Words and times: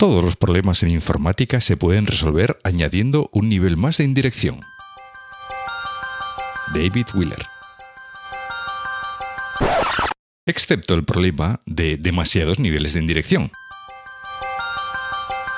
Todos 0.00 0.22
los 0.22 0.36
problemas 0.36 0.84
en 0.84 0.90
informática 0.90 1.60
se 1.60 1.76
pueden 1.76 2.06
resolver 2.06 2.56
añadiendo 2.62 3.28
un 3.32 3.48
nivel 3.48 3.76
más 3.76 3.96
de 3.98 4.04
indirección. 4.04 4.60
David 6.72 7.06
Wheeler. 7.14 7.44
Excepto 10.46 10.94
el 10.94 11.04
problema 11.04 11.62
de 11.66 11.96
demasiados 11.96 12.60
niveles 12.60 12.92
de 12.92 13.00
indirección. 13.00 13.50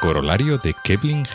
Corolario 0.00 0.56
de 0.56 0.74
Kevin 0.84 1.26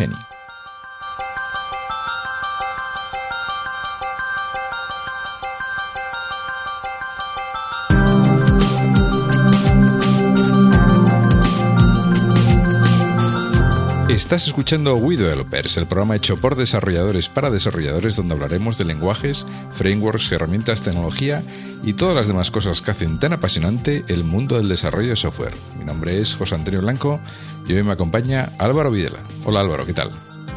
Estás 14.25 14.47
escuchando 14.47 14.95
We 14.95 15.17
Developers, 15.17 15.77
el 15.77 15.85
programa 15.85 16.15
hecho 16.15 16.35
por 16.35 16.55
desarrolladores 16.55 17.29
para 17.29 17.51
desarrolladores 17.51 18.15
donde 18.15 18.33
hablaremos 18.33 18.75
de 18.75 18.83
lenguajes, 18.83 19.45
frameworks, 19.69 20.31
herramientas, 20.31 20.81
tecnología 20.81 21.43
y 21.83 21.93
todas 21.93 22.15
las 22.15 22.27
demás 22.27 22.49
cosas 22.49 22.81
que 22.81 22.89
hacen 22.89 23.19
tan 23.19 23.33
apasionante 23.33 24.03
el 24.07 24.23
mundo 24.23 24.57
del 24.57 24.67
desarrollo 24.67 25.11
de 25.11 25.15
software. 25.15 25.53
Mi 25.77 25.85
nombre 25.85 26.19
es 26.19 26.33
José 26.33 26.55
Antonio 26.55 26.81
Blanco 26.81 27.19
y 27.67 27.73
hoy 27.73 27.83
me 27.83 27.91
acompaña 27.91 28.49
Álvaro 28.57 28.89
Videla. 28.89 29.19
Hola 29.43 29.59
Álvaro, 29.59 29.85
¿qué 29.85 29.93
tal? 29.93 30.09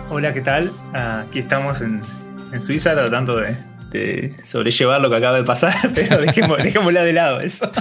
Hola, 0.08 0.32
¿qué 0.32 0.40
tal? 0.40 0.72
Aquí 0.94 1.40
estamos 1.40 1.82
en, 1.82 2.00
en 2.52 2.60
Suiza 2.62 2.94
tratando 2.94 3.36
de, 3.36 3.54
de 3.90 4.34
sobrellevar 4.44 5.00
lo 5.00 5.10
que 5.10 5.16
acaba 5.16 5.36
de 5.36 5.44
pasar, 5.44 5.74
pero 5.94 6.20
dejémosla 6.20 7.02
de 7.02 7.12
lado 7.12 7.40
eso. 7.40 7.70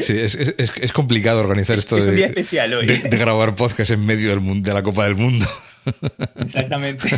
Sí, 0.00 0.18
es, 0.18 0.34
es, 0.34 0.72
es 0.76 0.92
complicado 0.92 1.40
organizar 1.40 1.76
esto 1.76 1.96
es 1.96 2.04
de, 2.04 2.10
un 2.10 2.16
día 2.16 2.26
especial 2.26 2.72
hoy. 2.74 2.86
de, 2.86 2.98
de 2.98 3.16
grabar 3.16 3.54
podcast 3.54 3.90
en 3.90 4.04
medio 4.04 4.30
del 4.30 4.40
mundo, 4.40 4.68
de 4.68 4.74
la 4.74 4.82
Copa 4.82 5.04
del 5.04 5.16
Mundo. 5.16 5.46
Exactamente. 6.36 7.08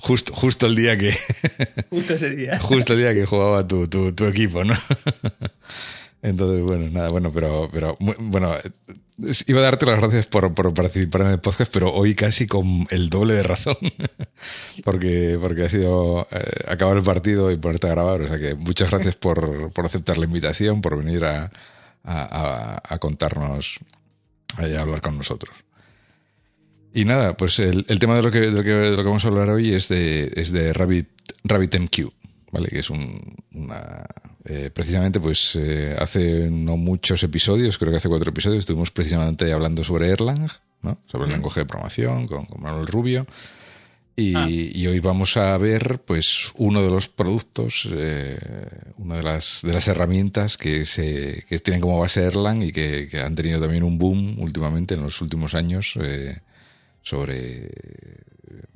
Justo, 0.00 0.32
justo 0.34 0.66
el 0.66 0.76
día 0.76 0.96
que. 0.96 1.16
Justo 1.90 2.14
ese 2.14 2.30
día. 2.30 2.58
Justo 2.60 2.92
el 2.92 3.00
día 3.00 3.14
que 3.14 3.26
jugaba 3.26 3.66
tu, 3.66 3.88
tu, 3.88 4.12
tu 4.12 4.26
equipo, 4.26 4.64
¿no? 4.64 4.76
Entonces, 6.22 6.62
bueno, 6.62 6.88
nada, 6.88 7.08
bueno, 7.08 7.32
pero, 7.32 7.68
pero 7.72 7.96
bueno, 7.98 8.54
iba 9.46 9.60
a 9.60 9.62
darte 9.62 9.86
las 9.86 9.98
gracias 9.98 10.26
por, 10.26 10.54
por, 10.54 10.72
participar 10.72 11.22
en 11.22 11.26
el 11.28 11.40
podcast, 11.40 11.72
pero 11.72 11.92
hoy 11.92 12.14
casi 12.14 12.46
con 12.46 12.86
el 12.90 13.10
doble 13.10 13.34
de 13.34 13.42
razón, 13.42 13.76
porque, 14.84 15.36
porque 15.40 15.64
ha 15.64 15.68
sido 15.68 16.28
eh, 16.30 16.42
acabar 16.68 16.96
el 16.96 17.02
partido 17.02 17.50
y 17.50 17.56
ponerte 17.56 17.88
a 17.88 17.90
grabar. 17.90 18.22
O 18.22 18.28
sea 18.28 18.38
que 18.38 18.54
muchas 18.54 18.90
gracias 18.90 19.16
por, 19.16 19.72
por 19.72 19.84
aceptar 19.84 20.16
la 20.16 20.26
invitación, 20.26 20.80
por 20.80 20.96
venir 20.96 21.24
a, 21.24 21.50
a, 22.04 22.80
a 22.88 22.98
contarnos, 22.98 23.80
a 24.56 24.80
hablar 24.80 25.00
con 25.00 25.18
nosotros. 25.18 25.54
Y 26.94 27.04
nada, 27.04 27.36
pues 27.36 27.58
el, 27.58 27.86
el 27.88 27.98
tema 27.98 28.16
de 28.16 28.22
lo, 28.22 28.30
que, 28.30 28.40
de 28.40 28.50
lo, 28.50 28.62
que, 28.62 28.90
lo 28.90 28.96
que, 28.96 29.02
vamos 29.02 29.24
a 29.24 29.28
hablar 29.28 29.48
hoy 29.48 29.72
es 29.72 29.88
de, 29.88 30.30
es 30.36 30.52
de 30.52 30.72
Rabbit, 30.72 31.08
RabbitMQ, 31.42 32.12
¿vale? 32.50 32.68
Que 32.68 32.80
es 32.80 32.90
un, 32.90 33.34
una, 33.52 34.04
eh, 34.44 34.70
precisamente, 34.72 35.20
pues 35.20 35.56
eh, 35.56 35.96
hace 35.98 36.50
no 36.50 36.76
muchos 36.76 37.22
episodios, 37.22 37.78
creo 37.78 37.92
que 37.92 37.98
hace 37.98 38.08
cuatro 38.08 38.30
episodios, 38.30 38.60
estuvimos 38.60 38.90
precisamente 38.90 39.52
hablando 39.52 39.84
sobre 39.84 40.08
Erlang, 40.08 40.48
¿no? 40.82 40.98
sobre 41.06 41.24
el 41.24 41.30
mm. 41.30 41.34
lenguaje 41.34 41.60
de 41.60 41.66
programación 41.66 42.26
con, 42.26 42.46
con 42.46 42.60
Manuel 42.60 42.86
Rubio. 42.86 43.26
Y, 44.14 44.34
ah. 44.36 44.46
y, 44.48 44.86
hoy 44.86 45.00
vamos 45.00 45.38
a 45.38 45.56
ver, 45.56 46.00
pues, 46.04 46.52
uno 46.56 46.82
de 46.82 46.90
los 46.90 47.08
productos, 47.08 47.88
eh, 47.90 48.36
una 48.98 49.16
de 49.16 49.22
las, 49.22 49.60
de 49.62 49.72
las 49.72 49.88
herramientas 49.88 50.58
que, 50.58 50.84
se, 50.84 51.44
que 51.48 51.58
tienen 51.60 51.80
como 51.80 51.98
base 51.98 52.22
Erlang 52.22 52.62
y 52.62 52.72
que, 52.72 53.08
que 53.08 53.20
han 53.20 53.34
tenido 53.34 53.58
también 53.58 53.84
un 53.84 53.96
boom 53.96 54.38
últimamente 54.38 54.94
en 54.94 55.02
los 55.02 55.22
últimos 55.22 55.54
años 55.54 55.98
sobre 57.00 57.70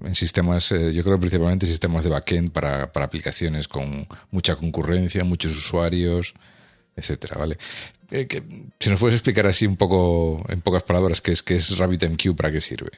en 0.05 0.15
sistemas, 0.15 0.73
eh, 0.73 0.93
yo 0.93 1.03
creo 1.03 1.19
principalmente 1.19 1.67
sistemas 1.67 2.05
de 2.05 2.11
backend 2.11 2.51
para, 2.51 2.93
para 2.93 3.07
aplicaciones 3.07 3.69
con 3.69 4.07
mucha 4.31 4.57
concurrencia, 4.57 5.25
muchos 5.25 5.57
usuarios, 5.57 6.35
etcétera, 6.97 7.37
¿vale? 7.39 7.59
Eh, 8.11 8.27
si 8.79 8.91
nos 8.91 9.01
puedes 9.01 9.17
explicar 9.17 9.47
así 9.47 9.67
un 9.67 9.77
poco, 9.77 10.45
en 10.49 10.61
pocas 10.61 10.83
palabras, 10.83 11.21
qué 11.21 11.33
es, 11.33 11.43
qué 11.43 11.57
es 11.57 11.77
RabbitMQ, 11.77 12.37
para 12.37 12.53
qué 12.53 12.61
sirve. 12.61 12.91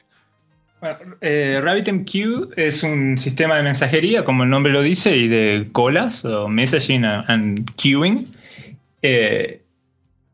Bueno, 0.81 1.17
eh, 1.19 1.59
RabbitMQ 1.61 2.53
es 2.55 2.83
un 2.83 3.17
sistema 3.17 3.57
de 3.57 3.63
mensajería, 3.63 4.23
como 4.23 4.43
el 4.43 4.49
nombre 4.49 4.71
lo 4.71 4.81
dice, 4.81 5.17
y 5.17 5.27
de 5.27 5.67
colas, 5.71 6.23
o 6.23 6.47
messaging 6.47 7.03
and 7.05 7.75
queuing. 7.75 8.27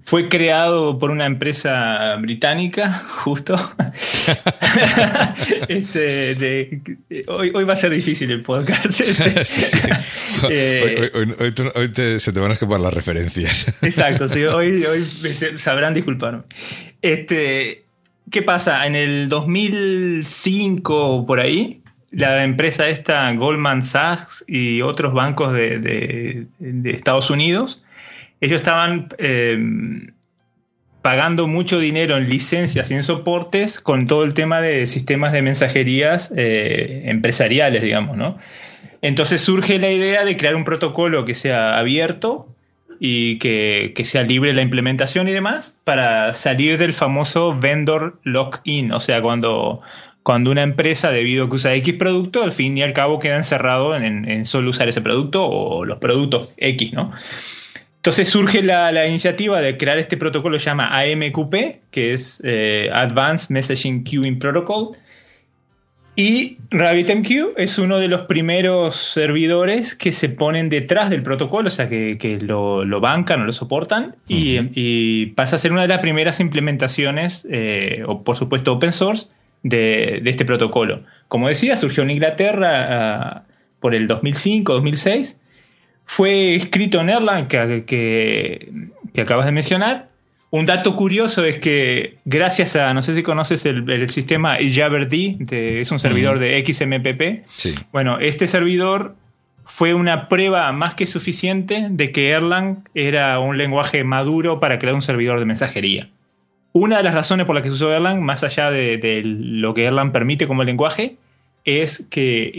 Fue 0.05 0.29
creado 0.29 0.99
por 0.99 1.09
una 1.09 1.25
empresa 1.25 2.15
británica, 2.17 2.93
justo. 3.23 3.55
este, 5.67 6.35
de, 6.35 7.23
hoy, 7.27 7.51
hoy, 7.53 7.63
va 7.63 7.73
a 7.73 7.75
ser 7.75 7.91
difícil 7.91 8.31
el 8.31 8.43
podcast. 8.43 9.01
Este. 9.01 9.45
sí. 9.45 9.79
Eh, 10.49 11.11
hoy, 11.13 11.35
hoy, 11.39 11.53
hoy 11.73 11.89
te, 11.89 12.19
se 12.19 12.31
te 12.31 12.39
van 12.39 12.51
a 12.51 12.53
escapar 12.53 12.79
las 12.79 12.93
referencias. 12.93 13.67
exacto, 13.81 14.27
sí, 14.27 14.43
hoy, 14.43 14.85
hoy 14.85 15.07
sabrán 15.57 15.95
disculparme. 15.95 16.43
Este, 17.01 17.85
¿Qué 18.29 18.43
pasa? 18.43 18.85
En 18.85 18.95
el 18.95 19.27
2005 19.27 21.25
por 21.25 21.39
ahí, 21.39 21.81
la 22.11 22.43
empresa 22.43 22.89
esta, 22.89 23.31
Goldman 23.33 23.81
Sachs 23.81 24.43
y 24.47 24.81
otros 24.81 25.13
bancos 25.13 25.53
de, 25.53 25.79
de, 25.79 26.47
de 26.59 26.91
Estados 26.91 27.31
Unidos, 27.31 27.81
ellos 28.45 28.61
estaban 28.61 29.07
eh, 29.17 29.57
pagando 31.01 31.47
mucho 31.47 31.79
dinero 31.79 32.17
en 32.17 32.29
licencias 32.29 32.89
y 32.89 32.95
en 32.95 33.03
soportes 33.03 33.79
con 33.79 34.07
todo 34.07 34.23
el 34.23 34.33
tema 34.33 34.61
de 34.61 34.87
sistemas 34.87 35.33
de 35.33 35.41
mensajerías 35.41 36.33
eh, 36.35 37.03
empresariales, 37.05 37.81
digamos, 37.81 38.17
¿no? 38.17 38.37
Entonces 39.01 39.41
surge 39.41 39.77
la 39.77 39.91
idea 39.91 40.25
de 40.25 40.35
crear 40.35 40.55
un 40.55 40.63
protocolo 40.63 41.25
que 41.25 41.35
sea 41.35 41.77
abierto 41.77 42.47
y 42.99 43.37
que, 43.37 43.93
sea 44.05 44.23
libre 44.23 44.53
la 44.53 44.63
implementación 44.63 45.27
y 45.27 45.31
demás 45.31 45.79
para 45.83 46.33
salir 46.33 46.77
del 46.77 46.93
famoso 46.93 47.55
vendor 47.55 48.19
lock-in, 48.23 48.91
o 48.91 48.99
sea, 48.99 49.21
cuando, 49.21 49.81
cuando 50.23 50.49
una 50.49 50.63
empresa, 50.63 51.11
debido 51.11 51.45
a 51.45 51.49
que 51.49 51.55
usa 51.55 51.75
X 51.75 51.93
producto, 51.95 52.41
al 52.41 52.51
fin 52.51 52.77
y 52.77 52.81
al 52.81 52.93
cabo 52.93 53.19
queda 53.19 53.37
encerrado 53.37 53.95
en, 53.95 54.27
en 54.27 54.45
solo 54.45 54.71
usar 54.71 54.87
ese 54.87 55.01
producto 55.01 55.47
o 55.47 55.85
los 55.85 55.99
productos 55.99 56.49
X, 56.57 56.93
¿no? 56.93 57.11
Entonces 58.05 58.29
surge 58.29 58.61
la, 58.61 58.91
la, 58.91 59.07
iniciativa 59.07 59.59
de 59.59 59.77
crear 59.77 59.97
este 59.97 60.15
protocolo 60.15 60.57
que 60.57 60.59
se 60.59 60.67
llama 60.67 60.95
AMQP, 60.95 61.89
que 61.89 62.13
es 62.13 62.39
eh, 62.45 62.87
Advanced 62.93 63.49
Messaging 63.49 64.03
Queuing 64.03 64.37
Protocol. 64.37 64.89
Y 66.15 66.59
RabbitMQ 66.69 67.55
es 67.57 67.79
uno 67.79 67.97
de 67.97 68.07
los 68.07 68.27
primeros 68.27 68.95
servidores 68.95 69.95
que 69.95 70.11
se 70.11 70.29
ponen 70.29 70.69
detrás 70.69 71.09
del 71.09 71.23
protocolo, 71.23 71.69
o 71.69 71.71
sea, 71.71 71.89
que, 71.89 72.19
que 72.19 72.39
lo, 72.39 72.85
lo, 72.85 72.99
bancan 72.99 73.41
o 73.41 73.45
lo 73.45 73.51
soportan, 73.51 74.03
uh 74.03 74.07
-huh. 74.07 74.13
y, 74.27 74.69
y, 74.75 75.25
pasa 75.33 75.55
a 75.55 75.59
ser 75.59 75.71
una 75.71 75.81
de 75.81 75.87
las 75.87 75.97
primeras 75.97 76.39
implementaciones, 76.39 77.47
eh, 77.49 78.03
o 78.05 78.23
por 78.23 78.35
supuesto 78.35 78.73
open 78.73 78.91
source, 78.91 79.29
de, 79.63 80.19
de, 80.21 80.29
este 80.29 80.45
protocolo. 80.45 81.01
Como 81.27 81.47
decía, 81.47 81.75
surgió 81.75 82.03
en 82.03 82.11
Inglaterra 82.11 83.45
uh, 83.47 83.79
por 83.79 83.95
el 83.95 84.07
2005-2006 84.07 85.37
fue 86.05 86.55
escrito 86.55 87.01
en 87.01 87.09
Erlang 87.09 87.47
que, 87.47 87.83
que, 87.85 88.71
que, 89.13 89.21
acabas 89.21 89.45
de 89.45 89.51
mencionar. 89.51 90.09
Un 90.51 90.65
dato 90.65 90.95
curioso 90.95 91.43
es 91.43 91.59
que 91.59 92.19
gracias 92.23 92.75
a, 92.75 92.93
no 92.93 93.03
sé 93.03 93.13
si 93.13 93.23
conoces 93.23 93.65
el, 93.65 93.89
el 93.89 94.09
sistema 94.09 94.57
Jabberd, 94.59 95.11
es 95.11 95.91
un 95.91 95.99
servidor 95.99 96.39
de 96.39 96.63
XMPP. 96.65 97.49
Sí. 97.49 97.75
Bueno, 97.91 98.19
este 98.19 98.47
servidor 98.47 99.15
fue 99.65 99.93
una 99.93 100.27
prueba 100.29 100.71
más 100.71 100.93
que 100.93 101.07
suficiente 101.07 101.87
de 101.89 102.11
que 102.11 102.29
Erlang 102.29 102.83
era 102.93 103.39
un 103.39 103.57
lenguaje 103.57 104.03
maduro 104.03 104.59
para 104.59 104.79
crear 104.79 104.95
un 104.95 105.01
servidor 105.01 105.39
de 105.39 105.45
mensajería. 105.45 106.09
Una 106.71 106.97
de 106.97 107.03
las 107.03 107.13
razones 107.13 107.45
por 107.45 107.55
las 107.55 107.63
que 107.63 107.69
se 107.69 107.75
usó 107.75 107.91
Erlang, 107.91 108.21
más 108.21 108.43
allá 108.43 108.69
de, 108.69 108.97
de 108.97 109.23
lo 109.23 109.73
que 109.73 109.85
Erlang 109.85 110.11
permite 110.11 110.47
como 110.47 110.63
lenguaje, 110.63 111.17
es 111.65 112.07
que 112.09 112.51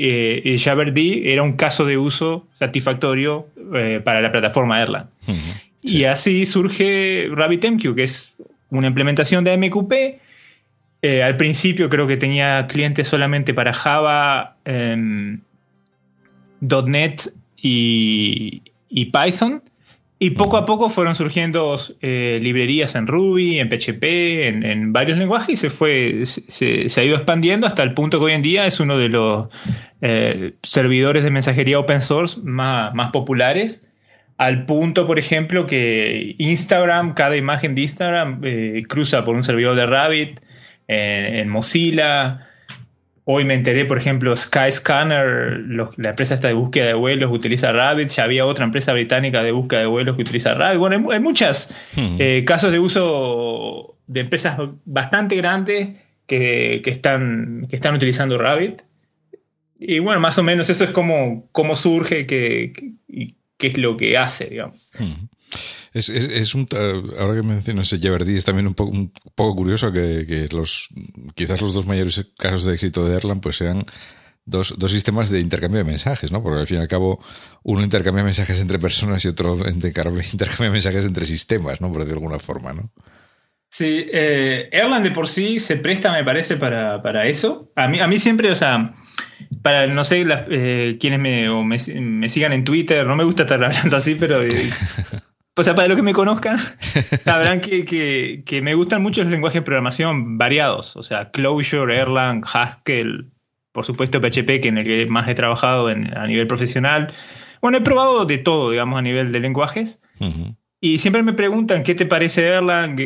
eh, 0.45 0.59
Jabberd 0.59 0.99
era 0.99 1.43
un 1.43 1.53
caso 1.53 1.87
de 1.87 1.97
uso 1.97 2.47
satisfactorio 2.53 3.47
eh, 3.75 4.01
para 4.05 4.21
la 4.21 4.33
plataforma 4.33 4.83
Erlang. 4.83 5.07
Uh 5.27 5.33
-huh, 5.33 5.63
sí. 5.85 5.99
Y 5.99 6.05
así 6.05 6.45
surge 6.45 7.29
RabbitMQ, 7.31 7.95
que 7.95 8.03
es 8.03 8.35
una 8.71 8.89
implementación 8.89 9.45
de 9.45 9.57
MQP. 9.57 9.93
Eh, 11.03 11.23
al 11.23 11.37
principio 11.37 11.89
creo 11.89 12.07
que 12.07 12.17
tenía 12.17 12.67
clientes 12.67 13.07
solamente 13.07 13.55
para 13.55 13.73
Java, 13.73 14.57
eh, 14.65 15.39
.NET 16.61 17.33
y, 17.57 18.63
y 18.89 19.05
Python. 19.07 19.63
Y 20.19 20.31
poco 20.31 20.57
a 20.57 20.65
poco 20.65 20.89
fueron 20.89 21.15
surgiendo 21.15 21.77
eh, 22.01 22.39
librerías 22.41 22.95
en 22.95 23.07
Ruby, 23.07 23.59
en 23.59 23.69
PHP, 23.69 24.03
en, 24.49 24.91
varios 24.91 25.19
lenguajes 25.19 25.51
y 25.51 25.57
se, 25.57 25.69
fue, 25.69 26.25
se, 26.25 26.89
se, 26.89 27.01
ha 27.01 27.05
ido 27.05 27.17
expandiendo 27.17 27.67
hasta 27.67 27.83
el 27.83 27.93
punto 27.93 28.19
que 28.19 28.25
hoy 28.25 28.33
en 28.33 28.41
día 28.41 28.67
es 28.67 28.81
uno 28.81 28.97
de 28.97 29.11
los 29.11 29.49
eh, 30.01 30.55
servidores 30.63 31.23
de 31.23 31.31
mensajería 31.31 31.79
open 31.79 32.01
source 32.01 32.41
más, 32.43 32.95
más, 32.95 33.11
populares. 33.11 33.83
Al 34.39 34.65
punto, 34.65 35.07
por 35.07 35.19
ejemplo, 35.19 35.67
que 35.67 36.35
Instagram, 36.39 37.13
cada 37.13 37.37
imagen 37.37 37.75
de 37.75 37.83
Instagram 37.83 38.41
eh, 38.43 38.83
cruza 38.89 39.23
por 39.23 39.35
un 39.35 39.43
servidor 39.43 39.77
de 39.77 39.85
Rabbit. 39.85 40.41
en, 40.89 41.49
Mozilla. 41.51 42.41
Hoy 43.29 43.45
me 43.45 43.55
enteré, 43.55 43.85
por 43.87 43.99
ejemplo, 43.99 44.37
Skyscanner, 44.37 45.59
la 45.97 46.11
empresa 46.11 46.35
esta 46.35 46.47
de 46.47 46.55
búsqueda 46.55 46.87
de 46.87 46.95
vuelos 46.95 47.33
utiliza 47.33 47.73
Rabbit. 47.73 48.09
Ya 48.11 48.23
había 48.23 48.47
otra 48.47 48.65
empresa 48.65 48.93
británica 48.93 49.43
de 49.43 49.51
búsqueda 49.51 49.81
de 49.81 49.87
vuelos 49.87 50.15
que 50.15 50.23
utiliza 50.23 50.55
Rabbit. 50.55 50.79
Bueno, 50.79 51.11
hay, 51.11 51.19
muchos 51.19 51.69
hmm. 51.97 52.17
eh, 52.21 52.45
casos 52.47 52.71
de 52.71 52.79
uso 52.79 53.99
de 54.07 54.21
empresas 54.21 54.57
bastante 54.85 55.35
grandes 55.35 55.97
que, 56.29 56.81
están, 56.87 57.67
que 57.69 57.75
están 57.75 57.97
utilizando 57.97 58.39
Rabbit. 58.39 58.83
Y 59.77 59.99
bueno, 59.99 60.21
más 60.21 60.39
o 60.39 60.45
menos 60.45 60.71
eso 60.71 60.85
es 60.85 60.91
como, 60.91 61.51
surge 61.75 62.27
que, 62.27 62.73
qué 63.57 63.67
es 63.67 63.77
lo 63.77 63.97
que 63.97 64.17
hace, 64.17 64.47
digamos. 64.51 64.89
Hmm. 65.01 65.27
Es, 65.93 66.55
un, 66.55 66.69
ahora 67.19 67.35
que 67.35 67.43
mencionas 67.43 67.89
Jeverdy, 67.89 68.37
es 68.37 68.45
también 68.45 68.67
un 68.67 68.75
poco, 68.75 68.91
un 68.91 69.13
poco 69.35 69.57
curioso 69.57 69.91
que, 69.91 70.49
los 70.53 70.89
quizás 71.35 71.63
los 71.63 71.73
dos 71.73 71.87
mayores 71.87 72.23
casos 72.37 72.65
de 72.65 72.75
éxito 72.75 73.07
de 73.07 73.17
Erlang 73.17 73.41
pues 73.41 73.57
sean 73.57 73.85
dos, 74.45 74.75
sistemas 74.89 75.31
de 75.31 75.41
intercambio 75.41 75.79
de 75.79 75.85
mensajes, 75.85 76.31
¿no? 76.31 76.43
Porque 76.43 76.61
al 76.61 76.67
fin 76.67 76.79
y 76.79 76.81
al 76.81 76.89
cabo 76.89 77.21
uno 77.63 77.83
intercambia 77.83 78.25
mensajes 78.25 78.61
entre 78.61 78.79
personas 78.79 79.25
y 79.25 79.29
otro 79.29 79.57
intercambia 79.69 80.71
mensajes 80.71 81.07
entre 81.07 81.27
sistemas, 81.27 81.81
¿no? 81.81 81.89
Por 81.89 81.99
decirlo 81.99 82.21
de 82.21 82.27
alguna 82.27 82.39
forma, 82.39 82.73
¿no? 82.73 82.91
Sí, 83.69 84.07
eh, 84.13 84.69
Erlang 84.73 85.03
de 85.03 85.11
por 85.11 85.29
sí 85.29 85.61
se 85.61 85.77
presta, 85.77 86.13
me 86.13 86.25
parece, 86.25 86.57
para, 86.57 87.27
eso. 87.27 87.73
A 87.75 87.89
mí, 87.89 88.01
a 88.01 88.07
mí 88.07 88.19
siempre, 88.19 88.51
o 88.51 88.55
sea, 88.55 88.95
para, 89.61 89.87
no 89.87 90.05
sé, 90.05 90.25
eh, 90.51 90.97
quienes 91.01 91.19
me, 91.19 91.49
me, 91.65 92.29
sigan 92.31 92.53
en 92.53 92.65
Twitter, 92.65 93.05
no 93.07 93.17
me 93.17 93.25
gusta 93.25 93.43
estar 93.43 93.63
hablando 93.65 93.97
así, 93.97 94.15
pero... 94.15 94.43
Eh, 94.43 94.71
o 95.59 95.63
sea, 95.63 95.75
para 95.75 95.89
los 95.89 95.97
que 95.97 96.03
me 96.03 96.13
conozcan, 96.13 96.59
sabrán 97.25 97.61
que, 97.61 98.61
me 98.63 98.75
gustan 98.75 99.03
mucho 99.03 99.23
los 99.23 99.31
lenguajes 99.31 99.61
de 99.61 99.65
programación 99.65 100.37
variados. 100.37 100.97
O 100.97 101.03
sea, 101.03 101.31
Clojure, 101.31 101.97
Erlang, 101.97 102.45
Haskell, 102.45 103.31
por 103.73 103.87
supuesto 103.87 104.21
PHP, 104.21 104.61
que 104.61 104.69
en 104.69 104.79
el 104.79 104.85
que 104.85 105.07
más 105.07 105.27
he 105.29 105.35
trabajado 105.35 105.89
a 105.89 106.27
nivel 106.27 106.47
profesional. 106.47 107.09
Bueno, 107.63 107.79
he 107.79 107.81
probado 107.81 108.27
de 108.27 108.37
todo, 108.37 108.71
digamos, 108.71 108.99
a 108.99 109.03
nivel 109.03 109.33
de 109.33 109.41
lenguajes. 109.41 110.03
Y 110.81 110.99
siempre 110.99 111.23
me 111.23 111.33
preguntan, 111.33 111.83
¿qué 111.83 111.95
te 111.95 112.05
parece 112.05 112.47
Erlang? 112.47 112.97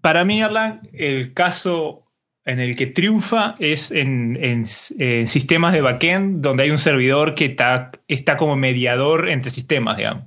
Para 0.00 0.24
mí, 0.24 0.40
Erlang, 0.40 0.88
el 0.92 1.34
caso 1.34 2.06
en 2.44 2.60
el 2.60 2.76
que 2.76 2.86
triunfa 2.86 3.56
es 3.58 3.90
en, 3.90 4.64
sistemas 4.66 5.72
de 5.72 5.80
backend 5.80 6.40
donde 6.40 6.62
hay 6.62 6.70
un 6.70 6.78
servidor 6.78 7.34
que 7.34 7.46
está, 7.46 7.90
está 8.06 8.36
como 8.36 8.56
mediador 8.56 9.28
entre 9.28 9.50
sistemas, 9.50 9.96
digamos. 9.96 10.24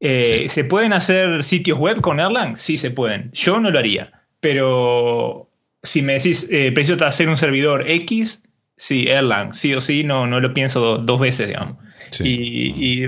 Eh, 0.00 0.46
¿Se 0.48 0.64
pueden 0.64 0.94
hacer 0.94 1.44
sitios 1.44 1.78
web 1.78 2.00
con 2.00 2.20
Erlang? 2.20 2.56
Sí, 2.56 2.76
se 2.78 2.90
pueden. 2.90 3.30
Yo 3.32 3.60
no 3.60 3.70
lo 3.70 3.78
haría. 3.78 4.12
Pero 4.40 5.50
si 5.82 6.02
me 6.02 6.14
decís, 6.14 6.48
eh, 6.50 6.72
preciso 6.72 7.04
hacer 7.04 7.28
un 7.28 7.36
servidor 7.36 7.88
X, 7.88 8.42
sí, 8.76 9.06
Erlang, 9.08 9.52
sí 9.52 9.74
o 9.74 9.80
sí, 9.80 10.02
no, 10.02 10.26
no 10.26 10.40
lo 10.40 10.54
pienso 10.54 10.98
dos 10.98 11.20
veces, 11.20 11.48
digamos. 11.48 11.76
Y, 12.20 13.06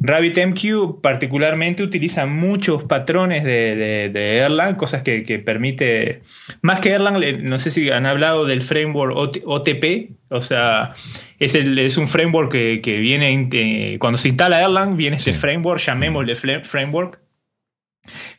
RabbitMQ 0.00 1.00
particularmente 1.00 1.82
utiliza 1.82 2.26
muchos 2.26 2.84
patrones 2.84 3.44
de, 3.44 4.38
Erlang, 4.38 4.76
cosas 4.76 5.02
que, 5.02 5.42
permite, 5.44 6.22
más 6.62 6.80
que 6.80 6.90
Erlang, 6.90 7.20
no 7.42 7.58
sé 7.58 7.70
si 7.70 7.90
han 7.90 8.06
hablado 8.06 8.46
del 8.46 8.62
framework 8.62 9.42
OTP, 9.44 10.12
o 10.30 10.40
sea, 10.40 10.94
es, 11.38 11.54
es 11.54 11.96
un 11.96 12.08
framework 12.08 12.52
que, 12.52 12.98
viene, 13.00 13.48
eh, 13.52 13.98
cuando 13.98 14.18
se 14.18 14.28
instala 14.28 14.60
Erlang, 14.62 14.96
viene 14.96 15.16
ese 15.16 15.32
framework, 15.32 15.80
llamémosle 15.80 16.36
framework, 16.64 17.20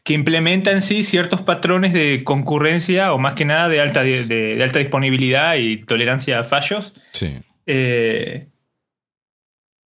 que 0.04 0.14
implementa 0.14 0.72
en 0.72 0.82
sí 0.82 1.04
ciertos 1.04 1.42
patrones 1.42 1.94
de 1.94 2.22
concurrencia 2.24 3.14
o 3.14 3.18
más 3.18 3.36
que 3.36 3.46
nada 3.46 3.70
de 3.70 3.82
alta, 3.82 4.04
de, 4.04 4.60
alta 4.62 4.80
disponibilidad 4.80 5.56
y 5.56 5.78
tolerancia 5.78 6.40
a 6.40 6.44
fallos. 6.44 6.94
Sí. 7.12 7.38
Eh, 7.68 8.48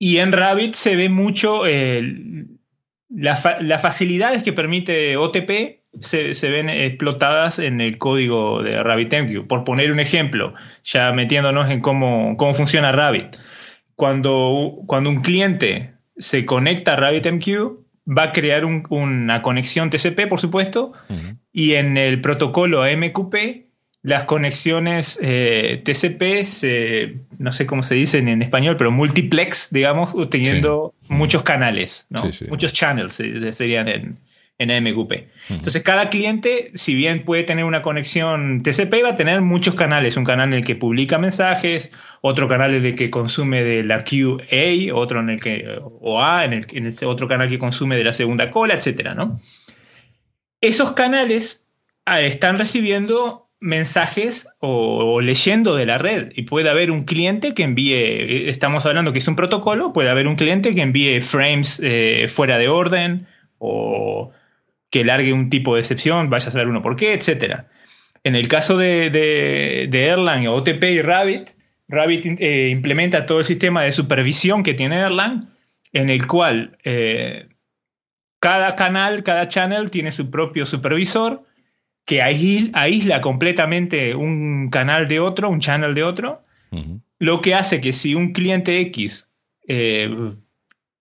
y 0.03 0.17
en 0.17 0.33
Rabbit 0.33 0.75
se 0.75 0.97
ve 0.97 1.11
mucho 1.11 1.67
eh, 1.67 2.47
las 3.11 3.83
facilidades 3.83 4.43
que 4.43 4.55
permite 4.55 5.19
OTP 5.19 5.81
se, 5.93 6.49
ven 6.49 6.71
explotadas 6.71 7.59
en 7.59 7.83
el 7.83 7.99
código 7.99 8.63
de 8.63 8.83
RabbitMQ. 8.83 9.47
Por 9.47 9.65
poner 9.65 9.93
un 9.93 10.01
ejemplo, 10.01 10.55
ya 10.85 11.13
metiéndonos 11.13 11.69
en 11.69 11.81
cómo, 11.81 12.37
cómo 12.39 12.55
funciona 12.55 12.93
Rabbit. 12.93 13.37
Cuando, 13.95 14.79
cuando 14.87 15.11
un 15.11 15.21
cliente 15.21 15.93
se 16.17 16.47
conecta 16.47 16.95
a 16.95 16.97
RabbitMQ, 16.97 17.81
va 18.07 18.23
a 18.25 18.33
crear 18.33 18.65
una 18.65 19.43
conexión 19.43 19.91
TCP, 19.91 20.29
por 20.29 20.41
supuesto, 20.41 20.93
y 21.53 21.75
en 21.75 21.99
el 21.99 22.23
protocolo 22.23 22.85
MQP 22.85 23.70
las 24.03 24.25
conexiones 24.25 25.19
eh, 25.23 25.83
TCP, 25.85 27.39
no 27.39 27.53
sé 27.53 27.67
cómo 27.67 27.83
se 27.83 27.95
dicen 27.95 28.29
en 28.29 28.41
español, 28.43 28.77
pero 28.77 28.91
multiplex, 28.91 29.69
digamos, 29.71 30.15
teniendo 30.31 30.95
muchos 31.09 31.43
canales, 31.43 32.07
muchos 32.49 32.73
channels 32.73 33.21
eh, 33.21 33.53
serían 33.53 33.89
en, 33.89 34.19
en 34.57 34.85
MQP. 34.85 35.13
Entonces, 35.51 35.83
cada 35.83 36.09
cliente, 36.09 36.71
si 36.75 36.95
bien 36.95 37.25
puede 37.25 37.45
tener 37.45 37.65
una 37.67 37.83
conexión 37.83 38.63
TCP, 38.63 39.05
va 39.05 39.11
a 39.11 39.17
tener 39.17 39.43
muchos 39.43 39.75
canales. 39.75 40.17
Un 40.17 40.25
canal 40.25 40.49
en 40.49 40.55
el 40.55 40.65
que 40.65 40.77
publica 40.77 41.19
mensajes, 41.19 41.93
otro 42.23 42.49
canal 42.49 42.75
en 42.75 42.85
el 42.85 42.97
que 42.97 43.11
consume 43.11 43.63
de 43.63 43.83
la 43.85 44.05
QA, 44.05 44.95
otro 44.95 45.21
en 45.21 45.31
el 45.31 45.41
que, 45.43 45.79
o 45.83 46.23
A, 46.23 46.47
en 46.47 46.55
el, 46.55 46.67
en 46.73 46.91
otro 47.07 47.29
canal 47.29 47.49
que 47.49 47.59
consume 47.59 47.97
de 47.97 48.05
la 48.05 48.15
segunda 48.15 48.51
cola, 48.51 48.75
etc. 48.75 49.15
¿no? 49.15 49.41
Esos 50.63 50.93
canales 50.93 51.67
ah, 52.07 52.23
están 52.23 52.57
recibiendo 52.57 53.50
mensajes 53.61 54.49
o, 54.59 55.21
leyendo 55.21 55.77
de 55.77 55.87
la 55.87 55.99
red. 55.99 56.33
Y 56.35 56.43
puede 56.43 56.71
haber 56.71 56.91
un 56.91 57.05
cliente 57.05 57.55
que 57.55 57.63
envíe, 57.63 58.49
estamos 58.49 58.87
hablando 58.87 59.13
que 59.13 59.19
es 59.19 59.29
un 59.29 59.37
protocolo, 59.37 59.93
puede 59.93 60.11
haber 60.11 60.27
un 60.27 60.37
cliente 60.37 60.75
que 60.75 60.81
envíe 60.81 61.21
frames 61.21 61.81
eh, 61.83 62.27
fuera 62.29 62.59
de 62.59 62.69
orden 62.69 63.27
o 63.59 64.33
que 64.91 65.05
largue 65.05 65.33
un 65.33 65.51
tipo 65.51 65.75
de 65.75 65.83
excepción, 65.83 66.31
vaya 66.31 66.49
a 66.49 66.51
saber 66.51 66.67
uno 66.67 66.83
por 66.83 66.97
qué, 66.97 67.13
etc. 67.13 67.65
En 68.25 68.35
el 68.35 68.49
caso 68.49 68.77
de, 68.77 69.11
de, 69.11 70.07
Erlang, 70.07 70.47
OTP 70.49 70.83
y 70.85 71.03
Rabbit, 71.03 71.51
Rabbit 71.87 72.41
eh, 72.41 72.69
implementa 72.71 73.27
todo 73.27 73.39
el 73.39 73.45
sistema 73.45 73.83
de 73.83 73.93
supervisión 73.93 74.63
que 74.63 74.75
tiene 74.75 75.01
Erlang, 75.01 75.51
en 75.93 76.09
el 76.11 76.27
cual 76.27 76.79
eh, 76.83 77.49
cada 78.41 78.75
canal, 78.75 79.23
cada 79.23 79.49
channel 79.49 79.91
tiene 79.91 80.13
su 80.13 80.31
propio 80.31 80.67
supervisor 80.67 81.45
que 82.05 82.23
aísla, 82.23 83.21
completamente 83.21 84.15
un 84.15 84.69
canal 84.71 85.09
de 85.09 85.21
otro, 85.21 85.49
un 85.49 85.61
channel 85.61 85.95
de 85.95 86.03
otro, 86.03 86.43
lo 87.19 87.41
que 87.41 87.55
hace 87.55 87.81
que 87.81 87.93
si 87.93 88.15
un 88.15 88.33
cliente 88.33 88.81
X 88.81 89.31
eh, 89.69 90.35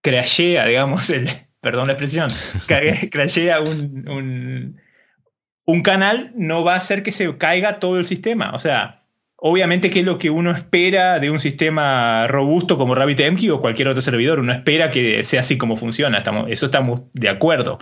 crashea, 0.01 0.65
digamos, 0.65 1.09
el, 1.09 1.29
perdón 1.61 1.87
la 1.87 1.93
expresión, 1.93 2.29
crashea 3.11 3.61
un, 3.61 4.07
un, 4.07 4.81
un 5.65 5.81
canal, 5.81 6.31
no 6.35 6.63
va 6.63 6.73
a 6.73 6.77
hacer 6.77 7.03
que 7.03 7.11
se 7.11 7.37
caiga 7.37 7.79
todo 7.79 7.97
el 7.97 8.05
sistema. 8.05 8.51
O 8.53 8.59
sea, 8.59 8.98
Obviamente, 9.41 9.89
¿qué 9.89 9.99
es 9.99 10.05
lo 10.05 10.17
que 10.17 10.29
uno 10.29 10.51
espera 10.51 11.19
de 11.19 11.31
un 11.31 11.39
sistema 11.39 12.27
robusto 12.27 12.77
como 12.77 12.93
RabbitMQ 12.93 13.53
o 13.53 13.61
cualquier 13.61 13.87
otro 13.87 14.01
servidor? 14.01 14.39
Uno 14.39 14.51
espera 14.51 14.89
que 14.89 15.23
sea 15.23 15.41
así 15.41 15.57
como 15.57 15.77
funciona. 15.77 16.17
Estamos, 16.17 16.47
eso 16.49 16.65
estamos 16.65 17.03
de 17.13 17.29
acuerdo. 17.29 17.79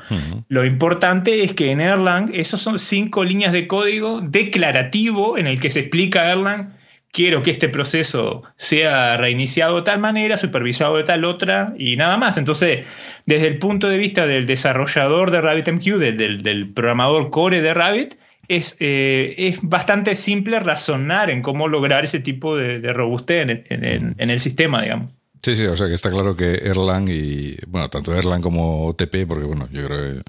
Lo 0.50 0.66
importante 0.66 1.44
es 1.44 1.54
que 1.54 1.72
en 1.72 1.82
Erlang, 1.82 2.30
esos 2.34 2.62
son 2.62 2.78
cinco 2.78 3.24
líneas 3.24 3.54
de 3.54 3.66
código 3.66 4.22
declarativo 4.22 5.38
en 5.38 5.48
el 5.48 5.60
que 5.60 5.72
se 5.72 5.80
explica 5.80 6.32
Erlang. 6.32 6.74
Quiero 7.12 7.42
que 7.42 7.50
este 7.50 7.70
proceso 7.70 8.44
sea 8.56 9.18
reiniciado 9.18 9.78
de 9.78 9.82
tal 9.82 9.98
manera, 9.98 10.38
supervisado 10.38 10.98
de 10.98 11.06
tal 11.06 11.26
otra 11.26 11.74
y 11.80 11.96
nada 11.96 12.18
más. 12.18 12.38
Entonces, 12.38 12.86
desde 13.26 13.48
el 13.48 13.58
punto 13.58 13.90
de 13.90 13.98
vista 13.98 14.28
del 14.28 14.46
desarrollador 14.46 15.32
de 15.32 15.42
RabbitMQ, 15.42 15.84
del, 15.98 16.44
del 16.44 16.72
programador 16.72 17.32
core 17.32 17.62
de 17.62 17.74
Rabbit, 17.74 18.16
es, 18.48 18.76
eh, 18.80 19.36
es 19.38 19.60
bastante 19.62 20.16
simple 20.16 20.60
razonar 20.60 21.30
en 21.30 21.42
cómo 21.42 21.68
lograr 21.68 22.04
ese 22.04 22.20
tipo 22.20 22.56
de, 22.56 22.80
robustez 22.94 23.48
en, 23.70 24.16
el 24.30 24.40
sistema, 24.40 24.82
digamos. 24.82 25.12
Sí, 25.42 25.56
sí, 25.56 25.66
o 25.66 25.78
sea 25.78 25.88
que 25.88 25.94
está 25.94 26.10
claro 26.10 26.36
que 26.36 26.56
Erlang 26.56 27.08
y, 27.10 27.58
bueno, 27.68 27.90
tanto 27.90 28.16
Erlang 28.16 28.42
como 28.42 28.88
OTP, 28.88 29.28
porque 29.28 29.46
bueno, 29.46 29.68
yo 29.72 29.86
creo 29.86 30.16
que 30.16 30.22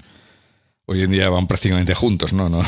hoy 0.85 1.01
en 1.01 1.11
día 1.11 1.29
van 1.29 1.47
prácticamente 1.47 1.93
juntos, 1.93 2.33
¿no? 2.33 2.49
no, 2.49 2.63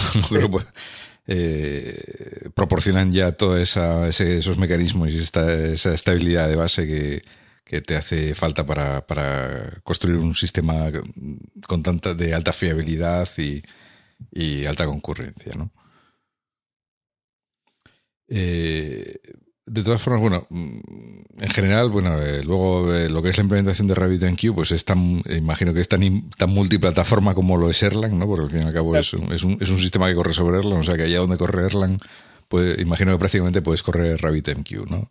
eh, 1.28 2.50
proporcionan 2.56 3.12
ya 3.12 3.34
todos 3.34 3.78
esos 4.10 4.58
mecanismos 4.58 5.10
y 5.10 5.20
esa 5.20 5.94
estabilidad 5.94 6.50
de 6.50 6.56
base 6.56 6.88
que, 6.88 7.24
que 7.64 7.82
te 7.82 7.96
hace 7.96 8.34
falta 8.36 8.66
para, 8.66 9.06
para, 9.06 9.80
construir 9.84 10.18
un 10.18 10.34
sistema 10.34 10.92
con 11.68 11.84
tanta 11.84 12.14
de 12.16 12.34
alta 12.34 12.54
fiabilidad 12.54 13.30
y, 13.38 13.62
y 14.32 14.66
alta 14.66 14.86
concurrencia, 14.86 15.54
¿no? 15.56 15.72
Eh, 18.28 19.20
de 19.66 19.84
todas 19.84 20.02
formas, 20.02 20.22
bueno, 20.22 20.48
mm, 20.50 21.44
en 21.44 21.50
general, 21.50 21.90
bueno, 21.90 22.20
eh, 22.22 22.44
luego 22.44 22.94
eh, 22.94 23.10
lo 23.10 23.22
que 23.22 23.30
es 23.30 23.38
la 23.38 23.44
implementación 23.44 23.88
de 23.88 23.96
RabbitMQ, 23.96 24.56
pues 24.56 24.72
es 24.72 24.84
tan, 24.86 25.22
imagino 25.30 25.74
que 25.74 25.82
es 25.82 25.88
tan, 25.88 26.30
tan 26.32 26.50
multiplataforma 26.50 27.34
como 27.34 27.58
lo 27.58 27.70
es 27.70 27.82
Erlang, 27.84 28.18
¿no? 28.18 28.28
Porque 28.28 28.44
al 28.44 28.50
fin 28.52 28.62
y 28.62 28.68
al 28.68 28.74
cabo 28.74 28.96
es 28.96 29.14
un, 29.14 29.32
es, 29.32 29.44
un, 29.44 29.58
es 29.62 29.70
un, 29.70 29.80
sistema 29.80 30.08
que 30.08 30.16
corre 30.16 30.34
sobre 30.34 30.60
Erlang, 30.60 30.80
o 30.80 30.84
sea 30.84 30.96
que 30.96 31.04
allá 31.04 31.20
donde 31.20 31.38
corre 31.38 31.66
Erlang, 31.66 32.00
pues 32.48 32.80
imagino 32.80 33.14
que 33.14 33.20
prácticamente 33.20 33.62
puedes 33.62 33.84
correr 33.84 34.20
RabbitMQ, 34.22 34.90
¿no? 34.90 35.08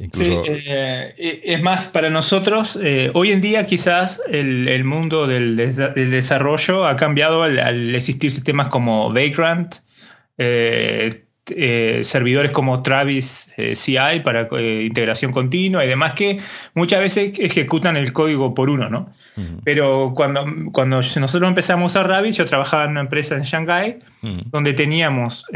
Incluso... 0.00 0.44
Sí, 0.44 0.52
eh, 0.66 1.40
es 1.44 1.62
más, 1.62 1.86
para 1.86 2.08
nosotros, 2.10 2.78
eh, 2.82 3.10
hoy 3.14 3.32
en 3.32 3.40
día 3.40 3.66
quizás 3.66 4.20
el, 4.30 4.66
el 4.66 4.84
mundo 4.84 5.26
del, 5.26 5.56
del, 5.56 6.10
desarrollo 6.10 6.86
ha 6.86 6.96
cambiado 6.96 7.42
al, 7.42 7.58
al, 7.58 7.94
existir 7.94 8.30
sistemas 8.30 8.68
como 8.68 9.12
Vagrant, 9.12 9.76
eh, 10.38 11.10
eh, 11.56 12.00
servidores 12.04 12.50
como 12.50 12.82
Travis 12.82 13.48
eh, 13.56 13.74
CI 13.74 14.20
para 14.22 14.48
eh, 14.52 14.84
integración 14.86 15.32
continua 15.32 15.84
y 15.84 15.88
demás 15.88 16.12
que 16.12 16.38
muchas 16.74 17.00
veces 17.00 17.38
ejecutan 17.38 17.96
el 17.96 18.12
código 18.12 18.54
por 18.54 18.70
uno, 18.70 18.88
¿no? 18.88 19.12
Uh 19.36 19.40
-huh. 19.40 19.60
Pero 19.64 20.12
cuando, 20.14 20.46
cuando 20.72 20.98
nosotros 20.98 21.48
empezamos 21.48 21.84
a 21.84 22.00
usar 22.00 22.08
Rabbit, 22.08 22.34
yo 22.34 22.46
trabajaba 22.46 22.84
en 22.84 22.92
una 22.92 23.00
empresa 23.00 23.36
en 23.36 23.42
Shanghai 23.42 23.98
uh 24.22 24.26
-huh. 24.26 24.42
donde 24.50 24.74
teníamos 24.74 25.46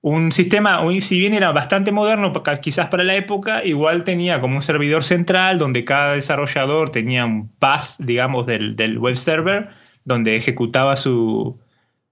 un 0.00 0.32
sistema, 0.32 0.80
si 1.00 1.18
bien 1.18 1.34
era 1.34 1.50
bastante 1.52 1.92
moderno, 1.92 2.32
quizás 2.62 2.88
para 2.88 3.04
la 3.04 3.16
época, 3.16 3.64
igual 3.64 4.04
tenía 4.04 4.40
como 4.40 4.56
un 4.56 4.62
servidor 4.62 5.02
central 5.02 5.58
donde 5.58 5.84
cada 5.84 6.14
desarrollador 6.14 6.90
tenía 6.90 7.24
un 7.24 7.48
path, 7.48 7.98
digamos, 7.98 8.46
del, 8.46 8.76
del 8.76 8.98
web 8.98 9.16
server, 9.16 9.70
donde 10.04 10.36
ejecutaba 10.36 10.96
su, 10.96 11.58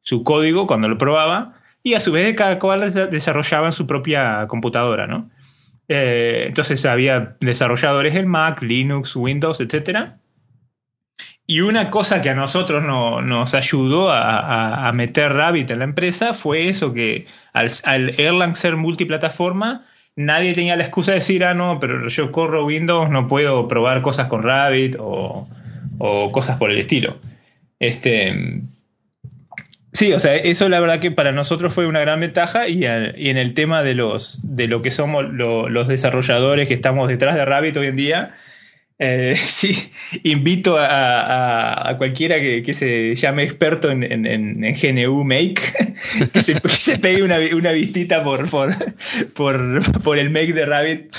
su 0.02 0.24
código 0.24 0.66
cuando 0.66 0.88
lo 0.88 0.98
probaba 0.98 1.54
y 1.82 1.94
a 1.94 2.00
su 2.00 2.10
vez 2.10 2.34
cada 2.34 2.58
cual 2.58 2.80
desarrollaba 3.10 3.66
en 3.66 3.72
su 3.72 3.86
propia 3.86 4.46
computadora, 4.48 5.06
¿no? 5.06 5.30
Eh, 5.88 6.46
entonces 6.48 6.84
había 6.84 7.36
desarrolladores 7.40 8.16
en 8.16 8.26
Mac, 8.26 8.60
Linux, 8.62 9.14
Windows, 9.14 9.60
etc. 9.60 10.16
Y 11.48 11.60
una 11.60 11.90
cosa 11.90 12.20
que 12.20 12.30
a 12.30 12.34
nosotros 12.34 12.82
no, 12.82 13.22
nos 13.22 13.54
ayudó 13.54 14.10
a, 14.10 14.88
a, 14.88 14.92
meter 14.92 15.32
Rabbit 15.32 15.70
en 15.70 15.78
la 15.78 15.84
empresa 15.84 16.34
fue 16.34 16.68
eso, 16.68 16.92
que 16.92 17.26
al, 17.52 17.70
al 17.84 18.20
Erlang 18.20 18.56
ser 18.56 18.76
multiplataforma, 18.76 19.84
nadie 20.16 20.54
tenía 20.54 20.74
la 20.74 20.82
excusa 20.82 21.12
de 21.12 21.18
decir, 21.18 21.44
ah, 21.44 21.54
no, 21.54 21.78
pero 21.78 22.08
yo 22.08 22.32
corro 22.32 22.66
Windows, 22.66 23.10
no 23.10 23.28
puedo 23.28 23.68
probar 23.68 24.02
cosas 24.02 24.26
con 24.26 24.42
Rabbit 24.42 24.96
o, 24.98 25.48
o 25.98 26.32
cosas 26.32 26.56
por 26.56 26.72
el 26.72 26.78
estilo. 26.78 27.18
Este, 27.78 28.62
Sí, 29.96 30.12
o 30.12 30.20
sea, 30.20 30.36
eso 30.36 30.68
la 30.68 30.78
verdad 30.78 30.98
que 30.98 31.10
para 31.10 31.32
nosotros 31.32 31.72
fue 31.72 31.86
una 31.86 32.00
gran 32.00 32.20
ventaja 32.20 32.68
y, 32.68 32.84
y 32.84 33.30
en 33.30 33.38
el 33.38 33.54
tema 33.54 33.82
de, 33.82 33.94
los, 33.94 34.40
de 34.42 34.68
lo 34.68 34.82
que 34.82 34.90
somos 34.90 35.24
lo, 35.32 35.70
los 35.70 35.88
desarrolladores 35.88 36.68
que 36.68 36.74
estamos 36.74 37.08
detrás 37.08 37.34
de 37.34 37.46
Rabbit 37.46 37.78
hoy 37.78 37.86
en 37.86 37.96
día, 37.96 38.34
eh, 38.98 39.34
sí, 39.44 39.90
invito 40.22 40.78
a, 40.78 40.86
a, 40.86 41.90
a 41.90 41.98
cualquiera 41.98 42.40
que, 42.40 42.62
que, 42.62 42.74
se 42.74 43.14
llame 43.14 43.42
experto 43.42 43.90
en, 43.90 44.02
en, 44.02 44.26
en, 44.26 44.74
GNU 44.74 45.24
Make 45.24 45.60
que 46.32 46.42
se, 46.42 46.60
se 46.68 46.98
pegue 46.98 47.22
una, 47.22 47.36
una, 47.54 47.72
vistita 47.72 48.22
por, 48.24 48.48
por, 48.48 48.74
por, 49.34 50.02
por 50.02 50.18
el 50.18 50.30
Make 50.30 50.52
de 50.52 50.66
Rabbit. 50.66 51.16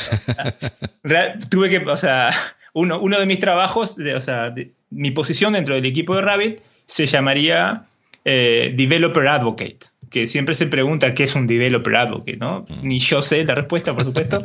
Tuve 1.50 1.69
que, 1.69 1.77
o 1.77 1.98
sea, 1.98 2.31
uno, 2.74 3.00
uno 3.00 3.19
de 3.19 3.25
mis 3.25 3.39
trabajos, 3.39 3.96
de, 3.96 4.15
o 4.15 4.22
sea, 4.22 4.50
de, 4.50 4.72
mi 4.89 5.12
posición 5.12 5.53
dentro 5.53 5.75
del 5.75 5.86
equipo 5.86 6.15
de 6.15 6.22
Rabbit 6.22 6.62
se 6.86 7.05
llamaría 7.05 7.86
eh, 8.25 8.74
Developer 8.75 9.27
Advocate, 9.27 9.79
que 10.10 10.27
siempre 10.27 10.55
se 10.55 10.67
pregunta 10.67 11.13
qué 11.13 11.25
es 11.25 11.36
un 11.36 11.48
Developer 11.48 11.96
Advocate, 11.96 12.38
¿no? 12.38 12.65
Mm. 12.67 12.88
Ni 12.88 13.00
yo 13.00 13.22
sé 13.22 13.43
la 13.43 13.55
respuesta, 13.55 13.93
por 13.93 14.03
supuesto. 14.03 14.43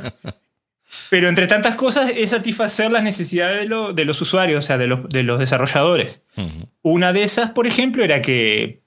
Pero 1.11 1.29
entre 1.29 1.47
tantas 1.47 1.75
cosas 1.75 2.11
es 2.15 2.31
satisfacer 2.31 2.91
las 2.91 3.03
necesidades 3.03 3.61
de, 3.61 3.67
lo, 3.67 3.93
de 3.93 4.05
los 4.05 4.21
usuarios, 4.21 4.65
o 4.65 4.67
sea, 4.67 4.79
de 4.79 4.87
los, 4.87 5.09
de 5.09 5.23
los 5.23 5.39
desarrolladores. 5.39 6.23
Uh 6.37 6.43
-huh. 6.43 6.69
Una 6.83 7.13
de 7.13 7.23
esas, 7.23 7.51
por 7.51 7.67
ejemplo, 7.67 8.05
era 8.05 8.21
que 8.21 8.83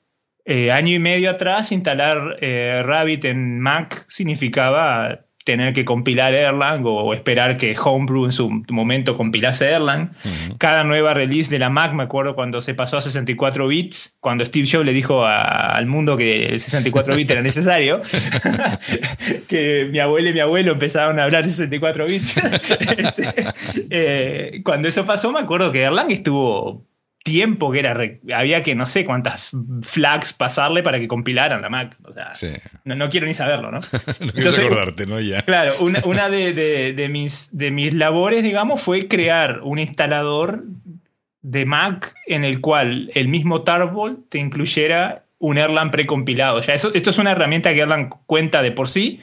eh, 0.46 0.72
año 0.72 0.94
y 0.94 1.00
medio 1.00 1.32
atrás 1.32 1.72
instalar 1.72 2.38
eh, 2.42 2.84
Rabbit 2.86 3.26
en 3.26 3.60
Mac 3.60 4.06
significaba 4.08 5.25
tener 5.46 5.74
que 5.74 5.86
compilar 5.86 6.34
Erlang 6.34 6.84
o 6.86 7.14
esperar 7.14 7.58
que 7.58 7.78
Homebrew 7.82 8.26
en 8.26 8.32
su 8.32 8.50
momento 8.70 9.16
compilase 9.16 9.70
Erlang. 9.70 10.10
Uh 10.10 10.28
-huh. 10.28 10.58
Cada 10.58 10.84
nueva 10.84 11.14
release 11.14 11.52
de 11.52 11.60
la 11.60 11.70
Mac, 11.70 11.94
me 11.94 12.04
acuerdo 12.04 12.36
cuando 12.36 12.62
se 12.62 12.74
pasó 12.74 12.98
a 12.98 13.02
64 13.02 13.68
bits, 13.68 14.18
cuando 14.20 14.44
Steve 14.44 14.68
Jobs 14.70 14.86
le 14.86 14.92
dijo 14.92 15.24
a, 15.24 15.78
al 15.78 15.86
mundo 15.86 16.18
que 16.18 16.48
el 16.48 16.60
64 16.60 17.16
bits 17.16 17.30
era 17.30 17.42
necesario, 17.44 18.02
que 19.48 19.88
mi 19.92 20.00
abuelo 20.00 20.30
y 20.30 20.34
mi 20.34 20.40
abuelo 20.40 20.72
empezaron 20.72 21.20
a 21.20 21.24
hablar 21.24 21.46
de 21.46 21.52
64 21.52 22.08
bits. 22.08 22.38
este, 22.98 23.46
eh, 23.92 24.62
cuando 24.64 24.88
eso 24.88 25.06
pasó, 25.06 25.32
me 25.32 25.40
acuerdo 25.40 25.72
que 25.72 25.84
Erlang 25.84 26.12
estuvo 26.12 26.88
tiempo 27.26 27.72
que 27.72 27.80
era. 27.80 27.98
Había 28.36 28.62
que 28.62 28.76
no 28.76 28.86
sé 28.86 29.04
cuántas 29.04 29.52
flags 29.82 30.32
pasarle 30.32 30.84
para 30.84 31.00
que 31.00 31.08
compilaran 31.08 31.60
la 31.60 31.70
Mac. 31.70 31.98
O 32.04 32.12
sea, 32.12 32.36
sí. 32.36 32.50
no, 32.84 32.96
no, 32.96 33.10
quiero 33.10 33.26
ni 33.26 33.34
saberlo, 33.34 33.72
¿no? 33.72 33.80
no 34.20 34.32
Entonces, 34.36 34.60
acordarte, 34.60 35.08
¿no? 35.08 35.20
Ya. 35.20 35.42
Claro, 35.42 35.74
una, 35.80 36.02
una 36.06 36.30
de, 36.30 36.54
de, 36.54 36.94
de, 36.94 37.10
mis, 37.10 37.50
de 37.58 37.72
mis 37.72 37.96
labores, 37.96 38.44
digamos, 38.44 38.80
fue 38.80 39.08
crear 39.08 39.62
un 39.64 39.80
instalador 39.80 40.64
de 41.42 41.66
Mac 41.66 42.14
en 42.28 42.46
el 42.46 42.62
cual 42.62 43.10
el 43.16 43.28
mismo 43.28 43.64
Tarball 43.64 44.24
te 44.30 44.38
incluyera 44.38 45.26
un 45.40 45.58
Erlang 45.58 45.90
precompilado. 45.90 46.62
Ya 46.62 46.74
eso, 46.74 46.94
esto 46.94 47.10
es 47.10 47.18
una 47.18 47.32
herramienta 47.32 47.74
que 47.74 47.82
Erlang 47.82 48.10
cuenta 48.28 48.62
de 48.62 48.72
por 48.72 48.88
sí, 48.88 49.20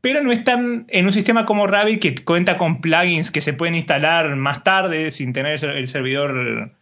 pero 0.00 0.22
no 0.22 0.32
están 0.32 0.86
en 0.88 1.04
un 1.04 1.12
sistema 1.12 1.44
como 1.44 1.66
Rabbit 1.66 2.00
que 2.00 2.14
cuenta 2.24 2.56
con 2.56 2.80
plugins 2.80 3.30
que 3.30 3.42
se 3.42 3.52
pueden 3.52 3.74
instalar 3.74 4.34
más 4.36 4.64
tarde 4.64 5.10
sin 5.10 5.34
tener 5.34 5.62
el 5.62 5.86
servidor 5.86 6.72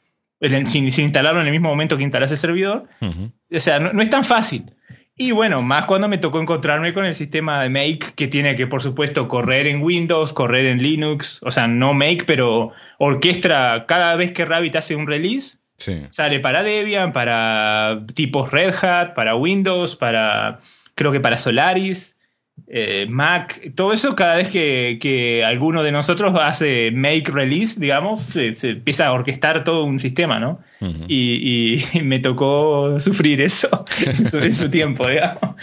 sin, 0.41 0.67
sin, 0.67 1.05
instalarlo 1.05 1.41
en 1.41 1.47
el 1.47 1.53
mismo 1.53 1.69
momento 1.69 1.97
que 1.97 2.03
instalas 2.03 2.31
el 2.31 2.39
servidor. 2.39 2.89
Uh 3.01 3.07
-huh. 3.07 3.33
O 3.57 3.61
sea, 3.61 3.79
no, 3.81 3.93
no, 3.93 4.03
es 4.03 4.11
tan 4.11 4.25
fácil. 4.25 4.73
Y 5.17 5.33
bueno, 5.33 5.61
más 5.61 5.85
cuando 5.85 6.09
me 6.09 6.17
tocó 6.17 6.41
encontrarme 6.41 6.95
con 6.95 7.05
el 7.05 7.15
sistema 7.15 7.63
de 7.63 7.69
Make, 7.69 8.15
que 8.17 8.27
tiene 8.27 8.57
que, 8.57 8.67
por 8.67 8.83
supuesto, 8.83 9.29
correr 9.29 9.67
en 9.67 9.83
Windows, 9.83 10.33
correr 10.33 10.67
en 10.67 10.83
Linux. 10.83 11.41
O 11.43 11.51
sea, 11.51 11.67
no 11.67 11.93
Make, 11.93 12.25
pero 12.27 12.73
orquestra 12.99 13.85
cada 13.87 14.17
vez 14.17 14.33
que 14.33 14.47
Rabbit 14.47 14.77
hace 14.77 14.97
un 14.97 15.07
release. 15.07 15.59
Sí. 15.77 16.07
Sale 16.11 16.41
para 16.41 16.63
Debian, 16.63 17.13
para 17.13 18.01
tipos 18.15 18.51
Red 18.51 18.75
Hat, 18.83 19.15
para 19.15 19.35
Windows, 19.35 19.97
para 19.97 20.61
creo 20.95 21.13
que 21.13 21.21
para 21.21 21.39
Solaris 21.39 22.17
eh, 22.69 23.07
Mac, 23.09 23.73
todo 23.75 23.93
eso 23.93 24.15
cada 24.15 24.37
vez 24.37 24.49
que, 24.49 24.99
que, 25.01 25.45
alguno 25.45 25.83
de 25.83 25.93
nosotros 25.93 26.35
hace 26.41 26.91
make 26.93 27.31
release, 27.33 27.79
digamos, 27.79 28.21
se, 28.21 28.55
se 28.55 28.71
empieza 28.71 29.07
a 29.07 29.13
orquestar 29.13 29.65
todo 29.65 29.85
un 29.85 29.99
sistema, 29.99 30.39
¿no? 30.39 30.61
Uh 30.81 30.87
-huh. 30.87 31.05
y, 31.09 31.85
y, 31.95 32.03
me 32.03 32.19
tocó 32.19 32.99
sufrir 33.01 33.41
eso 33.41 33.85
en 34.07 34.55
su, 34.55 34.71
tiempo, 34.71 35.09
digamos. 35.09 35.57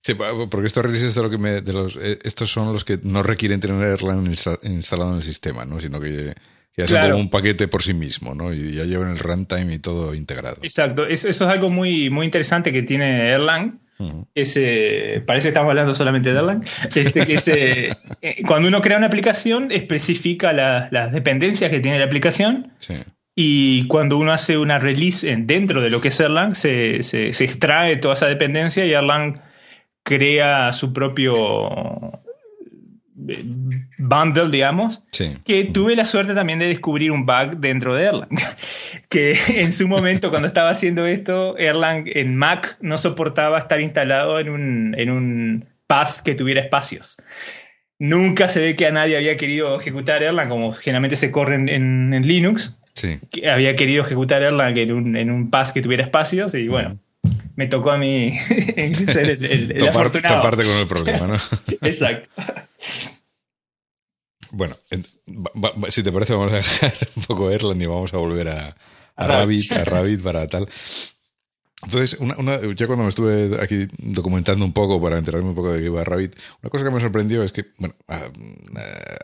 Sí, 0.00 0.14
porque 0.14 0.66
estos 0.66 0.84
releases 0.84 1.14
de 1.14 1.22
lo 1.22 1.30
que 1.30 1.38
me, 1.38 1.60
de 1.60 1.72
los, 1.72 1.96
eh, 1.96 2.18
estos 2.24 2.50
son 2.50 2.72
los 2.72 2.84
que 2.84 2.98
no 3.02 3.22
requieren 3.22 3.60
tenerla 3.60 4.16
instalado 4.62 5.12
en 5.12 5.16
el 5.18 5.24
sistema, 5.24 5.64
¿no? 5.64 5.80
Sino 5.80 6.00
que 6.00 6.34
ya 6.76 6.86
claro. 6.86 7.12
como 7.12 7.22
un 7.22 7.30
paquete 7.30 7.68
por 7.68 7.82
sí 7.82 7.94
mismo, 7.94 8.34
¿no? 8.34 8.52
Y 8.52 8.74
ya 8.74 8.84
llevan 8.84 9.10
el 9.10 9.18
runtime 9.18 9.74
y 9.74 9.78
todo 9.78 10.14
integrado. 10.14 10.58
Exacto, 10.62 11.06
eso, 11.06 11.28
eso 11.28 11.44
es 11.44 11.50
algo 11.50 11.70
muy, 11.70 12.10
muy 12.10 12.26
interesante 12.26 12.72
que 12.72 12.82
tiene 12.82 13.30
Erlang 13.30 13.83
Ese, 14.34 15.22
parece 15.26 15.44
que 15.44 15.48
estamos 15.48 15.70
hablando 15.70 15.94
solamente 15.94 16.32
de 16.32 16.38
Erlang. 16.38 16.64
Este, 16.94 17.26
que 17.26 17.34
ese, 17.34 17.96
eh, 18.22 18.42
cuando 18.46 18.68
uno 18.68 18.82
crea 18.82 18.98
una 18.98 19.06
aplicación, 19.06 19.70
especifica 19.70 20.52
la, 20.52 20.88
las 20.90 21.12
dependencias 21.12 21.70
que 21.70 21.80
tiene 21.80 21.98
la 21.98 22.04
aplicación. 22.04 22.72
Sí. 22.78 22.94
Y 23.36 23.86
cuando 23.88 24.16
uno 24.18 24.32
hace 24.32 24.58
una 24.58 24.78
release 24.78 25.30
en, 25.30 25.46
dentro 25.46 25.80
de 25.80 25.90
lo 25.90 26.00
que 26.00 26.08
es 26.08 26.20
Erlang, 26.20 26.54
se, 26.54 27.02
se, 27.02 27.32
se, 27.32 27.44
extrae 27.44 27.96
toda 27.96 28.14
esa 28.14 28.26
dependencia 28.26 28.86
y 28.86 28.92
Erlang 28.92 29.40
crea 30.04 30.72
su 30.72 30.92
propio 30.92 32.20
bundle, 33.98 34.50
digamos, 34.50 35.02
sí. 35.12 35.36
que 35.44 35.64
tuve 35.64 35.96
la 35.96 36.06
suerte 36.06 36.34
también 36.34 36.58
de 36.58 36.66
descubrir 36.66 37.10
un 37.10 37.26
bug 37.26 37.56
dentro 37.58 37.94
de 37.94 38.04
Erlang. 38.04 38.28
que 39.08 39.36
en 39.48 39.72
su 39.72 39.88
momento, 39.88 40.30
cuando 40.30 40.48
estaba 40.48 40.70
haciendo 40.70 41.06
esto, 41.06 41.56
Erlang 41.58 42.04
en 42.06 42.36
Mac 42.36 42.76
no 42.80 42.98
soportaba 42.98 43.58
estar 43.58 43.80
instalado 43.80 44.38
en 44.38 44.48
un, 44.48 44.94
en 44.98 45.10
un 45.10 45.64
path 45.86 46.20
que 46.20 46.34
tuviera 46.34 46.60
espacios. 46.60 47.16
Nunca 47.98 48.48
se 48.48 48.60
ve 48.60 48.76
que 48.76 48.86
a 48.86 48.92
nadie 48.92 49.16
había 49.16 49.36
querido 49.36 49.78
ejecutar 49.78 50.22
Erlang, 50.22 50.48
como 50.48 50.72
generalmente 50.72 51.16
se 51.16 51.30
corre 51.30 51.54
en, 51.54 51.68
en, 51.68 52.14
en 52.14 52.26
Linux. 52.26 52.76
Sí. 52.94 53.18
Que 53.30 53.50
había 53.50 53.74
querido 53.74 54.04
ejecutar 54.04 54.42
Erlang 54.42 54.76
en 54.76 54.92
un, 54.92 55.16
en 55.16 55.30
un 55.30 55.50
path 55.50 55.70
que 55.70 55.82
tuviera 55.82 56.02
espacios 56.02 56.54
y 56.54 56.68
bueno. 56.68 56.98
Me 57.56 57.66
tocó 57.68 57.92
a 57.92 57.98
mí 57.98 58.36
ser 59.12 59.30
el, 59.30 59.44
el, 59.44 59.72
el 59.72 59.78
Topar, 59.78 59.96
afortunado. 59.96 60.36
Toparte 60.36 60.64
con 60.64 60.76
el 60.76 60.86
problema, 60.86 61.26
¿no? 61.26 61.38
Exacto. 61.82 62.28
Bueno, 64.50 64.76
si 65.88 66.02
te 66.02 66.12
parece, 66.12 66.32
vamos 66.32 66.52
a 66.52 66.56
dejar 66.56 66.94
un 67.16 67.22
poco 67.24 67.50
Erlang 67.50 67.80
y 67.80 67.86
vamos 67.86 68.14
a 68.14 68.18
volver 68.18 68.48
a, 68.48 68.76
a 69.16 69.26
Rabbit, 69.26 69.72
a 69.72 69.84
Rabbit 69.84 70.22
para 70.22 70.46
tal. 70.46 70.68
Entonces, 71.84 72.18
una, 72.20 72.36
una, 72.38 72.60
yo 72.60 72.86
cuando 72.86 73.04
me 73.04 73.08
estuve 73.08 73.60
aquí 73.62 73.88
documentando 73.98 74.64
un 74.64 74.72
poco 74.72 75.00
para 75.00 75.18
enterarme 75.18 75.50
un 75.50 75.54
poco 75.54 75.72
de 75.72 75.80
qué 75.80 75.86
iba 75.86 76.02
Rabbit, 76.02 76.34
una 76.62 76.70
cosa 76.70 76.84
que 76.84 76.90
me 76.90 77.00
sorprendió 77.00 77.42
es 77.42 77.52
que, 77.52 77.66
bueno, 77.78 77.94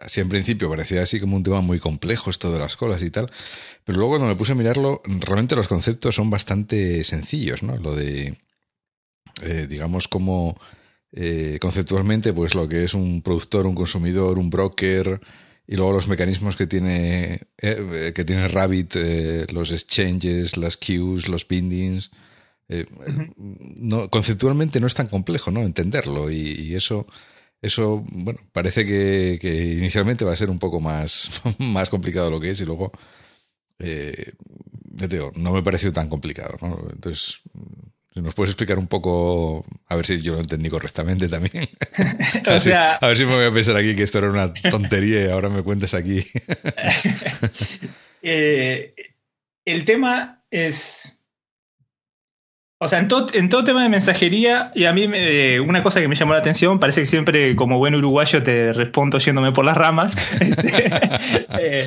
así 0.01 0.21
en 0.21 0.29
principio 0.29 0.69
parecía 0.69 1.03
así 1.03 1.21
como 1.21 1.37
un 1.37 1.43
tema 1.43 1.61
muy 1.61 1.79
complejo 1.79 2.31
esto 2.31 2.53
de 2.53 2.59
las 2.59 2.77
colas 2.77 3.03
y 3.03 3.11
tal, 3.11 3.31
pero 3.85 3.99
luego 3.99 4.13
cuando 4.13 4.29
me 4.29 4.37
puse 4.37 4.53
a 4.53 4.57
mirarlo, 4.57 5.03
realmente 5.05 5.57
los 5.57 5.69
conceptos 5.69 6.15
son 6.15 6.31
bastante 6.31 7.03
sencillos, 7.05 7.63
¿no? 7.63 7.77
Lo 7.77 7.95
de, 7.95 8.39
eh, 9.43 9.67
digamos, 9.69 10.07
como 10.09 10.59
eh, 11.13 11.59
conceptualmente, 11.61 12.33
pues 12.33 12.55
lo 12.55 12.69
que 12.69 12.85
es 12.85 12.95
un 12.95 13.23
productor, 13.23 13.67
un 13.67 13.75
consumidor, 13.75 14.39
un 14.39 14.51
broker, 14.51 15.21
y 15.67 15.77
luego 15.77 15.93
los 15.93 16.09
mecanismos 16.09 16.57
que 16.57 16.67
tiene, 16.67 17.43
eh, 17.59 18.13
que 18.13 18.25
tiene 18.25 18.49
Rabbit, 18.49 18.97
eh, 18.97 19.47
los 19.53 19.71
exchanges, 19.71 20.57
las 20.57 20.77
queues, 20.77 21.29
los 21.29 21.47
bindings. 21.47 22.11
Eh, 22.73 22.87
no, 23.37 24.09
conceptualmente 24.09 24.79
no 24.79 24.87
es 24.87 24.95
tan 24.95 25.09
complejo 25.09 25.51
¿no? 25.51 25.63
entenderlo 25.63 26.31
y, 26.31 26.77
eso, 26.77 27.05
eso 27.61 28.05
bueno, 28.13 28.39
parece 28.53 28.87
que, 28.87 29.39
que, 29.41 29.73
inicialmente 29.73 30.25
va 30.25 30.33
a 30.33 30.37
ser 30.37 30.51
un 30.51 30.61
poco 30.61 30.81
más, 30.81 31.43
más 31.59 31.91
complicado 31.91 32.27
de 32.27 32.33
lo 32.33 32.41
que 32.41 32.51
es 32.51 32.61
y 32.61 32.65
luego 32.65 32.93
eh, 33.81 34.35
digo, 35.09 35.33
no 35.35 35.53
me 35.53 35.63
pareció 35.63 35.93
tan 35.93 36.09
complicado. 36.09 36.57
¿no? 36.61 36.87
Entonces, 36.93 37.41
si 38.13 38.21
nos 38.21 38.35
puedes 38.35 38.51
explicar 38.51 38.79
un 38.79 38.87
poco, 38.87 39.65
a 39.87 39.97
ver 39.97 40.07
si 40.07 40.21
yo 40.21 40.35
lo 40.35 40.41
entendí 40.41 40.69
correctamente 40.69 41.29
también. 41.29 41.69
a, 42.47 42.51
ver 42.51 42.61
sea, 42.61 42.99
si, 42.99 43.05
a 43.05 43.09
ver 43.09 43.19
si 43.19 43.25
me 43.25 43.35
voy 43.35 43.47
a 43.47 43.53
pensar 43.53 43.77
aquí 43.77 43.97
que 43.97 44.03
esto 44.03 44.19
era 44.19 44.31
una 44.31 44.53
tontería 44.53 45.27
y 45.27 45.31
ahora 45.31 45.49
me 45.49 45.63
cuentas 45.63 45.95
aquí. 45.95 46.25
eh, 48.23 48.95
el 49.65 49.85
tema 49.85 50.45
es 50.51 51.20
o 52.83 52.89
sea, 52.89 52.99
en 52.99 53.09
todo, 53.09 53.27
en 53.35 53.51
todo 53.51 53.63
tema 53.63 53.83
de 53.83 53.91
mensajería, 53.91 54.73
y 54.75 54.87
a 54.87 54.95
mí 54.95 55.07
me, 55.07 55.61
una 55.61 55.83
cosa 55.83 56.01
que 56.01 56.09
me 56.09 56.15
llamó 56.15 56.33
la 56.33 56.39
atención, 56.39 56.79
parece 56.81 57.03
que 57.03 57.07
siempre 57.07 57.55
como 57.55 57.77
buen 57.77 57.95
uruguayo 57.95 58.43
te 58.43 58.73
respondo 58.73 59.19
yéndome 59.19 59.53
por 59.53 59.67
las 59.67 59.77
ramas. 59.77 60.17
eh, 61.61 61.87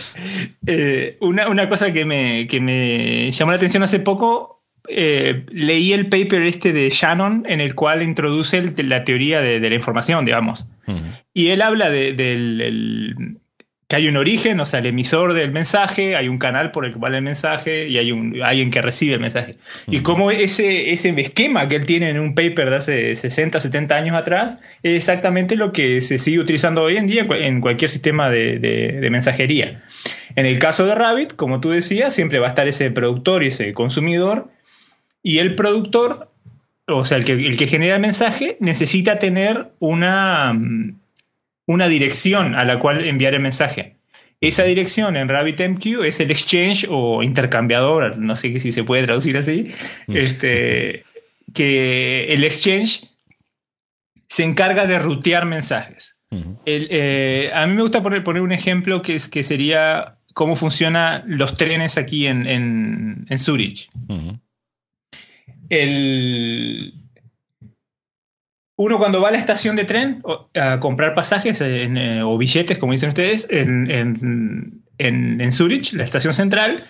eh, 0.67 1.17
una, 1.19 1.49
una, 1.49 1.67
cosa 1.67 1.91
que 1.91 2.05
me, 2.05 2.47
que 2.47 2.61
me 2.61 3.31
llamó 3.31 3.51
la 3.51 3.57
atención 3.57 3.81
hace 3.81 3.99
poco, 3.99 4.61
eh, 4.87 5.47
leí 5.49 5.93
el 5.93 6.09
paper 6.09 6.43
este 6.43 6.73
de 6.73 6.91
Shannon 6.91 7.43
en 7.49 7.59
el 7.59 7.73
cual 7.73 8.03
introduce 8.03 8.59
el, 8.59 8.75
la 8.87 9.03
teoría 9.03 9.41
de, 9.41 9.59
de, 9.59 9.69
la 9.69 9.75
información, 9.75 10.25
digamos. 10.25 10.67
Uh 10.85 10.91
-huh. 10.91 11.23
Y 11.33 11.47
él 11.47 11.63
habla 11.63 11.89
de, 11.89 12.13
del... 12.13 13.39
Que 13.93 13.97
hay 13.97 14.07
un 14.07 14.17
origen, 14.17 14.59
o 14.59 14.65
sea, 14.65 14.79
el 14.79 14.87
emisor 14.87 15.33
del 15.33 15.51
mensaje, 15.51 16.15
hay 16.15 16.27
un 16.27 16.39
canal 16.39 16.71
por 16.71 16.83
el 16.83 16.93
que 16.93 16.97
va 16.97 17.09
el 17.09 17.21
mensaje 17.21 17.87
y 17.87 17.99
hay 17.99 18.11
un, 18.11 18.41
alguien 18.41 18.71
que 18.71 18.81
recibe 18.81 19.13
el 19.13 19.19
mensaje. 19.19 19.55
Y 19.85 19.99
cómo 19.99 20.31
ese, 20.31 20.93
ese 20.93 21.13
esquema 21.21 21.67
que 21.67 21.75
él 21.75 21.85
tiene 21.85 22.09
en 22.09 22.19
un 22.19 22.33
paper 22.33 22.71
de 22.71 22.75
hace 22.77 23.15
60, 23.15 23.59
70 23.59 23.93
años 23.93 24.17
atrás 24.17 24.57
es 24.81 24.97
exactamente 24.97 25.55
lo 25.55 25.71
que 25.71 26.01
se 26.01 26.17
sigue 26.17 26.39
utilizando 26.39 26.81
hoy 26.81 26.97
en 26.97 27.05
día 27.05 27.23
en 27.35 27.61
cualquier 27.61 27.91
sistema 27.91 28.31
de, 28.31 28.57
de, 28.57 28.93
de 28.99 29.09
mensajería. 29.11 29.83
En 30.35 30.47
el 30.47 30.57
caso 30.57 30.87
de 30.87 30.95
Rabbit, 30.95 31.35
como 31.35 31.61
tú 31.61 31.69
decías, 31.69 32.15
siempre 32.15 32.39
va 32.39 32.47
a 32.47 32.49
estar 32.49 32.67
ese 32.67 32.89
productor 32.89 33.43
y 33.43 33.49
ese 33.49 33.73
consumidor. 33.73 34.49
Y 35.21 35.37
el 35.37 35.53
productor, 35.53 36.31
o 36.87 37.05
sea, 37.05 37.19
el 37.19 37.25
que, 37.25 37.33
el 37.33 37.57
que 37.57 37.67
genera 37.67 37.93
el 37.93 38.01
mensaje, 38.01 38.57
necesita 38.59 39.19
tener 39.19 39.71
una 39.77 40.59
una 41.65 41.87
dirección 41.87 42.55
a 42.55 42.65
la 42.65 42.79
cual 42.79 43.05
enviar 43.05 43.33
el 43.33 43.39
mensaje. 43.41 43.97
Esa 44.41 44.63
dirección 44.63 45.15
en 45.15 45.29
RabbitMQ 45.29 46.03
es 46.03 46.19
el 46.19 46.29
exchange 46.29 46.85
o 46.89 47.23
intercambiador, 47.23 48.17
no 48.17 48.35
sé 48.35 48.59
si 48.59 48.73
se 48.73 48.83
puede 48.83 49.03
traducir 49.03 49.37
así, 49.37 49.69
este, 50.09 51.05
que 51.53 52.25
el 52.25 52.43
exchange 52.43 53.07
se 54.27 54.43
encarga 54.43 54.85
de 54.85 54.99
rutear 54.99 55.45
mensajes. 55.45 56.17
Uh 56.29 56.37
-huh. 56.37 56.59
el, 56.65 56.87
eh, 56.89 57.51
a 57.53 57.67
mí 57.67 57.75
me 57.75 57.83
gusta 57.83 58.01
poner, 58.01 58.23
poner 58.23 58.41
un 58.41 58.51
ejemplo 58.51 59.01
que, 59.01 59.15
es, 59.15 59.29
que 59.29 59.43
sería 59.43 60.17
cómo 60.33 60.55
funcionan 60.55 61.23
los 61.27 61.55
trenes 61.55 61.97
aquí 61.97 62.25
en, 62.27 62.47
en, 62.47 63.25
en 63.29 63.39
Zurich. 63.39 63.89
Uh 64.09 64.13
-huh. 64.15 64.39
El, 65.69 67.02
uno 68.75 68.97
cuando 68.97 69.21
va 69.21 69.29
a 69.29 69.31
la 69.31 69.37
estación 69.37 69.75
de 69.75 69.85
tren 69.85 70.23
a 70.55 70.79
comprar 70.79 71.13
pasajes 71.13 71.61
en, 71.61 71.97
eh, 71.97 72.23
o 72.23 72.37
billetes, 72.37 72.77
como 72.77 72.93
dicen 72.93 73.09
ustedes, 73.09 73.47
en, 73.49 73.89
en, 73.91 74.83
en, 74.97 75.51
Zurich, 75.51 75.93
la 75.93 76.03
estación 76.03 76.33
central, 76.33 76.83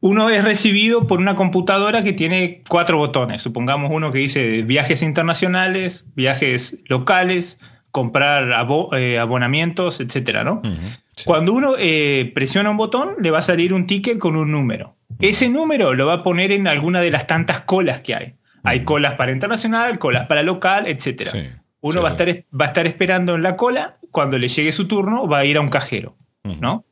uno 0.00 0.28
es 0.30 0.44
recibido 0.44 1.06
por 1.06 1.18
una 1.18 1.36
computadora 1.36 2.02
que 2.02 2.12
tiene 2.12 2.62
cuatro 2.68 2.98
botones. 2.98 3.42
Supongamos 3.42 3.90
uno 3.92 4.10
que 4.10 4.18
dice 4.18 4.62
viajes 4.62 5.02
internacionales, 5.02 6.08
viajes 6.14 6.78
locales, 6.86 7.58
comprar 7.90 8.52
abo 8.52 8.94
eh, 8.94 9.18
abonamientos, 9.18 10.00
etcétera, 10.00 10.44
¿no? 10.44 10.60
Uh 10.62 10.68
-huh, 10.68 11.02
sí. 11.16 11.24
Cuando 11.24 11.52
uno 11.52 11.74
eh, 11.78 12.30
presiona 12.34 12.70
un 12.70 12.76
botón, 12.76 13.16
le 13.20 13.30
va 13.30 13.38
a 13.38 13.42
salir 13.42 13.72
un 13.72 13.86
ticket 13.86 14.18
con 14.18 14.36
un 14.36 14.50
número. 14.50 14.96
Ese 15.18 15.48
número 15.48 15.92
lo 15.94 16.06
va 16.06 16.14
a 16.14 16.22
poner 16.22 16.52
en 16.52 16.66
alguna 16.66 17.00
de 17.00 17.10
las 17.10 17.26
tantas 17.26 17.62
colas 17.62 18.00
que 18.00 18.14
hay. 18.14 18.34
Hay 18.62 18.84
colas 18.84 19.14
para 19.14 19.32
internacional, 19.32 19.98
colas 19.98 20.26
para 20.26 20.42
local, 20.42 20.86
etc. 20.86 21.28
Sí, 21.30 21.38
Uno 21.80 21.98
sí. 22.00 22.02
Va, 22.02 22.08
a 22.08 22.10
estar, 22.12 22.28
va 22.60 22.64
a 22.64 22.68
estar 22.68 22.86
esperando 22.86 23.34
en 23.34 23.42
la 23.42 23.56
cola, 23.56 23.96
cuando 24.10 24.38
le 24.38 24.48
llegue 24.48 24.72
su 24.72 24.86
turno 24.86 25.26
va 25.28 25.38
a 25.38 25.44
ir 25.44 25.56
a 25.56 25.60
un 25.60 25.68
cajero, 25.68 26.16
uh 26.44 26.50
-huh. 26.50 26.58
¿no? 26.60 26.84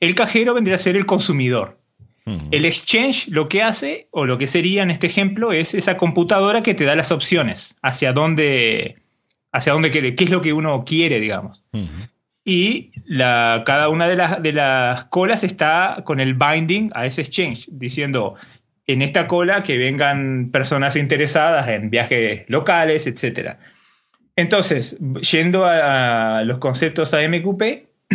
El 0.00 0.14
cajero 0.14 0.54
vendría 0.54 0.76
a 0.76 0.78
ser 0.78 0.96
el 0.96 1.06
consumidor. 1.06 1.78
Uh 2.24 2.32
-huh. 2.32 2.48
El 2.50 2.64
exchange 2.64 3.28
lo 3.28 3.48
que 3.48 3.62
hace, 3.62 4.08
o 4.10 4.26
lo 4.26 4.38
que 4.38 4.46
sería 4.46 4.82
en 4.82 4.90
este 4.90 5.06
ejemplo, 5.06 5.52
es 5.52 5.74
esa 5.74 5.96
computadora 5.96 6.62
que 6.62 6.74
te 6.74 6.84
da 6.84 6.94
las 6.94 7.10
opciones 7.12 7.76
hacia 7.82 8.12
dónde, 8.12 8.96
hacia 9.52 9.72
dónde 9.72 9.90
quiere, 9.90 10.14
qué 10.14 10.24
es 10.24 10.30
lo 10.30 10.40
que 10.40 10.52
uno 10.52 10.84
quiere, 10.84 11.20
digamos. 11.20 11.62
Uh 11.72 11.78
-huh. 11.78 12.08
Y 12.44 12.90
la, 13.04 13.62
cada 13.64 13.88
una 13.88 14.08
de 14.08 14.16
las, 14.16 14.42
de 14.42 14.52
las 14.52 15.04
colas 15.06 15.44
está 15.44 16.02
con 16.04 16.18
el 16.18 16.34
binding 16.34 16.90
a 16.94 17.06
ese 17.06 17.22
exchange, 17.22 17.68
diciendo, 17.70 18.34
en 18.92 19.02
esta 19.02 19.26
cola 19.26 19.62
que 19.62 19.78
vengan 19.78 20.50
personas 20.52 20.96
interesadas 20.96 21.68
en 21.68 21.90
viajes 21.90 22.44
locales, 22.48 23.06
etc. 23.06 23.56
Entonces, 24.36 24.96
yendo 25.30 25.66
a, 25.66 26.42
los 26.44 26.58
conceptos 26.58 27.14
AMQP, 27.14 27.62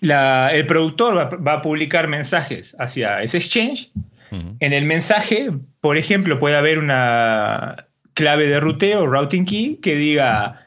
la, 0.00 0.50
el 0.52 0.66
productor 0.66 1.16
va, 1.16 1.24
va, 1.24 1.52
a 1.54 1.62
publicar 1.62 2.08
mensajes 2.08 2.76
hacia 2.78 3.22
ese 3.22 3.38
exchange. 3.38 3.90
Uh 4.30 4.36
-huh. 4.36 4.56
En 4.60 4.72
el 4.72 4.84
mensaje, 4.84 5.50
por 5.80 5.96
ejemplo, 5.96 6.38
puede 6.38 6.56
haber 6.56 6.78
una 6.78 7.86
clave 8.14 8.46
de 8.46 8.60
ruteo, 8.60 9.06
routing 9.06 9.44
key, 9.44 9.78
que 9.80 9.94
diga, 9.94 10.66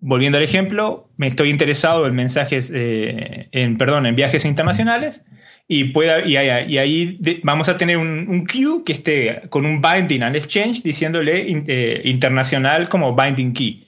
volviendo 0.00 0.38
al 0.38 0.44
ejemplo, 0.44 1.08
me 1.16 1.26
estoy 1.26 1.50
interesado 1.50 2.06
en 2.06 2.14
mensajes, 2.14 2.70
eh, 2.74 3.48
en, 3.52 3.78
perdón, 3.78 4.06
en 4.06 4.14
viajes 4.14 4.44
internacionales 4.44 5.24
y, 5.66 5.84
pueda, 5.84 6.26
y, 6.26 6.36
ahí, 6.36 6.72
y 6.72 6.78
ahí 6.78 7.16
de, 7.20 7.40
vamos 7.42 7.68
a 7.68 7.76
tener 7.76 7.96
un, 7.96 8.26
un, 8.28 8.46
queue 8.46 8.82
que 8.84 8.92
esté 8.92 9.42
con 9.48 9.64
un 9.64 9.80
binding 9.80 10.22
al 10.22 10.36
exchange 10.36 10.82
diciéndole 10.82 11.48
in, 11.48 11.64
eh, 11.66 12.02
internacional 12.04 12.88
como 12.88 13.14
binding 13.14 13.52
key. 13.52 13.86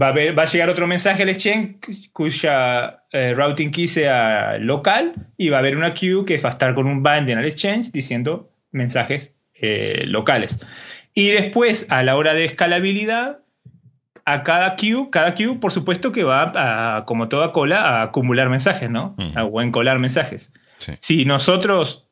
Va 0.00 0.08
a, 0.08 0.12
ver, 0.12 0.36
va 0.36 0.42
a, 0.42 0.46
llegar 0.46 0.68
otro 0.68 0.86
mensaje 0.86 1.22
al 1.22 1.28
exchange 1.28 1.76
cuya 2.12 3.04
eh, 3.12 3.32
routing 3.34 3.70
key 3.70 3.86
sea 3.86 4.58
local 4.58 5.14
y 5.36 5.48
va 5.48 5.58
a 5.58 5.60
haber 5.60 5.76
una 5.76 5.94
queue 5.94 6.24
que 6.24 6.36
va 6.38 6.50
a 6.50 6.52
estar 6.52 6.74
con 6.74 6.86
un 6.86 7.02
binding 7.02 7.38
al 7.38 7.46
exchange 7.46 7.92
diciendo 7.92 8.50
mensajes 8.72 9.34
eh, 9.54 10.02
locales. 10.06 10.58
Y 11.14 11.28
después, 11.28 11.86
a 11.90 12.02
la 12.02 12.16
hora 12.16 12.34
de 12.34 12.44
escalabilidad, 12.44 13.38
a 14.24 14.42
cada 14.42 14.74
queue, 14.74 15.10
cada 15.10 15.34
queue, 15.34 15.60
por 15.60 15.70
supuesto 15.70 16.10
que 16.10 16.24
va, 16.24 16.52
a, 16.56 17.04
como 17.04 17.28
toda 17.28 17.52
cola, 17.52 17.80
a 17.80 18.02
acumular 18.02 18.48
mensajes, 18.48 18.90
¿no? 18.90 19.14
A, 19.36 19.44
o 19.44 19.62
encolar 19.62 20.00
mensajes. 20.00 20.50
Sí. 20.84 20.92
Si 21.00 21.24
nosotros 21.24 22.04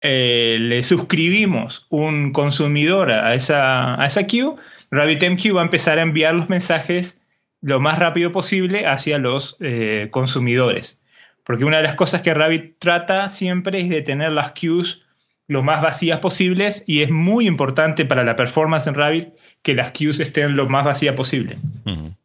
eh, 0.00 0.58
le 0.60 0.82
suscribimos 0.82 1.86
un 1.88 2.32
consumidor 2.32 3.10
a 3.10 3.34
esa, 3.34 4.00
a 4.00 4.06
esa 4.06 4.26
queue, 4.26 4.56
RabbitMQ 4.90 5.56
va 5.56 5.60
a 5.62 5.64
empezar 5.64 5.98
a 5.98 6.02
enviar 6.02 6.34
los 6.34 6.48
mensajes 6.50 7.20
lo 7.62 7.80
más 7.80 7.98
rápido 7.98 8.30
posible 8.30 8.86
hacia 8.86 9.16
los 9.16 9.56
eh, 9.60 10.08
consumidores. 10.10 11.00
Porque 11.44 11.64
una 11.64 11.78
de 11.78 11.84
las 11.84 11.94
cosas 11.94 12.20
que 12.20 12.34
Rabbit 12.34 12.78
trata 12.78 13.30
siempre 13.30 13.80
es 13.80 13.88
de 13.88 14.02
tener 14.02 14.32
las 14.32 14.52
queues 14.52 15.00
lo 15.46 15.62
más 15.62 15.80
vacías 15.80 16.18
posibles 16.18 16.84
y 16.86 17.02
es 17.02 17.10
muy 17.10 17.46
importante 17.46 18.04
para 18.04 18.24
la 18.24 18.36
performance 18.36 18.86
en 18.86 18.94
Rabbit 18.94 19.28
que 19.62 19.74
las 19.74 19.92
queues 19.92 20.20
estén 20.20 20.56
lo 20.56 20.68
más 20.68 20.84
vacías 20.84 21.14
posible. 21.14 21.56
Uh 21.86 21.90
-huh. 21.90 22.16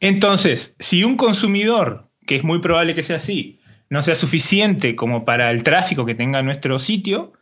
Entonces, 0.00 0.76
si 0.80 1.04
un 1.04 1.16
consumidor, 1.16 2.08
que 2.26 2.36
es 2.36 2.42
muy 2.44 2.58
probable 2.58 2.94
que 2.96 3.04
sea 3.04 3.16
así, 3.16 3.60
no 3.88 4.02
sea 4.02 4.14
suficiente 4.14 4.96
como 4.96 5.24
para 5.24 5.50
el 5.50 5.62
tráfico 5.62 6.04
que 6.04 6.14
tenga 6.14 6.42
nuestro 6.42 6.78
sitio, 6.78 7.32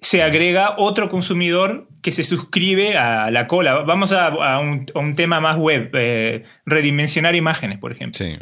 se 0.00 0.22
agrega 0.22 0.74
otro 0.78 1.10
consumidor 1.10 1.86
que 2.02 2.12
se 2.12 2.24
suscribe 2.24 2.96
a 2.96 3.30
la 3.30 3.46
cola. 3.46 3.80
Vamos 3.80 4.12
a, 4.12 4.58
un, 4.58 5.14
tema 5.14 5.40
más 5.40 5.58
web, 5.58 5.90
eh, 5.92 6.44
redimensionar 6.64 7.34
imágenes, 7.34 7.78
por 7.78 7.92
ejemplo. 7.92 8.16
Sí. 8.16 8.38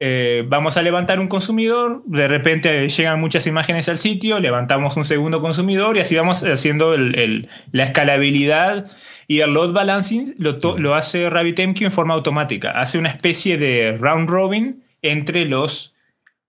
Eh, 0.00 0.44
vamos 0.48 0.76
a 0.76 0.82
levantar 0.82 1.20
un 1.20 1.28
consumidor, 1.28 2.02
de 2.06 2.26
repente 2.26 2.88
llegan 2.88 3.20
muchas 3.20 3.46
imágenes 3.46 3.88
al 3.88 3.98
sitio, 3.98 4.40
levantamos 4.40 4.96
un 4.96 5.04
segundo 5.04 5.40
consumidor 5.40 5.96
y 5.96 6.00
así 6.00 6.16
vamos 6.16 6.42
haciendo 6.42 6.96
la 6.96 7.84
escalabilidad 7.84 8.90
y 9.28 9.40
el 9.40 9.52
load 9.52 9.72
balancing 9.72 10.34
lo, 10.38 10.58
lo 10.76 10.94
hace 10.96 11.30
RabbitMQ 11.30 11.82
en 11.82 11.92
forma 11.92 12.14
automática. 12.14 12.72
Hace 12.72 12.98
una 12.98 13.10
especie 13.10 13.58
de 13.58 13.96
round 13.96 14.28
robin 14.28 14.82
entre 15.02 15.44
los 15.44 15.94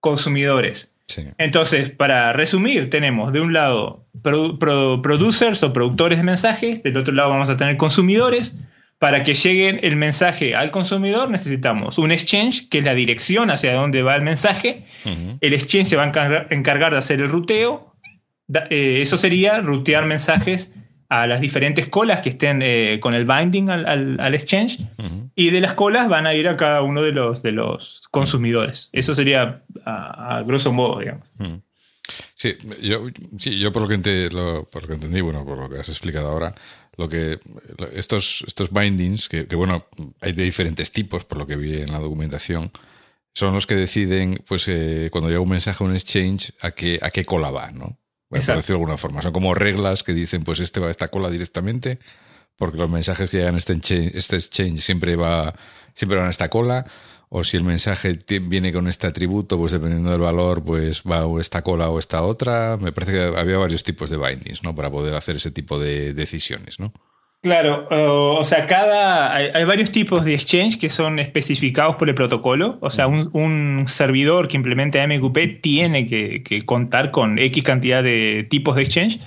consumidores. 0.00 0.90
Entonces, 1.38 1.90
para 1.90 2.32
resumir, 2.32 2.90
tenemos 2.90 3.32
de 3.32 3.40
un 3.40 3.52
lado 3.52 4.06
producers 4.22 5.62
o 5.62 5.72
productores 5.72 6.18
de 6.18 6.24
mensajes, 6.24 6.82
del 6.82 6.96
otro 6.96 7.14
lado 7.14 7.30
vamos 7.30 7.48
a 7.48 7.56
tener 7.56 7.76
consumidores. 7.76 8.54
Para 8.98 9.22
que 9.22 9.34
llegue 9.34 9.86
el 9.86 9.94
mensaje 9.94 10.56
al 10.56 10.72
consumidor 10.72 11.30
necesitamos 11.30 11.98
un 11.98 12.10
exchange, 12.10 12.68
que 12.68 12.78
es 12.78 12.84
la 12.84 12.94
dirección 12.94 13.48
hacia 13.48 13.72
dónde 13.72 14.02
va 14.02 14.16
el 14.16 14.22
mensaje. 14.22 14.86
El 15.40 15.54
exchange 15.54 15.86
se 15.86 15.96
va 15.96 16.02
a 16.02 16.46
encargar, 16.50 16.92
de 16.92 16.98
hacer 16.98 17.20
el 17.20 17.28
ruteo. 17.28 17.94
Eh, 18.70 18.98
eso 19.00 19.16
sería 19.16 19.60
rutear 19.60 20.04
mensajes 20.04 20.72
a 21.08 21.28
las 21.28 21.40
diferentes 21.40 21.86
colas 21.86 22.22
que 22.22 22.30
estén 22.30 22.60
eh, 22.60 22.98
con 23.00 23.14
el 23.14 23.24
binding 23.24 23.70
al, 23.70 24.34
exchange 24.34 24.80
y 25.38 25.50
de 25.50 25.60
las 25.60 25.74
colas 25.74 26.08
van 26.08 26.26
a 26.26 26.34
ir 26.34 26.48
a 26.48 26.56
cada 26.56 26.82
uno 26.82 27.00
de 27.00 27.12
los, 27.12 27.42
de 27.42 27.52
los 27.52 28.02
consumidores. 28.10 28.90
Eso 28.92 29.14
sería 29.14 29.62
a, 29.84 30.42
grosso 30.44 30.72
modo, 30.72 30.98
digamos. 30.98 31.28
Sí 32.34 32.56
yo, 32.82 33.06
sí, 33.38 33.56
yo 33.60 33.70
por 33.70 33.82
lo, 33.82 33.88
que 33.88 34.28
por 34.72 34.82
lo 34.82 34.88
que 34.88 34.94
entendí, 34.94 35.20
bueno, 35.20 35.44
por 35.44 35.56
lo 35.56 35.70
que 35.70 35.78
has 35.78 35.88
explicado 35.88 36.28
ahora, 36.28 36.56
lo 36.96 37.08
que 37.08 37.38
estos, 37.92 38.42
estos 38.48 38.72
bindings, 38.72 39.28
que, 39.28 39.44
bueno, 39.54 39.86
hay 40.20 40.32
de 40.32 40.42
diferentes 40.42 40.90
tipos, 40.90 41.24
por 41.24 41.38
lo 41.38 41.46
que 41.46 41.54
vi 41.54 41.76
en 41.76 41.92
la 41.92 42.00
documentación, 42.00 42.72
son 43.32 43.54
los 43.54 43.68
que 43.68 43.76
deciden, 43.76 44.42
pues, 44.48 44.66
eh, 44.66 45.08
cuando 45.12 45.30
llega 45.30 45.40
un 45.40 45.50
mensaje 45.50 45.84
a 45.84 45.86
un 45.86 45.94
exchange, 45.94 46.52
a 46.60 46.72
qué, 46.72 46.98
a 47.00 47.12
qué 47.12 47.24
cola 47.24 47.52
va, 47.52 47.70
¿no? 47.70 47.96
por 48.28 48.40
decirlo 48.40 48.62
de 48.62 48.72
alguna 48.72 48.96
forma. 48.96 49.22
Son 49.22 49.32
como 49.32 49.54
reglas 49.54 50.02
que 50.02 50.12
dicen, 50.14 50.42
pues 50.42 50.58
este 50.58 50.80
va 50.80 50.88
a 50.88 50.90
esta 50.90 51.06
cola 51.08 51.30
directamente, 51.30 52.00
porque 52.58 52.78
los 52.78 52.90
mensajes 52.90 53.30
que 53.30 53.38
llegan 53.38 53.54
a 53.54 53.58
este 53.58 53.72
exchange, 53.72 54.14
este 54.14 54.36
exchange 54.36 54.80
siempre, 54.80 55.16
va, 55.16 55.54
siempre 55.94 56.18
van 56.18 56.26
a 56.26 56.30
esta 56.30 56.48
cola. 56.48 56.84
O 57.30 57.44
si 57.44 57.58
el 57.58 57.62
mensaje 57.62 58.18
viene 58.42 58.72
con 58.72 58.88
este 58.88 59.06
atributo, 59.06 59.58
pues 59.58 59.72
dependiendo 59.72 60.10
del 60.10 60.20
valor, 60.20 60.64
pues 60.64 61.02
va 61.02 61.26
o 61.26 61.40
esta 61.40 61.62
cola 61.62 61.90
o 61.90 61.98
esta 61.98 62.22
otra. 62.22 62.78
Me 62.80 62.90
parece 62.90 63.12
que 63.12 63.38
había 63.38 63.58
varios 63.58 63.84
tipos 63.84 64.08
de 64.08 64.16
bindings, 64.16 64.62
¿no? 64.62 64.74
Para 64.74 64.90
poder 64.90 65.14
hacer 65.14 65.36
ese 65.36 65.50
tipo 65.50 65.78
de 65.78 66.14
decisiones, 66.14 66.80
¿no? 66.80 66.92
Claro, 67.40 67.86
o 67.90 68.42
sea, 68.42 68.66
cada 68.66 69.32
hay, 69.32 69.64
varios 69.64 69.92
tipos 69.92 70.24
de 70.24 70.34
exchange 70.34 70.76
que 70.76 70.90
son 70.90 71.20
especificados 71.20 71.94
por 71.94 72.08
el 72.08 72.14
protocolo. 72.16 72.78
O 72.80 72.90
sea, 72.90 73.06
un, 73.06 73.84
servidor 73.86 74.48
que 74.48 74.56
implemente 74.56 75.06
MQP 75.06 75.60
tiene 75.62 76.06
que, 76.08 76.62
contar 76.66 77.12
con 77.12 77.38
X 77.38 77.62
cantidad 77.62 78.02
de 78.02 78.44
tipos 78.50 78.74
de 78.74 78.82
exchange. 78.82 79.20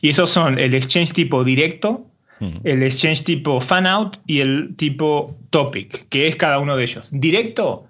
Y 0.00 0.10
esos 0.10 0.30
son 0.30 0.58
el 0.58 0.74
exchange 0.74 1.12
tipo 1.12 1.44
directo, 1.44 2.10
el 2.40 2.82
exchange 2.82 3.24
tipo 3.24 3.60
fan 3.60 3.86
out 3.86 4.18
y 4.26 4.40
el 4.40 4.74
tipo 4.76 5.34
topic, 5.50 6.08
que 6.08 6.26
es 6.26 6.36
cada 6.36 6.58
uno 6.58 6.76
de 6.76 6.84
ellos. 6.84 7.10
Directo 7.12 7.88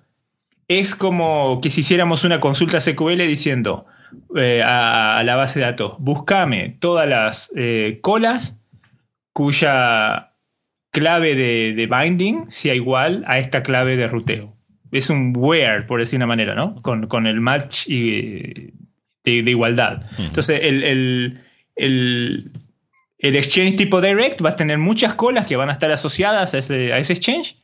es 0.68 0.94
como 0.94 1.61
que 1.61 1.70
si 1.70 1.80
hiciéramos 1.82 2.24
una 2.24 2.40
consulta 2.40 2.80
SQL 2.80 3.18
diciendo 3.26 3.87
eh, 4.37 4.62
a, 4.64 5.22
la 5.24 5.37
base 5.37 5.61
de 5.61 5.66
datos, 5.66 5.94
búscame 5.98 6.76
todas 6.80 7.09
las 7.09 7.52
eh, 7.56 7.98
colas 8.02 8.59
cuya 9.32 10.32
clave 10.90 11.35
de, 11.35 11.87
binding 11.87 12.50
sea 12.50 12.74
igual 12.74 13.24
a 13.26 13.38
esta 13.38 13.62
clave 13.62 13.96
de 13.96 14.09
ruteo. 14.09 14.56
Es 14.92 15.11
un 15.11 15.35
where, 15.37 15.82
por 15.82 16.00
decir 16.00 16.16
una 16.16 16.26
manera, 16.26 16.54
¿no? 16.54 16.80
Con, 16.80 17.26
el 17.26 17.40
match 17.40 17.87
de, 17.87 18.72
igualdad. 19.24 20.04
Entonces, 20.18 20.61
el, 20.62 21.42
exchange 23.18 23.76
tipo 23.76 24.00
direct 24.00 24.44
va 24.44 24.50
a 24.50 24.57
tener 24.57 24.79
muchas 24.79 25.14
colas 25.14 25.46
que 25.46 25.57
van 25.57 25.68
a 25.70 25.72
estar 25.72 25.90
asociadas 25.90 26.55
a 26.55 26.59
ese, 26.59 26.92
a 26.92 26.98
ese 26.98 27.14
exchange. 27.14 27.57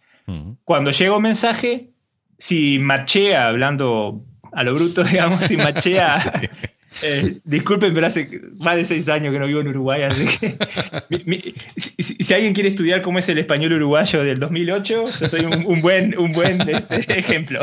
Cuando 0.64 0.92
llega 0.92 1.16
un 1.16 1.22
mensaje, 1.22 1.90
si 2.38 2.78
machea, 2.78 3.48
hablando 3.48 4.24
a 4.52 4.62
lo 4.62 4.74
bruto, 4.74 5.04
digamos, 5.04 5.44
si 5.44 5.56
machea 5.56 6.14
Eh, 7.00 7.40
disculpen, 7.44 7.94
pero 7.94 8.06
hace 8.06 8.28
más 8.60 8.76
de 8.76 8.84
seis 8.84 9.08
años 9.08 9.32
que 9.32 9.38
no 9.38 9.46
vivo 9.46 9.60
en 9.60 9.68
Uruguay, 9.68 10.02
así 10.02 10.26
que 10.26 11.54
si, 12.22 12.34
alguien 12.34 12.52
quiere 12.52 12.68
estudiar 12.68 13.00
cómo 13.00 13.18
es 13.18 13.28
el 13.28 13.38
español 13.38 13.72
uruguayo 13.72 14.22
del 14.22 14.38
2008, 14.38 15.06
yo 15.20 15.28
soy 15.28 15.44
un, 15.44 15.80
buen, 15.80 16.18
un 16.18 16.32
buen 16.32 16.60
este, 16.60 17.18
ejemplo. 17.18 17.60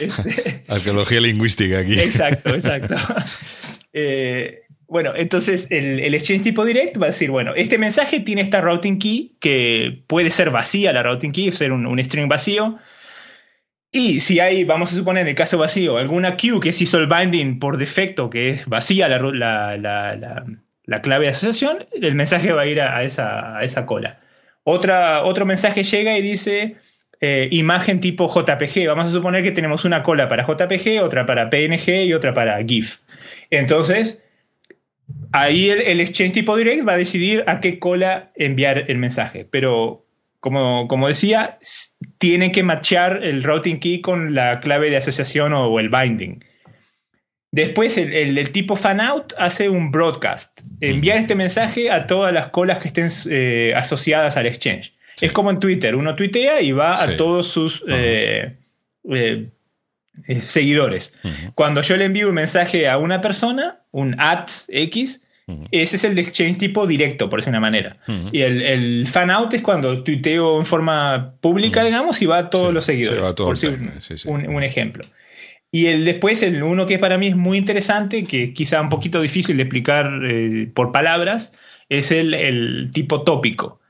Este, 0.00 0.64
Arqueología 0.68 1.20
lingüística 1.20 1.80
aquí. 1.80 1.98
Exacto, 2.00 2.54
exacto. 2.54 2.94
Eh, 3.92 4.61
bueno, 4.92 5.14
entonces 5.16 5.68
el, 5.70 6.14
exchange 6.14 6.42
tipo 6.42 6.66
direct 6.66 7.00
va 7.00 7.06
a 7.06 7.06
decir, 7.06 7.30
bueno, 7.30 7.54
este 7.56 7.78
mensaje 7.78 8.20
tiene 8.20 8.42
esta 8.42 8.60
routing 8.60 8.98
key 8.98 9.38
que 9.40 10.04
puede 10.06 10.30
ser 10.30 10.50
vacía 10.50 10.92
la 10.92 11.02
routing 11.02 11.32
key, 11.32 11.50
ser 11.50 11.72
un, 11.72 11.98
string 12.04 12.28
vacío 12.28 12.76
y 13.90 14.20
si 14.20 14.38
hay, 14.38 14.64
vamos 14.64 14.92
a 14.92 14.96
suponer 14.96 15.22
en 15.22 15.28
el 15.28 15.34
caso 15.34 15.56
vacío, 15.56 15.96
alguna 15.96 16.36
queue 16.36 16.60
que 16.60 16.74
se 16.74 16.84
hizo 16.84 16.98
el 16.98 17.06
binding 17.06 17.58
por 17.58 17.78
defecto, 17.78 18.28
que 18.28 18.50
es 18.50 18.66
vacía 18.66 19.08
la, 19.08 19.18
la, 19.78 21.00
clave 21.00 21.24
de 21.24 21.30
asociación, 21.30 21.86
el 21.94 22.14
mensaje 22.14 22.52
va 22.52 22.60
a 22.60 22.66
ir 22.66 22.82
a, 22.82 23.02
esa, 23.02 23.56
a 23.56 23.64
esa, 23.64 23.86
cola. 23.86 24.20
Otra, 24.62 25.22
otro 25.22 25.46
mensaje 25.46 25.84
llega 25.84 26.18
y 26.18 26.20
dice 26.20 26.76
eh, 27.22 27.48
imagen 27.50 27.98
tipo 28.00 28.28
JPG. 28.28 28.88
Vamos 28.88 29.06
a 29.06 29.10
suponer 29.10 29.42
que 29.42 29.52
tenemos 29.52 29.86
una 29.86 30.02
cola 30.02 30.28
para 30.28 30.46
JPG, 30.46 31.02
otra 31.02 31.24
para 31.24 31.48
PNG 31.48 32.04
y 32.04 32.12
otra 32.12 32.34
para 32.34 32.62
GIF. 32.62 32.98
Entonces, 33.48 34.18
ahí 35.32 35.70
el, 35.70 35.80
el 35.80 36.00
exchange 36.00 36.32
tipo 36.32 36.56
direct 36.56 36.86
va 36.86 36.92
a 36.92 36.96
decidir 36.96 37.44
a 37.46 37.60
qué 37.60 37.78
cola 37.78 38.32
enviar 38.36 38.84
el 38.88 38.98
mensaje. 38.98 39.46
Pero 39.50 40.02
como, 40.42 41.06
decía, 41.06 41.56
tiene 42.18 42.50
que 42.50 42.64
matchar 42.64 43.22
el 43.22 43.44
routing 43.44 43.78
key 43.78 44.00
con 44.00 44.34
la 44.34 44.58
clave 44.58 44.90
de 44.90 44.96
asociación 44.96 45.52
o, 45.52 45.78
el 45.78 45.88
binding. 45.88 46.42
Después, 47.52 47.96
el, 47.96 48.50
tipo 48.50 48.74
fan 48.74 49.00
out 49.00 49.34
hace 49.38 49.68
un 49.68 49.92
broadcast. 49.92 50.62
Enviar 50.80 51.18
este 51.18 51.36
mensaje 51.36 51.92
a 51.92 52.08
todas 52.08 52.34
las 52.34 52.48
colas 52.48 52.78
que 52.78 52.88
estén 52.88 53.08
eh, 53.30 53.72
asociadas 53.76 54.36
al 54.36 54.46
exchange. 54.46 54.92
Es 55.20 55.30
como 55.30 55.48
en 55.48 55.60
Twitter. 55.60 55.94
Uno 55.94 56.16
tuitea 56.16 56.60
y 56.60 56.72
va 56.72 57.00
a 57.00 57.16
todos 57.16 57.46
sus 57.46 57.84
eh, 57.86 58.56
eh, 59.12 59.48
seguidores. 60.42 61.12
Cuando 61.54 61.82
yo 61.82 61.96
le 61.96 62.04
envío 62.04 62.28
un 62.28 62.34
mensaje 62.34 62.88
a 62.88 62.98
una 62.98 63.20
persona, 63.20 63.80
un 63.90 64.18
at 64.20 64.48
X, 64.68 65.22
ese 65.70 65.96
es 65.96 66.04
el 66.04 66.14
de 66.14 66.22
exchange 66.22 66.58
tipo 66.58 66.86
directo, 66.86 67.28
por 67.28 67.40
decir 67.40 67.50
una 67.50 67.60
manera. 67.60 67.96
Y 68.30 68.42
el, 68.42 68.62
el, 68.62 69.06
fan 69.06 69.30
out 69.30 69.52
es 69.54 69.62
cuando 69.62 70.02
tuiteo 70.02 70.58
en 70.58 70.66
forma 70.66 71.34
pública, 71.40 71.84
digamos, 71.84 72.22
y 72.22 72.26
va 72.26 72.38
a 72.38 72.50
todos 72.50 72.72
los 72.72 72.84
seguidores. 72.84 73.34
por 73.34 73.56
un, 74.26 74.62
ejemplo. 74.62 75.04
Y 75.70 75.86
el, 75.86 76.04
después, 76.04 76.42
el 76.42 76.62
uno 76.62 76.86
que 76.86 76.98
para 76.98 77.18
mí 77.18 77.28
es 77.28 77.36
muy 77.36 77.58
interesante, 77.58 78.24
que 78.24 78.52
quizá 78.52 78.80
un 78.80 78.88
poquito 78.88 79.20
difícil 79.20 79.56
de 79.56 79.62
explicar 79.64 80.10
eh, 80.24 80.70
por 80.72 80.92
palabras, 80.92 81.52
es 81.88 82.12
el, 82.12 82.34
el 82.34 82.90
tipo 82.92 83.22
tópico. 83.22 83.80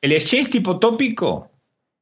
El 0.00 0.12
exchange 0.12 0.50
tipo 0.50 0.78
tópico, 0.78 1.50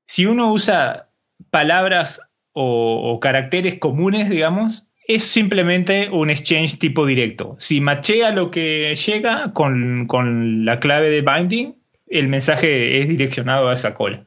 si 0.06 0.26
uno 0.26 0.52
usa 0.52 1.08
palabras 1.50 2.20
o 2.58 3.20
caracteres 3.20 3.78
comunes, 3.78 4.30
digamos, 4.30 4.86
es 5.06 5.24
simplemente 5.24 6.08
un 6.10 6.30
exchange 6.30 6.78
tipo 6.78 7.06
directo. 7.06 7.56
Si 7.58 7.80
machea 7.80 8.32
lo 8.32 8.50
que 8.50 8.96
llega 8.96 9.52
con, 9.52 10.64
la 10.64 10.80
clave 10.80 11.10
de 11.10 11.22
binding, 11.22 11.76
el 12.08 12.28
mensaje 12.28 13.00
es 13.00 13.08
direccionado 13.08 13.68
a 13.68 13.74
esa 13.74 13.94
cola. 13.94 14.24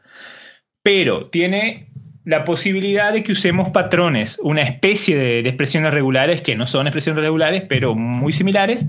Pero 0.82 1.28
tiene 1.28 1.89
la 2.24 2.44
posibilidad 2.44 3.12
de 3.12 3.24
que 3.24 3.34
usemos 3.34 3.70
patrones, 3.70 4.39
una 4.42 4.62
especie 4.62 5.18
de, 5.18 5.39
expresiones 5.39 5.94
regulares 5.94 6.42
que 6.42 6.56
no 6.56 6.68
son 6.68 6.88
expresiones 6.88 7.22
regulares, 7.22 7.63
pero 7.68 7.96
muy 7.96 8.32
similares, 8.32 8.86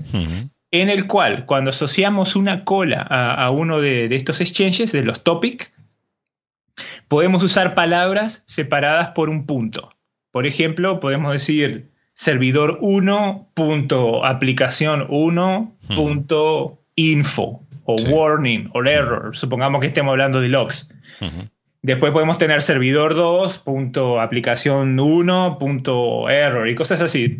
en 0.71 0.89
el 0.89 1.07
cual 1.07 1.45
cuando 1.45 1.71
asociamos 1.71 2.35
una 2.35 2.63
cola 2.63 3.01
a, 3.01 3.49
uno 3.49 3.81
de, 3.81 4.07
de, 4.07 4.15
estos 4.15 4.39
exchanges, 4.39 4.91
de 4.91 5.01
los 5.01 5.23
topics, 5.23 5.73
podemos 7.11 7.43
usar 7.43 7.75
palabras 7.75 8.41
separadas 8.45 9.09
por 9.09 9.29
un 9.29 9.45
punto. 9.45 9.93
Por 10.31 10.47
ejemplo, 10.47 11.01
podemos 11.01 11.33
decir 11.33 11.89
servidor 12.13 12.79
1.aplicación 12.79 15.09
1.info 15.09 17.67
o 17.83 17.95
warning 18.03 18.69
o 18.73 18.85
error. 18.85 19.35
Supongamos 19.35 19.81
que 19.81 19.87
estemos 19.87 20.13
hablando 20.13 20.39
de 20.39 20.47
logs. 20.47 20.87
Después 21.81 22.13
podemos 22.13 22.37
tener 22.37 22.61
servidor 22.61 23.15
2.aplicación 23.15 24.97
1.error 24.97 26.69
y 26.69 26.75
cosas 26.75 27.01
así. 27.01 27.39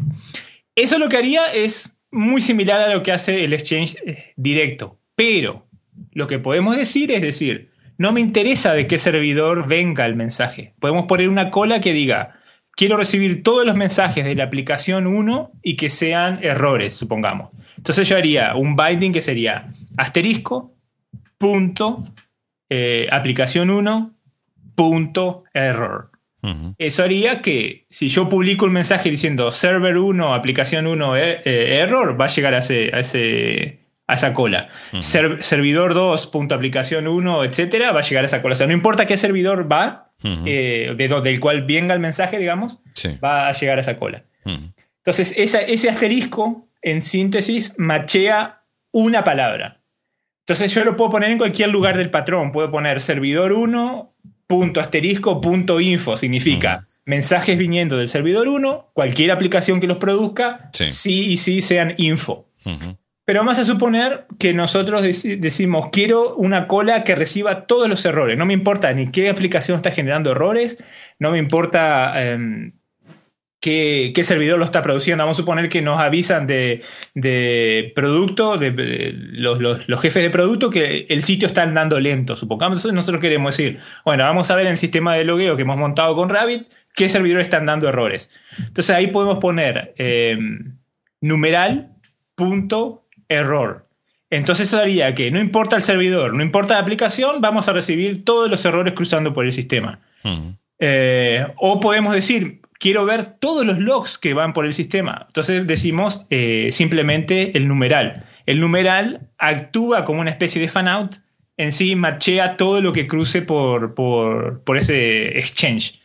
Eso 0.76 1.00
lo 1.00 1.08
que 1.08 1.16
haría 1.16 1.46
es 1.46 1.98
muy 2.12 2.42
similar 2.42 2.82
a 2.82 2.94
lo 2.94 3.04
que 3.04 3.14
hace 3.14 3.46
el 3.46 3.54
exchange 3.54 3.96
eh, 4.06 4.34
directo. 4.36 5.00
Pero 5.16 5.66
lo 6.12 6.28
que 6.28 6.40
podemos 6.40 6.76
decir 6.76 7.10
es 7.14 7.22
decir, 7.22 7.71
no 8.02 8.12
me 8.12 8.20
interesa 8.20 8.74
de 8.74 8.88
qué 8.88 8.98
servidor 8.98 9.68
venga 9.68 10.08
el 10.08 10.16
mensaje. 10.16 10.74
Podemos 10.80 11.06
poner 11.06 11.30
una 11.30 11.52
cola 11.52 11.80
que 11.82 11.94
diga, 11.94 12.32
quiero 12.72 12.98
recibir 12.98 13.44
todos 13.44 13.64
los 13.64 13.76
mensajes 13.76 14.26
de 14.26 14.34
la 14.34 14.46
aplicación 14.46 15.06
1 15.06 15.52
y 15.62 15.76
que 15.76 15.92
sean 15.92 16.40
errores, 16.42 16.96
supongamos. 16.96 17.50
Entonces 17.78 18.10
yo 18.10 18.18
haría 18.18 18.56
un 18.56 18.76
binding 18.76 19.14
que 19.14 19.22
sería 19.22 19.72
asterisco, 19.98 20.74
punto, 21.38 22.04
eh, 22.72 23.08
aplicación 23.12 23.70
1, 23.70 24.16
punto, 24.74 25.44
error. 25.54 26.10
Eso 26.80 27.04
haría 27.04 27.40
que 27.44 27.86
si 27.88 28.10
yo 28.10 28.28
publico 28.28 28.66
un 28.66 28.72
mensaje 28.72 29.12
diciendo 29.12 29.52
server 29.52 30.00
1, 30.00 30.34
aplicación 30.34 30.88
1, 30.88 31.18
eh, 31.18 31.42
eh, 31.46 31.78
error, 31.84 32.20
va 32.20 32.26
a 32.26 32.30
llegar 32.30 32.56
a, 32.56 32.58
ese, 32.58 32.90
a, 32.92 33.00
esa 34.08 34.34
cola. 34.34 34.68
servidor 35.00 35.94
2, 35.94 36.28
punto, 36.28 36.56
aplicación 36.56 37.08
1, 37.08 37.46
etcétera, 37.46 37.92
va 37.92 38.00
a 38.00 38.04
llegar 38.04 38.24
a 38.24 38.28
esa 38.28 38.42
cola. 38.42 38.54
O 38.54 38.56
sea, 38.56 38.68
no 38.68 38.74
importa 38.74 39.06
qué 39.06 39.18
servidor 39.18 39.72
va, 39.72 40.12
de, 40.22 40.96
del 41.24 41.40
cual 41.40 41.64
venga 41.64 41.94
el 41.94 42.00
mensaje, 42.00 42.38
digamos, 42.38 42.80
va 43.24 43.48
a 43.48 43.54
llegar 43.54 43.78
a 43.78 43.82
esa 43.82 43.98
cola. 43.98 44.24
Entonces, 44.46 45.34
ese 45.38 45.90
asterisco, 45.90 46.68
en 46.82 47.02
síntesis, 47.02 47.74
machea 47.78 48.64
una 48.92 49.24
palabra. 49.24 49.82
Entonces 50.42 50.74
yo 50.74 50.84
lo 50.84 50.96
puedo 50.96 51.12
poner 51.12 51.32
en 51.32 51.38
cualquier 51.38 51.70
lugar 51.70 51.98
del 51.98 52.10
patrón. 52.10 52.52
Puedo 52.52 52.72
poner 52.72 53.00
servidor 53.00 53.54
1, 53.54 54.16
punto 54.48 54.82
asterisco, 54.82 55.40
punto 55.40 55.80
info. 55.80 56.18
Significa 56.18 56.84
mensajes 57.06 57.58
viniendo 57.58 57.98
del 57.98 58.10
servidor 58.10 58.48
1, 58.48 58.92
cualquier 58.94 59.32
aplicación 59.32 59.80
que 59.80 59.88
los 59.88 59.98
produzca, 59.98 60.70
sí, 60.74 61.32
y 61.32 61.38
sí 61.38 61.62
sean 61.62 61.94
info. 61.98 62.50
Pero 63.32 63.40
vamos 63.40 63.60
a 63.60 63.64
suponer 63.64 64.26
que 64.38 64.54
nosotros 64.54 65.04
decimos, 65.04 65.88
quiero 65.90 66.36
una 66.36 66.68
cola 66.68 67.06
que 67.06 67.16
reciba 67.16 67.66
todos 67.66 67.88
los 67.88 68.04
errores. 68.04 68.38
No 68.38 68.46
me 68.46 68.52
importa 68.52 68.92
ni 68.92 69.10
qué 69.10 69.30
aplicación 69.30 69.78
está 69.78 69.90
generando 69.90 70.32
errores, 70.32 70.78
no 71.18 71.32
me 71.32 71.38
importa... 71.38 72.12
Em, 72.30 72.74
qué, 73.62 74.12
servidor 74.26 74.60
lo 74.60 74.66
está 74.66 74.82
produciendo. 74.82 75.24
Vamos 75.24 75.38
a 75.38 75.44
suponer 75.44 75.70
que 75.70 75.82
nos 75.82 76.02
avisan 76.02 76.46
de, 76.46 76.84
producto, 77.96 78.58
de, 78.58 79.14
los, 79.32 80.02
jefes 80.02 80.24
de 80.24 80.30
producto, 80.30 80.70
que 80.70 81.06
el 81.08 81.24
sitio 81.24 81.48
está 81.48 81.64
andando 81.64 82.02
lento. 82.02 82.36
Supongamos, 82.36 82.86
nosotros 82.92 83.22
queremos 83.22 83.56
decir, 83.56 83.78
bueno, 84.04 84.26
vamos 84.26 84.52
a 84.52 84.58
ver 84.58 84.66
en 84.66 84.74
el 84.74 84.78
sistema 84.78 85.16
de 85.16 85.24
logueo 85.24 85.56
que 85.56 85.62
hemos 85.62 85.78
montado 85.78 86.18
con 86.18 86.28
Rabbit 86.28 86.68
qué 86.94 87.08
servidores 87.08 87.46
están 87.46 87.66
dando 87.66 87.88
errores. 87.88 88.30
Entonces 88.58 88.94
ahí 88.94 89.08
podemos 89.08 89.40
poner 89.40 89.94
eh, 89.98 90.38
numeral 91.22 91.94
punto 92.36 93.02
error. 93.32 93.88
Entonces 94.30 94.68
eso 94.68 94.78
daría 94.78 95.14
que 95.14 95.30
no 95.30 95.40
importa 95.40 95.76
el 95.76 95.82
servidor, 95.82 96.34
no 96.34 96.42
importa 96.42 96.76
la 96.76 96.80
aplicación, 96.80 97.42
vamos 97.42 97.68
a 97.68 97.74
recibir 97.74 98.24
todos 98.24 98.50
los 98.50 98.64
errores 98.64 98.94
cruzando 98.94 99.34
por 99.34 99.46
el 99.46 99.52
sistema. 99.52 100.00
Eh, 100.80 101.46
o 101.58 101.80
podemos 101.80 102.16
decir, 102.16 102.62
quiero 102.80 103.06
ver 103.06 103.36
todos 103.40 103.66
los 103.66 103.80
logs 103.80 104.18
que 104.18 104.34
van 104.34 104.54
por 104.54 104.66
el 104.66 104.74
sistema. 104.74 105.26
Entonces 105.28 105.68
decimos 105.68 106.26
eh, 106.30 106.70
simplemente 106.72 107.56
el 107.58 107.68
numeral. 107.68 108.24
El 108.46 108.60
numeral 108.60 109.30
actúa 109.38 110.06
como 110.06 110.22
una 110.22 110.32
especie 110.32 110.62
de 110.62 110.70
fanout, 110.70 111.18
en 111.58 111.72
sí 111.72 111.96
marchea 111.96 112.58
todo 112.58 112.82
lo 112.82 112.92
que 112.92 113.08
cruce 113.08 113.42
por, 113.44 113.94
por, 113.94 114.78
ese 114.78 115.38
exchange. 115.38 116.02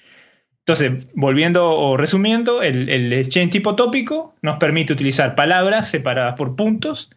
Entonces, 0.59 1.07
volviendo 1.15 1.71
o 1.71 1.97
resumiendo, 1.97 2.63
el, 2.63 2.89
el, 2.89 3.13
exchange 3.13 3.51
tipo 3.51 3.77
tópico 3.77 4.35
nos 4.43 4.59
permite 4.59 4.93
utilizar 4.93 5.35
palabras 5.35 5.89
separadas 5.89 6.35
por 6.35 6.57
puntos. 6.57 7.09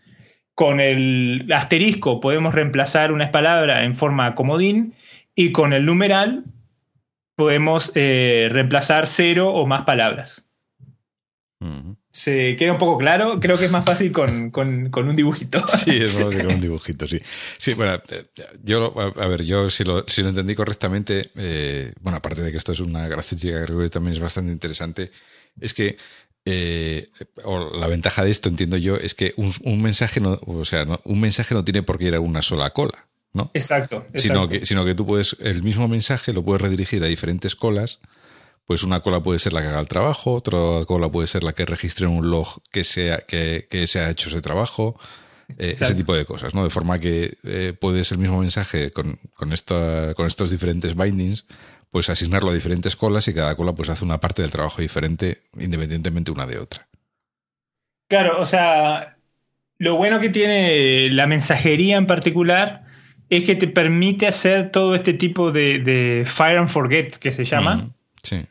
Con 0.60 0.82
el 0.82 1.50
asterisco 1.54 2.20
podemos 2.20 2.54
reemplazar 2.54 3.14
una 3.14 3.32
palabra 3.32 3.86
en 3.86 3.96
forma 3.96 4.36
comodín 4.36 4.94
y 5.34 5.54
con 5.54 5.72
el 5.72 5.86
numeral 5.86 6.44
podemos 7.36 7.94
eh, 7.96 8.50
reemplazar 8.52 9.08
cero 9.08 9.54
o 9.54 9.66
más 9.66 9.84
palabras. 9.84 10.44
¿Se 12.12 12.58
queda 12.58 12.74
un 12.74 12.78
poco 12.78 12.98
claro? 12.98 13.40
Creo 13.40 13.58
que 13.58 13.64
es 13.64 13.72
más 13.72 13.86
fácil 13.86 14.12
con, 14.12 14.52
un 14.54 15.16
dibujito. 15.16 15.66
Sí, 15.78 15.92
es 15.92 16.16
más 16.16 16.24
fácil 16.24 16.44
con 16.44 16.56
un 16.56 16.62
dibujito, 16.62 17.08
sí. 17.08 17.22
Sí, 17.58 17.74
bueno, 17.76 17.94
eh, 18.10 18.26
yo, 18.62 18.94
a 19.00 19.28
ver, 19.28 19.46
yo 19.46 19.70
si 19.70 19.86
lo, 19.86 20.04
si 20.10 20.24
lo 20.24 20.28
entendí 20.28 20.56
correctamente, 20.56 21.32
eh, 21.38 21.94
bueno, 22.02 22.18
aparte 22.18 22.42
de 22.42 22.52
que 22.52 22.58
esto 22.58 22.74
es 22.74 22.82
una 22.82 23.08
característica 23.08 23.66
que 23.66 23.90
también 23.90 24.14
es 24.14 24.20
bastante 24.20 24.52
interesante, 24.52 25.10
es 25.58 25.74
que 25.74 25.96
o 27.44 27.78
la 27.78 27.88
ventaja 27.88 28.24
de 28.24 28.32
esto, 28.32 28.50
entiendo 28.50 28.78
yo, 28.78 28.96
es 28.96 29.14
que 29.14 29.34
un, 29.38 29.82
mensaje 29.82 30.20
no, 30.20 30.40
o 30.46 30.66
sea, 30.66 30.86
un 31.04 31.20
mensaje 31.20 31.54
no 31.54 31.64
tiene 31.64 31.84
por 31.84 31.98
qué 31.98 32.06
ir 32.06 32.16
a 32.16 32.20
una 32.20 32.42
sola 32.42 32.72
cola. 32.72 33.10
¿no? 33.34 33.52
Exacto, 33.54 34.06
Sino, 34.16 34.48
que, 34.48 34.66
sino 34.66 34.84
que 34.86 34.96
tú 34.96 35.06
puedes, 35.06 35.38
el 35.40 35.62
mismo 35.62 35.88
mensaje 35.88 36.34
lo 36.34 36.44
puedes 36.44 36.62
redirigir 36.62 37.04
a 37.04 37.08
diferentes 37.08 37.56
colas. 37.56 38.00
Pues 38.66 38.84
una 38.84 39.00
cola 39.00 39.22
puede 39.22 39.40
ser 39.40 39.54
la 39.54 39.62
que 39.62 39.68
haga 39.68 39.80
el 39.80 39.88
trabajo, 39.88 40.34
otra 40.34 40.86
cola 40.86 41.10
puede 41.10 41.28
ser 41.28 41.44
la 41.44 41.54
que 41.54 41.66
registre 41.66 42.06
un 42.06 42.30
log 42.30 42.62
que, 42.72 42.84
sea, 42.84 43.18
que, 43.18 43.66
se 43.88 44.00
ha 44.00 44.12
hecho 44.12 44.30
ese 44.30 44.42
trabajo, 44.42 45.00
eh, 45.58 45.76
ese 45.80 45.96
tipo 45.96 46.16
de 46.16 46.24
cosas, 46.26 46.54
¿no? 46.54 46.64
De 46.64 46.70
forma 46.70 47.00
que 47.00 47.38
eh, 47.44 47.74
puedes 47.80 48.12
el 48.12 48.20
mismo 48.20 48.40
mensaje 48.42 48.92
con, 48.92 49.18
con, 49.34 49.50
con 50.16 50.28
estos 50.28 50.52
diferentes 50.52 50.96
bindings, 50.96 51.46
pues 51.92 52.10
asignarlo 52.10 52.52
a 52.52 52.54
diferentes 52.54 52.96
colas 52.96 53.28
y 53.28 53.34
cada 53.34 53.56
cola 53.56 53.74
pues 53.74 53.90
hace 53.90 54.06
una 54.06 54.20
parte 54.20 54.42
del 54.42 54.52
trabajo 54.52 54.82
diferente 54.82 55.44
independientemente 55.58 56.32
una 56.32 56.46
de 56.46 56.60
otra. 56.60 56.88
Claro, 58.08 58.40
o 58.42 58.46
sea, 58.46 59.18
lo 59.78 59.96
bueno 59.96 60.20
que 60.20 60.30
tiene 60.30 61.10
la 61.12 61.28
mensajería 61.28 61.98
en 61.98 62.08
particular 62.08 62.86
es 63.30 63.44
que 63.44 63.56
te 63.56 63.68
permite 63.68 64.28
hacer 64.28 64.72
todo 64.72 64.96
este 64.96 65.14
tipo 65.14 65.52
de, 65.52 66.24
fire 66.26 66.58
and 66.58 66.70
forget 66.70 67.18
que 67.18 67.32
se 67.32 67.44
llama. 67.44 67.76
Mm, 67.76 67.94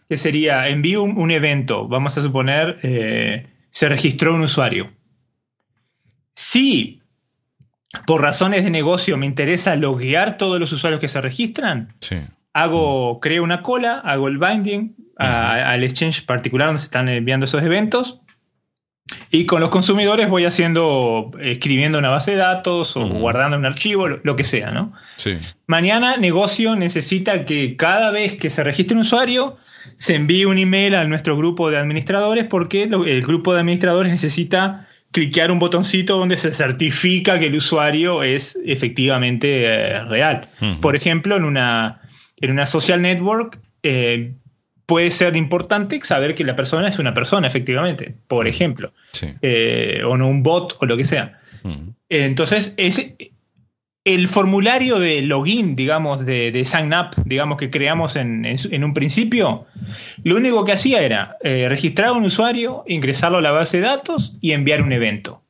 que 0.09 0.17
sería, 0.17 0.69
envío 0.69 1.03
un, 1.03 1.31
evento, 1.31 1.87
vamos 1.89 2.17
a 2.17 2.23
suponer, 2.23 2.79
eh, 2.83 3.49
se 3.71 3.89
registró 3.89 4.35
un 4.35 4.43
usuario. 4.43 4.93
Si 6.35 7.03
por 8.07 8.23
razones 8.23 8.65
de 8.65 8.71
negocio 8.71 9.17
me 9.17 9.27
interesa 9.27 9.77
loguear 9.77 10.39
todos 10.39 10.59
los 10.59 10.73
usuarios 10.73 11.01
que 11.01 11.09
se 11.09 11.21
registran, 11.21 11.95
hago, 12.63 13.21
creo 13.21 13.43
una 13.43 13.63
cola, 13.63 14.01
hago 14.05 14.29
el 14.29 14.39
binding 14.39 14.97
al 15.17 15.83
exchange 15.83 16.25
particular 16.27 16.69
donde 16.69 16.81
se 16.81 16.85
están 16.85 17.09
enviando 17.09 17.47
esos 17.47 17.63
eventos 17.63 18.21
y 19.31 19.47
con 19.47 19.61
los 19.61 19.71
consumidores 19.71 20.29
voy 20.29 20.45
haciendo, 20.45 21.31
escribiendo 21.41 21.99
una 21.99 22.11
base 22.11 22.33
de 22.33 22.39
datos 22.39 22.97
o 22.97 23.07
guardando 23.07 23.57
un 23.57 23.65
archivo, 23.65 24.09
lo, 24.09 24.37
que 24.37 24.45
sea, 24.45 24.71
¿no? 24.71 24.93
Sí. 25.17 25.37
Mañana 25.67 26.17
negocio 26.17 26.77
necesita 26.77 27.45
que 27.45 27.77
cada 27.77 28.11
vez 28.11 28.37
que 28.37 28.51
se 28.51 28.63
registre 28.63 28.95
un 28.95 29.03
usuario 29.03 29.57
se 29.97 30.15
envíe 30.15 30.45
un 30.45 30.59
email 30.59 30.95
a 30.95 31.05
nuestro 31.05 31.37
grupo 31.37 31.71
de 31.71 31.79
administradores 31.79 32.45
porque 32.45 32.85
el 32.85 33.23
grupo 33.23 33.55
de 33.55 33.61
administradores 33.61 34.13
necesita 34.13 34.87
cliquear 35.11 35.51
un 35.51 35.59
botoncito 35.59 36.19
donde 36.19 36.37
se 36.37 36.53
certifica 36.53 37.39
que 37.39 37.47
el 37.47 37.57
usuario 37.57 38.23
es 38.23 38.59
efectivamente 38.65 39.65
eh, 39.65 40.05
real. 40.05 40.49
Por 40.81 40.97
ejemplo, 40.97 41.37
en 41.37 41.45
una, 41.45 42.03
en 42.41 42.51
una 42.51 42.67
social 42.67 43.03
network, 43.03 43.61
eh, 43.83 44.33
puede 44.87 45.11
ser 45.11 45.37
importante 45.37 46.01
saber 46.03 46.35
que 46.35 46.45
la 46.45 46.57
persona 46.57 46.89
es 46.89 46.99
una 46.99 47.15
persona, 47.15 47.47
efectivamente, 47.47 48.15
por 48.27 48.47
mm. 48.47 48.49
ejemplo. 48.49 48.93
Eh, 49.43 50.01
o 50.07 50.17
no 50.17 50.29
un 50.29 50.43
bot 50.43 50.77
o 50.81 50.87
lo 50.87 50.97
que 50.97 51.05
sea. 51.05 51.39
Mm. 51.63 51.91
Entonces, 52.09 52.73
es 52.77 53.15
el 54.15 54.29
formulario 54.29 54.99
de 54.99 55.21
login, 55.21 55.77
digamos, 55.77 56.25
de, 56.25 56.63
sign 56.65 56.95
up, 56.95 57.11
digamos, 57.27 57.59
que 57.59 57.69
creamos 57.69 58.17
en, 58.17 58.47
un 58.83 58.95
principio, 58.95 59.67
lo 60.25 60.37
único 60.37 60.65
que 60.65 60.73
hacía 60.73 61.03
era 61.03 61.37
eh, 61.43 61.67
registrar 61.69 62.09
a 62.09 62.13
un 62.13 62.25
usuario, 62.25 62.85
ingresarlo 62.87 63.39
a 63.39 63.43
la 63.43 63.51
base 63.51 63.79
de 63.79 63.87
datos 63.87 64.35
y 64.41 64.53
enviar 64.53 64.81
un 64.81 64.93
evento. 64.93 65.43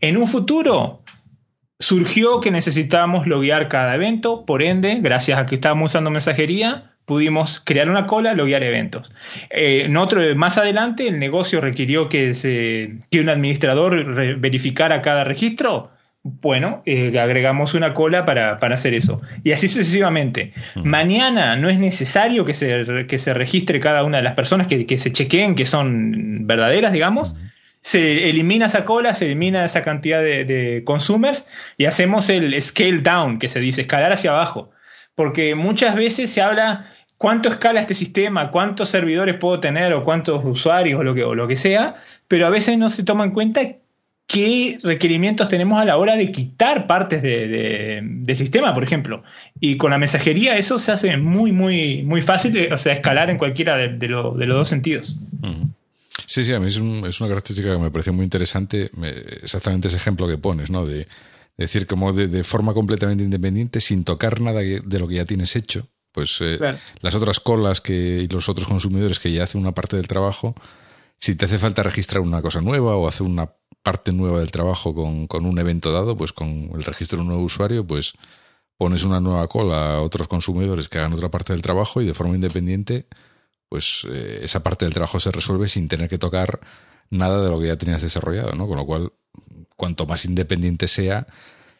En 0.00 0.16
un 0.16 0.26
futuro, 0.26 1.03
surgió 1.84 2.40
que 2.40 2.50
necesitábamos 2.50 3.26
loguear 3.26 3.68
cada 3.68 3.94
evento, 3.94 4.46
por 4.46 4.62
ende, 4.62 4.98
gracias 5.02 5.38
a 5.38 5.44
que 5.44 5.54
estábamos 5.54 5.90
usando 5.90 6.10
mensajería, 6.10 6.92
pudimos 7.04 7.60
crear 7.62 7.90
una 7.90 8.06
cola, 8.06 8.32
loguear 8.32 8.62
eventos. 8.62 9.12
Eh, 9.50 9.88
más 10.34 10.56
adelante, 10.56 11.06
el 11.06 11.18
negocio 11.18 11.60
requirió 11.60 12.08
que, 12.08 12.32
se, 12.32 12.94
que 13.10 13.20
un 13.20 13.28
administrador 13.28 14.38
verificara 14.38 15.02
cada 15.02 15.24
registro. 15.24 15.90
Bueno, 16.22 16.82
eh, 16.86 17.18
agregamos 17.18 17.74
una 17.74 17.92
cola 17.92 18.24
para, 18.24 18.54
hacer 18.54 18.94
eso. 18.94 19.20
Y 19.42 19.52
así 19.52 19.68
sucesivamente. 19.68 20.54
Mañana 20.82 21.54
no 21.56 21.68
es 21.68 21.78
necesario 21.78 22.46
que 22.46 22.54
se, 22.54 23.04
que 23.06 23.18
se 23.18 23.34
registre 23.34 23.78
cada 23.78 24.04
una 24.04 24.16
de 24.16 24.22
las 24.22 24.32
personas, 24.32 24.66
que, 24.66 24.86
que 24.86 24.96
se 24.96 25.12
chequeen 25.12 25.54
que 25.54 25.66
son 25.66 26.46
verdaderas, 26.46 26.94
digamos. 26.94 27.36
Se 27.84 28.28
elimina 28.28 28.66
esa 28.66 28.84
cola, 28.84 29.14
se 29.14 29.26
elimina 29.26 29.64
esa 29.64 29.84
cantidad 29.84 30.20
de, 30.20 30.44
de 30.44 30.82
consumers 30.84 31.44
y 31.78 31.84
hacemos 31.84 32.28
el 32.28 32.60
scale 32.60 33.02
down, 33.02 33.38
que 33.38 33.48
se 33.48 33.60
dice, 33.60 33.82
escalar 33.82 34.12
hacia 34.12 34.32
abajo 34.32 34.72
porque 35.14 35.54
muchas 35.54 35.94
veces 35.94 36.30
se 36.30 36.42
habla 36.42 36.86
cuánto 37.18 37.48
escala 37.48 37.80
este 37.80 37.94
sistema, 37.94 38.50
cuántos 38.50 38.88
servidores 38.88 39.36
puedo 39.36 39.60
tener 39.60 39.92
o 39.92 40.04
cuántos 40.04 40.44
usuarios 40.44 41.00
o 41.00 41.04
lo 41.04 41.14
que, 41.14 41.24
o 41.24 41.34
lo 41.34 41.48
que 41.48 41.56
sea, 41.56 41.96
pero 42.28 42.46
a 42.46 42.50
veces 42.50 42.76
no 42.78 42.90
se 42.90 43.04
toma 43.04 43.24
en 43.24 43.30
cuenta 43.30 43.60
qué 44.26 44.78
requerimientos 44.82 45.48
tenemos 45.48 45.80
a 45.80 45.84
la 45.84 45.96
hora 45.96 46.16
de 46.16 46.30
quitar 46.30 46.86
partes 46.86 47.22
de, 47.22 48.34
sistema, 48.34 48.74
por 48.74 48.82
ejemplo. 48.82 49.22
Y 49.60 49.76
con 49.76 49.90
la 49.90 49.98
mensajería 49.98 50.56
eso 50.56 50.78
se 50.78 50.92
hace 50.92 51.16
muy, 51.16 51.52
muy, 51.52 52.02
muy 52.02 52.22
fácil, 52.22 52.72
o 52.72 52.78
sea, 52.78 52.94
escalar 52.94 53.30
en 53.30 53.38
cualquiera 53.38 53.76
de, 53.76 54.08
los 54.08 54.36
dos 54.36 54.68
sentidos. 54.68 55.16
Sí, 56.26 56.44
sí, 56.44 56.52
a 56.52 56.60
mí 56.60 56.68
es, 56.68 56.78
una 56.78 57.28
característica 57.28 57.72
que 57.72 57.78
me 57.78 57.90
pareció 57.90 58.12
muy 58.12 58.24
interesante, 58.24 58.90
exactamente 59.42 59.88
ese 59.88 59.96
ejemplo 59.96 60.26
que 60.26 60.38
pones, 60.38 60.70
¿no? 60.70 60.86
De, 60.86 61.06
decir, 61.56 61.86
como 61.86 62.12
de, 62.12 62.44
forma 62.44 62.74
completamente 62.74 63.22
independiente, 63.22 63.80
sin 63.80 64.04
tocar 64.04 64.40
nada 64.40 64.60
de 64.60 64.98
lo 64.98 65.06
que 65.06 65.16
ya 65.16 65.24
tienes 65.24 65.54
hecho, 65.56 65.88
pues 66.14 66.38
eh, 66.40 66.58
las 67.00 67.14
otras 67.14 67.40
colas 67.40 67.80
que, 67.80 68.22
y 68.22 68.28
los 68.28 68.48
otros 68.48 68.68
consumidores 68.68 69.18
que 69.18 69.32
ya 69.32 69.42
hacen 69.42 69.60
una 69.60 69.72
parte 69.72 69.96
del 69.96 70.06
trabajo, 70.06 70.54
si 71.18 71.34
te 71.34 71.44
hace 71.44 71.58
falta 71.58 71.82
registrar 71.82 72.22
una 72.22 72.40
cosa 72.40 72.60
nueva 72.60 72.96
o 72.96 73.08
hacer 73.08 73.26
una 73.26 73.52
parte 73.82 74.12
nueva 74.12 74.38
del 74.38 74.52
trabajo 74.52 74.94
con, 74.94 75.26
con, 75.26 75.44
un 75.44 75.58
evento 75.58 75.92
dado, 75.92 76.16
pues 76.16 76.32
con 76.32 76.70
el 76.74 76.84
registro 76.84 77.16
de 77.18 77.22
un 77.22 77.28
nuevo 77.28 77.42
usuario, 77.42 77.84
pues 77.84 78.14
pones 78.76 79.02
una 79.02 79.20
nueva 79.20 79.48
cola 79.48 79.94
a 79.94 80.00
otros 80.02 80.28
consumidores 80.28 80.88
que 80.88 80.98
hagan 80.98 81.12
otra 81.12 81.30
parte 81.30 81.52
del 81.52 81.62
trabajo 81.62 82.00
y 82.00 82.06
de 82.06 82.14
forma 82.14 82.34
independiente, 82.34 83.06
pues 83.74 84.06
eh, 84.08 84.42
esa 84.44 84.62
parte 84.62 84.84
del 84.84 84.94
trabajo 84.94 85.18
se 85.18 85.32
resuelve 85.32 85.66
sin 85.66 85.88
tener 85.88 86.08
que 86.08 86.16
tocar 86.16 86.60
nada 87.10 87.42
de 87.42 87.50
lo 87.50 87.58
que 87.58 87.66
ya 87.66 87.76
tenías 87.76 88.02
desarrollado, 88.02 88.52
¿no? 88.52 88.68
Con 88.68 88.76
lo 88.76 88.86
cual, 88.86 89.12
cuanto 89.74 90.06
más 90.06 90.24
independiente 90.26 90.86
sea 90.86 91.26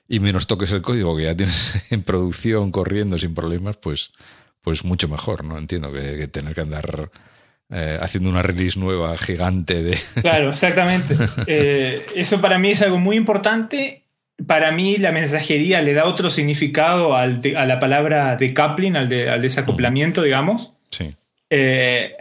y 0.08 0.18
menos 0.18 0.48
toques 0.48 0.72
el 0.72 0.82
código 0.82 1.16
que 1.16 1.22
ya 1.22 1.36
tienes 1.36 1.76
en 1.90 2.02
producción 2.02 2.72
corriendo 2.72 3.16
sin 3.16 3.32
problemas, 3.32 3.76
pues, 3.76 4.10
pues 4.60 4.82
mucho 4.82 5.06
mejor, 5.06 5.44
¿no? 5.44 5.56
Entiendo 5.56 5.92
que 5.92 6.26
tener 6.26 6.56
que 6.56 6.62
andar 6.62 7.12
eh, 7.70 7.96
haciendo 8.00 8.28
una 8.28 8.42
release 8.42 8.76
nueva 8.76 9.16
gigante 9.16 9.84
de... 9.84 9.96
Claro, 10.20 10.50
exactamente. 10.50 11.14
Eh, 11.46 12.04
eso 12.16 12.40
para 12.40 12.58
mí 12.58 12.70
es 12.70 12.82
algo 12.82 12.98
muy 12.98 13.14
importante. 13.16 14.02
Para 14.48 14.72
mí 14.72 14.96
la 14.96 15.12
mensajería 15.12 15.80
le 15.80 15.92
da 15.92 16.06
otro 16.06 16.28
significado 16.28 17.14
al 17.14 17.40
a 17.56 17.64
la 17.66 17.78
palabra 17.78 18.34
decoupling, 18.34 18.96
al, 18.96 19.08
de, 19.08 19.30
al 19.30 19.42
desacoplamiento, 19.42 20.22
digamos. 20.24 20.72
Sí. 20.90 21.14
Eh, 21.50 22.12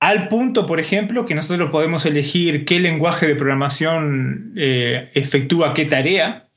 al 0.00 0.28
punto, 0.28 0.66
por 0.66 0.80
ejemplo, 0.80 1.24
que 1.24 1.34
nosotros 1.34 1.70
podemos 1.70 2.04
elegir 2.06 2.64
qué 2.64 2.80
lenguaje 2.80 3.26
de 3.26 3.36
programación 3.36 4.52
efectúa 4.54 5.72
qué 5.72 5.86
tarea. 5.86 6.48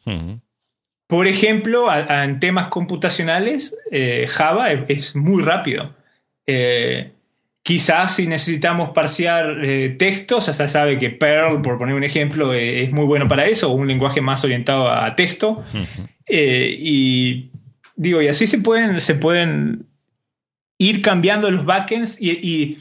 Por 1.08 1.28
ejemplo, 1.28 1.88
en 1.94 2.42
temas 2.42 2.68
computacionales, 2.68 3.78
Java 4.28 4.72
es, 4.72 5.16
muy 5.16 5.44
rápido. 5.44 5.96
Quizás 7.68 8.16
si 8.16 8.28
necesitamos 8.28 8.92
parsear 8.92 9.58
eh, 9.62 9.90
textos, 10.00 10.46
ya 10.46 10.54
se 10.54 10.70
sabe 10.70 10.98
que 11.00 11.10
Perl, 11.10 11.62
por 11.62 11.78
poner 11.78 11.96
un 11.96 12.06
ejemplo, 12.06 12.54
eh, 12.54 12.84
es 12.84 12.94
muy 12.94 13.04
bueno 13.04 13.28
para 13.28 13.46
eso, 13.46 13.72
un 13.72 13.90
lenguaje 13.90 14.22
más 14.22 14.42
orientado 14.46 14.90
a 14.90 15.14
texto. 15.18 15.62
Eh, 16.28 16.78
y 16.80 17.52
digo, 17.98 18.22
y 18.22 18.30
así 18.30 18.48
se 18.48 18.60
pueden, 18.60 19.02
se 19.02 19.16
pueden 19.16 19.87
ir 20.78 21.02
cambiando 21.02 21.50
los 21.50 21.66
backends 21.66 22.18
y, 22.20 22.78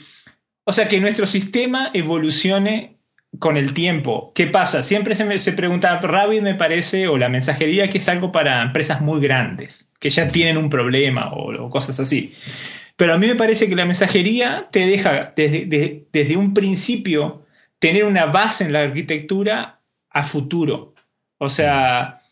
o 0.65 0.73
sea, 0.73 0.89
que 0.89 1.01
nuestro 1.01 1.27
sistema 1.27 1.91
evolucione 1.95 2.99
con 3.39 3.57
el 3.57 3.75
tiempo. 3.75 4.33
¿Qué 4.35 4.47
pasa? 4.47 4.83
Siempre 4.83 5.15
se, 5.15 5.25
me, 5.25 5.39
se 5.39 5.53
pregunta, 5.53 5.99
Rabbit 6.01 6.43
me 6.43 6.55
parece, 6.55 7.09
o 7.09 7.19
la 7.19 7.29
mensajería, 7.29 7.89
que 7.89 7.99
es 7.99 8.09
algo 8.09 8.33
para 8.33 8.63
empresas 8.63 9.01
muy 9.01 9.21
grandes, 9.21 9.91
que 9.99 10.11
ya 10.11 10.29
tienen 10.29 10.57
un 10.57 10.71
problema 10.71 11.31
o 11.33 11.69
cosas 11.71 12.01
así. 12.01 12.35
Pero 12.97 13.13
a 13.13 13.19
mí 13.19 13.27
me 13.27 13.35
parece 13.35 13.69
que 13.69 13.77
la 13.77 13.85
mensajería 13.85 14.69
te 14.73 14.87
deja 14.87 15.33
desde, 15.37 16.07
desde 16.11 16.37
un 16.37 16.55
principio 16.55 17.45
tener 17.79 18.05
una 18.05 18.27
base 18.27 18.65
en 18.65 18.73
la 18.73 18.83
arquitectura 18.83 19.83
a 20.11 20.23
futuro. 20.23 20.95
O 21.39 21.51
sea, 21.51 22.23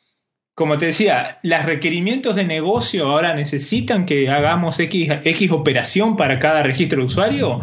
como 0.55 0.79
te 0.79 0.87
decía, 0.87 1.39
los 1.43 1.65
requerimientos 1.65 2.37
de 2.37 2.45
negocio 2.45 3.07
ahora 3.09 3.35
necesitan 3.35 4.07
que 4.07 4.29
hagamos 4.29 4.79
X, 4.79 5.11
X 5.25 5.51
operación 5.51 6.17
para 6.17 6.39
cada 6.39 6.63
registro 6.63 7.01
de 7.01 7.07
usuario. 7.07 7.61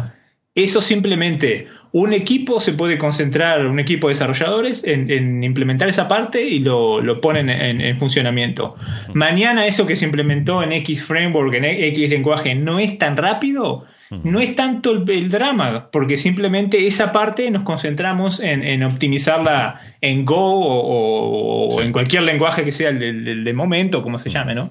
Eso 0.54 0.82
simplemente 0.82 1.68
un 1.92 2.12
equipo 2.12 2.60
se 2.60 2.74
puede 2.74 2.98
concentrar, 2.98 3.66
un 3.66 3.78
equipo 3.78 4.08
de 4.08 4.14
desarrolladores, 4.14 4.82
en, 4.84 5.42
implementar 5.42 5.88
esa 5.88 6.06
parte 6.08 6.42
y 6.46 6.58
lo, 6.58 7.20
ponen 7.22 7.48
en, 7.48 7.98
funcionamiento. 7.98 8.76
Mañana 9.14 9.66
eso 9.66 9.86
que 9.86 9.96
se 9.96 10.04
implementó 10.04 10.62
en 10.62 10.72
X 10.72 11.04
framework, 11.04 11.54
en 11.54 11.64
X 11.64 12.10
lenguaje, 12.10 12.54
no 12.54 12.78
es 12.78 12.98
tan 12.98 13.16
rápido, 13.16 13.86
no 14.24 14.40
es 14.40 14.54
tanto 14.54 14.92
el, 14.92 15.30
drama, 15.30 15.88
porque 15.90 16.18
simplemente 16.18 16.86
esa 16.86 17.12
parte 17.12 17.50
nos 17.50 17.62
concentramos 17.62 18.40
en, 18.40 18.82
optimizarla 18.82 19.80
en 20.00 20.24
Go 20.24 20.36
o, 20.36 21.80
en 21.80 21.92
cualquier 21.92 22.22
lenguaje 22.22 22.64
que 22.64 22.72
sea 22.72 22.90
el, 22.90 23.44
de 23.44 23.52
momento, 23.52 24.02
como 24.02 24.18
se 24.18 24.30
llame, 24.30 24.54
¿no? 24.54 24.70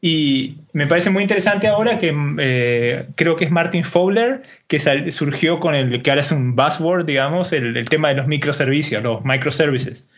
Y 0.00 0.56
me 0.72 0.86
parece 0.86 1.10
muy 1.10 1.22
interesante 1.22 1.68
ahora 1.68 1.98
que 1.98 2.14
eh, 2.38 3.06
creo 3.14 3.36
que 3.36 3.44
es 3.44 3.50
Martin 3.50 3.84
Fowler 3.84 4.42
que 4.66 4.80
surgió 5.10 5.60
con 5.60 5.74
el 5.74 6.02
que 6.02 6.10
ahora 6.10 6.22
es 6.22 6.32
un 6.32 6.56
buzzword, 6.56 7.04
digamos, 7.04 7.52
el, 7.52 7.88
tema 7.88 8.08
de 8.08 8.14
los 8.14 8.26
microservicios, 8.26 9.02
los 9.02 9.24
microservices. 9.24 10.08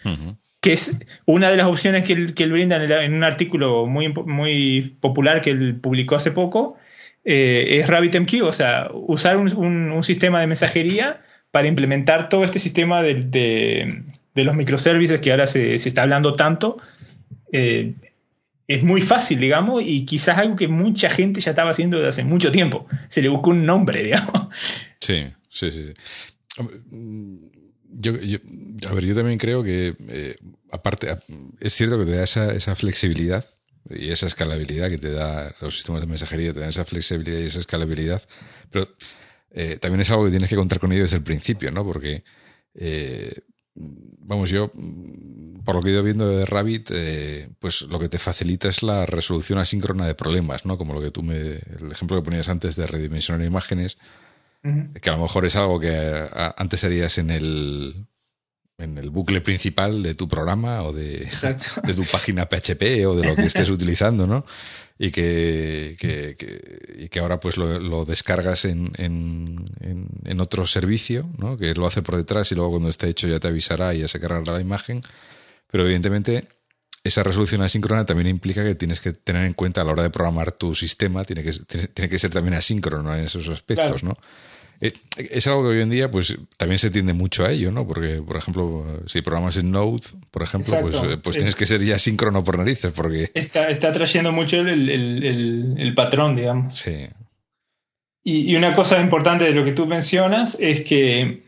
que 0.60 0.72
es 0.72 0.98
una 1.26 1.50
de 1.50 1.58
las 1.58 1.66
opciones 1.66 2.04
que 2.04 2.14
él, 2.14 2.34
que 2.34 2.46
brinda 2.46 2.82
en, 3.04 3.12
un 3.12 3.24
artículo 3.24 3.86
muy, 3.86 4.12
muy 4.12 4.96
popular 5.00 5.42
que 5.42 5.50
él 5.50 5.76
publicó 5.80 6.16
hace 6.16 6.30
poco, 6.30 6.78
eh, 7.24 7.80
es 7.80 7.86
RabbitMQ, 7.86 8.42
o 8.42 8.52
sea, 8.52 8.90
usar 8.92 9.38
un, 9.38 10.04
sistema 10.04 10.40
de 10.40 10.46
mensajería 10.46 11.22
para 11.50 11.68
implementar 11.68 12.28
todo 12.28 12.44
este 12.44 12.58
sistema 12.58 13.02
de, 13.02 14.02
los 14.34 14.54
microservices 14.54 15.20
que 15.20 15.30
ahora 15.30 15.46
se, 15.46 15.74
está 15.74 16.02
hablando 16.02 16.34
tanto. 16.34 16.76
Eh, 17.50 17.94
es 18.66 18.82
muy 18.82 19.00
fácil, 19.00 19.38
digamos, 19.38 19.82
y 19.84 20.04
quizás 20.04 20.38
algo 20.38 20.56
que 20.56 20.68
mucha 20.68 21.10
gente 21.10 21.40
ya 21.40 21.50
estaba 21.50 21.70
haciendo 21.70 21.98
desde 21.98 22.08
hace 22.08 22.24
mucho 22.24 22.50
tiempo. 22.50 22.86
Se 23.08 23.22
le 23.22 23.28
buscó 23.28 23.50
un 23.50 23.64
nombre, 23.64 24.02
digamos. 24.04 24.48
Sí, 25.00 25.24
sí, 25.48 25.70
sí. 25.70 25.94
A 28.86 28.92
ver, 28.92 29.04
yo 29.04 29.14
también 29.14 29.38
creo 29.38 29.62
que, 29.62 29.94
eh, 30.08 30.36
aparte, 30.70 31.08
es 31.60 31.72
cierto 31.72 31.98
que 31.98 32.04
te 32.04 32.16
da 32.16 32.24
esa, 32.24 32.52
esa 32.54 32.74
flexibilidad 32.74 33.44
y 33.90 34.10
esa 34.10 34.26
escalabilidad 34.26 34.88
que 34.88 34.98
te 34.98 35.10
da 35.10 35.54
los 35.60 35.74
sistemas 35.74 36.00
de 36.00 36.06
mensajería, 36.06 36.52
te 36.52 36.60
dan 36.60 36.70
esa 36.70 36.84
flexibilidad 36.84 37.38
y 37.38 37.46
esa 37.46 37.60
escalabilidad, 37.60 38.22
pero 38.70 38.88
eh, 39.50 39.78
también 39.78 40.00
es 40.00 40.10
algo 40.10 40.24
que 40.24 40.30
tienes 40.30 40.48
que 40.48 40.56
contar 40.56 40.80
con 40.80 40.92
ello 40.92 41.02
desde 41.02 41.16
el 41.16 41.22
principio, 41.22 41.70
¿no? 41.70 41.84
Porque, 41.84 42.24
eh, 42.74 43.32
vamos, 43.74 44.50
yo, 44.50 44.72
por 45.64 45.76
lo 45.76 45.80
que 45.80 45.88
he 45.88 45.92
ido 45.92 46.02
viendo 46.02 46.28
de 46.28 46.44
Rabbit, 46.44 46.90
eh, 46.92 47.50
pues 47.60 47.82
lo 47.82 47.98
que 47.98 48.08
te 48.08 48.18
facilita 48.18 48.68
es 48.68 48.82
la 48.82 49.06
resolución 49.06 49.58
asíncrona 49.58 50.06
de 50.06 50.14
problemas, 50.14 50.64
¿no? 50.66 50.76
Como 50.78 50.94
lo 50.94 51.00
que 51.00 51.10
tú 51.10 51.22
me, 51.22 51.36
el 51.36 51.92
ejemplo 51.92 52.16
que 52.16 52.24
ponías 52.24 52.48
antes 52.48 52.74
de 52.76 52.86
redimensionar 52.86 53.46
imágenes, 53.46 53.98
que 55.02 55.10
a 55.10 55.12
lo 55.12 55.18
mejor 55.18 55.44
es 55.44 55.56
algo 55.56 55.78
que 55.78 56.26
antes 56.56 56.84
harías 56.84 57.18
en 57.18 57.28
el 57.28 58.06
en 58.78 58.98
el 58.98 59.10
bucle 59.10 59.40
principal 59.40 60.02
de 60.02 60.14
tu 60.14 60.28
programa 60.28 60.82
o 60.82 60.92
de, 60.92 61.28
de, 61.84 61.94
tu 61.94 62.04
página 62.04 62.46
PHP 62.46 63.06
o 63.06 63.14
de 63.14 63.28
lo 63.28 63.36
que 63.36 63.46
estés 63.46 63.70
utilizando, 63.70 64.26
¿no? 64.26 64.44
Y 64.98 65.10
que, 65.10 65.96
que, 65.98 67.08
que 67.10 67.20
ahora 67.20 67.40
pues 67.40 67.56
lo, 67.56 68.04
descargas 68.04 68.64
en, 68.64 68.92
en, 68.96 69.66
en, 70.24 70.40
otro 70.40 70.66
servicio, 70.66 71.28
¿no? 71.36 71.56
Que 71.56 71.74
lo 71.74 71.86
hace 71.86 72.02
por 72.02 72.16
detrás 72.16 72.52
y 72.52 72.54
luego 72.54 72.72
cuando 72.72 72.88
esté 72.88 73.08
hecho 73.08 73.26
ya 73.26 73.40
te 73.40 73.48
avisará 73.48 73.94
y 73.94 74.00
ya 74.00 74.08
se 74.08 74.20
cargará 74.20 74.52
la 74.52 74.60
imagen. 74.60 75.00
Pero 75.68 75.84
evidentemente 75.84 76.46
esa 77.02 77.22
resolución 77.22 77.62
asíncrona 77.62 78.06
también 78.06 78.28
implica 78.28 78.64
que 78.64 78.76
tienes 78.76 79.00
que 79.00 79.12
tener 79.12 79.44
en 79.44 79.52
cuenta 79.54 79.80
a 79.80 79.84
la 79.84 79.92
hora 79.92 80.02
de 80.04 80.10
programar 80.10 80.52
tu 80.52 80.74
sistema, 80.74 81.24
tiene 81.24 81.42
que, 81.42 81.52
tiene 81.88 82.08
que 82.08 82.18
ser 82.18 82.30
también 82.30 82.54
asíncrono 82.54 83.14
en 83.14 83.24
esos 83.24 83.48
aspectos, 83.48 84.04
¿no? 84.04 84.16
Eh, 84.80 84.92
es 85.16 85.46
algo 85.46 85.62
que 85.62 85.68
hoy 85.68 85.80
en 85.80 85.90
día 85.90 86.10
pues 86.10 86.36
también 86.56 86.78
se 86.78 86.90
tiende 86.90 87.12
mucho 87.12 87.44
a 87.44 87.52
ello, 87.52 87.70
¿no? 87.70 87.86
Porque, 87.86 88.22
por 88.26 88.36
ejemplo, 88.36 89.02
si 89.06 89.22
programas 89.22 89.56
en 89.56 89.70
Node, 89.70 90.02
por 90.30 90.42
ejemplo, 90.42 90.78
pues, 90.80 90.94
eh, 90.96 91.18
pues 91.22 91.36
tienes 91.36 91.54
que 91.54 91.66
ser 91.66 91.82
ya 91.82 91.98
síncrono 91.98 92.42
por 92.44 92.58
narices, 92.58 92.92
porque... 92.92 93.30
Está, 93.34 93.68
está 93.68 93.92
trayendo 93.92 94.32
mucho 94.32 94.58
el, 94.58 95.92
patrón, 95.96 96.36
digamos. 96.36 96.76
Sí. 96.76 97.06
y, 98.24 98.54
una 98.56 98.74
cosa 98.74 99.00
importante 99.00 99.44
de 99.44 99.52
lo 99.52 99.64
que 99.64 99.72
tú 99.72 99.86
mencionas 99.86 100.56
es 100.60 100.82
que 100.82 101.44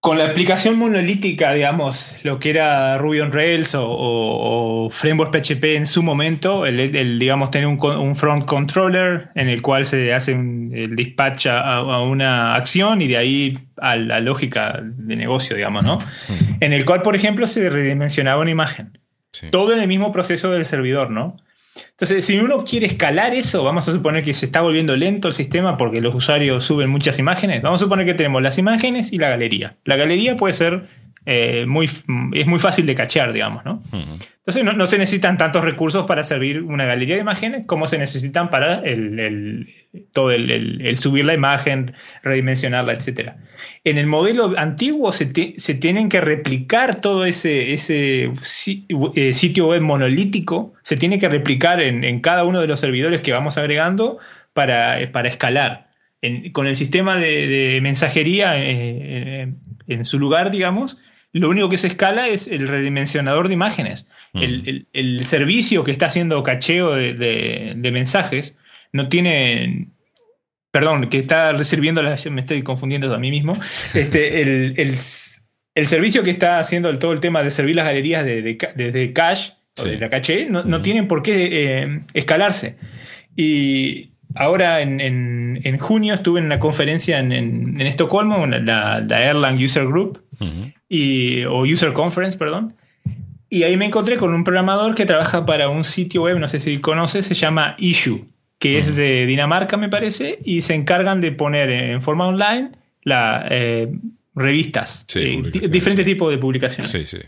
con 0.00 0.16
la 0.16 0.26
aplicación 0.26 0.78
monolítica, 0.78 1.52
digamos, 1.52 2.18
lo 2.22 2.38
que 2.38 2.50
era 2.50 2.96
Ruby 2.98 3.20
on 3.20 3.32
Rails 3.32 3.74
o, 3.76 4.88
Framework 4.90 5.32
PHP 5.32 5.64
en 5.76 5.86
su 5.86 6.02
momento, 6.02 6.64
el, 6.66 7.18
digamos, 7.18 7.50
tener 7.50 7.66
un, 7.66 8.14
front 8.14 8.44
controller 8.44 9.30
en 9.34 9.48
el 9.48 9.60
cual 9.60 9.86
se 9.86 10.14
hace 10.14 10.32
el 10.32 10.94
dispatch 10.94 11.46
a, 11.48 12.00
una 12.02 12.54
acción 12.54 13.02
y 13.02 13.08
de 13.08 13.16
ahí 13.16 13.58
a 13.76 13.96
la 13.96 14.20
lógica 14.20 14.80
de 14.82 15.16
negocio, 15.16 15.56
digamos, 15.56 15.82
¿no? 15.82 15.98
En 16.60 16.72
el 16.72 16.84
cual, 16.84 17.02
por 17.02 17.16
ejemplo, 17.16 17.46
se 17.46 17.68
redimensionaba 17.68 18.40
una 18.40 18.50
imagen. 18.50 18.98
Todo 19.50 19.72
en 19.72 19.80
el 19.80 19.88
mismo 19.88 20.12
proceso 20.12 20.50
del 20.50 20.64
servidor, 20.64 21.10
¿no? 21.10 21.36
Entonces, 21.90 22.24
si 22.24 22.38
uno 22.38 22.64
quiere 22.64 22.86
escalar 22.86 23.34
eso, 23.34 23.64
vamos 23.64 23.88
a 23.88 23.92
suponer 23.92 24.22
que 24.22 24.34
se 24.34 24.46
está 24.46 24.60
volviendo 24.60 24.96
lento 24.96 25.28
el 25.28 25.34
sistema 25.34 25.76
porque 25.76 26.00
los 26.00 26.14
usuarios 26.14 26.64
suben 26.64 26.90
muchas 26.90 27.18
imágenes. 27.18 27.62
Vamos 27.62 27.80
a 27.80 27.84
suponer 27.84 28.06
que 28.06 28.14
tenemos 28.14 28.42
las 28.42 28.58
imágenes 28.58 29.12
y 29.12 29.18
la 29.18 29.28
galería. 29.28 29.76
La 29.84 29.96
galería 29.96 30.36
puede 30.36 30.54
ser 30.54 30.84
eh, 31.30 31.66
muy, 31.66 31.84
es 32.32 32.46
muy 32.46 32.58
fácil 32.58 32.86
de 32.86 32.94
cachear, 32.94 33.34
digamos, 33.34 33.62
¿no? 33.64 33.82
Entonces 33.92 34.64
no, 34.64 34.86
se 34.86 34.96
necesitan 34.96 35.36
tantos 35.36 35.62
recursos 35.62 36.06
para 36.06 36.22
servir 36.22 36.62
una 36.62 36.86
galería 36.86 37.16
de 37.16 37.20
imágenes 37.20 37.66
como 37.66 37.86
se 37.86 37.98
necesitan 37.98 38.48
para 38.48 38.76
el, 38.80 39.68
todo 40.12 40.30
el, 40.30 40.96
subir 40.96 41.24
la 41.24 41.34
imagen, 41.34 41.94
redimensionarla, 42.22 42.92
etc. 42.92 43.32
En 43.84 43.98
el 43.98 44.06
modelo 44.06 44.54
antiguo 44.56 45.12
se, 45.12 45.26
tienen 45.26 46.08
que 46.08 46.20
replicar 46.20 47.00
todo 47.00 47.24
ese, 47.24 47.72
ese 47.72 48.32
eh, 49.14 49.32
sitio 49.32 49.68
web 49.68 49.80
monolítico, 49.82 50.74
se 50.82 50.96
tiene 50.96 51.18
que 51.18 51.28
replicar 51.28 51.80
en, 51.80 52.20
cada 52.20 52.44
uno 52.44 52.60
de 52.60 52.66
los 52.66 52.80
servidores 52.80 53.20
que 53.20 53.32
vamos 53.32 53.56
agregando 53.58 54.18
para, 54.52 55.10
para 55.12 55.28
escalar. 55.28 55.90
con 56.52 56.66
el 56.66 56.76
sistema 56.76 57.16
de, 57.16 57.80
mensajería 57.82 58.52
eh, 58.56 59.54
en 59.86 60.04
su 60.04 60.18
lugar, 60.18 60.50
digamos, 60.50 60.98
lo 61.32 61.50
único 61.50 61.68
que 61.68 61.78
se 61.78 61.88
escala 61.88 62.28
es 62.28 62.48
el 62.48 62.68
redimensionador 62.68 63.48
de 63.48 63.54
imágenes. 63.54 64.06
Mm. 64.32 64.42
El, 64.92 65.24
servicio 65.24 65.84
que 65.84 65.90
está 65.90 66.06
haciendo 66.06 66.42
cacheo 66.42 66.94
de, 66.94 67.90
mensajes 67.92 68.56
no 68.92 69.08
tiene. 69.08 69.88
Perdón, 70.70 71.08
que 71.08 71.18
está 71.18 71.52
las. 71.52 72.30
Me 72.30 72.40
estoy 72.40 72.62
confundiendo 72.62 73.12
a 73.12 73.18
mí 73.18 73.30
mismo. 73.30 73.58
Este, 73.94 74.42
el, 74.42 75.86
servicio 75.86 76.22
que 76.22 76.30
está 76.30 76.58
haciendo 76.58 76.96
todo 76.98 77.12
el 77.12 77.20
tema 77.20 77.42
de 77.42 77.50
servir 77.50 77.76
las 77.76 77.84
galerías 77.84 78.24
desde 78.24 79.12
cache, 79.12 79.54
o 79.78 79.84
de 79.84 79.98
la 79.98 80.10
caché, 80.10 80.46
no, 80.50 80.64
no 80.64 80.82
tienen 80.82 81.06
por 81.08 81.22
qué 81.22 81.48
eh, 81.82 82.00
escalarse. 82.14 82.76
Y 83.36 84.10
ahora 84.34 84.80
en, 84.80 85.78
junio 85.78 86.14
estuve 86.14 86.40
en 86.40 86.46
una 86.46 86.58
conferencia 86.58 87.18
en, 87.18 87.80
Estocolmo, 87.80 88.46
la, 88.46 89.00
la 89.00 89.24
Erlang 89.24 89.62
User 89.62 89.86
Group, 89.86 90.22
y, 90.88 91.44
o 91.44 91.60
User 91.62 91.92
Conference, 91.92 92.36
perdón. 92.36 92.74
Y 93.50 93.62
ahí 93.62 93.76
me 93.76 93.86
encontré 93.86 94.16
con 94.16 94.34
un 94.34 94.44
programador 94.44 94.94
que 94.94 95.06
trabaja 95.06 95.46
para 95.46 95.68
un 95.68 95.84
sitio 95.84 96.22
web, 96.22 96.38
no 96.38 96.48
sé 96.48 96.60
si 96.60 96.78
conoces, 96.78 97.26
se 97.26 97.34
llama 97.34 97.76
Issue, 97.78 98.26
que 98.58 98.78
es 98.78 98.96
de 98.96 99.26
Dinamarca, 99.26 99.76
me 99.76 99.88
parece, 99.88 100.38
y 100.44 100.62
se 100.62 100.74
encargan 100.74 101.20
de 101.20 101.32
poner 101.32 101.70
en 101.70 102.02
forma 102.02 102.26
online 102.26 102.72
la, 103.02 103.46
eh, 103.50 103.92
revistas, 104.34 105.06
eh, 105.14 105.42
diferentes 105.70 106.04
tipos 106.04 106.30
de 106.30 106.38
publicaciones. 106.38 106.90
Sí, 106.90 107.06
sí. 107.06 107.18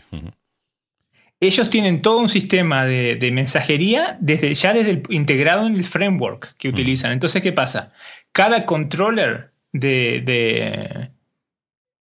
Ellos 1.39 1.69
tienen 1.69 2.01
todo 2.01 2.19
un 2.19 2.29
sistema 2.29 2.85
de, 2.85 3.29
mensajería 3.33 4.17
desde, 4.19 4.53
ya 4.53 4.73
desde 4.73 4.91
el, 4.91 5.03
integrado 5.09 5.65
en 5.65 5.75
el 5.75 5.85
framework 5.85 6.55
que 6.57 6.69
utilizan. 6.69 7.11
Entonces, 7.11 7.41
¿qué 7.41 7.51
pasa? 7.51 7.91
Cada 8.31 8.65
controller 8.65 9.51
de 9.71 11.09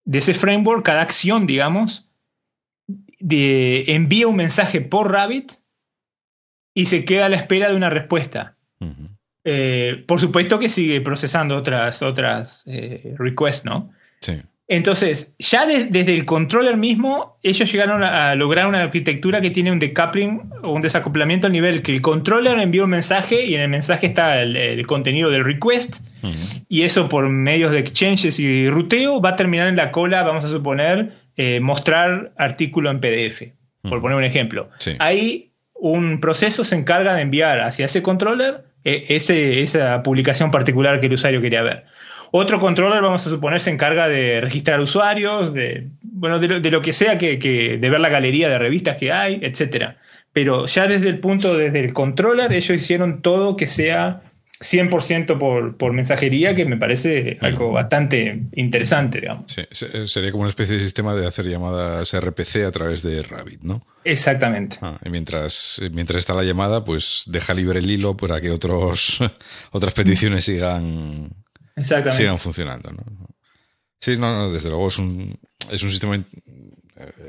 de 0.10 0.18
ese 0.18 0.34
framework, 0.34 0.84
cada 0.84 1.04
acción, 1.04 1.46
digamos, 1.46 2.10
de, 3.20 3.84
envía 3.90 4.28
un 4.28 4.38
mensaje 4.38 4.82
por 4.82 5.12
Rabbit 5.12 5.52
y 6.74 6.88
se 6.88 7.06
queda 7.06 7.28
a 7.28 7.30
la 7.30 7.36
espera 7.36 7.70
de 7.70 7.76
una 7.76 7.92
respuesta. 7.92 8.58
Eh, 9.44 10.04
por 10.08 10.20
supuesto 10.20 10.60
que 10.60 10.70
sigue 10.70 11.02
procesando 11.02 11.56
otras, 11.56 12.02
otras 12.02 12.64
eh, 12.68 13.16
requests, 13.18 13.66
¿no? 13.66 13.92
Sí. 14.22 14.42
Entonces, 14.72 15.34
ya 15.40 15.66
desde 15.66 16.14
el 16.14 16.26
controller 16.26 16.78
mismo, 16.78 17.40
ellos 17.42 17.72
llegaron 17.72 18.04
a, 18.04 18.36
lograr 18.36 18.68
una 18.68 18.84
arquitectura 18.84 19.42
que 19.42 19.50
tiene 19.50 19.72
un 19.72 19.80
decoupling 19.80 20.52
o 20.62 20.74
un 20.74 20.82
desacoplamiento 20.82 21.48
al 21.48 21.54
nivel 21.54 21.82
que 21.82 21.92
el 21.92 22.04
controller 22.04 22.60
envía 22.60 22.84
un 22.84 22.92
mensaje 22.92 23.46
y 23.46 23.56
en 23.56 23.62
el 23.62 23.68
mensaje 23.68 24.06
está 24.06 24.44
el, 24.44 24.86
contenido 24.86 25.32
del 25.32 25.44
request 25.44 26.02
y 26.68 26.84
eso 26.84 27.10
por 27.10 27.28
medios 27.30 27.72
de 27.72 27.80
exchanges 27.80 28.40
y 28.40 28.70
ruteo 28.70 29.20
va 29.20 29.30
a 29.30 29.36
terminar 29.36 29.68
en 29.68 29.76
la 29.76 29.90
cola, 29.90 30.22
vamos 30.22 30.46
a 30.46 30.50
suponer, 30.50 31.14
eh, 31.36 31.60
mostrar 31.60 32.32
artículo 32.38 32.92
en 32.92 33.00
PDF, 33.00 33.54
por 33.82 34.02
poner 34.02 34.20
un 34.20 34.24
ejemplo. 34.24 34.70
Ahí 35.00 35.50
un 35.74 36.22
proceso 36.22 36.64
se 36.64 36.76
encarga 36.76 37.16
de 37.16 37.24
enviar 37.24 37.62
hacia 37.62 37.86
ese 37.86 38.04
controller 38.04 38.69
ese, 38.84 39.62
esa 39.62 40.04
publicación 40.04 40.52
particular 40.52 41.00
que 41.00 41.08
el 41.08 41.14
usuario 41.14 41.42
quería 41.42 41.62
ver. 41.62 41.86
Otro 42.32 42.60
controller, 42.60 43.02
vamos 43.02 43.26
a 43.26 43.30
suponer, 43.30 43.60
se 43.60 43.72
encarga 43.72 44.08
de 44.08 44.40
registrar 44.40 44.80
usuarios, 44.80 45.54
de, 45.54 45.88
bueno, 46.04 46.38
de 46.40 46.72
lo, 46.72 46.82
que 46.82 46.94
sea, 46.94 47.18
que, 47.18 47.38
de 47.38 47.90
ver 47.90 48.00
la 48.00 48.10
galería 48.10 48.50
de 48.50 48.60
revistas 48.60 48.98
que 48.98 49.12
hay, 49.12 49.40
etc. 49.42 49.96
Pero 50.32 50.68
ya 50.68 50.88
desde 50.88 51.10
el 51.10 51.20
punto, 51.20 51.58
desde 51.58 51.80
el 51.80 51.92
controller, 51.92 52.54
ellos 52.54 52.78
hicieron 52.78 53.24
todo 53.24 53.56
que 53.56 53.66
sea 53.66 54.22
100% 54.62 55.38
por, 55.38 55.78
por 55.78 55.94
mensajería, 55.94 56.54
que 56.54 56.66
me 56.66 56.76
parece 56.76 57.38
algo 57.42 57.72
bastante 57.72 58.48
interesante, 58.54 59.22
digamos. 59.22 59.52
Sí, 59.52 59.62
sería 60.08 60.32
como 60.32 60.42
una 60.42 60.50
especie 60.50 60.76
de 60.76 60.84
sistema 60.84 61.16
de 61.16 61.26
hacer 61.26 61.46
llamadas 61.46 62.14
RPC 62.14 62.66
a 62.66 62.72
través 62.72 63.02
de 63.02 63.24
Rabbit, 63.24 63.62
¿no? 63.62 63.86
Exactamente. 64.04 64.78
Ah, 64.82 64.98
y 65.04 65.10
mientras, 65.10 65.82
mientras 65.94 66.20
está 66.20 66.34
la 66.34 66.44
llamada, 66.44 66.84
pues 66.84 67.24
deja 67.28 67.54
libre 67.54 67.80
el 67.80 67.90
hilo 67.90 68.18
para 68.18 68.42
que 68.42 68.52
otros, 68.52 69.20
otras 69.72 69.94
peticiones 69.94 70.44
sigan, 70.44 71.30
sigan 71.78 72.38
funcionando. 72.38 72.92
¿no? 72.92 73.04
Sí, 74.02 74.18
no, 74.18 74.52
desde 74.52 74.70
luego 74.70 74.90
es 74.90 74.98
un, 74.98 75.40
es 75.72 75.84
un 75.84 75.92
sistema, 75.92 76.22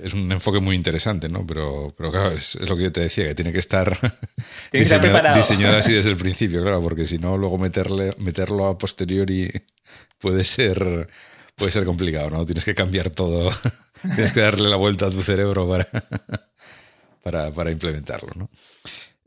es 0.02 0.14
un 0.14 0.30
enfoque 0.32 0.60
muy 0.60 0.76
interesante, 0.76 1.28
¿no? 1.28 1.46
Pero, 1.46 1.94
pero 1.96 2.10
claro, 2.10 2.30
es, 2.32 2.56
lo 2.60 2.76
que 2.76 2.84
yo 2.84 2.92
te 2.92 3.00
decía, 3.00 3.26
que 3.26 3.34
tiene 3.34 3.52
que 3.52 3.58
estar, 3.58 3.96
diseñado, 4.72 5.76
así 5.76 5.92
desde 5.92 6.10
el 6.10 6.16
principio, 6.18 6.62
claro, 6.62 6.80
porque 6.82 7.06
si 7.06 7.18
no, 7.18 7.36
luego 7.36 7.58
meterle, 7.58 8.10
meterlo 8.18 8.66
a 8.66 8.78
posteriori 8.78 9.50
puede 10.18 10.44
ser, 10.44 11.08
puede 11.56 11.72
ser 11.72 11.84
complicado, 11.84 12.30
¿no? 12.30 12.44
Tienes 12.44 12.64
que 12.64 12.74
cambiar 12.74 13.10
todo, 13.10 13.50
tienes 14.14 14.32
que 14.32 14.40
darle 14.40 14.68
la 14.68 14.76
vuelta 14.76 15.06
a 15.06 15.10
tu 15.10 15.22
cerebro 15.22 15.68
para, 15.68 15.88
para, 17.22 17.50
para 17.52 17.70
implementarlo, 17.70 18.30
¿no? 18.36 18.50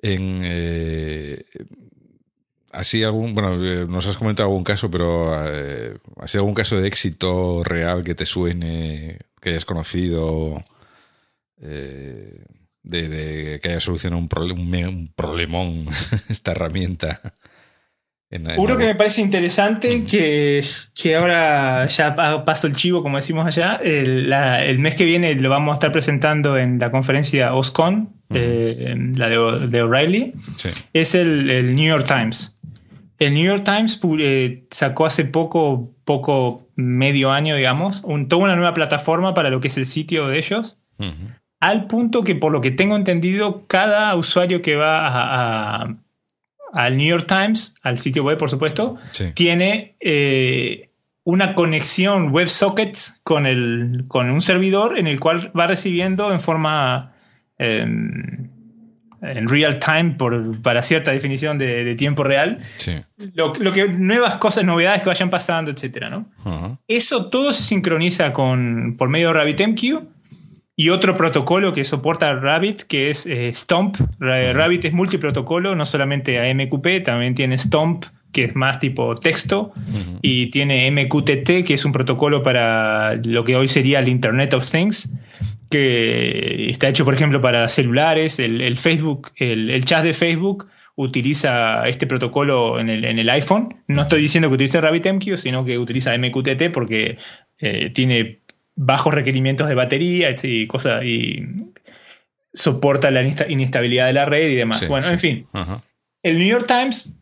En, 0.01 0.41
eh, 0.43 1.45
Así 2.73 3.03
algún, 3.03 3.35
bueno, 3.35 3.63
eh, 3.63 3.85
nos 3.87 4.07
has 4.07 4.17
comentado 4.17 4.49
algún 4.49 4.63
caso, 4.63 4.89
pero 4.89 5.31
eh, 5.47 5.95
¿ha 6.17 6.25
algún 6.37 6.55
caso 6.55 6.81
de 6.81 6.87
éxito 6.87 7.63
real 7.63 8.03
que 8.03 8.15
te 8.15 8.25
suene, 8.25 9.19
que 9.43 9.49
hayas 9.51 9.65
conocido, 9.65 10.63
eh, 11.61 12.45
de, 12.81 13.59
que 13.61 13.69
haya 13.69 13.79
solucionado 13.79 14.21
un, 14.21 14.75
un, 14.75 15.13
problemón 15.15 15.87
esta 16.29 16.51
herramienta? 16.51 17.21
Uno 18.57 18.77
que 18.77 18.85
me 18.85 18.95
parece 18.95 19.21
interesante, 19.21 20.05
que, 20.05 20.65
que, 20.95 21.15
ahora 21.15 21.87
ya 21.87 22.15
paso 22.43 22.65
el 22.65 22.75
chivo, 22.75 23.03
como 23.03 23.17
decimos 23.17 23.45
allá, 23.45 23.75
el, 23.75 24.79
mes 24.79 24.95
que 24.95 25.05
viene 25.05 25.35
lo 25.35 25.49
vamos 25.49 25.73
a 25.73 25.75
estar 25.75 25.91
presentando 25.91 26.57
en 26.57 26.79
la 26.79 26.89
conferencia 26.89 27.53
OSCON, 27.53 28.09
la 28.29 29.29
de, 29.29 29.81
O'Reilly, 29.83 30.33
es 30.93 31.13
el 31.13 31.75
New 31.75 31.85
York 31.85 32.07
Times. 32.07 32.55
El 33.25 33.33
New 33.33 33.45
York 33.45 33.63
Times 33.63 33.99
eh, 34.19 34.65
sacó 34.71 35.05
hace 35.05 35.25
poco, 35.25 35.93
poco 36.03 36.67
medio 36.75 37.31
año, 37.31 37.55
digamos, 37.55 38.01
un, 38.03 38.27
toda 38.27 38.43
una 38.43 38.55
nueva 38.55 38.73
plataforma 38.73 39.33
para 39.33 39.49
lo 39.49 39.59
que 39.61 39.69
es 39.69 39.77
el 39.77 39.85
sitio 39.85 40.27
de 40.27 40.37
ellos. 40.37 40.79
Al 41.59 41.87
punto 41.87 42.23
que, 42.23 42.35
por 42.35 42.51
lo 42.51 42.61
que 42.61 42.71
tengo 42.71 42.95
entendido, 42.95 43.65
cada 43.67 44.15
usuario 44.15 44.61
que 44.61 44.75
va 44.75 45.97
al 46.73 46.97
New 46.97 47.07
York 47.07 47.25
Times, 47.27 47.75
al 47.83 47.97
sitio 47.97 48.23
web, 48.23 48.37
por 48.37 48.49
supuesto, 48.49 48.97
tiene 49.33 49.95
eh, 49.99 50.89
una 51.23 51.55
conexión 51.55 52.33
WebSocket 52.33 52.97
con, 53.23 53.45
el, 53.45 54.05
con 54.07 54.29
un 54.29 54.41
servidor 54.41 54.97
en 54.97 55.07
el 55.07 55.19
cual 55.19 55.51
va 55.57 55.67
recibiendo 55.67 56.31
en 56.31 56.41
forma. 56.41 57.13
Em, 57.57 58.42
en 59.23 59.47
real 59.47 59.79
time 59.79 60.15
por, 60.17 60.61
para 60.61 60.83
cierta 60.83 61.11
definición 61.11 61.57
de, 61.57 61.95
tiempo 61.95 62.23
real. 62.23 62.57
Lo, 63.33 63.53
que 63.53 63.87
nuevas 63.87 64.37
cosas, 64.37 64.65
novedades 64.65 65.01
que 65.01 65.09
vayan 65.09 65.29
pasando, 65.29 65.71
etcétera, 65.71 66.09
¿no? 66.09 66.79
Eso 66.87 67.27
todo 67.29 67.53
se 67.53 67.63
sincroniza 67.63 68.33
con 68.33 68.95
por 68.97 69.09
medio 69.09 69.29
de 69.29 69.33
RabbitMQ 69.35 69.83
y 70.75 70.89
otro 70.89 71.15
protocolo 71.15 71.73
que 71.73 71.85
soporta 71.85 72.33
Rabbit, 72.33 72.83
que 72.83 73.09
es 73.09 73.25
eh, 73.25 73.51
Stomp. 73.53 73.97
Rabbit 74.19 74.85
es 74.85 74.93
multiprotocolo, 74.93 75.75
no 75.75 75.85
solamente 75.85 76.39
a 76.39 76.53
MQP, 76.53 77.03
también 77.05 77.35
tiene 77.35 77.57
Stomp, 77.57 78.05
que 78.31 78.45
es 78.45 78.55
más 78.55 78.79
tipo 78.79 79.13
texto, 79.13 79.71
y 80.23 80.47
tiene 80.47 80.89
MQTT, 80.89 81.63
que 81.63 81.75
es 81.75 81.85
un 81.85 81.91
protocolo 81.91 82.41
para 82.41 83.15
lo 83.23 83.43
que 83.43 83.55
hoy 83.55 83.67
sería 83.67 83.99
el 83.99 84.07
Internet 84.07 84.55
of 84.55 84.67
Things 84.69 85.09
que 85.73 86.69
está 86.69 86.87
hecho, 86.87 87.03
por 87.03 87.15
ejemplo, 87.15 87.41
para 87.41 87.67
celulares. 87.67 88.37
El, 88.37 88.77
Facebook, 88.77 89.31
el, 89.37 89.83
chat 89.85 90.03
de 90.03 90.13
Facebook 90.13 90.67
utiliza 90.95 91.87
este 91.87 92.05
protocolo 92.05 92.79
en 92.79 92.89
el, 92.89 93.29
iPhone. 93.31 93.77
No 93.87 94.03
estoy 94.03 94.21
diciendo 94.21 94.49
que 94.49 94.55
utilice 94.55 94.79
RabbitMQ, 94.79 95.37
sino 95.37 95.65
que 95.65 95.79
utiliza 95.79 96.15
MQTT 96.15 96.71
porque 96.71 97.17
eh, 97.57 97.89
tiene 97.89 98.41
bajos 98.75 99.15
requerimientos 99.15 99.67
de 99.67 99.73
batería 99.73 100.35
y 100.43 100.67
cosas 100.67 101.03
y 101.03 101.43
soporta 102.53 103.09
la 103.09 103.23
inestabilidad 103.49 104.05
de 104.05 104.13
la 104.13 104.25
red 104.25 104.51
y 104.51 104.55
demás. 104.55 104.87
bueno, 104.87 105.09
en 105.09 105.17
fin. 105.17 105.47
El 106.21 106.37
New 106.37 106.47
York 106.47 106.67
Times 106.67 107.17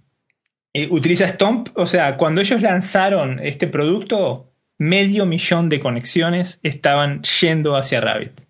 eh, 0.73 0.89
utiliza 0.91 1.25
Stomp, 1.25 1.69
o 1.75 1.85
sea, 1.85 2.17
cuando 2.17 2.41
ellos 2.41 2.61
lanzaron 2.61 3.39
este 3.41 3.67
producto, 3.67 4.50
medio 4.81 5.27
millón 5.27 5.69
de 5.69 5.79
conexiones 5.79 6.59
estaban 6.63 7.21
yendo 7.39 7.75
hacia 7.75 8.01
Rabbit. 8.01 8.41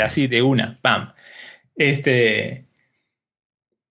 Así 0.00 0.28
de 0.28 0.40
una, 0.40 0.78
¡pam! 0.80 1.12
Este, 1.74 2.66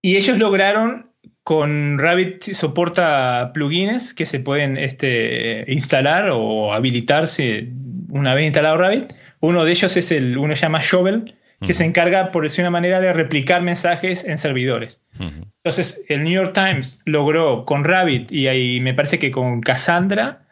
y 0.00 0.16
ellos 0.16 0.38
lograron, 0.38 1.10
con 1.42 1.98
Rabbit 1.98 2.44
soporta 2.54 3.50
plugins 3.52 4.14
que 4.14 4.24
se 4.24 4.40
pueden 4.40 4.78
este, 4.78 5.70
instalar 5.70 6.30
o 6.32 6.72
habilitarse 6.72 7.68
una 8.08 8.32
vez 8.32 8.46
instalado 8.46 8.78
Rabbit. 8.78 9.12
Uno 9.40 9.66
de 9.66 9.72
ellos 9.72 9.94
es 9.94 10.12
el, 10.12 10.38
uno 10.38 10.56
se 10.56 10.62
llama 10.62 10.80
Shovel, 10.82 11.34
que 11.60 11.74
se 11.74 11.84
encarga, 11.84 12.30
por 12.30 12.44
decir 12.44 12.62
una 12.62 12.70
manera, 12.70 13.02
de 13.02 13.12
replicar 13.12 13.60
mensajes 13.60 14.24
en 14.24 14.38
servidores. 14.38 14.98
Entonces, 15.18 16.02
el 16.08 16.24
New 16.24 16.32
York 16.32 16.54
Times 16.54 17.00
logró 17.04 17.66
con 17.66 17.84
Rabbit 17.84 18.32
y 18.32 18.48
ahí 18.48 18.80
me 18.80 18.94
parece 18.94 19.18
que 19.18 19.30
con 19.30 19.60
Cassandra, 19.60 20.46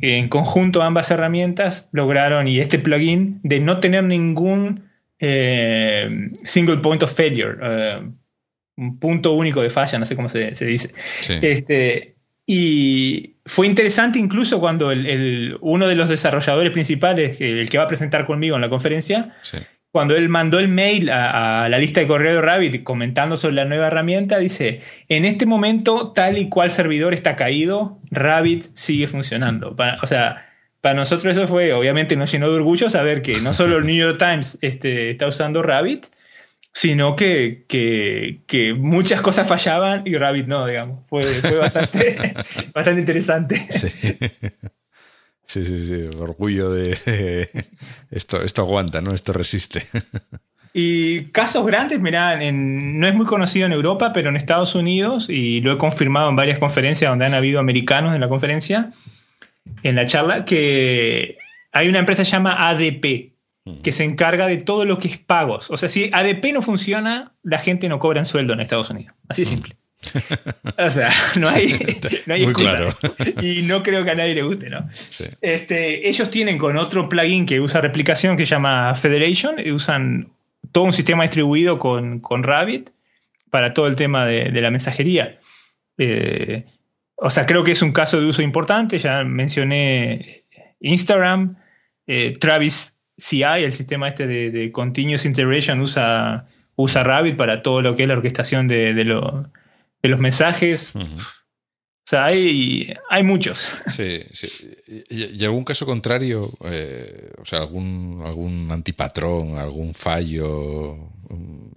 en 0.00 0.28
conjunto 0.28 0.82
ambas 0.82 1.10
herramientas, 1.10 1.88
lograron, 1.92 2.48
y 2.48 2.60
este 2.60 2.78
plugin, 2.78 3.40
de 3.42 3.60
no 3.60 3.80
tener 3.80 4.04
ningún 4.04 4.90
eh, 5.18 6.30
single 6.44 6.78
point 6.78 7.02
of 7.02 7.14
failure, 7.14 7.58
eh, 7.62 8.00
un 8.76 8.98
punto 8.98 9.32
único 9.32 9.62
de 9.62 9.70
falla, 9.70 9.98
no 9.98 10.06
sé 10.06 10.16
cómo 10.16 10.28
se, 10.28 10.50
dice. 10.64 10.92
Este, 11.42 12.16
y 12.46 13.36
fue 13.44 13.66
interesante 13.66 14.18
incluso 14.18 14.58
cuando 14.58 14.90
el, 14.90 15.58
uno 15.60 15.86
de 15.86 15.94
los 15.94 16.08
desarrolladores 16.08 16.72
principales, 16.72 17.40
el 17.40 17.68
que 17.68 17.78
va 17.78 17.84
a 17.84 17.88
presentar 17.88 18.26
conmigo 18.26 18.56
en 18.56 18.62
la 18.62 18.70
conferencia, 18.70 19.30
cuando 19.92 20.16
él 20.16 20.28
mandó 20.28 20.58
el 20.58 20.68
mail 20.68 21.10
a, 21.10 21.68
la 21.68 21.78
lista 21.78 22.00
de 22.00 22.06
correo 22.06 22.36
de 22.36 22.40
Rabbit 22.40 22.82
comentando 22.84 23.36
sobre 23.36 23.54
la 23.56 23.64
nueva 23.64 23.88
herramienta, 23.88 24.38
dice, 24.38 24.80
en 25.08 25.24
este 25.24 25.46
momento 25.46 26.12
tal 26.12 26.38
y 26.38 26.48
cual 26.48 26.70
servidor 26.70 27.12
está 27.12 27.36
caído, 27.36 27.98
Rabbit 28.10 28.66
sigue 28.74 29.08
funcionando. 29.08 29.76
o 30.02 30.06
sea, 30.06 30.46
para 30.80 30.94
nosotros 30.94 31.36
eso 31.36 31.46
fue, 31.46 31.72
obviamente 31.72 32.16
nos 32.16 32.30
llenó 32.30 32.48
de 32.50 32.56
orgullo 32.56 32.88
saber 32.88 33.20
que 33.20 33.40
no 33.40 33.52
solo 33.52 33.78
el 33.78 33.84
New 33.84 33.96
York 33.96 34.18
Times 34.18 34.58
este, 34.62 35.10
está 35.10 35.26
usando 35.26 35.62
Rabbit, 35.62 36.06
sino 36.72 37.16
que, 37.16 37.64
que, 37.66 38.74
muchas 38.74 39.20
cosas 39.20 39.48
fallaban 39.48 40.02
y 40.06 40.16
Rabbit 40.16 40.46
no, 40.46 40.66
digamos. 40.66 41.06
Fue, 41.08 41.22
fue 41.24 41.58
bastante, 41.58 42.34
bastante 42.72 43.00
interesante. 43.00 43.56
Sí. 43.70 43.88
Sí, 45.50 45.66
sí, 45.66 45.88
sí, 45.88 46.16
orgullo 46.16 46.70
de 46.70 47.50
esto, 48.12 48.40
esto 48.40 48.62
aguanta, 48.62 49.00
¿no? 49.00 49.12
Esto 49.12 49.32
resiste. 49.32 49.84
Y 50.72 51.24
casos 51.32 51.66
grandes, 51.66 51.98
mirá, 51.98 52.38
no 52.52 53.08
es 53.08 53.14
muy 53.16 53.26
conocido 53.26 53.66
en 53.66 53.72
Europa, 53.72 54.12
pero 54.12 54.28
en 54.28 54.36
Estados 54.36 54.76
Unidos, 54.76 55.26
y 55.28 55.60
lo 55.60 55.72
he 55.72 55.76
confirmado 55.76 56.30
en 56.30 56.36
varias 56.36 56.60
conferencias 56.60 57.10
donde 57.10 57.26
han 57.26 57.34
habido 57.34 57.58
americanos 57.58 58.14
en 58.14 58.20
la 58.20 58.28
conferencia, 58.28 58.92
en 59.82 59.96
la 59.96 60.06
charla, 60.06 60.44
que 60.44 61.38
hay 61.72 61.88
una 61.88 61.98
empresa 61.98 62.22
que 62.22 62.26
se 62.26 62.30
llama 62.30 62.68
ADP, 62.68 63.32
que 63.82 63.90
se 63.90 64.04
encarga 64.04 64.46
de 64.46 64.58
todo 64.58 64.84
lo 64.84 65.00
que 65.00 65.08
es 65.08 65.18
pagos. 65.18 65.68
O 65.72 65.76
sea, 65.76 65.88
si 65.88 66.10
ADP 66.12 66.52
no 66.52 66.62
funciona, 66.62 67.34
la 67.42 67.58
gente 67.58 67.88
no 67.88 67.98
cobra 67.98 68.20
en 68.20 68.26
sueldo 68.26 68.52
en 68.52 68.60
Estados 68.60 68.88
Unidos. 68.90 69.16
Así 69.28 69.42
de 69.42 69.46
simple. 69.46 69.76
O 70.78 70.90
sea, 70.90 71.10
no 71.36 71.48
hay, 71.48 71.78
no 72.26 72.34
hay 72.34 72.44
excusa. 72.44 72.96
Y 73.42 73.62
no 73.62 73.82
creo 73.82 74.04
que 74.04 74.10
a 74.10 74.14
nadie 74.14 74.34
le 74.34 74.42
guste, 74.42 74.70
¿no? 74.70 74.88
Este, 75.40 76.08
ellos 76.08 76.30
tienen 76.30 76.58
con 76.58 76.76
otro 76.76 77.08
plugin 77.08 77.46
que 77.46 77.60
usa 77.60 77.80
replicación 77.80 78.36
que 78.36 78.46
se 78.46 78.50
llama 78.50 78.94
Federation, 78.94 79.56
y 79.64 79.70
usan 79.70 80.32
todo 80.72 80.84
un 80.84 80.92
sistema 80.92 81.24
distribuido 81.24 81.78
con, 81.78 82.20
con 82.20 82.42
Rabbit 82.42 82.90
para 83.50 83.74
todo 83.74 83.86
el 83.86 83.96
tema 83.96 84.26
de, 84.26 84.50
la 84.52 84.70
mensajería. 84.70 85.38
Eh, 85.98 86.64
o 87.16 87.28
sea, 87.28 87.44
creo 87.44 87.64
que 87.64 87.72
es 87.72 87.82
un 87.82 87.92
caso 87.92 88.20
de 88.20 88.26
uso 88.26 88.42
importante. 88.42 88.98
Ya 88.98 89.24
mencioné 89.24 90.44
Instagram, 90.80 91.56
eh, 92.06 92.32
Travis 92.38 92.94
CI, 93.18 93.42
el 93.42 93.72
sistema 93.72 94.08
este 94.08 94.26
de, 94.26 94.72
Continuous 94.72 95.24
Integration, 95.26 95.80
usa, 95.80 96.46
usa 96.76 97.02
Rabbit 97.02 97.36
para 97.36 97.62
todo 97.62 97.82
lo 97.82 97.96
que 97.96 98.04
es 98.04 98.08
la 98.08 98.14
orquestación 98.14 98.68
de, 98.68 98.94
de, 98.94 99.04
lo, 99.04 99.50
de 100.02 100.08
los 100.08 100.20
mensajes. 100.20 100.94
O 100.96 102.10
sea, 102.10 102.24
hay, 102.26 102.92
hay 103.08 103.22
muchos. 103.22 103.82
Sí, 103.88 104.22
sí. 104.32 104.68
¿Y, 105.10 105.44
algún 105.44 105.64
caso 105.64 105.86
contrario? 105.86 106.52
Eh, 106.64 107.30
o 107.40 107.46
sea, 107.46 107.60
algún, 107.60 108.22
algún 108.24 108.68
antipatrón, 108.72 109.56
algún 109.56 109.94
fallo. 109.94 110.96
Mm, 111.28 111.68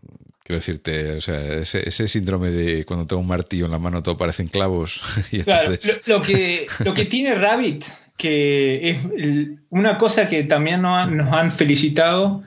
quiero 0.44 0.58
decirte, 0.58 1.18
o 1.18 1.22
sea, 1.22 1.40
ese, 1.60 2.08
síndrome 2.08 2.50
de 2.50 2.86
cuando 2.86 3.06
tengo 3.06 3.22
un 3.22 3.28
martillo 3.28 3.66
en 3.66 3.72
la 3.72 3.80
mano 3.80 4.02
todo 4.02 4.18
parecen 4.18 4.48
clavos. 4.48 5.02
claro, 5.44 5.76
lo, 6.06 6.22
que, 6.22 6.68
lo 6.80 6.94
que 6.94 7.06
tiene 7.06 7.36
Rabbit, 7.36 7.86
que 8.18 8.90
es 8.90 8.98
una 9.70 9.98
cosa 9.98 10.28
que 10.28 10.44
también 10.44 10.82
nos 10.82 11.32
han 11.32 11.52
felicitado, 11.52 12.44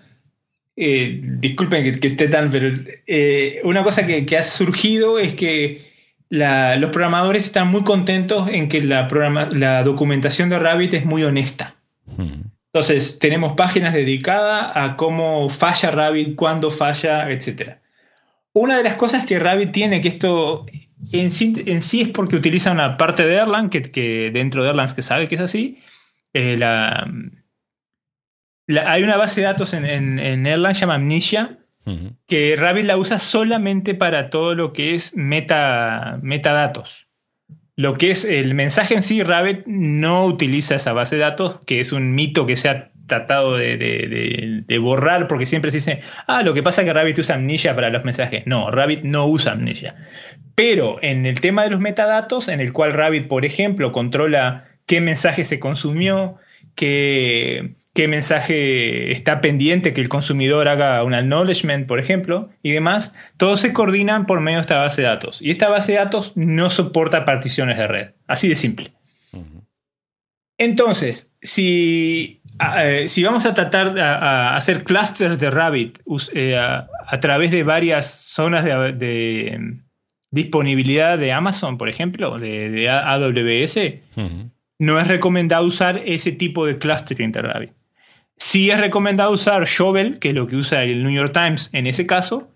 eh, 0.76 1.20
disculpen 1.22 1.98
que, 1.98 2.06
esté 2.06 2.28
tan, 2.28 2.50
pero 2.50 2.68
eh, 3.06 3.60
una 3.64 3.82
cosa 3.82 4.06
que, 4.06 4.36
ha 4.36 4.42
surgido 4.42 5.18
es 5.18 5.34
que 5.34 5.86
los 6.28 6.90
programadores 6.90 7.46
están 7.46 7.68
muy 7.68 7.82
contentos 7.82 8.48
en 8.48 8.68
que 8.68 8.82
la, 8.82 9.08
la 9.52 9.82
documentación 9.84 10.50
de 10.50 10.58
Rabbit 10.58 10.94
es 10.94 11.06
muy 11.06 11.22
honesta. 11.22 11.76
Entonces, 12.76 13.18
tenemos 13.18 13.54
páginas 13.54 13.94
dedicadas 13.94 14.72
a 14.74 14.96
cómo 14.96 15.48
falla 15.48 15.90
Rabbit, 15.90 16.36
cuándo 16.36 16.70
falla, 16.70 17.30
etc. 17.30 17.78
Una 18.52 18.76
de 18.76 18.82
las 18.82 18.96
cosas 18.96 19.24
que 19.24 19.38
Rabbit 19.38 19.72
tiene, 19.72 20.02
que 20.02 20.08
esto 20.08 20.66
en 21.12 21.30
sí, 21.30 22.00
es 22.02 22.08
porque 22.08 22.36
utiliza 22.36 22.72
una 22.72 22.98
parte 22.98 23.24
de 23.26 23.36
Erlang, 23.36 23.70
que, 23.70 24.30
dentro 24.30 24.62
de 24.62 24.70
Erlang 24.70 24.94
que 24.94 25.02
sabe 25.02 25.28
que 25.28 25.36
es 25.36 25.40
así, 25.40 25.78
eh, 26.34 26.56
la, 26.58 27.10
hay 28.68 29.02
una 29.02 29.16
base 29.16 29.40
de 29.40 29.46
datos 29.46 29.72
en, 29.74 29.84
en, 29.86 30.46
Erlang 30.46 30.74
llama 30.74 30.94
Amnesia, 30.94 31.58
que 32.26 32.56
Rabbit 32.58 32.84
la 32.84 32.96
usa 32.96 33.20
solamente 33.20 33.94
para 33.94 34.28
todo 34.28 34.56
lo 34.56 34.72
que 34.72 34.96
es 34.96 35.16
meta, 35.16 36.18
metadatos. 36.20 37.06
Lo 37.76 37.94
que 37.94 38.10
es 38.10 38.24
el 38.24 38.54
mensaje 38.54 38.94
en 38.94 39.02
sí, 39.02 39.22
Rabbit 39.22 39.66
no 39.66 40.24
utiliza 40.26 40.74
esa 40.74 40.92
base 40.92 41.14
de 41.16 41.22
datos, 41.22 41.58
que 41.64 41.78
es 41.78 41.92
un 41.92 42.12
mito 42.12 42.44
que 42.44 42.56
se 42.56 42.70
ha 42.70 42.90
tratado 43.06 43.56
de, 43.56 44.78
borrar, 44.80 45.28
porque 45.28 45.46
siempre 45.46 45.70
se 45.70 45.76
dice, 45.76 46.00
ah, 46.26 46.42
lo 46.42 46.54
que 46.54 46.62
pasa 46.62 46.82
es 46.82 46.86
que 46.86 46.92
Rabbit 46.92 47.18
usa 47.18 47.36
Amnesia 47.36 47.74
para 47.74 47.90
los 47.90 48.04
mensajes. 48.04 48.42
No, 48.46 48.70
Rabbit 48.70 49.02
no 49.04 49.26
usa 49.26 49.52
Amnesia. 49.52 49.94
Pero 50.56 50.98
en 51.02 51.26
el 51.26 51.40
tema 51.40 51.62
de 51.64 51.70
los 51.70 51.80
metadatos, 51.80 52.48
en 52.48 52.60
el 52.60 52.72
cual 52.72 52.94
Rabbit, 52.94 53.28
por 53.28 53.44
ejemplo, 53.44 53.92
controla 53.92 54.64
qué 54.86 55.00
mensaje 55.00 55.44
se 55.44 55.60
consumió, 55.60 56.36
qué, 56.74 57.76
qué 57.96 58.08
mensaje 58.08 59.10
está 59.10 59.40
pendiente 59.40 59.94
que 59.94 60.02
el 60.02 60.10
consumidor 60.10 60.68
haga 60.68 61.02
un 61.02 61.14
acknowledgement, 61.14 61.86
por 61.86 61.98
ejemplo, 61.98 62.50
y 62.62 62.72
demás, 62.72 63.14
todos 63.38 63.60
se 63.60 63.72
coordinan 63.72 64.26
por 64.26 64.40
medio 64.40 64.58
de 64.58 64.60
esta 64.60 64.76
base 64.76 65.00
de 65.00 65.08
datos. 65.08 65.40
Y 65.40 65.50
esta 65.50 65.70
base 65.70 65.92
de 65.92 65.98
datos 65.98 66.32
no 66.36 66.68
soporta 66.68 67.24
particiones 67.24 67.78
de 67.78 67.86
red. 67.86 68.08
Así 68.26 68.50
de 68.50 68.56
simple. 68.56 68.92
Entonces, 70.58 71.32
si, 71.40 72.42
eh, 72.78 73.08
si, 73.08 73.24
vamos 73.24 73.46
a 73.46 73.54
tratar 73.54 73.94
de 73.94 74.02
hacer 74.02 74.84
clusters 74.84 75.38
de 75.38 75.50
Rabbit 75.50 75.98
eh, 76.34 76.54
a, 76.54 77.20
través 77.20 77.50
de 77.50 77.62
varias 77.62 78.10
zonas 78.10 78.62
de, 78.62 79.48
em, 79.48 79.84
disponibilidad 80.30 81.16
de 81.16 81.32
Amazon, 81.32 81.78
por 81.78 81.88
ejemplo, 81.88 82.38
de, 82.38 82.90
AWS, 82.90 84.02
no 84.78 85.00
es 85.00 85.08
recomendado 85.08 85.64
usar 85.64 86.02
ese 86.04 86.32
tipo 86.32 86.66
de 86.66 86.76
clustering 86.76 87.32
de 87.32 87.40
Rabbit. 87.40 87.85
Sí 88.36 88.70
es 88.70 88.78
recomendado 88.78 89.30
usar 89.30 89.64
Shovel, 89.64 90.18
que 90.18 90.30
es 90.30 90.34
lo 90.34 90.46
que 90.46 90.56
usa 90.56 90.84
el 90.84 91.02
New 91.02 91.12
York 91.12 91.32
Times 91.32 91.70
en 91.72 91.86
ese 91.86 92.06
caso, 92.06 92.50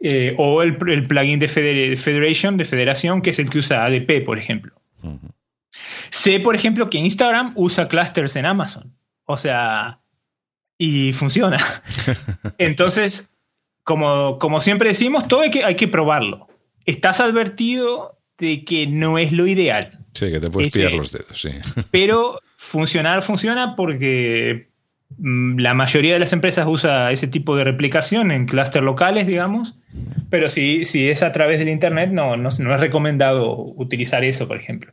eh, 0.00 0.34
o 0.38 0.62
el, 0.62 0.76
plugin 0.76 1.38
de 1.38 1.46
Federation, 1.48 2.56
de 2.56 2.64
Federación, 2.64 3.22
que 3.22 3.30
es 3.30 3.38
el 3.38 3.50
que 3.50 3.58
usa 3.58 3.84
ADP, 3.84 4.24
por 4.24 4.38
ejemplo. 4.38 4.74
Sé, 6.10 6.40
por 6.40 6.54
ejemplo, 6.54 6.90
que 6.90 6.98
Instagram 6.98 7.52
usa 7.54 7.88
clusters 7.88 8.34
en 8.36 8.46
Amazon. 8.46 8.92
O 9.24 9.36
sea, 9.36 10.00
y 10.76 11.12
funciona. 11.12 11.58
Entonces, 12.58 13.32
como, 13.84 14.38
como 14.38 14.60
siempre 14.60 14.88
decimos, 14.88 15.28
todo 15.28 15.42
hay 15.42 15.50
que, 15.50 15.64
hay 15.64 15.76
que 15.76 15.86
probarlo. 15.86 16.48
Estás 16.86 17.20
advertido 17.20 18.18
de 18.38 18.64
que 18.64 18.86
no 18.86 19.18
es 19.18 19.32
lo 19.32 19.46
ideal. 19.46 20.04
Sí, 20.14 20.30
que 20.30 20.40
te 20.40 20.50
puedes 20.50 20.72
pillar 20.72 20.92
los 20.92 21.12
dedos, 21.12 21.40
sí. 21.40 21.50
Pero 21.90 22.40
funcionar 22.56 23.22
funciona 23.22 23.76
porque 23.76 24.69
la 25.18 25.74
mayoría 25.74 26.14
de 26.14 26.18
las 26.18 26.32
empresas 26.32 26.66
usa 26.66 27.10
ese 27.10 27.26
tipo 27.26 27.56
de 27.56 27.64
replicación 27.64 28.30
en 28.30 28.46
clústeres 28.46 28.84
locales, 28.84 29.26
digamos, 29.26 29.76
pero 30.30 30.48
si, 30.48 30.84
si 30.84 31.08
es 31.08 31.22
a 31.22 31.32
través 31.32 31.58
del 31.58 31.68
Internet, 31.68 32.10
no, 32.12 32.36
no, 32.36 32.48
es 32.48 32.58
recomendado 32.58 33.56
utilizar 33.76 34.24
eso, 34.24 34.46
por 34.46 34.56
ejemplo. 34.56 34.92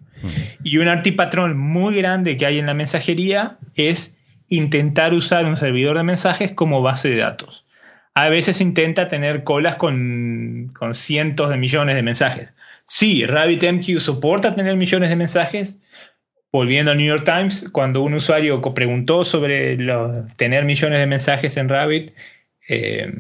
Y 0.64 0.80
un 0.80 0.88
antipatrón 0.88 1.58
muy 1.58 1.96
grande 1.96 2.36
que 2.36 2.46
hay 2.46 2.60
en 2.60 2.66
la 2.66 2.74
mensajería 2.74 3.58
es 3.76 4.18
intentar 4.50 5.14
usar 5.14 5.46
un 5.46 5.58
servidor 5.58 5.98
de 5.98 6.04
mensajes 6.04 6.54
como 6.54 6.82
base 6.82 7.10
de 7.10 7.18
datos. 7.18 7.66
A 8.14 8.30
veces 8.30 8.60
intenta 8.62 9.08
tener 9.08 9.44
colas 9.44 9.76
con, 9.76 10.74
con 10.78 10.96
cientos 10.96 11.50
de 11.50 11.58
millones 11.58 11.96
de 11.96 12.02
mensajes. 12.02 12.54
Sí, 12.88 13.26
RabbitMQ 13.26 14.00
soporta 14.00 14.56
tener 14.56 14.76
millones 14.76 15.10
de 15.10 15.16
mensajes, 15.16 15.78
volviendo 16.52 16.92
al 16.92 16.98
New 16.98 17.08
York 17.08 17.24
Times, 17.26 17.70
cuando 17.72 18.02
un 18.02 18.14
usuario 18.14 18.62
preguntó 18.74 19.24
sobre 19.24 19.78
tener 20.36 20.66
millones 20.66 21.00
de 21.00 21.08
mensajes 21.08 21.58
en 21.58 21.70
Rabbit, 21.70 22.12
eh, 22.68 23.12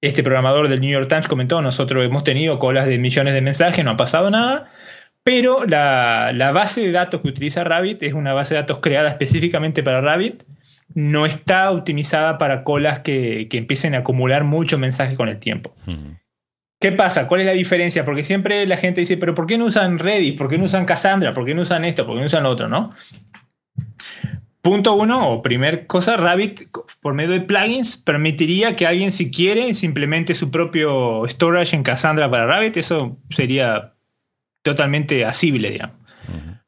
este 0.00 0.22
programador 0.22 0.68
del 0.68 0.80
New 0.80 0.90
York 0.90 1.08
Times 1.08 1.28
comentó, 1.28 1.60
nosotros 1.60 2.04
hemos 2.04 2.24
tenido 2.24 2.58
colas 2.58 2.86
de 2.86 2.98
millones 2.98 3.34
de 3.34 3.40
mensajes, 3.40 3.84
no 3.84 3.92
ha 3.92 3.96
pasado 3.96 4.30
nada, 4.30 4.64
pero 5.24 5.64
la, 5.64 6.50
base 6.54 6.82
de 6.82 6.92
datos 6.92 7.20
que 7.20 7.28
utiliza 7.28 7.64
Rabbit 7.64 8.02
es 8.02 8.12
una 8.12 8.32
base 8.32 8.54
de 8.54 8.60
datos 8.60 8.78
creada 8.80 9.08
específicamente 9.08 9.82
para 9.82 10.00
Rabbit, 10.00 10.44
no 10.94 11.26
está 11.26 11.70
optimizada 11.70 12.38
para 12.38 12.64
colas 12.64 13.00
que, 13.00 13.48
empiecen 13.52 13.94
a 13.94 13.98
acumular 13.98 14.44
muchos 14.44 14.78
mensajes 14.78 15.16
con 15.16 15.28
el 15.28 15.38
tiempo. 15.38 15.74
¿Qué 16.80 16.92
pasa? 16.92 17.26
¿Cuál 17.26 17.40
es 17.40 17.46
la 17.46 17.52
diferencia? 17.52 18.04
Porque 18.04 18.22
siempre 18.22 18.66
la 18.66 18.76
gente 18.76 19.00
dice, 19.00 19.16
pero 19.16 19.34
¿por 19.34 19.46
qué 19.46 19.58
no 19.58 19.64
usan 19.64 19.98
Redis? 19.98 20.34
¿Por 20.34 20.48
qué 20.48 20.58
no 20.58 20.64
usan 20.64 20.84
Cassandra? 20.84 21.32
¿Por 21.32 21.44
qué 21.44 21.54
no 21.54 21.62
usan 21.62 21.84
esto? 21.84 22.06
¿Por 22.06 22.14
qué 22.14 22.20
no 22.20 22.26
usan 22.26 22.44
lo 22.44 22.50
otro? 22.50 22.68
¿no? 22.68 22.90
Punto 24.62 24.94
uno, 24.94 25.30
o 25.30 25.42
primer 25.42 25.86
cosa, 25.86 26.16
Rabbit 26.16 26.68
por 27.00 27.14
medio 27.14 27.30
de 27.30 27.40
plugins 27.40 27.96
permitiría 27.96 28.76
que 28.76 28.86
alguien 28.86 29.12
si 29.12 29.30
quiere 29.30 29.74
simplemente 29.74 30.34
su 30.34 30.50
propio 30.50 31.26
storage 31.26 31.74
en 31.74 31.82
Cassandra 31.82 32.30
para 32.30 32.46
Rabbit, 32.46 32.76
eso 32.76 33.18
sería 33.30 33.94
totalmente 34.62 35.24
asible, 35.24 35.70
digamos. 35.70 35.96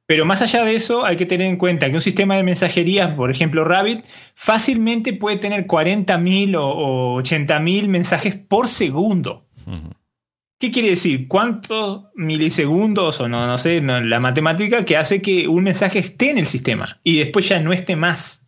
Pero 0.07 0.25
más 0.25 0.43
allá 0.43 0.65
de 0.65 0.75
eso, 0.75 1.05
hay 1.05 1.17
que 1.17 1.27
tener 1.27 1.47
en 1.47 1.57
cuenta 1.57 1.89
que 1.89 1.95
un 1.95 2.03
sistema 2.03 2.37
de 2.37 2.43
mensajería, 2.43 3.15
por 3.15 3.31
ejemplo 3.31 3.65
Rabbit, 3.65 4.03
fácilmente 4.35 5.13
puede 5.13 5.37
tener 5.37 5.67
40.000 5.67 6.57
o, 6.59 7.23
80.000 7.23 7.87
mensajes 7.87 8.35
por 8.35 8.67
segundo. 8.67 9.47
¿Qué 10.61 10.71
quiere 10.71 10.91
decir? 10.91 11.27
¿Cuántos 11.27 12.05
milisegundos 12.15 13.19
o 13.19 13.29
no, 13.29 13.47
no 13.47 13.57
sé, 13.57 13.81
la 13.81 14.21
matemática 14.21 14.83
que 14.83 14.99
hace 14.99 15.23
que 15.23 15.49
un 15.49 15.65
mensaje 15.65 15.99
esté 15.99 16.31
en 16.31 16.37
el 16.37 16.45
sistema 16.45 17.01
y 17.03 17.19
después 17.19 17.49
ya 17.49 17.59
no 17.61 17.73
esté 17.73 17.97
más? 17.97 18.47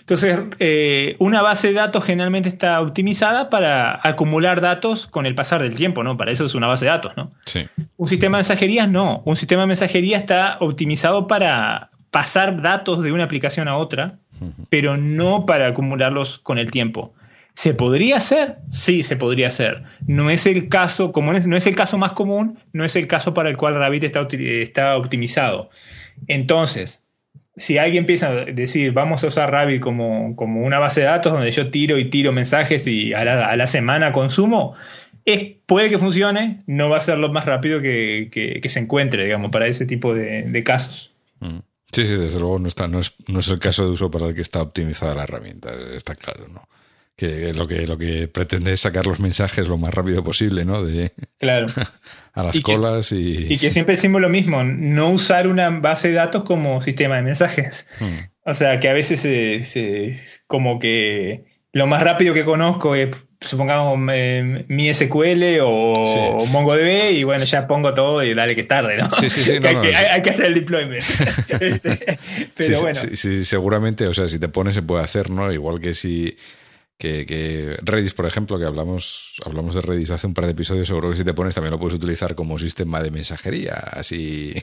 Entonces, 0.00 0.36
eh, 0.58 1.14
una 1.20 1.42
base 1.42 1.68
de 1.68 1.74
datos 1.74 2.04
generalmente 2.04 2.48
está 2.48 2.80
optimizada 2.80 3.50
para 3.50 4.00
acumular 4.02 4.60
datos 4.60 5.06
con 5.06 5.26
el 5.26 5.36
pasar 5.36 5.62
del 5.62 5.76
tiempo, 5.76 6.02
¿no? 6.02 6.16
Para 6.16 6.32
eso 6.32 6.44
es 6.44 6.56
una 6.56 6.66
base 6.66 6.86
de 6.86 6.90
datos, 6.90 7.16
¿no? 7.16 7.32
Sí. 7.44 7.66
Un 7.96 8.08
sistema 8.08 8.38
de 8.38 8.40
mensajería 8.40 8.88
no. 8.88 9.22
Un 9.24 9.36
sistema 9.36 9.62
de 9.62 9.68
mensajería 9.68 10.16
está 10.16 10.58
optimizado 10.60 11.28
para 11.28 11.90
pasar 12.10 12.62
datos 12.62 13.04
de 13.04 13.12
una 13.12 13.24
aplicación 13.24 13.68
a 13.68 13.76
otra, 13.76 14.18
pero 14.70 14.96
no 14.96 15.46
para 15.46 15.68
acumularlos 15.68 16.40
con 16.40 16.58
el 16.58 16.72
tiempo. 16.72 17.14
¿Se 17.56 17.72
podría 17.72 18.18
hacer? 18.18 18.58
Sí, 18.70 19.02
se 19.02 19.16
podría 19.16 19.48
hacer. 19.48 19.82
No 20.06 20.28
es 20.28 20.44
el 20.44 20.68
caso, 20.68 21.10
como 21.10 21.32
no 21.32 21.56
es 21.56 21.66
el 21.66 21.74
caso 21.74 21.96
más 21.96 22.12
común, 22.12 22.58
no 22.74 22.84
es 22.84 22.96
el 22.96 23.06
caso 23.06 23.32
para 23.32 23.48
el 23.48 23.56
cual 23.56 23.74
Rabbit 23.76 24.04
está, 24.04 24.28
está 24.30 24.94
optimizado. 24.98 25.70
Entonces, 26.26 27.02
si 27.56 27.78
alguien 27.78 28.02
empieza 28.02 28.28
a 28.28 28.44
decir, 28.44 28.92
vamos 28.92 29.24
a 29.24 29.28
usar 29.28 29.50
Rabbit 29.50 29.80
como, 29.80 30.36
como 30.36 30.66
una 30.66 30.78
base 30.78 31.00
de 31.00 31.06
datos 31.06 31.32
donde 31.32 31.50
yo 31.50 31.70
tiro 31.70 31.98
y 31.98 32.10
tiro 32.10 32.30
mensajes 32.30 32.86
y 32.86 33.14
a 33.14 33.24
la, 33.24 33.66
semana 33.66 34.12
consumo, 34.12 34.74
puede 35.64 35.88
que 35.88 35.96
funcione, 35.96 36.62
no 36.66 36.90
va 36.90 36.98
a 36.98 37.00
ser 37.00 37.16
lo 37.16 37.32
más 37.32 37.46
rápido 37.46 37.80
que, 37.80 38.60
se 38.68 38.78
encuentre, 38.80 39.24
digamos, 39.24 39.50
para 39.50 39.66
ese 39.66 39.86
tipo 39.86 40.12
de, 40.12 40.62
casos. 40.62 41.14
Mm. 41.40 41.60
Sí, 41.90 42.04
sí, 42.04 42.16
desde 42.16 42.38
luego 42.38 42.58
no, 42.58 42.68
está, 42.68 42.86
no, 42.86 43.00
es, 43.00 43.14
no 43.28 43.40
es 43.40 43.48
el 43.48 43.58
caso 43.58 43.86
de 43.86 43.92
uso 43.92 44.10
para 44.10 44.26
el 44.26 44.34
que 44.34 44.42
está 44.42 44.60
optimizada 44.60 45.14
la 45.14 45.22
herramienta, 45.22 45.70
está 45.94 46.14
claro, 46.14 46.48
¿no? 46.48 46.68
Que 47.16 47.54
lo 47.54 47.66
que 47.66 47.86
lo 47.86 47.96
que 47.96 48.28
pretende 48.28 48.74
es 48.74 48.80
sacar 48.80 49.06
los 49.06 49.20
mensajes 49.20 49.68
lo 49.68 49.78
más 49.78 49.94
rápido 49.94 50.22
posible, 50.22 50.64
¿no? 50.64 50.84
De 50.84 51.12
claro. 51.38 51.66
a 52.34 52.42
las 52.42 52.60
colas 52.60 53.10
y 53.12 53.52
y 53.52 53.58
que 53.58 53.70
siempre 53.70 53.94
decimos 53.94 54.20
lo 54.20 54.28
mismo, 54.28 54.62
no 54.64 55.08
usar 55.08 55.48
una 55.48 55.70
base 55.70 56.08
de 56.08 56.14
datos 56.14 56.44
como 56.44 56.82
sistema 56.82 57.16
de 57.16 57.22
mensajes. 57.22 57.86
Hmm. 58.00 58.50
O 58.50 58.54
sea, 58.54 58.78
que 58.78 58.88
a 58.88 58.92
veces 58.92 59.20
se, 59.20 60.16
como 60.46 60.78
que 60.78 61.46
lo 61.72 61.86
más 61.86 62.02
rápido 62.02 62.34
que 62.34 62.44
conozco 62.44 62.94
es 62.94 63.08
supongamos 63.40 63.98
eh, 64.12 64.64
mi 64.68 64.92
SQL 64.92 65.60
o, 65.62 66.44
MongoDB 66.46 67.12
y 67.12 67.24
bueno, 67.24 67.44
ya 67.44 67.66
pongo 67.66 67.94
todo 67.94 68.22
y 68.22 68.34
dale 68.34 68.54
que 68.54 68.62
es 68.62 68.68
tarde, 68.68 68.96
¿no? 68.96 69.10
Sí, 69.10 69.30
sí, 69.30 69.42
sí. 69.42 69.52
hay, 70.12 70.22
que 70.22 70.30
hacer 70.30 70.46
el 70.46 70.54
deployment. 70.54 71.04
Este, 71.60 72.18
pero 72.56 72.80
bueno. 72.80 73.00
Sí, 73.14 73.44
seguramente, 73.44 74.06
o 74.06 74.14
sea, 74.14 74.28
si 74.28 74.38
te 74.38 74.48
pones 74.48 74.74
se 74.74 74.82
puede 74.82 75.02
hacer, 75.02 75.30
¿no? 75.30 75.52
Igual 75.52 75.80
que 75.80 75.94
si 75.94 76.36
que, 76.98 77.76
Redis, 77.82 78.14
por 78.14 78.26
ejemplo, 78.26 78.58
que 78.58 78.64
hablamos, 78.64 79.34
hablamos 79.44 79.74
de 79.74 79.82
Redis 79.82 80.10
hace 80.10 80.26
un 80.26 80.34
par 80.34 80.46
de 80.46 80.52
episodios, 80.52 80.88
seguro 80.88 81.10
que 81.10 81.16
si 81.16 81.24
te 81.24 81.34
pones 81.34 81.54
también 81.54 81.72
lo 81.72 81.78
puedes 81.78 81.98
utilizar 81.98 82.34
como 82.34 82.58
sistema 82.58 83.02
de 83.02 83.10
mensajería, 83.10 83.74
así 83.74 84.54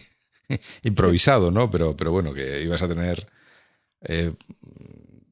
improvisado, 0.83 1.51
¿no? 1.51 1.69
Pero, 1.69 1.95
pero 1.95 2.11
bueno, 2.11 2.33
que 2.33 2.61
ibas 2.61 2.81
a 2.81 2.87
tener... 2.87 3.27
Eh, 4.01 4.33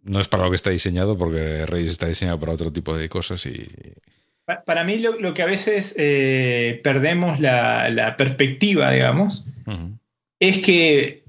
no 0.03 0.19
es 0.19 0.27
para 0.27 0.43
lo 0.43 0.49
que 0.49 0.55
está 0.55 0.71
diseñado, 0.71 1.17
porque 1.17 1.65
Redis 1.65 1.91
está 1.91 2.07
diseñado 2.07 2.39
para 2.39 2.53
otro 2.53 2.71
tipo 2.71 2.95
de 2.95 3.09
cosas 3.09 3.45
y... 3.45 3.67
Para 4.65 4.83
mí 4.83 4.97
lo, 4.97 5.33
que 5.33 5.43
a 5.43 5.45
veces 5.45 5.95
eh, 5.97 6.81
perdemos 6.83 7.39
la, 7.39 8.15
perspectiva, 8.17 8.91
digamos, 8.91 9.45
es 10.39 10.57
que 10.57 11.20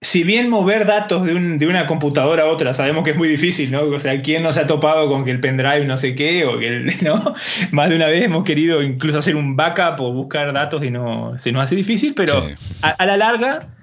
si 0.00 0.24
bien 0.24 0.50
mover 0.50 0.86
datos 0.86 1.24
de, 1.24 1.34
una 1.34 1.86
computadora 1.86 2.44
a 2.44 2.46
otra 2.46 2.74
sabemos 2.74 3.02
que 3.02 3.10
es 3.10 3.16
muy 3.16 3.28
difícil, 3.28 3.70
¿no? 3.70 3.82
O 3.82 3.98
sea, 3.98 4.20
¿quién 4.20 4.42
no 4.42 4.52
se 4.52 4.60
ha 4.60 4.66
topado 4.66 5.08
con 5.08 5.24
que 5.24 5.30
el 5.30 5.40
pendrive 5.40 5.86
no 5.86 5.96
sé 5.96 6.14
qué? 6.14 6.44
O 6.44 6.58
que 6.58 6.68
el, 6.68 6.86
¿no? 7.02 7.34
Más 7.72 7.88
de 7.88 7.96
una 7.96 8.06
vez 8.06 8.22
hemos 8.22 8.44
querido 8.44 8.82
incluso 8.82 9.18
hacer 9.18 9.36
un 9.36 9.56
backup 9.56 10.00
o 10.00 10.12
buscar 10.12 10.52
datos 10.52 10.84
y 10.84 10.90
no 10.90 11.36
se 11.38 11.50
nos 11.50 11.64
hace 11.64 11.76
difícil, 11.76 12.14
pero 12.14 12.46
a, 12.82 13.06
la 13.06 13.16
larga, 13.16 13.74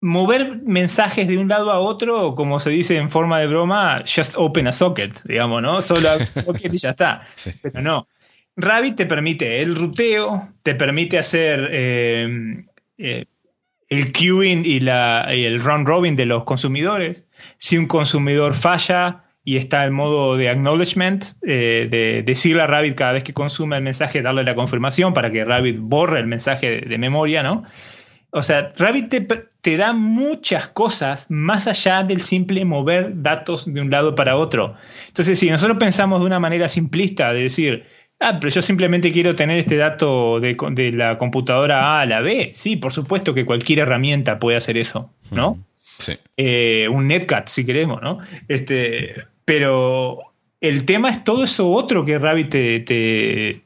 mover 0.00 0.60
mensajes 0.64 1.26
de 1.26 1.38
un 1.38 1.48
lado 1.48 1.72
a 1.72 1.80
otro, 1.80 2.36
como 2.36 2.60
se 2.60 2.70
dice 2.70 2.96
en 2.98 3.10
forma 3.10 3.40
de 3.40 3.48
broma, 3.48 4.04
just 4.06 4.34
open 4.36 4.68
a 4.68 4.72
socket, 4.72 5.22
digamos, 5.24 5.60
¿no? 5.60 5.82
Solo 5.82 6.08
a 6.08 6.24
socket 6.40 6.72
y 6.72 6.78
ya 6.78 6.90
está. 6.90 7.20
Pero 7.62 7.82
no. 7.82 8.08
Rabbit 8.54 8.96
te 8.96 9.06
permite 9.06 9.62
el 9.62 9.74
ruteo, 9.74 10.52
te 10.62 10.74
permite 10.74 11.18
hacer 11.18 11.68
eh, 11.72 12.64
eh, 12.98 13.24
el 13.92 14.10
queuing 14.10 14.64
y, 14.64 14.80
la, 14.80 15.26
el 15.28 15.62
round 15.62 15.86
robin 15.86 16.16
de 16.16 16.24
los 16.24 16.44
consumidores. 16.44 17.26
Si 17.58 17.76
un 17.76 17.86
consumidor 17.86 18.54
falla 18.54 19.24
y 19.44 19.58
está 19.58 19.84
en 19.84 19.92
modo 19.92 20.38
de 20.38 20.48
acknowledgement, 20.48 21.24
eh, 21.46 21.88
de 21.90 22.22
decirle 22.22 22.62
a 22.62 22.66
Rabbit 22.66 22.94
cada 22.94 23.12
vez 23.12 23.22
que 23.22 23.34
consume 23.34 23.76
el 23.76 23.82
mensaje, 23.82 24.22
darle 24.22 24.44
la 24.44 24.54
confirmación 24.54 25.12
para 25.12 25.30
que 25.30 25.44
Rabbit 25.44 25.76
borre 25.78 26.20
el 26.20 26.26
mensaje 26.26 26.80
de, 26.80 26.98
memoria, 26.98 27.42
¿no? 27.42 27.64
O 28.30 28.42
sea, 28.42 28.72
Rabbit 28.78 29.10
te, 29.10 29.20
te, 29.20 29.76
da 29.76 29.92
muchas 29.92 30.68
cosas 30.68 31.26
más 31.28 31.66
allá 31.66 32.02
del 32.02 32.22
simple 32.22 32.64
mover 32.64 33.12
datos 33.16 33.66
de 33.66 33.78
un 33.78 33.90
lado 33.90 34.14
para 34.14 34.36
otro. 34.36 34.74
Entonces, 35.08 35.38
si 35.38 35.50
nosotros 35.50 35.76
pensamos 35.78 36.20
de 36.20 36.26
una 36.26 36.40
manera 36.40 36.66
simplista, 36.66 37.34
de 37.34 37.42
decir, 37.42 37.84
Ah, 38.22 38.38
pero 38.40 38.54
yo 38.54 38.62
simplemente 38.62 39.10
quiero 39.10 39.34
tener 39.34 39.58
este 39.58 39.76
dato 39.76 40.38
de, 40.38 40.92
la 40.94 41.18
computadora 41.18 41.96
A 41.96 42.00
a 42.02 42.06
la 42.06 42.20
B. 42.20 42.50
Sí, 42.54 42.76
por 42.76 42.92
supuesto 42.92 43.34
que 43.34 43.44
cualquier 43.44 43.80
herramienta 43.80 44.38
puede 44.38 44.56
hacer 44.56 44.78
eso, 44.78 45.10
¿no? 45.32 45.58
Sí. 45.98 46.16
Eh, 46.36 46.88
un 46.88 47.08
netcat, 47.08 47.48
si 47.48 47.66
queremos, 47.66 48.00
¿no? 48.00 48.18
Este, 48.46 49.24
pero 49.44 50.20
el 50.60 50.84
tema 50.84 51.10
es 51.10 51.24
todo 51.24 51.42
eso 51.42 51.70
otro 51.72 52.04
que 52.04 52.18
Rabbit 52.20 52.48
te, 52.48 52.80
te, 52.80 53.62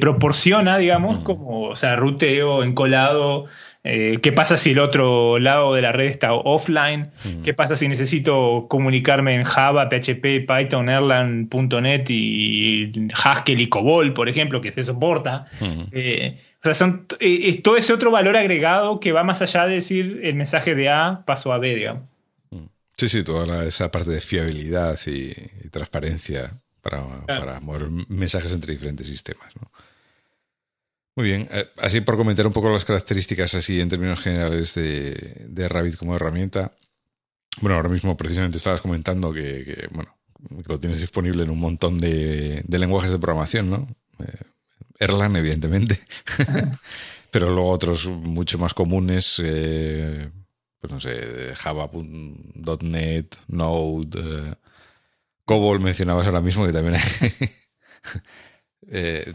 proporciona, 0.00 0.78
digamos, 0.78 1.18
como, 1.18 1.62
o 1.62 1.76
sea, 1.76 1.96
ruteo, 1.96 2.62
encolado, 2.62 3.46
eh, 3.90 4.18
¿Qué 4.20 4.32
pasa 4.32 4.58
si 4.58 4.72
el 4.72 4.80
otro 4.80 5.38
lado 5.38 5.74
de 5.74 5.80
la 5.80 5.92
red 5.92 6.08
está 6.08 6.34
offline? 6.34 7.10
¿Qué 7.42 7.54
pasa 7.54 7.74
si 7.74 7.88
necesito 7.88 8.66
comunicarme 8.68 9.34
en 9.34 9.44
Java, 9.44 9.88
PHP, 9.88 10.46
Python, 10.46 10.90
Erlang, 10.90 11.48
.NET 11.50 12.10
y 12.10 13.08
Haskell 13.14 13.60
y 13.62 13.68
COBOL, 13.70 14.12
por 14.12 14.28
ejemplo, 14.28 14.60
que 14.60 14.72
se 14.72 14.82
soporta? 14.82 15.46
Eh, 15.92 16.36
o 16.36 16.64
sea, 16.64 16.74
son, 16.74 17.06
eh, 17.18 17.40
es 17.44 17.62
todo 17.62 17.78
ese 17.78 17.94
otro 17.94 18.10
valor 18.10 18.36
agregado 18.36 19.00
que 19.00 19.12
va 19.12 19.24
más 19.24 19.40
allá 19.40 19.66
de 19.66 19.76
decir 19.76 20.20
el 20.22 20.34
mensaje 20.34 20.74
de 20.74 20.90
A 20.90 21.22
pasó 21.24 21.54
a 21.54 21.58
B, 21.58 21.74
digamos. 21.74 22.02
Sí, 22.98 23.08
sí, 23.08 23.22
toda 23.22 23.64
esa 23.64 23.90
parte 23.90 24.10
de 24.10 24.20
fiabilidad 24.20 24.98
y, 25.06 25.32
transparencia 25.70 26.58
para, 26.88 27.26
para 27.26 27.60
mover 27.60 27.88
mensajes 28.08 28.52
entre 28.52 28.74
diferentes 28.74 29.06
sistemas. 29.06 29.54
¿no? 29.56 29.70
Muy 31.18 31.26
bien, 31.26 31.48
eh, 31.50 31.68
así 31.78 32.00
por 32.00 32.16
comentar 32.16 32.46
un 32.46 32.52
poco 32.52 32.70
las 32.70 32.84
características 32.84 33.52
así 33.54 33.80
en 33.80 33.88
términos 33.88 34.20
generales 34.20 34.74
de, 34.74 35.46
de 35.48 35.68
Rabbit 35.68 35.96
como 35.96 36.14
herramienta. 36.14 36.72
Bueno, 37.60 37.74
ahora 37.74 37.88
mismo 37.88 38.16
precisamente 38.16 38.58
estabas 38.58 38.80
comentando 38.80 39.32
que, 39.32 39.88
bueno, 39.90 40.16
lo 40.66 40.78
tienes 40.78 41.00
disponible 41.00 41.42
en 41.42 41.50
un 41.50 41.58
montón 41.58 41.98
de, 41.98 42.64
lenguajes 42.68 43.10
de 43.10 43.18
programación, 43.18 43.68
¿no? 43.68 43.88
Eh, 44.20 44.44
Erlang, 45.00 45.36
evidentemente. 45.36 46.00
Pero 47.32 47.52
luego 47.52 47.70
otros 47.70 48.06
mucho 48.06 48.58
más 48.58 48.72
comunes, 48.72 49.42
eh, 49.44 50.30
pues 50.80 50.92
no 50.92 51.00
sé, 51.00 51.52
Java.net, 51.56 53.26
Node, 53.48 54.56
COBOL 55.48 55.80
mencionabas 55.80 56.26
ahora 56.26 56.42
mismo, 56.42 56.66
que 56.66 56.72
también 56.72 56.96
hay 56.96 57.00
Eh, 58.90 59.34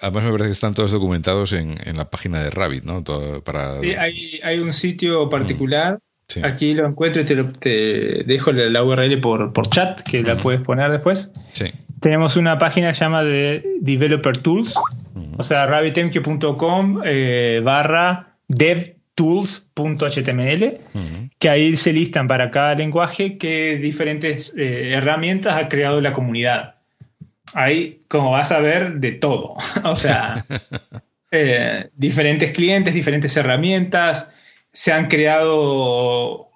además 0.00 0.24
me 0.24 0.30
parece 0.30 0.46
que 0.46 0.52
están 0.52 0.72
todos 0.72 0.92
documentados 0.92 1.52
en, 1.52 1.76
la 1.94 2.08
página 2.08 2.42
de 2.42 2.48
Rabbit, 2.48 2.84
¿no? 2.84 3.04
para... 3.44 3.78
hay, 3.80 4.58
un 4.60 4.72
sitio 4.72 5.28
particular. 5.28 5.98
Mm, 6.34 6.44
Aquí 6.46 6.72
lo 6.72 6.86
encuentro 6.86 7.20
y 7.20 7.26
te, 7.26 8.24
dejo 8.24 8.50
la, 8.52 8.82
URL 8.82 9.20
por, 9.20 9.52
por, 9.52 9.68
chat, 9.68 10.00
que 10.00 10.22
la 10.22 10.38
puedes 10.38 10.62
poner 10.62 10.90
después. 10.90 11.30
Sí. 11.52 11.66
Tenemos 12.00 12.36
una 12.36 12.56
página 12.56 12.92
llamada 12.92 13.24
de 13.24 13.62
Developer 13.82 14.38
Tools, 14.38 14.74
o 15.36 15.42
sea, 15.42 15.66
rabbitemq.com 15.66 17.02
eh, 17.04 17.60
barra 17.62 18.38
devtools.html, 19.16 20.78
que 21.38 21.48
ahí 21.48 21.76
se 21.76 21.92
listan 21.92 22.26
para 22.26 22.50
cada 22.50 22.74
lenguaje 22.74 23.38
qué 23.38 23.76
diferentes 23.76 24.52
eh, 24.56 24.92
herramientas 24.94 25.56
ha 25.56 25.68
creado 25.68 26.00
la 26.00 26.12
comunidad. 26.12 26.76
Ahí, 27.54 28.00
como 28.08 28.32
vas 28.32 28.50
a 28.50 28.58
ver, 28.58 28.94
de 28.94 29.12
todo. 29.12 29.54
o 29.84 29.96
sea, 29.96 30.44
eh, 31.30 31.90
diferentes 31.94 32.50
clientes, 32.50 32.94
diferentes 32.94 33.36
herramientas, 33.36 34.30
se 34.72 34.92
han 34.92 35.06
creado 35.06 36.50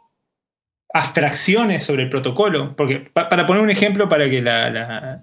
abstracciones 0.93 1.85
sobre 1.85 2.05
el 2.05 2.09
protocolo. 2.09 2.75
Porque, 2.75 3.09
para 3.13 3.47
poner 3.47 3.63
un 3.63 3.71
ejemplo, 3.71 4.09
para 4.09 4.29
que 4.29 4.43
la, 4.43 5.23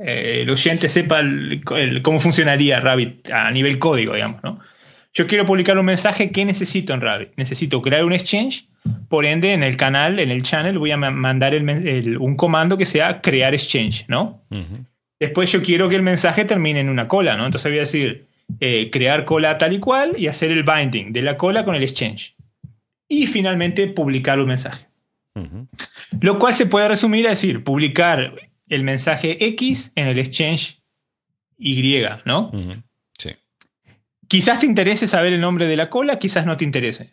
eh, 0.00 0.40
el 0.42 0.50
oyente 0.50 0.88
sepa 0.88 1.22
cómo 2.02 2.18
funcionaría 2.18 2.80
Rabbit 2.80 3.30
a 3.30 3.50
nivel 3.52 3.78
código, 3.78 4.14
digamos, 4.14 4.42
¿no? 4.42 4.58
Yo 5.14 5.26
quiero 5.26 5.44
publicar 5.44 5.78
un 5.78 5.84
mensaje, 5.84 6.30
¿qué 6.30 6.44
necesito 6.44 6.94
en 6.94 7.00
Rabbit? 7.02 7.30
Necesito 7.36 7.82
crear 7.82 8.04
un 8.04 8.12
exchange, 8.12 8.66
por 9.08 9.26
ende, 9.26 9.52
en 9.52 9.62
el 9.62 9.76
canal, 9.76 10.18
en 10.18 10.30
el 10.30 10.42
channel, 10.42 10.78
voy 10.78 10.90
a 10.90 10.96
mandar 10.96 11.54
un 11.54 12.36
comando 12.36 12.78
que 12.78 12.86
sea 12.86 13.20
crear 13.20 13.54
exchange, 13.54 14.06
¿no? 14.08 14.42
Después 15.20 15.52
yo 15.52 15.62
quiero 15.62 15.88
que 15.88 15.96
el 15.96 16.02
mensaje 16.02 16.44
termine 16.44 16.80
en 16.80 16.88
una 16.88 17.08
cola, 17.08 17.36
¿no? 17.36 17.44
Entonces 17.44 17.70
voy 17.70 17.78
a 17.78 17.82
decir 17.82 18.26
eh, 18.58 18.90
crear 18.90 19.24
cola 19.24 19.56
tal 19.58 19.72
y 19.72 19.78
cual 19.78 20.14
y 20.18 20.26
hacer 20.26 20.50
el 20.50 20.64
binding 20.64 21.12
de 21.12 21.22
la 21.22 21.36
cola 21.36 21.64
con 21.64 21.74
el 21.74 21.82
exchange. 21.82 22.34
Y 23.06 23.26
finalmente 23.26 23.86
publicar 23.88 24.40
un 24.40 24.46
mensaje. 24.46 24.86
Lo 26.20 26.38
cual 26.38 26.54
se 26.54 26.66
puede 26.66 26.88
resumir 26.88 27.26
a 27.26 27.30
decir, 27.30 27.62
publicar 27.62 28.34
el 28.68 28.82
mensaje 28.82 29.44
X 29.46 29.92
en 29.94 30.08
el 30.08 30.18
exchange 30.18 30.82
Y, 31.58 32.02
¿no? 32.24 32.50
Quizás 34.32 34.60
te 34.60 34.64
interese 34.64 35.06
saber 35.06 35.34
el 35.34 35.42
nombre 35.42 35.66
de 35.66 35.76
la 35.76 35.90
cola, 35.90 36.18
quizás 36.18 36.46
no 36.46 36.56
te 36.56 36.64
interese. 36.64 37.12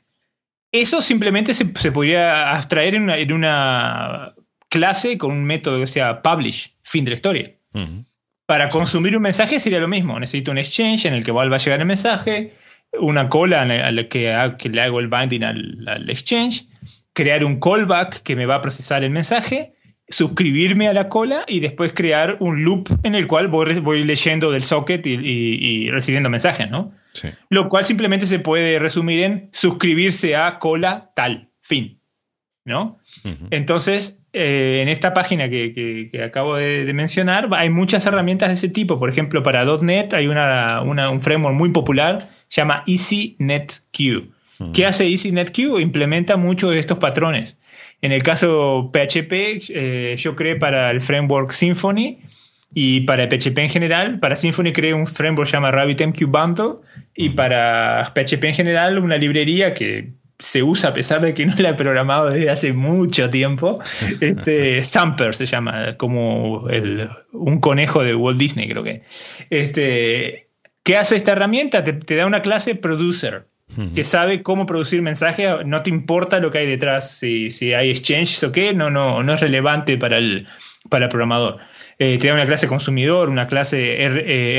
Eso 0.72 1.02
simplemente 1.02 1.54
se, 1.54 1.66
podría 1.66 2.52
abstraer 2.52 2.96
en 2.96 3.34
una, 3.34 4.36
clase 4.70 5.18
con 5.18 5.32
un 5.32 5.44
método 5.44 5.82
que 5.82 5.88
sea 5.88 6.22
publish, 6.22 6.78
fin 6.82 7.04
de 7.04 7.12
la 7.12 7.16
historia. 7.16 7.52
Para 8.46 8.70
consumir 8.70 9.18
un 9.18 9.24
mensaje 9.24 9.60
sería 9.60 9.82
lo 9.82 9.90
mismo. 9.90 10.18
Necesito 10.18 10.52
un 10.52 10.60
exchange 10.60 11.08
en 11.08 11.14
el 11.14 11.26
que 11.26 11.34
va 11.34 11.44
a 11.44 11.58
llegar 11.58 11.82
el 11.82 11.86
mensaje, 11.86 12.54
una 12.98 13.28
cola 13.28 13.64
en 13.64 13.96
la 13.98 14.08
que, 14.08 14.70
le 14.70 14.82
hago 14.82 15.02
el 15.02 15.10
binding 15.10 15.44
al, 15.44 15.90
al 15.90 16.10
exchange, 16.10 16.70
crear 17.12 17.44
un 17.44 17.60
callback 17.60 18.24
que 18.24 18.38
me 18.38 18.46
va 18.46 18.56
a 18.56 18.62
procesar 18.62 19.04
el 19.04 19.12
mensaje 19.12 19.74
suscribirme 20.10 20.88
a 20.88 20.94
la 20.94 21.08
cola 21.08 21.46
y 21.48 21.60
después 21.60 21.94
crear 21.94 22.38
un 22.40 22.64
loop 22.64 22.88
en 23.04 23.16
el 23.16 23.28
cual 23.28 23.48
voy, 23.48 24.04
leyendo 24.04 24.52
del 24.52 24.64
socket 24.64 25.06
y, 25.06 25.90
recibiendo 25.92 26.30
mensajes, 26.30 26.70
¿no? 26.70 26.94
Sí. 27.14 27.30
Lo 27.50 27.70
cual 27.70 27.86
simplemente 27.86 28.28
se 28.28 28.40
puede 28.40 28.80
resumir 28.80 29.24
en 29.24 29.50
suscribirse 29.52 30.36
a 30.36 30.60
cola 30.60 31.12
tal, 31.16 31.50
fin, 31.60 32.02
¿no? 32.66 33.00
Entonces, 33.50 34.20
eh, 34.32 34.80
en 34.84 34.90
esta 34.90 35.14
página 35.14 35.50
que, 35.50 36.12
acabo 36.24 36.56
de, 36.56 36.92
mencionar, 36.94 37.50
hay 37.54 37.70
muchas 37.70 38.06
herramientas 38.06 38.50
de 38.50 38.54
ese 38.54 38.70
tipo. 38.70 39.00
Por 39.00 39.10
ejemplo, 39.10 39.42
para 39.42 39.66
.NET 39.66 40.14
hay 40.14 40.28
una, 40.28 40.82
un 40.82 41.20
framework 41.20 41.56
muy 41.56 41.72
popular, 41.72 42.30
se 42.48 42.62
llama 42.62 42.84
EasyNetQ. 42.86 44.34
¿Qué 44.74 44.86
hace 44.86 45.08
EasyNetQ? 45.08 45.80
Implementa 45.80 46.36
muchos 46.36 46.72
de 46.72 46.80
estos 46.80 46.98
patrones. 46.98 47.58
En 48.02 48.12
el 48.12 48.22
caso 48.24 48.92
PHP, 48.92 49.32
eh, 49.70 50.16
yo 50.18 50.36
creé 50.36 50.58
para 50.58 50.92
el 50.92 51.02
framework 51.02 51.52
Symfony 51.52 52.18
y 52.74 53.02
para 53.02 53.28
PHP 53.28 53.58
en 53.60 53.70
general. 53.70 54.20
Para 54.20 54.36
Symfony 54.36 54.72
creé 54.74 54.94
un 54.94 55.08
framework 55.08 55.50
llamado 55.52 55.76
RabbitMQ 55.76 56.26
Bundle 56.26 56.76
y 57.16 57.30
para 57.30 58.12
PHP 58.14 58.44
en 58.46 58.54
general 58.54 59.00
una 59.00 59.18
librería 59.18 59.74
que 59.74 60.14
se 60.38 60.64
usa 60.64 60.92
a 60.92 60.94
pesar 60.94 61.22
de 61.22 61.34
que 61.34 61.46
no 61.46 61.54
la 61.58 61.70
he 61.70 61.74
programado 61.74 62.30
desde 62.30 62.50
hace 62.50 62.74
mucho 62.74 63.30
tiempo. 63.30 63.80
Este, 64.22 64.84
Stamper 64.84 65.36
se 65.36 65.46
llama, 65.46 65.98
como 65.98 66.68
un 67.34 67.60
conejo 67.60 68.04
de 68.04 68.16
Walt 68.16 68.40
Disney, 68.40 68.70
creo 68.70 68.84
que. 68.84 69.04
Este, 69.50 70.50
¿Qué 70.84 70.98
hace 70.98 71.16
esta 71.16 71.34
herramienta? 71.34 71.84
te 71.84 72.16
da 72.16 72.26
una 72.26 72.42
clase 72.42 72.76
producer 72.76 73.50
que 73.96 74.04
sabe 74.04 74.42
cómo 74.42 74.66
producir 74.66 75.02
mensajes, 75.02 75.66
no 75.66 75.84
te 75.84 75.90
importa 75.90 76.40
lo 76.40 76.52
que 76.52 76.58
hay 76.58 76.68
detrás, 76.68 77.18
si, 77.18 77.52
si 77.52 77.74
hay 77.74 77.92
exchanges 77.92 78.44
o 78.44 78.52
qué, 78.52 78.74
no, 78.74 78.90
no, 78.90 79.24
no 79.24 79.34
es 79.34 79.40
relevante 79.40 79.96
para 79.98 80.18
el, 80.18 80.48
para 80.90 81.06
el 81.06 81.10
programador. 81.10 81.60
Eh, 82.02 82.18
te 82.18 82.30
da 82.30 82.34
una 82.34 82.46
clase 82.46 82.66
consumidor, 82.66 83.28
una 83.28 83.46
clase 83.46 84.08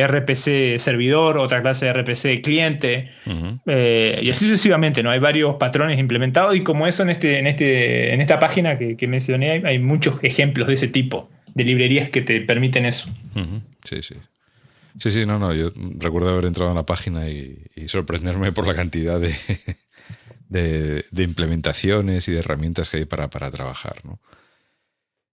RPC 0.07 0.47
eh, 0.47 0.77
servidor, 0.79 1.39
otra 1.39 1.63
clase 1.63 1.91
RPC 1.91 2.43
cliente, 2.43 3.09
eh, 3.65 4.21
y 4.23 4.31
así 4.31 4.45
sucesivamente, 4.45 5.03
¿no? 5.03 5.11
Hay 5.11 5.21
varios 5.21 5.57
patrones 5.57 5.99
implementados 5.99 6.55
y 6.55 6.63
como 6.63 6.87
eso 6.87 7.03
en, 7.03 7.09
este, 7.09 7.39
en, 7.39 7.47
este, 7.47 8.13
en 8.13 8.21
esta 8.21 8.39
página 8.39 8.77
que, 8.77 9.07
mencioné 9.07 9.53
hay, 9.53 9.63
hay, 9.65 9.79
muchos 9.79 10.23
ejemplos 10.23 10.69
de 10.69 10.75
ese 10.75 10.89
tipo, 10.89 11.31
de 11.55 11.65
librerías 11.65 12.11
que 12.11 12.21
te 12.21 12.43
permiten 12.43 12.85
eso. 12.85 13.09
Sí, 13.85 14.03
sí. 14.03 14.17
Sí, 14.99 15.11
sí, 15.11 15.25
no, 15.25 15.39
no. 15.39 15.55
Yo 15.55 15.71
recuerdo 15.97 16.29
haber 16.29 16.45
entrado 16.45 16.71
en 16.71 16.77
la 16.77 16.85
página 16.85 17.31
y, 17.31 17.57
sorprenderme 17.87 18.53
por 18.53 18.67
la 18.67 18.75
cantidad 18.75 19.19
de, 20.51 21.07
de, 21.11 21.23
implementaciones 21.23 22.29
y 22.29 22.33
de 22.33 22.41
herramientas 22.41 22.91
que 22.91 22.99
hay 22.99 23.07
para, 23.07 23.31
para 23.31 23.51
trabajar, 23.51 24.05
¿no? 24.05 24.21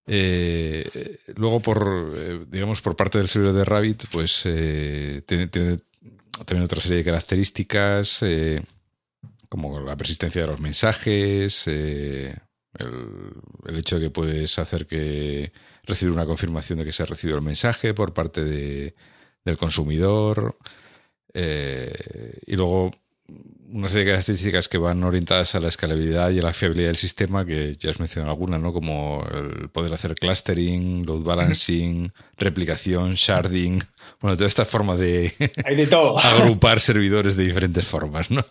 Eh, 0.09 1.19
luego, 1.35 1.59
por 1.59 2.13
eh, 2.15 2.45
digamos, 2.49 2.81
por 2.81 2.95
parte 2.95 3.17
del 3.17 3.27
servidor 3.27 3.55
de 3.55 3.65
Rabbit, 3.65 4.05
pues 4.09 4.43
eh, 4.45 5.21
tiene, 5.25 5.47
también 5.47 6.63
otra 6.63 6.79
serie 6.79 6.99
de 6.99 7.03
características, 7.03 8.23
como 9.49 9.81
la 9.81 9.97
persistencia 9.97 10.41
de 10.41 10.47
los 10.47 10.61
mensajes, 10.61 11.67
el, 11.67 12.39
hecho 13.67 13.99
de 13.99 14.05
que 14.05 14.09
puedes 14.11 14.57
hacer 14.59 14.87
que 14.87 15.51
recibir 15.83 16.13
una 16.13 16.25
confirmación 16.25 16.79
de 16.79 16.85
que 16.85 16.93
se 16.93 17.03
ha 17.03 17.05
recibido 17.05 17.37
el 17.37 17.43
mensaje 17.43 17.93
por 17.93 18.13
parte 18.13 18.43
de, 18.43 18.95
del 19.43 19.57
consumidor. 19.57 20.57
Y 21.33 22.55
luego 22.55 22.91
una 23.69 23.89
serie 23.89 24.05
de 24.05 24.11
características 24.11 24.69
que 24.69 24.77
van 24.77 25.03
orientadas 25.03 25.53
a 25.55 25.59
la 25.59 25.67
escalabilidad 25.67 26.29
y 26.31 26.39
a 26.39 26.43
la 26.43 26.53
fiabilidad 26.53 26.87
del 26.87 26.95
sistema, 26.95 27.45
que 27.45 27.75
ya 27.77 27.89
has 27.89 27.99
mencionado 27.99 28.31
alguna, 28.31 28.57
¿no? 28.57 28.71
Como 28.71 29.27
el 29.33 29.69
poder 29.69 29.93
hacer 29.93 30.15
clustering, 30.15 31.05
load 31.05 31.23
balancing, 31.23 32.11
replicación, 32.37 33.15
sharding. 33.15 33.83
Bueno, 34.21 34.37
toda 34.37 34.47
esta 34.47 34.65
forma 34.65 34.95
de, 34.95 35.33
Hay 35.65 35.75
de 35.75 35.87
todo. 35.87 36.17
agrupar 36.23 36.79
servidores 36.79 37.35
de 37.35 37.45
diferentes 37.45 37.85
formas, 37.85 38.31
¿no? 38.31 38.45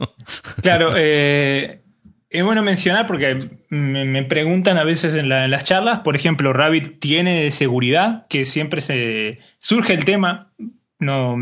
Claro, 0.60 0.92
eh, 0.96 1.82
es 2.28 2.44
bueno 2.44 2.62
mencionar 2.62 3.06
porque 3.06 3.38
me, 3.70 4.22
preguntan 4.24 4.76
a 4.76 4.84
veces 4.84 5.14
en, 5.14 5.32
en, 5.32 5.50
las 5.50 5.64
charlas, 5.64 6.00
por 6.00 6.14
ejemplo, 6.14 6.52
Rabbit 6.52 7.00
tiene 7.00 7.50
seguridad, 7.50 8.26
que 8.28 8.44
siempre 8.44 8.82
se 8.82 9.38
surge 9.58 9.94
el 9.94 10.04
tema, 10.04 10.52
no, 10.98 11.32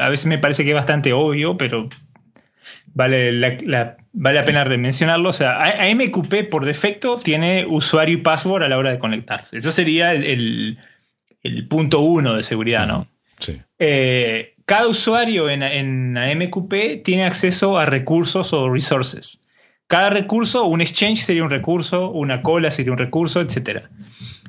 a 0.00 0.08
veces 0.08 0.26
me 0.26 0.38
parece 0.38 0.64
que 0.64 0.70
es 0.70 0.76
bastante 0.76 1.12
obvio, 1.12 1.56
pero 1.56 1.88
vale 2.98 3.30
la, 3.32 3.96
vale 4.12 4.40
la 4.40 4.44
pena 4.44 4.64
mencionarlo. 4.64 5.28
O 5.28 5.32
sea, 5.32 5.62
AMQP 5.62 6.48
por 6.50 6.64
defecto 6.64 7.16
tiene 7.16 7.64
usuario 7.64 8.18
y 8.18 8.20
password 8.22 8.64
a 8.64 8.68
la 8.68 8.76
hora 8.76 8.90
de 8.90 8.98
conectarse. 8.98 9.56
Eso 9.56 9.70
sería 9.70 10.12
el, 10.12 10.78
punto 11.68 12.00
uno 12.00 12.34
de 12.34 12.42
seguridad, 12.42 12.88
¿no? 12.88 13.06
Sí. 13.38 13.56
Eh, 13.78 14.56
cada 14.66 14.88
usuario 14.88 15.48
en, 15.48 15.62
en 15.62 16.18
AMQP 16.18 17.04
tiene 17.04 17.24
acceso 17.24 17.78
a 17.78 17.86
recursos 17.86 18.52
o 18.52 18.68
resources. 18.68 19.38
Cada 19.86 20.10
recurso, 20.10 20.64
un 20.64 20.80
exchange 20.80 21.24
sería 21.24 21.44
un 21.44 21.50
recurso, 21.50 22.10
una 22.10 22.42
cola 22.42 22.72
sería 22.72 22.90
un 22.90 22.98
recurso, 22.98 23.40
etcétera. 23.40 23.90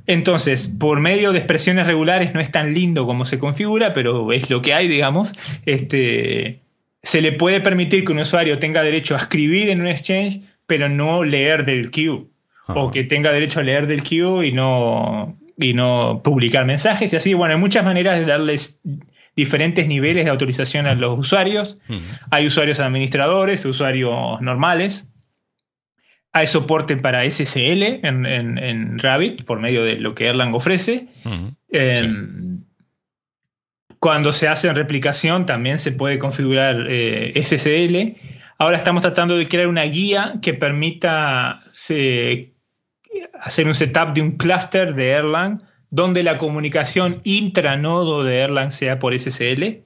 Entonces, 0.08 0.74
por 0.80 1.00
medio 1.00 1.34
de 1.34 1.38
expresiones 1.38 1.86
regulares 1.86 2.34
no 2.34 2.40
es 2.40 2.52
tan 2.52 2.74
lindo 2.74 3.06
como 3.06 3.28
se 3.28 3.38
configura, 3.38 3.94
pero 3.94 4.32
es 4.32 4.50
lo 4.50 4.64
que 4.64 4.74
hay, 4.74 4.88
digamos. 4.88 5.34
Este, 5.68 6.64
se 7.04 7.22
le 7.22 7.32
puede 7.32 7.62
permitir 7.62 8.06
que 8.06 8.12
un 8.12 8.20
usuario 8.20 8.60
tenga 8.60 8.84
derecho 8.84 9.16
a 9.16 9.20
escribir 9.20 9.70
en 9.70 9.82
un 9.82 9.88
exchange, 9.88 10.42
pero 10.66 10.90
no 10.90 11.24
leer 11.24 11.66
del 11.66 11.92
queue. 11.92 12.28
O 12.68 12.92
que 12.92 13.04
tenga 13.04 13.32
derecho 13.32 13.62
a 13.62 13.64
leer 13.64 13.88
del 13.88 14.04
queue 14.04 14.46
y 14.46 14.52
no, 14.52 15.40
y 15.58 15.74
no 15.74 16.22
publicar 16.24 16.66
mensajes. 16.66 17.12
Y 17.12 17.16
así, 17.16 17.34
bueno, 17.34 17.56
hay 17.56 17.60
muchas 17.60 17.84
maneras 17.84 18.20
de 18.20 18.26
darles 18.26 18.80
diferentes 19.36 19.88
niveles 19.88 20.26
de 20.26 20.32
autorización 20.32 20.86
a 20.86 20.94
los 20.94 21.18
usuarios. 21.18 21.80
Hay 22.30 22.46
usuarios 22.46 22.80
administradores, 22.80 23.66
usuarios 23.66 24.40
normales. 24.42 25.10
Hay 26.32 26.46
soporte 26.46 26.96
para 26.98 27.24
SSL 27.24 28.02
en, 28.04 29.00
Rabbit 29.00 29.46
por 29.46 29.60
medio 29.60 29.84
de 29.84 29.96
lo 29.96 30.14
que 30.14 30.28
Erlang 30.28 30.54
ofrece. 30.54 31.08
Em, 31.70 32.66
cuando 34.00 34.32
se 34.32 34.48
hace 34.48 34.68
en 34.68 34.76
replicación 34.76 35.46
también 35.46 35.78
se 35.78 35.92
puede 35.92 36.20
configurar 36.20 36.88
eh, 36.90 37.34
SSL. 37.36 38.16
Ahora 38.58 38.78
estamos 38.78 39.02
tratando 39.02 39.38
de 39.38 39.48
crear 39.48 39.68
una 39.68 39.84
guía 39.84 40.36
que 40.42 40.54
permita 40.54 41.60
hacer 43.42 43.68
un 43.68 43.76
setup 43.76 44.14
de 44.14 44.22
un 44.22 44.38
clúster 44.38 44.96
de 44.96 45.10
Erlang 45.10 45.64
donde 45.90 46.24
la 46.24 46.38
comunicación 46.38 47.22
intranodo 47.24 48.24
de 48.24 48.40
Erlang 48.40 48.72
sea 48.72 49.00
por 49.00 49.18
SSL. 49.18 49.86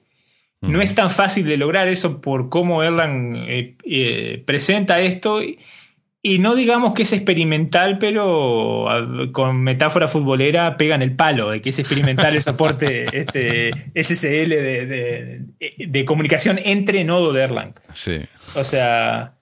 No 0.60 0.80
es 0.80 0.94
tan 0.94 1.10
fácil 1.10 1.46
de 1.46 1.56
lograr 1.56 1.88
eso 1.88 2.20
por 2.20 2.48
cómo 2.48 2.82
Erlang 2.82 3.36
eh, 3.36 3.76
eh, 3.84 4.42
presenta 4.46 5.00
esto 5.00 5.42
y 5.42 5.58
no 6.38 6.54
digamos 6.54 6.94
que 6.94 7.02
es 7.02 7.12
experimental, 7.12 7.98
pero 7.98 8.86
con 9.32 9.60
metáfora 9.60 10.08
futbolera 10.08 10.78
pegan 10.78 11.02
el 11.02 11.14
palo 11.14 11.50
de 11.50 11.60
que 11.60 11.68
es 11.68 11.78
experimental 11.78 12.34
el 12.34 12.42
soporte 12.42 13.04
este, 13.12 13.72
SSL 13.94 14.48
de, 14.48 15.42
de, 15.86 16.04
comunicación 16.06 16.58
entre 16.64 17.04
nodo 17.04 17.34
de 17.34 17.42
Erlang. 17.42 17.74
Sí. 17.92 18.20
O 18.54 18.64
sea, 18.64 19.34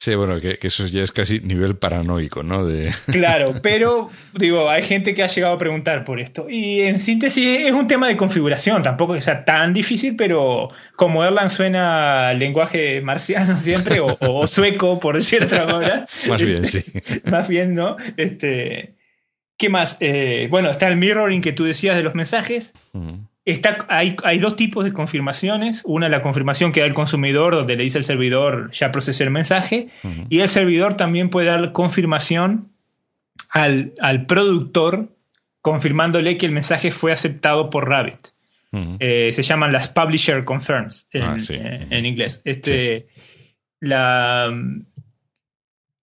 Sí, 0.00 0.14
bueno, 0.14 0.40
que, 0.40 0.58
eso 0.62 0.86
ya 0.86 1.02
es 1.02 1.10
casi 1.10 1.40
nivel 1.40 1.76
paranoico, 1.76 2.44
¿no? 2.44 2.64
De... 2.64 2.92
Claro, 3.10 3.60
pero 3.62 4.10
digo, 4.32 4.70
hay 4.70 4.84
gente 4.84 5.12
que 5.12 5.24
ha 5.24 5.26
llegado 5.26 5.54
a 5.54 5.58
preguntar 5.58 6.04
por 6.04 6.20
esto. 6.20 6.46
Y 6.48 6.82
en 6.82 7.00
síntesis 7.00 7.66
es 7.66 7.72
un 7.72 7.88
tema 7.88 8.06
de 8.06 8.16
configuración, 8.16 8.82
tampoco 8.82 9.14
que 9.14 9.20
sea 9.20 9.44
tan 9.44 9.74
difícil, 9.74 10.14
pero 10.14 10.68
como 10.94 11.24
Erlang 11.24 11.50
suena 11.50 12.32
lenguaje 12.34 13.00
marciano 13.00 13.56
siempre, 13.58 13.98
o, 14.00 14.46
sueco, 14.46 15.00
por 15.00 15.16
decir 15.16 15.42
otra 15.42 15.66
manera. 15.66 16.06
más 16.28 16.44
bien, 16.44 16.64
sí. 16.64 16.84
más 17.24 17.48
bien, 17.48 17.74
¿no? 17.74 17.96
Este, 18.16 18.94
¿Qué 19.56 19.68
más? 19.68 19.96
Eh, 19.98 20.46
bueno, 20.48 20.70
está 20.70 20.86
el 20.86 20.96
mirroring 20.96 21.42
que 21.42 21.52
tú 21.52 21.64
decías 21.64 21.96
de 21.96 22.02
los 22.02 22.14
mensajes 22.14 22.72
hay, 23.88 24.38
dos 24.38 24.56
tipos 24.56 24.84
de 24.84 24.92
confirmaciones. 24.92 25.82
Una, 25.84 26.08
la 26.08 26.22
confirmación 26.22 26.72
que 26.72 26.80
da 26.80 26.86
el 26.86 26.94
consumidor, 26.94 27.54
donde 27.54 27.76
le 27.76 27.84
dice 27.84 27.98
al 27.98 28.04
servidor, 28.04 28.70
ya 28.72 28.90
procesé 28.90 29.24
el 29.24 29.30
mensaje. 29.30 29.88
Y 30.28 30.40
el 30.40 30.48
servidor 30.48 30.94
también 30.94 31.30
puede 31.30 31.48
dar 31.48 31.72
confirmación 31.72 32.68
al, 33.50 34.26
productor, 34.26 35.08
confirmándole 35.62 36.36
que 36.36 36.46
el 36.46 36.52
mensaje 36.52 36.90
fue 36.90 37.12
aceptado 37.12 37.70
por 37.70 37.88
Rabbit. 37.88 38.28
Eh, 39.00 39.30
se 39.32 39.42
llaman 39.42 39.72
las 39.72 39.88
Publisher 39.88 40.44
Confirms 40.44 41.08
en, 41.12 41.22
ah, 41.22 41.98
inglés. 41.98 42.42
Este, 42.44 43.06
la, 43.80 44.52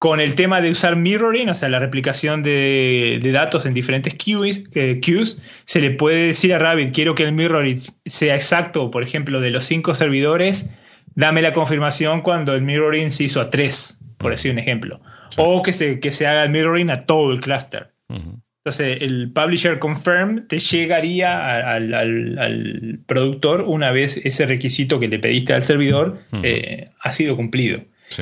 con 0.05 0.19
el 0.19 0.35
tema 0.35 0.61
de 0.61 0.69
usar 0.69 0.97
mirroring, 0.97 1.49
o 1.49 1.55
sea, 1.55 1.67
la 1.67 1.79
replicación 1.79 2.43
de, 2.43 3.19
datos 3.33 3.65
en 3.65 3.73
diferentes 3.73 4.13
queues, 4.13 4.61
queues, 5.01 5.41
se 5.63 5.81
le 5.81 5.89
puede 5.89 6.27
decir 6.27 6.53
a 6.53 6.59
Rabbit, 6.59 6.93
quiero 6.93 7.15
que 7.15 7.23
el 7.23 7.31
mirroring 7.31 7.75
sea 8.05 8.35
exacto, 8.35 8.91
por 8.91 9.01
ejemplo, 9.01 9.41
de 9.41 9.49
los 9.49 9.63
cinco 9.63 9.95
servidores, 9.95 10.69
dame 11.15 11.41
la 11.41 11.53
confirmación 11.53 12.21
cuando 12.21 12.53
el 12.53 12.61
mirroring 12.61 13.09
se 13.09 13.23
hizo 13.23 13.41
a 13.41 13.49
tres, 13.49 13.99
por 14.19 14.29
decir 14.29 14.51
un 14.51 14.59
ejemplo. 14.59 15.01
O 15.37 15.63
que 15.63 15.73
se, 15.73 15.99
que 15.99 16.11
se 16.11 16.27
haga 16.27 16.43
el 16.43 16.51
mirroring 16.51 16.91
a 16.91 17.07
todo 17.07 17.33
el 17.33 17.41
cluster. 17.41 17.91
Entonces, 18.07 18.99
el 19.01 19.31
publisher 19.33 19.79
confirm 19.79 20.45
te 20.45 20.59
llegaría 20.59 21.73
al, 21.73 22.99
productor 23.07 23.61
una 23.61 23.89
vez 23.89 24.21
ese 24.23 24.45
requisito 24.45 24.99
que 24.99 25.07
le 25.07 25.17
pediste 25.17 25.53
al 25.53 25.63
servidor 25.63 26.19
eh, 26.43 26.91
ha 26.99 27.11
sido 27.11 27.35
cumplido. 27.35 27.81
Sí. 28.07 28.21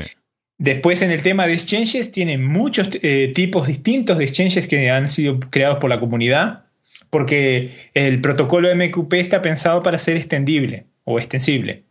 Después 0.57 1.01
en 1.01 1.11
el 1.11 1.23
tema 1.23 1.47
de 1.47 1.53
exchanges, 1.53 2.11
tiene 2.11 2.37
muchos 2.37 2.89
eh, 3.01 3.31
tipos 3.33 3.67
distintos 3.67 4.17
de 4.17 4.25
exchanges 4.25 4.67
que 4.67 4.89
han 4.89 5.09
sido 5.09 5.39
creados 5.39 5.79
por 5.79 5.89
la 5.89 5.99
comunidad, 5.99 6.65
porque 7.09 7.71
el 7.93 8.21
protocolo 8.21 8.73
MQP 8.73 9.13
está 9.13 9.41
pensado 9.41 9.81
para 9.83 9.99
ser 9.99 10.17
extendible 10.17 10.85
o 11.03 11.19
extensible. 11.19 11.83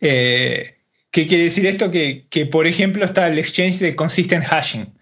Eh, 0.00 0.74
¿Qué 1.10 1.26
quiere 1.26 1.44
decir 1.44 1.66
esto? 1.66 1.90
Que, 1.90 2.48
por 2.50 2.66
ejemplo 2.66 3.04
está 3.04 3.26
el 3.26 3.38
exchange 3.38 3.78
de 3.78 3.96
consistent 3.96 4.44
hashing. 4.44 4.92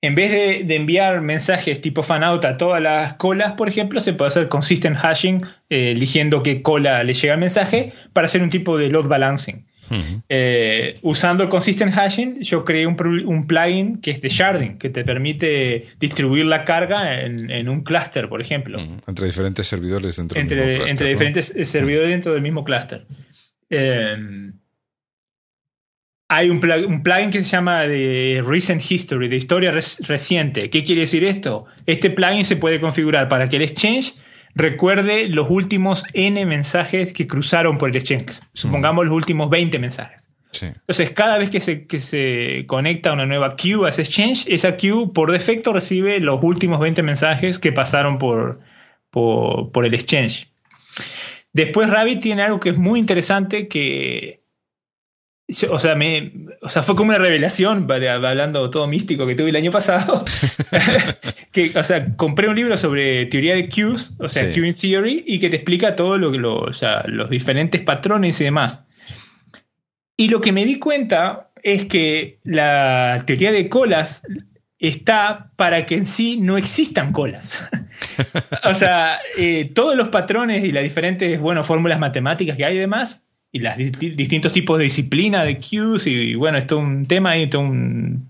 En 0.00 0.14
vez 0.14 0.30
de, 0.66 0.76
enviar 0.76 1.20
mensajes 1.20 1.80
tipo 1.80 2.04
fanout 2.04 2.44
a 2.44 2.56
todas 2.56 2.80
las 2.80 3.14
colas, 3.14 3.52
por 3.52 3.68
ejemplo, 3.68 4.00
se 4.00 4.12
puede 4.12 4.28
hacer 4.28 4.48
consistent 4.48 4.96
hashing, 4.96 5.42
eh, 5.70 5.90
eligiendo 5.90 6.44
qué 6.44 6.62
cola 6.62 7.02
le 7.02 7.14
llega 7.14 7.34
el 7.34 7.40
mensaje, 7.40 7.92
para 8.12 8.26
hacer 8.26 8.42
un 8.42 8.50
tipo 8.50 8.78
de 8.78 8.90
load 8.90 9.08
balancing. 9.08 9.66
Eh, 10.28 10.98
usando 11.02 11.42
el 11.42 11.48
consistent 11.48 11.92
hashing, 11.92 12.40
yo 12.42 12.64
creé 12.64 12.86
un, 12.86 12.96
plugin 13.46 14.00
que 14.00 14.10
es 14.12 14.20
de 14.20 14.28
sharding, 14.28 14.78
que 14.78 14.90
te 14.90 15.04
permite 15.04 15.84
distribuir 15.98 16.46
la 16.46 16.64
carga 16.64 17.22
en, 17.22 17.68
un 17.68 17.82
clúster, 17.82 18.28
por 18.28 18.40
ejemplo. 18.40 18.78
Entre 19.06 19.26
diferentes 19.26 19.66
servidores 19.66 20.16
dentro 20.16 20.38
entre, 20.38 20.60
del 20.60 20.70
mismo 20.70 20.86
Entre 20.86 21.08
diferentes 21.08 21.54
eh, 21.54 21.64
servidores 21.64 22.10
dentro 22.10 22.32
del 22.32 22.42
mismo 22.42 22.64
clúster. 22.64 23.06
Em, 23.70 24.52
hay 26.28 26.50
un, 26.50 26.60
plugin 26.60 27.30
que 27.30 27.42
se 27.42 27.48
llama 27.48 27.82
de 27.82 28.42
Recent 28.46 28.82
History, 28.90 29.28
de 29.28 29.36
historia 29.36 29.70
reciente. 29.70 30.68
¿Qué 30.68 30.84
quiere 30.84 31.02
decir 31.02 31.24
esto? 31.24 31.64
Este 31.86 32.10
plugin 32.10 32.44
se 32.44 32.56
puede 32.56 32.80
configurar 32.80 33.28
para 33.28 33.48
que 33.48 33.56
el 33.56 33.62
exchange 33.62 34.14
recuerde 34.58 35.28
los 35.28 35.48
últimos 35.48 36.04
N 36.12 36.44
mensajes 36.44 37.12
que 37.12 37.26
cruzaron 37.26 37.78
por 37.78 37.90
el 37.90 37.96
exchange. 37.96 38.40
Supongamos 38.52 39.06
los 39.06 39.14
últimos 39.14 39.48
20 39.48 39.78
mensajes. 39.78 40.28
Entonces, 40.60 41.12
cada 41.12 41.38
vez 41.38 41.50
que 41.50 41.60
se, 41.60 41.86
que 41.86 41.98
se 41.98 42.64
conecta 42.66 43.12
una 43.12 43.26
nueva 43.26 43.54
queue 43.54 43.86
a 43.86 43.90
ese 43.90 44.02
exchange, 44.02 44.46
esa 44.48 44.76
queue 44.76 45.12
por 45.14 45.30
defecto 45.30 45.72
recibe 45.72 46.18
los 46.20 46.42
últimos 46.42 46.80
20 46.80 47.02
mensajes 47.02 47.58
que 47.58 47.70
pasaron 47.70 48.18
por, 48.18 48.58
por, 49.10 49.86
el 49.86 49.94
exchange. 49.94 50.50
Después 51.52 51.88
Rabbit 51.88 52.20
tiene 52.20 52.42
algo 52.42 52.58
que 52.58 52.70
es 52.70 52.78
muy 52.78 52.98
interesante 52.98 53.68
que 53.68 54.42
o 55.70 55.78
sea, 55.78 55.94
me, 55.94 56.32
o 56.60 56.68
sea, 56.68 56.82
fue 56.82 56.94
como 56.94 57.08
una 57.08 57.18
revelación, 57.18 57.86
hablando 57.90 58.68
todo 58.68 58.86
místico 58.86 59.26
que 59.26 59.34
tuve 59.34 59.48
el 59.50 59.56
año 59.56 59.70
pasado. 59.70 60.22
que, 61.52 61.72
o 61.74 61.82
sea, 61.82 62.14
compré 62.16 62.48
un 62.48 62.56
libro 62.56 62.76
sobre 62.76 63.26
teoría 63.26 63.54
de 63.54 63.68
queues, 63.68 64.12
o 64.18 64.28
sea, 64.28 64.50
queuing 64.50 64.74
theory, 64.74 65.24
y 65.26 65.38
que 65.38 65.48
te 65.48 65.56
explica 65.56 65.96
todo 65.96 66.18
lo 66.18 66.30
que 66.30 66.38
o 66.38 66.72
sea, 66.72 67.02
los 67.06 67.30
diferentes 67.30 67.80
patrones 67.80 68.38
y 68.40 68.44
demás. 68.44 68.80
Y 70.16 70.28
lo 70.28 70.40
que 70.40 70.52
me 70.52 70.66
di 70.66 70.78
cuenta 70.78 71.50
es 71.62 71.86
que 71.86 72.40
la 72.44 73.22
teoría 73.26 73.50
de 73.50 73.68
colas 73.68 74.22
está 74.78 75.52
para 75.56 75.86
que 75.86 75.94
en 75.94 76.06
sí 76.06 76.38
no 76.40 76.58
existan 76.58 77.12
colas. 77.12 77.66
o 78.64 78.74
sea, 78.74 79.18
eh, 79.38 79.70
todos 79.74 79.96
los 79.96 80.10
patrones 80.10 80.62
y 80.64 80.72
las 80.72 80.82
diferentes, 80.82 81.40
bueno, 81.40 81.64
fórmulas 81.64 81.98
matemáticas 81.98 82.56
que 82.56 82.64
hay 82.66 82.76
y 82.76 82.80
demás 82.80 83.24
y 83.58 84.10
distintos 84.10 84.52
tipos 84.52 84.78
de 84.78 84.84
disciplina 84.84 85.44
de 85.44 85.58
queues 85.58 86.06
y, 86.06 86.34
bueno, 86.34 86.58
esto 86.58 86.78
es 86.78 86.84
un 86.84 87.06
tema 87.06 87.36
y 87.36 87.44
esto 87.44 87.60
un 87.60 88.27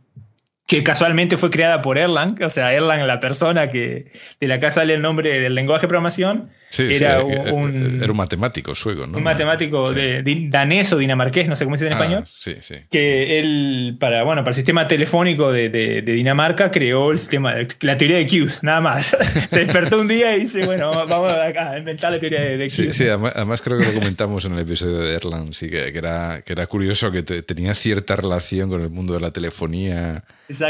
que 0.68 0.84
casualmente 0.84 1.38
fue 1.38 1.48
creada 1.48 1.80
por 1.80 1.96
Erlang, 1.96 2.36
o 2.44 2.48
sea, 2.50 2.74
Erlang, 2.74 3.06
la 3.06 3.20
persona 3.20 3.70
que 3.70 4.12
de 4.38 4.48
la 4.48 4.60
casa 4.60 4.82
sale 4.82 4.92
el 4.92 5.00
nombre 5.00 5.40
del 5.40 5.54
lenguaje 5.54 5.86
de 5.86 5.88
programación, 5.88 6.50
era, 6.76 7.22
un, 7.22 8.00
era 8.02 8.12
un 8.12 8.16
matemático 8.18 8.74
sueco, 8.74 9.06
¿no? 9.06 9.16
Un 9.16 9.24
matemático 9.24 9.94
de, 9.94 10.22
danés 10.50 10.92
o 10.92 10.98
dinamarqués, 10.98 11.48
no 11.48 11.56
sé 11.56 11.64
cómo 11.64 11.78
se 11.78 11.86
dice 11.86 11.94
en 11.94 11.98
ah, 11.98 12.04
español. 12.04 12.24
Sí, 12.38 12.56
sí. 12.60 12.74
Que 12.90 13.40
él, 13.40 13.96
para, 13.98 14.24
bueno, 14.24 14.42
para 14.42 14.50
el 14.50 14.56
sistema 14.56 14.86
telefónico 14.86 15.50
de, 15.50 16.02
Dinamarca, 16.04 16.70
creó 16.70 17.12
el 17.12 17.18
sistema, 17.18 17.54
la 17.80 17.96
teoría 17.96 18.18
de 18.18 18.26
queues, 18.26 18.62
nada 18.62 18.82
más. 18.82 19.16
se 19.48 19.60
despertó 19.64 19.98
un 19.98 20.08
día 20.08 20.36
y 20.36 20.40
dice, 20.40 20.66
bueno, 20.66 20.90
vamos 21.06 21.32
acá 21.32 21.70
a 21.70 21.78
inventar 21.78 22.12
la 22.12 22.20
teoría 22.20 22.42
de, 22.42 22.58
queues. 22.58 22.74
Sí, 22.74 22.92
sí 22.92 23.08
además, 23.08 23.62
creo 23.62 23.78
que 23.78 23.86
lo 23.86 23.94
comentamos 23.94 24.44
en 24.44 24.52
el 24.52 24.58
episodio 24.58 24.98
de 24.98 25.14
Erlang, 25.14 25.54
sí, 25.54 25.70
que, 25.70 25.88
era, 25.88 26.42
que 26.44 26.52
era 26.52 26.66
curioso 26.66 27.10
que 27.10 27.22
tenía 27.22 27.72
cierta 27.74 28.16
relación 28.16 28.68
con 28.68 28.82
el 28.82 28.90
mundo 28.90 29.14
de 29.14 29.20
la 29.20 29.30
telefonía 29.30 30.24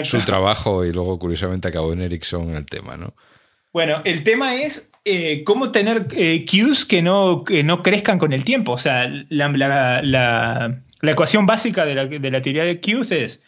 su 0.05 0.24
trabajo 0.24 0.84
y 0.84 0.93
luego 0.93 1.18
curiosamente 1.18 1.68
acabó 1.68 1.93
en 1.93 2.03
Ericsson 2.03 2.51
el 2.57 2.66
tema, 2.66 2.97
¿no? 2.97 3.14
Bueno, 3.72 4.01
el 4.05 4.24
tema 4.24 4.57
es 4.57 4.91
eh, 5.05 5.43
cómo 5.45 5.70
tener 5.70 6.09
eh, 6.12 6.45
queues 6.45 6.84
que 6.84 7.01
no, 7.01 7.45
no 7.64 7.82
crezcan 7.82 8.18
con 8.18 8.32
el 8.32 8.45
tiempo. 8.45 8.72
O 8.72 8.78
sea, 8.78 9.09
la, 9.28 10.82
ecuación 11.03 11.47
básica 11.47 11.84
de 11.84 11.95
la, 11.95 12.43
teoría 12.43 12.64
de 12.64 12.80
queues 12.80 13.12
es, 13.12 13.43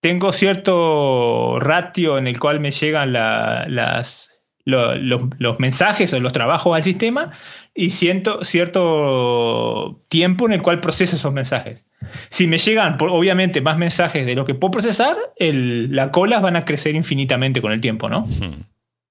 tengo 0.00 0.32
cierto 0.32 1.58
ratio 1.58 2.18
en 2.18 2.26
el 2.26 2.38
cual 2.38 2.60
me 2.60 2.70
llegan 2.70 3.12
las, 3.12 4.29
los 4.70 5.58
mensajes 5.58 6.12
o 6.12 6.20
los 6.20 6.32
trabajos 6.32 6.74
al 6.74 6.82
sistema 6.82 7.30
y 7.74 7.90
siento, 7.90 8.44
cierto 8.44 10.02
tiempo 10.08 10.46
en 10.46 10.52
el 10.52 10.62
cual 10.62 10.80
proceso 10.80 11.16
esos 11.16 11.32
mensajes. 11.32 11.86
Si 12.28 12.46
me 12.46 12.58
llegan, 12.58 12.96
obviamente, 13.00 13.60
más 13.60 13.76
mensajes 13.76 14.24
de 14.24 14.34
lo 14.34 14.44
que 14.44 14.54
puedo 14.54 14.70
procesar, 14.70 15.16
las 15.38 16.08
colas 16.10 16.42
van 16.42 16.56
a 16.56 16.64
crecer 16.64 16.94
infinitamente 16.94 17.60
con 17.60 17.72
el 17.72 17.80
tiempo, 17.80 18.08
¿no? 18.08 18.28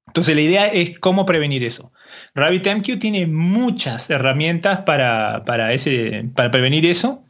Entonces 0.10 0.36
la 0.36 0.42
idea 0.42 0.66
es 0.68 0.98
cómo 0.98 1.26
prevenir 1.26 1.64
eso. 1.64 1.92
RabbitMQ 2.34 2.98
tiene 3.00 3.28
muchas 3.28 4.10
herramientas 4.10 4.80
para, 4.80 5.72
ese, 5.72 6.26
para 6.36 6.50
prevenir 6.50 6.86
eso. 6.88 7.24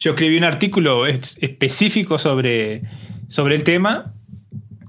Yo 0.00 0.10
escribí 0.10 0.36
un 0.36 0.44
artículo 0.44 1.06
específico 1.06 2.18
sobre, 2.18 2.82
sobre 3.28 3.54
el 3.54 3.62
tema, 3.62 4.12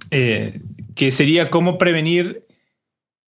eh, 0.09 0.59
que 0.95 1.11
sería 1.11 1.51
cómo 1.51 1.77
prevenir 1.77 2.44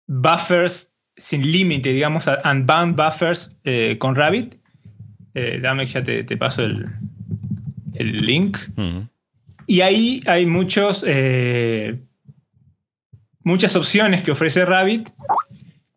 buffers 0.10 0.92
sin 1.16 1.50
límite, 1.50 1.94
digamos, 1.94 2.28
unbound 2.44 2.96
buffers 2.96 3.52
eh, 3.64 3.98
con 4.00 4.16
Rabbit. 4.16 4.56
Eh, 5.36 5.60
dame 5.62 5.86
que 5.86 5.92
ya 5.92 6.04
te, 6.04 6.38
paso 6.38 6.64
el, 6.64 6.86
el 7.94 8.18
link. 8.18 8.58
Y 9.68 9.82
ahí 9.82 10.22
hay 10.26 10.48
muchos, 10.48 11.06
eh, 11.08 12.00
muchas 13.44 13.76
opciones 13.76 14.24
que 14.24 14.32
ofrece 14.32 14.66
Rabbit. 14.66 15.10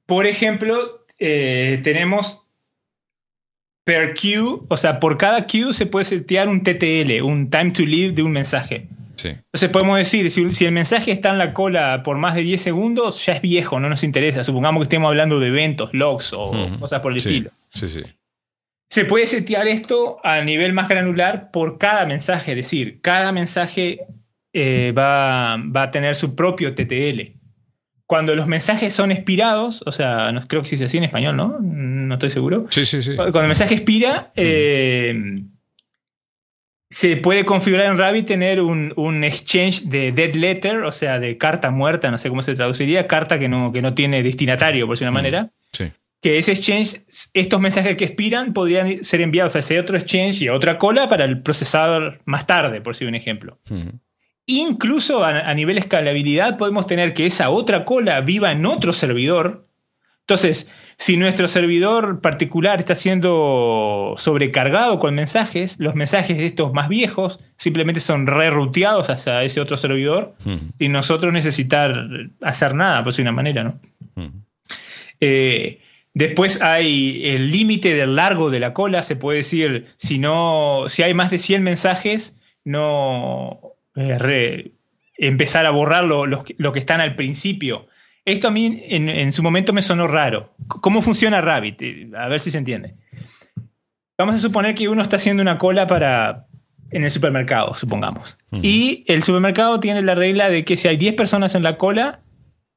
Por 0.04 0.26
ejemplo, 0.26 1.06
tenemos 1.18 2.42
per 3.84 4.12
queue, 4.14 4.60
o 4.68 4.76
sea, 4.76 5.00
por 5.00 5.16
cada 5.16 5.46
queue 5.46 5.72
se 5.72 5.86
puede 5.86 6.04
setear 6.04 6.48
un 6.48 6.62
TTL, 6.62 7.22
un 7.22 7.48
time 7.48 7.70
to 7.70 7.82
live 7.82 8.12
de 8.12 8.22
un 8.22 8.32
mensaje. 8.32 8.88
Entonces 9.30 9.68
podemos 9.70 9.98
decir, 9.98 10.30
si, 10.30 10.64
el 10.64 10.72
mensaje 10.72 11.12
está 11.12 11.30
en 11.30 11.38
la 11.38 11.52
cola 11.52 12.02
por 12.02 12.18
más 12.18 12.34
de 12.34 12.42
10 12.42 12.60
segundos, 12.60 13.24
ya 13.24 13.34
es 13.34 13.42
viejo, 13.42 13.80
no 13.80 13.88
nos 13.88 14.04
interesa. 14.04 14.44
Supongamos 14.44 14.80
que 14.80 14.84
estemos 14.84 15.08
hablando 15.08 15.40
de 15.40 15.48
eventos, 15.48 15.90
logs 15.92 16.32
o 16.32 16.52
cosas 16.78 17.00
por 17.00 17.12
el 17.12 17.18
estilo. 17.18 17.50
Sí, 17.72 17.88
sí. 17.88 18.02
Se 18.90 19.06
puede 19.06 19.26
setear 19.26 19.68
esto 19.68 20.18
a 20.22 20.42
nivel 20.42 20.74
más 20.74 20.88
granular 20.88 21.50
por 21.50 21.78
cada 21.78 22.04
mensaje, 22.04 22.52
es 22.52 22.56
decir, 22.56 23.00
cada 23.00 23.32
mensaje 23.32 24.00
eh, 24.52 24.92
va, 24.92 25.54
a 25.54 25.90
tener 25.90 26.14
su 26.14 26.34
propio 26.34 26.74
TTL. 26.74 27.38
Cuando 28.04 28.36
los 28.36 28.46
mensajes 28.46 28.92
son 28.92 29.10
expirados, 29.10 29.82
o 29.86 29.92
sea, 29.92 30.30
no, 30.32 30.46
creo 30.46 30.60
que 30.60 30.68
se 30.68 30.74
dice 30.74 30.84
así 30.84 30.98
en 30.98 31.04
español, 31.04 31.36
¿no? 31.36 31.58
No 31.60 32.14
estoy 32.14 32.28
seguro. 32.28 32.66
Sí, 32.68 32.84
sí, 32.84 33.00
sí. 33.00 33.16
Cuando 33.16 33.40
el 33.40 33.46
mensaje 33.46 33.74
expira, 33.74 34.30
se 36.92 37.16
puede 37.16 37.46
configurar 37.46 37.86
en 37.86 37.96
Rabbit 37.96 38.26
tener 38.26 38.60
un, 38.60 39.24
exchange 39.24 39.84
de 39.84 40.12
dead 40.12 40.34
letter, 40.34 40.82
o 40.82 40.92
sea, 40.92 41.18
de 41.18 41.38
carta 41.38 41.70
muerta, 41.70 42.10
no 42.10 42.18
sé 42.18 42.28
cómo 42.28 42.42
se 42.42 42.54
traduciría, 42.54 43.06
carta 43.06 43.38
que 43.38 43.48
no, 43.48 43.72
que 43.72 43.80
no 43.80 43.94
tiene 43.94 44.22
destinatario, 44.22 44.86
por 44.86 44.96
decir 44.96 45.06
una 45.06 45.12
manera. 45.12 45.50
Sí. 45.72 45.90
Que 46.20 46.36
ese 46.36 46.52
exchange, 46.52 47.00
estos 47.32 47.60
mensajes 47.62 47.96
que 47.96 48.04
expiran, 48.04 48.52
podrían 48.52 49.02
ser 49.02 49.22
enviados 49.22 49.56
a 49.56 49.60
ese 49.60 49.80
otro 49.80 49.96
exchange 49.96 50.42
y 50.42 50.48
a 50.48 50.54
otra 50.54 50.76
cola 50.76 51.08
para 51.08 51.24
el 51.24 51.40
procesador 51.40 52.20
más 52.26 52.46
tarde, 52.46 52.82
por 52.82 52.92
decir 52.92 53.08
un 53.08 53.14
ejemplo. 53.14 53.58
Incluso 54.44 55.24
a, 55.24 55.54
nivel 55.54 55.78
escalabilidad 55.78 56.58
podemos 56.58 56.86
tener 56.86 57.14
que 57.14 57.24
esa 57.24 57.48
otra 57.48 57.86
cola 57.86 58.20
viva 58.20 58.52
en 58.52 58.66
otro 58.66 58.92
servidor. 58.92 59.66
Entonces, 60.22 60.68
si 60.96 61.16
nuestro 61.16 61.48
servidor 61.48 62.20
particular 62.20 62.78
está 62.78 62.94
siendo 62.94 64.14
sobrecargado 64.18 65.00
con 65.00 65.16
mensajes, 65.16 65.76
los 65.80 65.96
mensajes 65.96 66.38
de 66.38 66.46
estos 66.46 66.72
más 66.72 66.88
viejos 66.88 67.40
simplemente 67.58 67.98
son 67.98 68.28
reruteados 68.28 69.10
hacia 69.10 69.42
ese 69.42 69.60
otro 69.60 69.76
servidor 69.76 70.36
sin 70.78 70.92
nosotros 70.92 71.32
necesitar 71.32 72.08
hacer 72.40 72.74
nada, 72.76 73.02
por 73.02 73.12
de 73.12 73.22
una 73.22 73.32
manera, 73.32 73.64
¿no? 73.64 73.80
Eh, 75.18 75.80
después 76.14 76.62
hay 76.62 77.22
el 77.24 77.50
límite 77.50 77.94
del 77.94 78.14
largo 78.14 78.50
de 78.50 78.60
la 78.60 78.72
cola, 78.72 79.02
se 79.02 79.16
puede 79.16 79.38
decir, 79.38 79.86
si, 79.96 80.18
no, 80.18 80.84
si 80.86 81.02
hay 81.02 81.14
más 81.14 81.32
de 81.32 81.38
100 81.38 81.64
mensajes, 81.64 82.36
no 82.64 83.60
eh, 83.96 84.70
empezar 85.18 85.66
a 85.66 85.70
borrar 85.70 86.04
lo 86.04 86.72
que 86.72 86.78
están 86.78 87.00
al 87.00 87.16
principio 87.16 87.88
esto 88.24 88.48
a 88.48 88.50
mí 88.50 88.82
en, 88.88 89.32
su 89.32 89.42
momento 89.42 89.72
me 89.72 89.82
sonó 89.82 90.06
raro. 90.06 90.54
¿Cómo 90.68 91.02
funciona 91.02 91.40
Rabbit? 91.40 91.82
Eh, 91.82 92.10
a 92.16 92.28
ver 92.28 92.40
si 92.40 92.50
se 92.50 92.58
entiende. 92.58 92.94
Vamos 94.18 94.36
a 94.36 94.38
suponer 94.38 94.74
que 94.74 94.88
uno 94.88 95.02
está 95.02 95.16
haciendo 95.16 95.42
una 95.42 95.58
cola 95.58 95.86
para 95.86 96.46
en 96.90 97.04
el 97.04 97.10
supermercado, 97.10 97.74
supongamos. 97.74 98.38
Y 98.50 99.04
el 99.08 99.22
supermercado 99.22 99.80
tiene 99.80 100.02
la 100.02 100.14
regla 100.14 100.50
de 100.50 100.64
que 100.64 100.76
si 100.76 100.88
hay 100.88 100.98
10 100.98 101.14
personas 101.14 101.54
en 101.54 101.62
la 101.62 101.78
cola, 101.78 102.20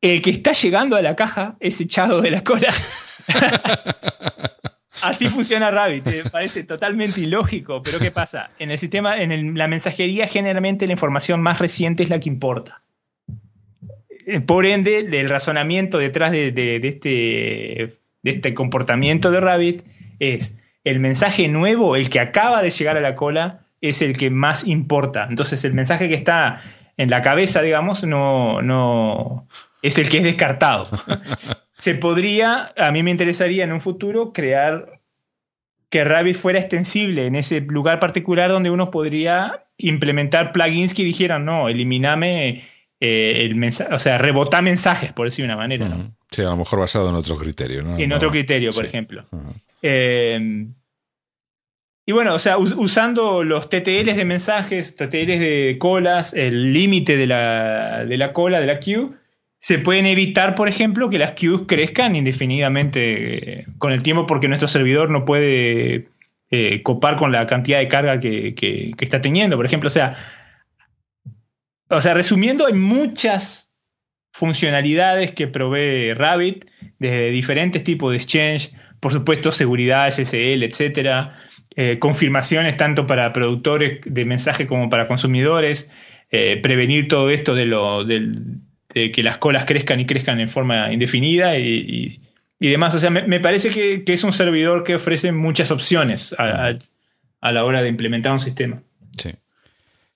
el 0.02 0.22
que 0.22 0.30
está 0.30 0.54
llegando 0.54 0.96
a 0.96 1.02
la 1.02 1.16
caja 1.18 1.58
es 1.60 1.82
echado 1.82 2.22
de 2.22 2.32
la 2.32 2.42
cola. 2.44 2.74
Así 5.02 5.28
funciona 5.30 5.70
Rabbit, 5.70 6.08
eh, 6.08 6.24
parece 6.32 6.64
totalmente 6.64 7.20
ilógico, 7.22 7.84
pero 7.84 8.00
¿qué 8.00 8.10
pasa? 8.10 8.52
En 8.58 8.72
el 8.72 8.78
sistema, 8.78 9.22
en 9.22 9.58
la 9.58 9.68
mensajería, 9.68 10.28
generalmente 10.28 10.88
la 10.88 10.94
información 10.94 11.42
más 11.42 11.60
reciente 11.60 12.02
es 12.04 12.10
la 12.10 12.20
que 12.20 12.30
importa. 12.30 12.82
Por 14.46 14.66
ende, 14.66 15.00
el 15.00 15.30
razonamiento 15.30 15.98
detrás 15.98 16.32
de, 16.32 16.80
este, 16.84 18.00
de 18.24 18.30
este 18.30 18.54
comportamiento 18.54 19.32
de 19.32 19.40
Rabbit 19.40 19.84
es 20.20 20.56
el 20.84 21.00
mensaje 21.00 21.48
nuevo, 21.48 21.96
el 21.96 22.10
que 22.10 22.20
acaba 22.20 22.62
de 22.62 22.70
llegar 22.70 22.98
a 22.98 23.02
la 23.02 23.16
cola, 23.16 23.66
es 23.82 24.02
el 24.02 24.18
que 24.18 24.30
más 24.30 24.66
importa. 24.66 25.28
Entonces, 25.30 25.64
el 25.66 25.74
mensaje 25.74 26.08
que 26.08 26.16
está 26.16 26.60
en 26.98 27.10
la 27.10 27.22
cabeza, 27.22 27.62
digamos, 27.62 28.04
no, 28.04 28.62
no 28.62 29.48
es 29.82 29.98
el 29.98 30.10
que 30.10 30.18
es 30.18 30.24
descartado. 30.24 30.88
Se 31.80 31.96
podría, 31.96 32.74
a 32.78 32.92
mí 32.92 33.04
me 33.04 33.12
interesaría 33.12 33.64
en 33.64 33.74
un 33.74 33.82
futuro 33.82 34.32
crear 34.32 35.02
que 35.90 36.04
Rabbit 36.04 36.36
fuera 36.36 36.60
extensible 36.60 37.26
en 37.26 37.36
ese 37.36 37.62
lugar 37.62 38.00
particular 38.00 38.50
donde 38.50 38.70
uno 38.70 38.92
podría 38.92 39.66
implementar 39.78 40.52
plugins 40.52 40.94
que 40.94 41.04
dijeran, 41.04 41.46
no, 41.46 41.68
elimíname 41.68 42.64
eh, 43.00 43.44
el 43.44 43.56
mensaje, 43.56 43.94
o 43.94 44.00
sea, 44.00 44.18
rebota 44.18 44.62
mensajes, 44.62 45.12
por 45.12 45.28
decir 45.28 45.44
una 45.44 45.58
manera, 45.58 45.90
¿no? 45.90 46.16
Sí, 46.32 46.42
a 46.42 46.46
lo 46.46 46.56
mejor 46.56 46.80
basado 46.80 47.10
en 47.10 47.16
otro 47.16 47.38
criterio, 47.38 47.84
¿no? 47.84 47.98
En 47.98 48.14
otro 48.14 48.32
criterio, 48.32 48.72
por 48.72 48.86
ejemplo. 48.86 49.26
Eh, 49.82 50.68
y 52.06 52.12
bueno, 52.12 52.34
o 52.34 52.40
sea, 52.40 52.58
usando 52.58 53.44
los 53.44 53.70
TTLs 53.70 54.16
de 54.16 54.26
mensajes, 54.26 54.96
TTLs 54.96 55.40
de 55.40 55.76
colas, 55.78 56.34
el 56.34 56.72
límite 56.72 57.18
de 57.18 57.28
la, 57.28 58.06
de 58.06 58.18
la 58.18 58.32
cola, 58.32 58.62
de 58.62 58.68
la 58.68 58.80
queue, 58.80 59.10
se 59.60 59.80
pueden 59.80 60.06
evitar, 60.06 60.56
por 60.56 60.70
ejemplo, 60.70 61.10
que 61.10 61.18
las 61.18 61.32
queues 61.32 61.64
crezcan 61.68 62.16
indefinidamente 62.16 63.60
eh, 63.60 63.66
con 63.78 63.92
el 63.92 64.04
tiempo 64.04 64.26
porque 64.26 64.48
nuestro 64.48 64.68
servidor 64.68 65.10
no 65.10 65.26
puede 65.26 66.08
copar 66.84 67.18
con 67.18 67.34
la 67.34 67.46
cantidad 67.48 67.80
de 67.80 67.90
carga 67.90 68.22
que, 68.22 68.56
que, 68.56 68.94
está 69.00 69.20
teniendo. 69.20 69.58
Por 69.58 69.66
ejemplo, 69.66 69.88
o 69.88 69.92
sea, 69.92 70.14
o 71.90 72.02
sea, 72.02 72.14
resumiendo, 72.14 72.66
hay 72.66 72.74
muchas 72.74 73.74
funcionalidades 74.34 75.32
que 75.32 75.48
provee 75.48 76.14
Rabbit, 76.14 76.66
desde 77.00 77.30
diferentes 77.30 77.84
tipos 77.84 78.12
de 78.12 78.18
exchange, 78.18 78.72
por 79.00 79.12
supuesto, 79.12 79.52
seguridad, 79.52 80.10
SSL, 80.10 80.64
etcétera, 80.64 81.32
eh, 81.76 82.00
confirmaciones 82.00 82.76
tanto 82.78 83.06
para 83.08 83.32
productores 83.32 84.00
de 84.06 84.26
mensaje 84.26 84.68
como 84.68 84.90
para 84.90 85.08
consumidores, 85.08 85.90
eh, 86.32 86.60
prevenir 86.62 87.08
todo 87.08 87.30
esto 87.30 87.56
de, 87.56 87.66
lo, 87.66 88.04
de, 88.04 88.32
que 89.12 89.24
las 89.24 89.38
colas 89.38 89.66
crezcan 89.66 90.00
y 90.00 90.06
crezcan 90.06 90.40
en 90.40 90.50
forma 90.50 90.92
indefinida 90.92 91.58
y, 91.58 92.20
demás. 92.60 92.96
O 92.96 93.00
sea, 93.00 93.10
me, 93.10 93.40
parece 93.40 93.70
que, 93.70 94.04
es 94.06 94.24
un 94.24 94.34
servidor 94.34 94.84
que 94.84 94.96
ofrece 94.96 95.32
muchas 95.32 95.70
opciones 95.72 96.34
a, 96.38 96.74
a 97.42 97.52
la 97.52 97.64
hora 97.64 97.82
de 97.82 97.90
implementar 97.90 98.32
un 98.32 98.40
sistema. 98.40 98.82
Sí. 99.18 99.32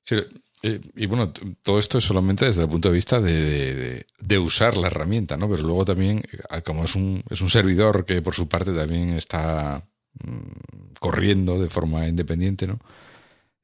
sí 0.04 0.16
eh, 0.62 0.82
y, 0.96 1.06
bueno, 1.06 1.32
todo 1.64 1.80
esto 1.80 1.98
es 2.00 2.04
solamente 2.04 2.46
desde 2.46 2.64
el 2.64 2.70
punto 2.70 2.90
de 2.90 2.96
vista 2.96 3.22
de, 3.22 4.06
usar 4.40 4.76
la 4.78 4.88
herramienta, 4.88 5.38
¿no? 5.38 5.50
Pero 5.50 5.64
luego 5.64 5.86
también, 5.86 6.22
eh, 6.52 6.62
como 6.64 6.84
es 6.84 6.96
un, 6.96 7.24
es 7.30 7.42
un 7.42 7.50
servidor 7.50 8.06
que 8.06 8.22
por 8.22 8.36
su 8.36 8.48
parte 8.50 8.74
también 8.74 9.12
está 9.12 9.88
mm, 10.24 10.94
corriendo 11.00 11.62
de 11.62 11.70
forma 11.70 12.08
independiente, 12.08 12.68
¿no? 12.68 12.80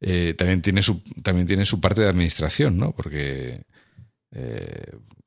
Eh, 0.01 0.35
también, 0.37 0.61
tiene 0.61 0.81
su, 0.81 1.01
también 1.23 1.47
tiene 1.47 1.65
su 1.65 1.81
parte 1.81 2.01
de 2.01 2.09
administración, 2.09 2.77
¿no? 2.77 2.91
Porque. 2.93 3.63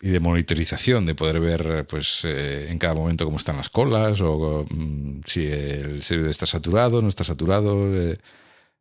y 0.01 0.11
de 0.11 0.21
monitorización, 0.21 1.07
de 1.07 1.14
poder 1.14 1.41
ver 1.41 1.87
pues 1.87 2.25
en 2.25 2.79
cada 2.79 2.95
momento 2.95 3.25
cómo 3.25 3.39
están 3.39 3.57
las 3.57 3.71
colas 3.71 4.21
o 4.21 4.64
mm, 4.71 5.23
si 5.27 5.47
el 5.47 6.03
servidor 6.03 6.31
está 6.31 6.47
saturado, 6.47 7.03
no 7.03 7.09
está 7.09 7.25
saturado. 7.25 7.91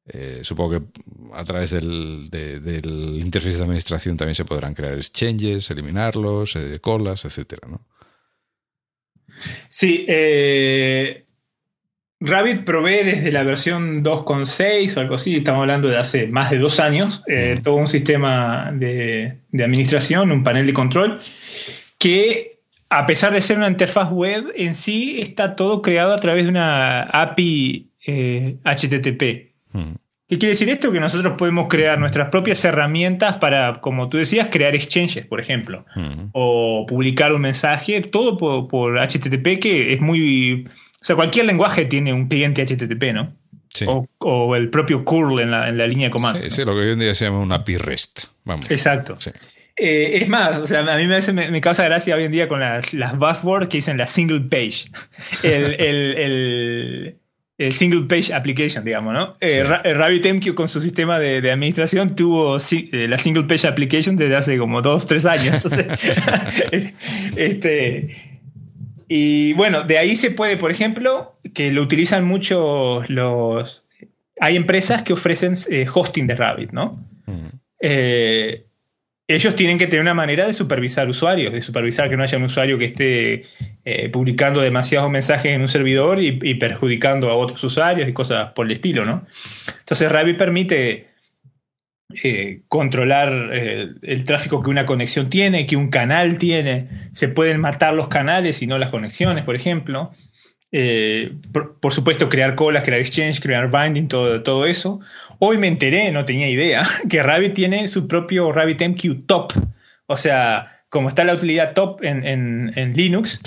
Eh, 0.10 0.40
supongo 0.44 0.80
que 0.80 0.86
a 1.34 1.44
través 1.44 1.72
del, 1.72 2.30
del 2.30 3.20
interfaz 3.20 3.58
de 3.58 3.64
administración 3.64 4.16
también 4.16 4.36
se 4.36 4.46
podrán 4.46 4.74
crear 4.74 4.94
exchanges, 4.94 5.70
eliminarlos, 5.70 6.56
eh, 6.56 6.80
colas, 6.80 7.26
etcétera, 7.26 7.68
¿no? 7.70 7.86
Sí, 9.68 10.06
eh, 10.08 11.26
Rabbit 12.22 12.64
provee 12.64 13.04
desde 13.04 13.32
la 13.32 13.44
versión 13.44 14.04
2.6 14.04 14.96
o 14.96 15.02
algo 15.02 15.16
así, 15.16 15.36
estamos 15.36 15.62
hablando 15.62 15.90
de 15.90 15.98
hace 15.98 16.28
más 16.28 16.50
de 16.50 16.58
dos 16.58 16.80
años, 16.80 17.22
todo 17.62 17.76
un 17.76 17.88
sistema 17.88 18.72
de, 18.74 19.42
administración, 19.54 20.32
un 20.32 20.44
panel 20.44 20.66
de 20.66 20.74
control, 20.74 21.20
que 22.00 22.62
a 22.90 23.06
pesar 23.06 23.34
de 23.34 23.42
ser 23.42 23.58
una 23.58 23.68
interfaz 23.68 24.10
web, 24.10 24.52
en 24.56 24.74
sí 24.74 25.20
está 25.22 25.56
todo 25.56 25.84
creado 25.84 26.14
a 26.14 26.20
través 26.20 26.46
de 26.46 26.50
una 26.50 27.04
API 27.04 27.92
HTTP. 28.64 29.47
¿Qué 30.28 30.38
quiere 30.38 30.52
decir 30.52 30.70
esto? 30.70 30.92
Que 30.92 31.00
nosotros 31.00 31.36
podemos 31.38 31.68
crear 31.70 31.98
nuestras 32.00 32.30
propias 32.30 32.64
herramientas 32.66 33.36
para, 33.36 33.76
como 33.76 34.10
tú 34.10 34.18
decías, 34.18 34.50
crear 34.52 34.76
exchanges, 34.76 35.26
por 35.26 35.40
ejemplo, 35.40 35.86
o 36.34 36.86
publicar 36.86 37.32
un 37.32 37.42
mensaje, 37.42 38.02
todo 38.02 38.38
por, 38.68 39.00
HTTP, 39.00 39.60
que 39.60 39.94
es 39.94 40.02
muy... 40.02 40.66
O 41.02 41.06
sea, 41.08 41.16
cualquier 41.16 41.46
lenguaje 41.46 41.86
tiene 41.86 42.12
un 42.12 42.28
cliente 42.28 42.66
HTTP, 42.66 43.14
¿no? 43.14 43.34
Sí. 43.74 43.86
O, 44.18 44.56
el 44.56 44.70
propio 44.70 45.06
curl 45.06 45.40
en 45.40 45.52
la, 45.52 45.72
línea 45.72 46.08
de 46.08 46.12
comando. 46.12 46.42
Sí, 46.42 46.52
sí, 46.52 46.62
lo 46.66 46.74
que 46.74 46.80
hoy 46.80 46.92
en 46.92 47.00
día 47.00 47.16
se 47.16 47.26
llama 47.26 47.40
una 47.40 47.56
API 47.56 47.78
REST. 47.78 48.26
Vamos. 48.44 48.70
Exacto. 48.70 49.18
Eh, 49.78 50.20
es 50.22 50.28
más, 50.28 50.58
o 50.58 50.66
sea, 50.66 50.80
a 50.80 50.98
mí 50.98 51.06
me, 51.06 51.52
me, 51.52 51.62
causa 51.62 51.84
gracia 51.84 52.16
hoy 52.16 52.24
en 52.24 52.32
día 52.32 52.50
con 52.50 52.60
las, 52.60 52.94
las 52.94 53.16
buzzwords 53.18 53.70
que 53.70 53.78
dicen 53.78 53.98
la 53.98 54.08
single 54.08 54.42
page. 54.42 54.90
El, 55.44 55.80
el, 55.80 56.18
el, 56.18 57.18
single 57.72 58.04
page 58.04 58.32
application, 58.34 58.86
digamos, 58.86 59.14
¿no? 59.14 59.36
Eh, 59.40 59.64
RabbitMQ 59.64 60.54
con 60.54 60.68
su 60.68 60.80
sistema 60.80 61.18
de, 61.18 61.42
de 61.42 61.52
administración 61.52 62.16
tuvo 62.16 62.58
eh, 62.58 63.08
la 63.08 63.18
single 63.18 63.44
page 63.44 63.68
application 63.68 64.16
desde 64.16 64.36
hace 64.36 64.58
como 64.58 64.82
dos, 64.82 65.08
tres 65.08 65.26
años. 65.26 65.56
Entonces, 65.56 65.86
este, 67.36 68.16
y 69.08 69.54
bueno, 69.54 69.84
de 69.84 69.98
ahí 69.98 70.16
se 70.16 70.30
puede, 70.30 70.58
por 70.58 70.70
ejemplo, 70.70 71.40
que 71.54 71.72
lo 71.72 71.82
utilizan 71.82 72.26
mucho 72.26 73.02
los... 73.08 73.86
Hay 74.40 74.56
empresas 74.56 75.02
que 75.02 75.14
ofrecen 75.14 75.54
hosting 75.92 76.28
de 76.28 76.36
Rabbit, 76.36 76.72
¿no? 76.74 77.04
Eh, 77.80 78.67
ellos 79.28 79.56
tienen 79.56 79.78
que 79.78 79.88
tener 79.88 80.02
una 80.02 80.14
manera 80.14 80.48
de 80.48 80.54
supervisar 80.54 81.10
usuarios, 81.10 81.52
de 81.52 81.62
supervisar 81.62 82.10
que 82.10 82.16
no 82.16 82.24
haya 82.24 82.38
un 82.38 82.46
usuario 82.46 82.78
que 82.78 82.86
esté 82.86 83.44
eh, 83.84 84.10
publicando 84.10 84.62
demasiados 84.62 85.10
mensajes 85.10 85.54
en 85.54 85.62
un 85.62 85.70
servidor 85.70 86.22
y, 86.22 86.32
perjudicando 86.56 87.30
a 87.30 87.36
otros 87.36 87.62
usuarios 87.64 88.08
y 88.08 88.14
cosas 88.14 88.54
por 88.54 88.66
el 88.66 88.72
estilo, 88.72 89.06
¿no? 89.06 89.26
Entonces 89.80 90.10
Rabbit 90.10 90.38
permite 90.38 91.08
eh, 92.24 92.62
controlar 92.70 93.30
el 93.34 94.24
tráfico 94.24 94.64
que 94.64 94.70
una 94.70 94.86
conexión 94.86 95.30
tiene, 95.30 95.66
que 95.66 95.76
un 95.76 95.90
canal 95.90 96.38
tiene. 96.38 96.88
Se 97.12 97.28
pueden 97.28 97.60
matar 97.60 97.94
los 97.94 98.08
canales 98.08 98.62
y 98.62 98.68
no 98.68 98.78
las 98.78 98.92
conexiones, 98.92 99.44
por 99.44 99.58
ejemplo. 99.58 100.12
Eh, 100.72 101.34
por, 101.54 101.94
supuesto, 101.94 102.28
crear 102.28 102.56
colas, 102.56 102.84
crear 102.84 103.00
exchange, 103.00 103.40
crear 103.40 103.72
binding, 103.72 104.08
todo, 104.08 104.44
todo 104.44 104.66
eso. 104.66 105.00
Hoy 105.40 105.58
me 105.58 105.68
enteré, 105.68 106.12
no 106.12 106.26
tenía 106.26 106.50
idea, 106.50 106.86
que 107.10 107.24
Rabbit 107.24 107.54
tiene 107.54 107.88
su 107.88 108.08
propio 108.08 108.52
RabbitMQ 108.52 109.26
Top. 109.26 109.54
O 110.08 110.18
sea, 110.18 110.68
como 110.90 111.10
está 111.10 111.26
la 111.26 111.34
utilidad 111.34 111.74
top 111.74 112.00
en, 112.02 112.94
Linux, 112.96 113.42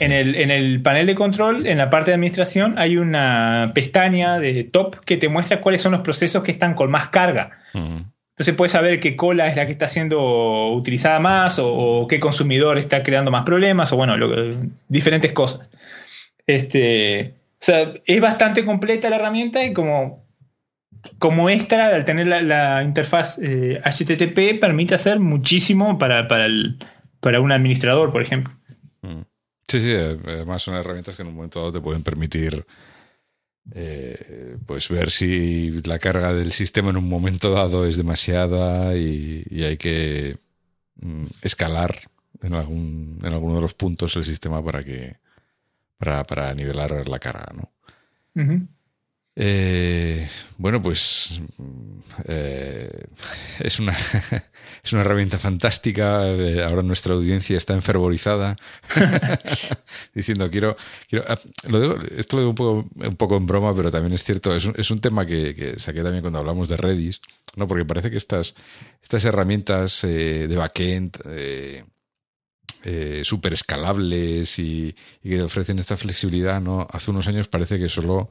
En, 0.00 0.12
el, 0.12 0.36
en, 0.36 0.50
el, 0.50 0.80
panel 0.80 1.06
de 1.06 1.14
control, 1.16 1.66
en 1.66 1.78
la 1.78 1.90
parte 1.90 2.12
de 2.12 2.14
administración, 2.14 2.78
hay 2.78 2.96
una 2.96 3.72
pestaña 3.74 4.38
de 4.38 4.62
top 4.64 5.04
que 5.04 5.16
te 5.16 5.28
muestra 5.28 5.60
cuáles 5.60 5.82
son 5.82 5.92
los 5.92 6.02
procesos 6.02 6.44
que 6.44 6.52
están 6.52 6.74
con 6.74 6.90
más 6.90 7.08
carga. 7.08 7.50
Entonces 7.74 8.54
puedes 8.56 8.72
saber 8.72 9.00
qué 9.00 9.16
cola 9.16 9.48
es 9.48 9.56
la 9.56 9.66
que 9.66 9.72
está 9.72 9.88
siendo 9.88 10.72
utilizada 10.72 11.18
más 11.18 11.58
o, 11.60 12.06
qué 12.08 12.20
consumidor 12.20 12.78
está 12.78 13.02
creando 13.02 13.30
más 13.32 13.44
problemas 13.44 13.92
o 13.92 13.96
bueno, 13.96 14.14
diferentes 14.88 15.32
cosas. 15.32 15.68
Este, 16.46 17.34
o 17.52 17.64
sea, 17.64 17.94
es 18.04 18.20
bastante 18.20 18.64
completa 18.64 19.10
la 19.10 19.16
herramienta 19.16 19.64
y 19.64 19.72
como, 19.72 20.26
como 21.18 21.48
extra, 21.48 21.88
al 21.88 22.04
tener 22.04 22.26
la, 22.26 22.82
interfaz 22.82 23.38
HTTP, 23.38 24.38
eh, 24.38 24.58
permite 24.60 24.94
hacer 24.94 25.20
muchísimo 25.20 25.98
para, 25.98 26.28
para, 26.28 26.46
el, 26.46 26.78
para 27.20 27.40
un 27.40 27.52
administrador, 27.52 28.12
por 28.12 28.22
ejemplo. 28.22 28.54
Mm. 29.02 29.22
Sí, 29.66 29.80
sí, 29.80 29.92
además 29.94 30.62
son 30.62 30.74
herramientas 30.74 31.16
que 31.16 31.22
en 31.22 31.28
un 31.28 31.36
momento 31.36 31.60
dado 31.60 31.72
te 31.72 31.80
pueden 31.80 32.02
permitir 32.02 32.66
eh, 33.72 34.58
pues 34.66 34.90
ver 34.90 35.10
si 35.10 35.70
la 35.84 35.98
carga 35.98 36.34
del 36.34 36.52
sistema 36.52 36.90
en 36.90 36.98
un 36.98 37.08
momento 37.08 37.50
dado 37.50 37.86
es 37.86 37.96
demasiada 37.96 38.94
y, 38.96 39.44
hay 39.64 39.78
que 39.78 40.36
mm, 40.96 41.24
escalar 41.40 42.10
en, 42.42 42.54
algún, 42.54 43.20
en 43.22 43.32
alguno 43.32 43.56
de 43.56 43.62
los 43.62 43.74
puntos 43.74 44.16
el 44.16 44.24
sistema 44.24 44.62
para 44.62 44.84
que, 44.84 45.16
para, 45.98 46.54
nivelar 46.54 47.08
la 47.08 47.18
cara, 47.18 47.52
¿no? 47.54 47.72
Eh, 49.36 50.28
bueno, 50.58 50.80
pues 50.80 51.40
eh, 52.26 52.88
es, 53.58 53.80
una, 53.80 53.92
es 54.84 54.92
una 54.92 55.02
herramienta 55.02 55.38
fantástica. 55.38 56.26
Eh, 56.28 56.62
ahora 56.62 56.82
nuestra 56.82 57.14
audiencia 57.14 57.56
está 57.56 57.74
enfervorizada 57.74 58.56
diciendo 60.14 60.48
quiero... 60.50 60.76
quiero 61.08 61.24
ah, 61.28 61.40
esto 62.16 62.36
lo 62.36 62.42
digo 62.42 62.50
un 62.50 62.54
poco, 62.54 62.88
un 62.94 63.16
poco 63.16 63.36
en 63.36 63.46
broma, 63.46 63.74
pero 63.74 63.90
también 63.90 64.14
es 64.14 64.22
cierto. 64.22 64.54
Es 64.54 64.64
un, 64.64 64.74
es 64.76 64.90
un 64.90 65.00
tema 65.00 65.26
que, 65.26 65.54
que, 65.54 65.80
saqué 65.80 66.02
también 66.02 66.22
cuando 66.22 66.38
hablamos 66.38 66.68
de 66.68 66.76
Redis, 66.76 67.20
¿no? 67.56 67.66
porque 67.66 67.84
parece 67.84 68.10
que 68.10 68.16
estas, 68.16 68.54
estas 69.02 69.24
herramientas 69.24 70.02
de 70.02 70.54
backend 70.56 71.18
eh, 72.86 73.22
súper 73.24 73.54
escalables 73.54 74.58
y, 74.58 74.94
que 75.22 75.42
ofrecen 75.42 75.78
esta 75.78 75.96
flexibilidad, 75.96 76.60
¿no? 76.60 76.86
Hace 76.90 77.10
unos 77.10 77.26
años 77.28 77.48
parece 77.48 77.78
que 77.78 77.88
solo, 77.88 78.28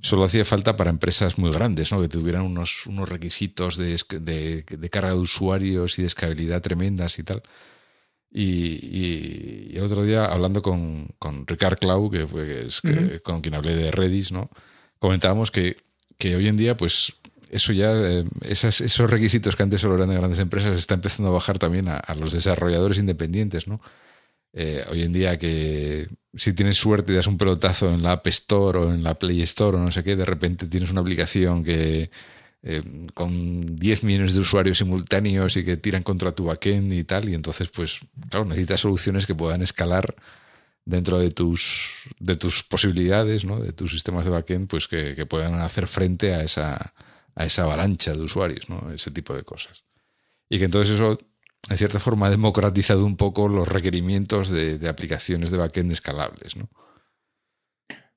solo 0.00 0.24
hacía 0.24 0.44
falta 0.44 0.76
para 0.76 0.90
empresas 0.90 1.38
muy 1.38 1.52
grandes, 1.52 1.92
¿no? 1.92 2.00
Que 2.00 2.08
tuvieran 2.08 2.42
unos, 2.42 2.86
unos 2.86 3.08
requisitos 3.08 3.76
de, 3.76 3.96
de, 4.20 4.90
carga 4.90 5.10
de 5.10 5.18
usuarios 5.18 5.98
y 5.98 6.02
de 6.02 6.08
escalabilidad 6.08 6.60
tremendas 6.60 7.18
y 7.20 7.22
tal. 7.22 7.42
Y, 8.32 9.76
y, 9.76 9.78
otro 9.78 10.02
día, 10.04 10.24
hablando 10.24 10.60
con, 10.60 11.14
con 11.20 11.46
Ricard 11.46 11.78
Clau, 11.78 12.10
que 12.10 12.26
fue 12.26 12.66
es, 12.66 12.82
con 13.22 13.42
quien 13.42 13.54
hablé 13.54 13.76
de 13.76 13.92
Redis, 13.92 14.32
¿no? 14.32 14.50
Comentábamos 14.98 15.52
que, 15.52 15.76
que 16.18 16.34
hoy 16.34 16.48
en 16.48 16.56
día, 16.56 16.76
pues, 16.76 17.12
eso 17.54 17.72
ya, 17.72 17.92
eh, 17.92 18.24
esos 18.42 19.10
requisitos 19.10 19.54
que 19.54 19.62
antes 19.62 19.80
solo 19.80 19.94
eran 19.94 20.08
de 20.08 20.16
grandes 20.16 20.40
empresas, 20.40 20.76
está 20.76 20.94
empezando 20.94 21.30
a 21.30 21.34
bajar 21.34 21.56
también 21.56 21.86
a, 21.88 22.02
los 22.16 22.32
desarrolladores 22.32 22.98
independientes, 22.98 23.68
¿no? 23.68 23.80
Eh, 24.52 24.84
hoy 24.90 25.02
en 25.02 25.12
día 25.12 25.38
que 25.38 26.08
si 26.34 26.52
tienes 26.52 26.76
suerte 26.78 27.12
y 27.12 27.16
das 27.16 27.28
un 27.28 27.38
pelotazo 27.38 27.92
en 27.92 28.02
la 28.02 28.12
App 28.12 28.26
Store 28.28 28.78
o 28.78 28.92
en 28.92 29.04
la 29.04 29.14
Play 29.14 29.42
Store 29.42 29.76
o 29.76 29.80
no 29.80 29.92
sé 29.92 30.02
qué, 30.02 30.16
de 30.16 30.24
repente 30.24 30.66
tienes 30.66 30.90
una 30.90 31.00
aplicación 31.00 31.62
que 31.62 32.10
eh, 32.64 32.82
con 33.14 33.76
10 33.76 34.02
millones 34.02 34.34
de 34.34 34.40
usuarios 34.40 34.78
simultáneos 34.78 35.56
y 35.56 35.64
que 35.64 35.76
tiran 35.76 36.02
contra 36.02 36.32
tu 36.34 36.46
backend 36.46 36.92
y 36.92 37.04
tal, 37.04 37.28
y 37.28 37.34
entonces 37.34 37.68
pues 37.68 38.00
claro, 38.30 38.46
necesitas 38.46 38.80
soluciones 38.80 39.26
que 39.26 39.34
puedan 39.34 39.62
escalar 39.62 40.16
dentro 40.84 41.20
de 41.20 41.30
tus, 41.30 42.08
de 42.18 42.34
tus 42.36 42.64
posibilidades, 42.64 43.44
¿no? 43.44 43.60
de 43.60 43.72
tus 43.72 43.92
sistemas 43.92 44.24
de 44.24 44.32
backend, 44.32 44.68
pues 44.68 44.88
que 44.88 45.26
puedan 45.26 45.54
hacer 45.54 45.86
frente 45.86 46.34
a 46.34 46.42
esa, 46.42 46.94
a 47.36 47.44
esa 47.44 47.62
avalancha 47.62 48.12
de 48.12 48.20
usuarios, 48.20 48.68
¿no? 48.68 48.92
ese 48.92 49.10
tipo 49.10 49.34
de 49.34 49.42
cosas. 49.42 49.84
Y 50.48 50.58
que 50.58 50.64
entonces 50.64 50.94
eso, 50.94 51.18
en 51.68 51.76
cierta 51.76 51.98
forma, 51.98 52.26
ha 52.26 52.30
democratizado 52.30 53.04
un 53.04 53.16
poco 53.16 53.48
los 53.48 53.66
requerimientos 53.66 54.50
de, 54.50 54.88
aplicaciones 54.88 55.50
de 55.50 55.58
backend 55.58 55.92
escalables. 55.92 56.56
¿no? 56.56 56.68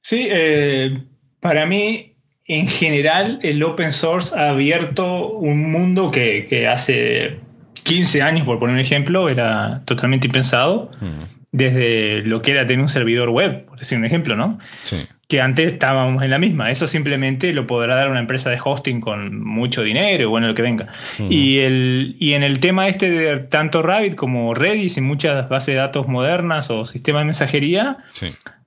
Sí, 0.01 0.28
eh, 0.30 1.03
para 1.39 1.65
mí, 1.65 2.18
en 2.45 2.68
general, 2.68 3.39
el 3.43 3.63
open 3.63 3.93
source 3.93 4.38
ha 4.38 4.49
abierto 4.49 5.30
un 5.30 5.72
mundo 5.72 6.11
que, 6.11 6.68
hace 6.68 7.39
15 7.84 8.22
años, 8.22 8.45
por 8.45 8.59
poner 8.59 8.76
un 8.76 8.82
ejemplo, 8.82 9.30
era 9.30 9.84
totalmente 9.86 10.28
impensado. 10.28 10.91
Mm. 11.01 11.38
Desde 11.49 12.24
lo 12.24 12.41
que 12.41 12.51
era 12.51 12.68
tener 12.68 12.84
un 12.84 12.89
servidor 12.89 13.30
web, 13.30 13.65
por 13.65 13.80
decir 13.80 13.97
un 13.97 14.05
ejemplo, 14.05 14.36
¿no? 14.36 14.59
Sí 14.84 14.97
que 15.28 15.41
antes 15.41 15.73
estábamos 15.73 16.23
en 16.23 16.30
la 16.30 16.39
misma. 16.39 16.71
Eso 16.71 16.88
simplemente 16.88 17.51
lo 17.51 17.67
podrá 17.67 17.95
dar 17.95 18.09
una 18.09 18.19
empresa 18.19 18.49
de 18.49 18.59
hosting 18.63 19.01
con 19.01 19.43
mucho 19.43 19.84
dinero, 19.84 20.30
bueno, 20.30 20.47
lo 20.47 20.55
que 20.55 20.61
venga. 20.61 20.88
y, 21.30 21.59
el, 21.59 22.15
y 22.19 22.34
en 22.34 22.43
el 22.43 22.59
tema 22.59 22.88
este 22.88 23.11
de 23.11 23.39
tanto 23.39 23.82
Rabbit 23.82 24.15
como 24.15 24.53
Redis 24.53 24.97
y 24.97 25.01
muchas 25.01 25.49
bases 25.49 25.73
de 25.73 25.82
datos 25.82 26.07
modernas 26.07 26.69
o 26.69 26.86
sistemas 26.86 27.21
de 27.21 27.25
mensajería, 27.25 27.97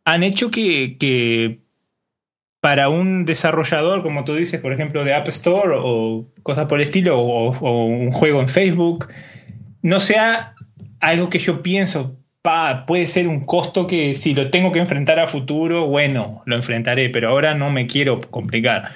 han 0.05 0.23
hecho 0.23 0.51
que, 0.51 0.97
que, 0.99 1.61
para 2.61 2.91
un 2.91 3.25
desarrollador, 3.25 4.03
como 4.03 4.25
tú 4.25 4.35
dices, 4.35 4.61
por 4.61 4.75
ejemplo, 4.75 5.03
de 5.05 5.15
App 5.15 5.29
Store 5.29 5.77
o 5.79 6.27
cosas 6.43 6.67
por 6.67 6.79
el 6.79 6.87
estilo, 6.87 7.19
o 7.19 7.85
un 7.87 8.13
juego 8.13 8.43
en 8.43 8.51
Facebook, 8.51 9.09
no 9.81 9.99
sea 9.99 10.55
algo 11.01 11.31
que 11.31 11.39
yo 11.39 11.63
pienso, 11.63 12.20
puede 12.86 13.07
ser 13.07 13.28
un 13.28 13.45
costo 13.45 13.86
que 13.86 14.14
si 14.14 14.34
lo 14.34 14.51
tengo 14.51 14.72
que 14.72 14.78
enfrentar 14.78 15.18
a 15.18 15.26
futuro, 15.26 15.86
bueno, 15.86 16.43
lo 16.47 16.57
enfrentaré, 16.57 17.11
pero 17.11 17.28
ahora 17.28 17.55
no 17.55 17.70
me 17.70 17.86
quiero 17.86 18.20
complicar. 18.20 18.88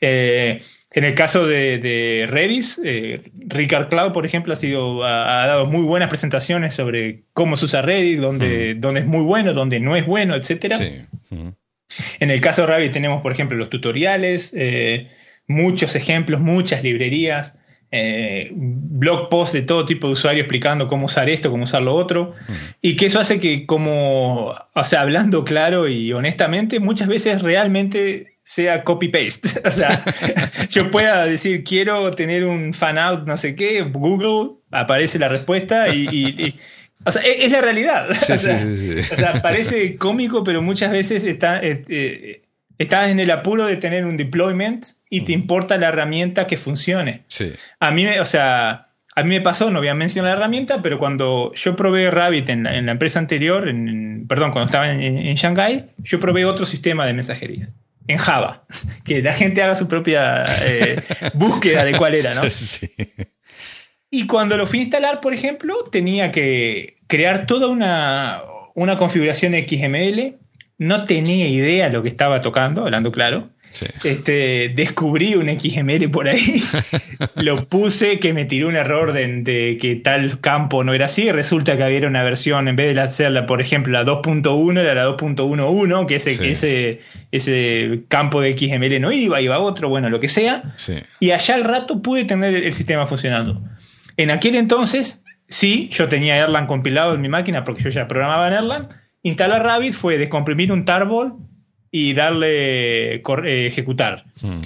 Eh, 0.00 0.62
en 0.94 1.04
el 1.04 1.14
caso 1.14 1.46
de, 1.46 2.26
Redis, 2.28 2.80
eh, 2.84 3.30
Ricard 3.34 3.88
Cloud, 3.88 4.12
por 4.12 4.26
ejemplo, 4.26 4.52
ha, 4.52 4.56
sido, 4.56 5.04
ha, 5.04 5.46
dado 5.46 5.66
muy 5.66 5.82
buenas 5.82 6.08
presentaciones 6.10 6.74
sobre 6.74 7.24
cómo 7.32 7.56
se 7.56 7.64
usa 7.64 7.82
Redis, 7.82 8.20
dónde, 8.20 8.76
mm. 8.80 8.96
es 8.96 9.06
muy 9.06 9.22
bueno, 9.22 9.52
dónde 9.54 9.80
no 9.80 9.96
es 9.96 10.06
bueno, 10.06 10.34
etc. 10.34 10.74
En 12.20 12.30
el 12.30 12.40
caso 12.40 12.62
de 12.62 12.68
Rabbit 12.68 12.92
tenemos, 12.92 13.22
por 13.22 13.32
ejemplo, 13.32 13.56
los 13.56 13.70
tutoriales, 13.70 14.54
eh, 14.56 15.08
muchos 15.46 15.96
ejemplos, 15.96 16.40
muchas 16.40 16.82
librerías 16.82 17.58
eh, 17.94 18.50
blog 18.54 19.28
posts 19.28 19.52
de 19.52 19.62
todo 19.62 19.84
tipo 19.84 20.06
de 20.06 20.14
usuarios 20.14 20.44
explicando 20.44 20.88
cómo 20.88 21.06
usar 21.06 21.28
esto, 21.28 21.50
cómo 21.50 21.64
usar 21.64 21.82
lo 21.82 21.94
otro. 21.94 22.32
Y 22.80 22.96
que 22.96 23.06
eso 23.06 23.20
hace 23.20 23.38
que 23.38 23.66
como, 23.66 24.54
o 24.74 24.84
sea, 24.84 25.02
hablando 25.02 25.44
claro 25.44 25.86
y 25.86 26.10
honestamente, 26.14 26.80
muchas 26.80 27.06
veces 27.06 27.42
realmente 27.42 28.38
sea 28.42 28.82
copy-paste. 28.82 29.60
o 29.68 29.70
sea, 29.70 30.02
yo 30.70 30.90
pueda 30.90 31.26
decir, 31.26 31.64
quiero 31.64 32.10
tener 32.12 32.44
un 32.44 32.72
fan 32.72 32.96
out, 32.96 33.26
no 33.26 33.36
sé 33.36 33.54
qué, 33.54 33.82
Google, 33.82 34.56
aparece 34.70 35.18
la 35.18 35.28
respuesta 35.28 35.94
y... 35.94 36.56
o 37.04 37.10
sea, 37.12 37.20
es, 37.22 37.52
la 37.52 37.60
realidad. 37.60 38.08
o, 38.30 38.36
sea, 38.38 39.42
parece 39.42 39.96
cómico, 39.96 40.42
pero 40.44 40.62
muchas 40.62 40.90
veces 40.90 41.24
está, 41.24 41.60
eh, 41.62 41.82
eh, 41.88 42.42
estás 42.82 43.08
en 43.08 43.20
el 43.20 43.30
apuro 43.30 43.66
de 43.66 43.76
tener 43.76 44.06
un 44.06 44.16
deployment 44.16 44.86
y 45.10 45.22
te 45.22 45.32
importa 45.32 45.76
la 45.76 45.88
herramienta 45.88 46.46
que 46.46 46.56
funcione. 46.56 47.24
Sí. 47.28 47.52
A 47.80 47.90
mí, 47.90 48.06
o 48.06 48.24
sea, 48.24 48.92
a 49.14 49.22
mí 49.22 49.28
me 49.28 49.40
pasó, 49.40 49.70
no 49.70 49.80
voy 49.80 49.88
a 49.88 49.94
mencionar 49.94 50.30
la 50.30 50.36
herramienta, 50.38 50.80
pero 50.80 50.98
cuando 50.98 51.52
yo 51.54 51.76
probé 51.76 52.10
Rabbit 52.10 52.48
en 52.48 52.64
la, 52.64 52.92
empresa 52.92 53.18
anterior, 53.18 53.68
en, 53.68 54.26
perdón, 54.26 54.52
cuando 54.52 54.66
estaba 54.66 54.90
en, 54.90 55.00
en, 55.02 55.34
Shanghai, 55.36 55.90
yo 55.98 56.18
probé 56.18 56.44
otro 56.44 56.64
sistema 56.64 57.04
de 57.04 57.12
mensajería 57.12 57.68
en 58.06 58.18
Java. 58.18 58.64
Que 59.04 59.20
la 59.20 59.32
gente 59.32 59.62
haga 59.62 59.74
su 59.74 59.88
propia 59.88 60.44
eh, 60.62 60.96
búsqueda 61.34 61.84
de 61.84 61.96
cuál 61.96 62.14
era, 62.14 62.34
¿no? 62.34 62.42
Sí. 62.50 62.88
Y 64.14 64.26
cuando 64.26 64.58
lo 64.58 64.66
fui 64.66 64.80
a 64.80 64.82
instalar, 64.82 65.20
por 65.20 65.32
ejemplo, 65.32 65.84
tenía 65.90 66.30
que 66.30 66.98
crear 67.06 67.46
toda 67.46 67.68
una, 67.68 68.42
una 68.74 68.98
configuración 68.98 69.54
XML. 69.54 70.38
No 70.82 71.04
tenía 71.04 71.48
idea 71.48 71.88
lo 71.88 72.02
que 72.02 72.08
estaba 72.08 72.40
tocando, 72.40 72.84
hablando 72.84 73.12
claro. 73.12 73.50
Este, 74.04 74.72
descubrí 74.74 75.34
un 75.34 75.48
XML 75.48 76.10
por 76.10 76.28
ahí, 76.28 76.62
lo 77.36 77.68
puse, 77.68 78.18
que 78.18 78.32
me 78.32 78.44
tiró 78.44 78.68
un 78.68 78.76
error 78.76 79.12
de, 79.12 79.78
que 79.80 79.96
tal 79.96 80.40
campo 80.40 80.84
no 80.84 80.92
era 80.92 81.06
así. 81.06 81.30
Resulta 81.32 81.76
que 81.76 81.82
había 81.82 82.06
una 82.06 82.22
versión, 82.22 82.68
en 82.68 82.76
vez 82.76 82.94
de 82.94 83.00
hacerla, 83.00 83.46
por 83.46 83.62
ejemplo, 83.62 83.92
la 83.92 84.04
2.1, 84.04 84.78
era 84.78 84.94
la 84.94 85.06
2.11, 85.16 86.06
que 86.06 86.16
ese, 86.16 86.50
ese, 86.50 86.98
ese 87.30 88.02
campo 88.08 88.40
de 88.40 88.52
XML 88.52 89.00
no 89.00 89.12
iba, 89.12 89.40
iba 89.40 89.58
otro, 89.58 89.88
bueno, 89.88 90.10
lo 90.10 90.20
que 90.20 90.28
sea. 90.28 90.62
Y 91.20 91.30
allá 91.30 91.54
al 91.54 91.64
rato 91.64 92.02
pude 92.02 92.24
tener 92.24 92.54
el 92.54 92.72
sistema 92.72 93.06
funcionando. 93.06 93.62
En 94.16 94.30
aquel 94.30 94.56
entonces, 94.56 95.22
sí, 95.48 95.88
yo 95.92 96.08
tenía 96.08 96.36
Erlang 96.36 96.66
compilado 96.66 97.14
en 97.14 97.20
mi 97.20 97.28
máquina 97.28 97.64
porque 97.64 97.82
yo 97.82 97.90
ya 97.90 98.06
programaba 98.06 98.48
en 98.48 98.54
Erlang. 98.54 98.88
Instalar 99.22 99.62
Rabbit 99.62 99.92
fue 99.92 100.18
descomprimir 100.18 100.72
un 100.72 100.84
tarball 100.84 101.34
y 101.90 102.14
darle 102.14 103.14
eh, 103.16 103.66
ejecutar. 103.66 104.24
Hmm. 104.40 104.60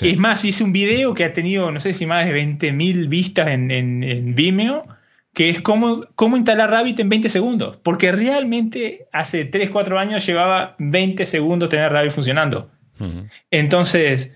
Es 0.00 0.18
más, 0.18 0.44
hice 0.44 0.62
un 0.62 0.72
video 0.72 1.14
que 1.14 1.24
ha 1.24 1.32
tenido, 1.32 1.72
no 1.72 1.80
sé 1.80 1.92
si 1.92 2.06
más 2.06 2.26
de 2.26 2.32
20.000 2.32 3.08
vistas 3.08 3.48
en, 3.48 4.34
Vimeo, 4.34 4.86
que 5.34 5.50
es 5.50 5.60
cómo, 5.60 6.04
cómo 6.14 6.36
instalar 6.36 6.70
Rabbit 6.70 7.00
en 7.00 7.08
20 7.08 7.28
segundos. 7.28 7.78
Porque 7.78 8.12
realmente 8.12 9.08
hace 9.12 9.44
3, 9.44 9.70
4 9.70 9.98
años 9.98 10.24
llevaba 10.24 10.76
20 10.78 11.26
segundos 11.26 11.68
tener 11.68 11.90
Rabbit 11.90 12.12
funcionando. 12.12 12.70
Hmm. 12.98 13.22
Entonces, 13.50 14.32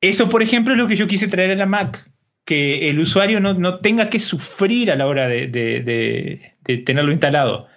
eso, 0.00 0.28
por 0.28 0.42
ejemplo, 0.42 0.74
es 0.74 0.78
lo 0.78 0.88
que 0.88 0.96
yo 0.96 1.06
quise 1.06 1.28
traer 1.28 1.52
a 1.52 1.56
la 1.56 1.66
Mac. 1.66 2.11
Que 2.44 2.90
el 2.90 2.98
usuario 2.98 3.40
no, 3.40 3.78
tenga 3.78 4.10
que 4.10 4.18
sufrir 4.18 4.90
a 4.90 4.96
la 4.96 5.06
hora 5.06 5.28
de 5.28 6.52
tenerlo 6.84 7.12
instalado. 7.12 7.68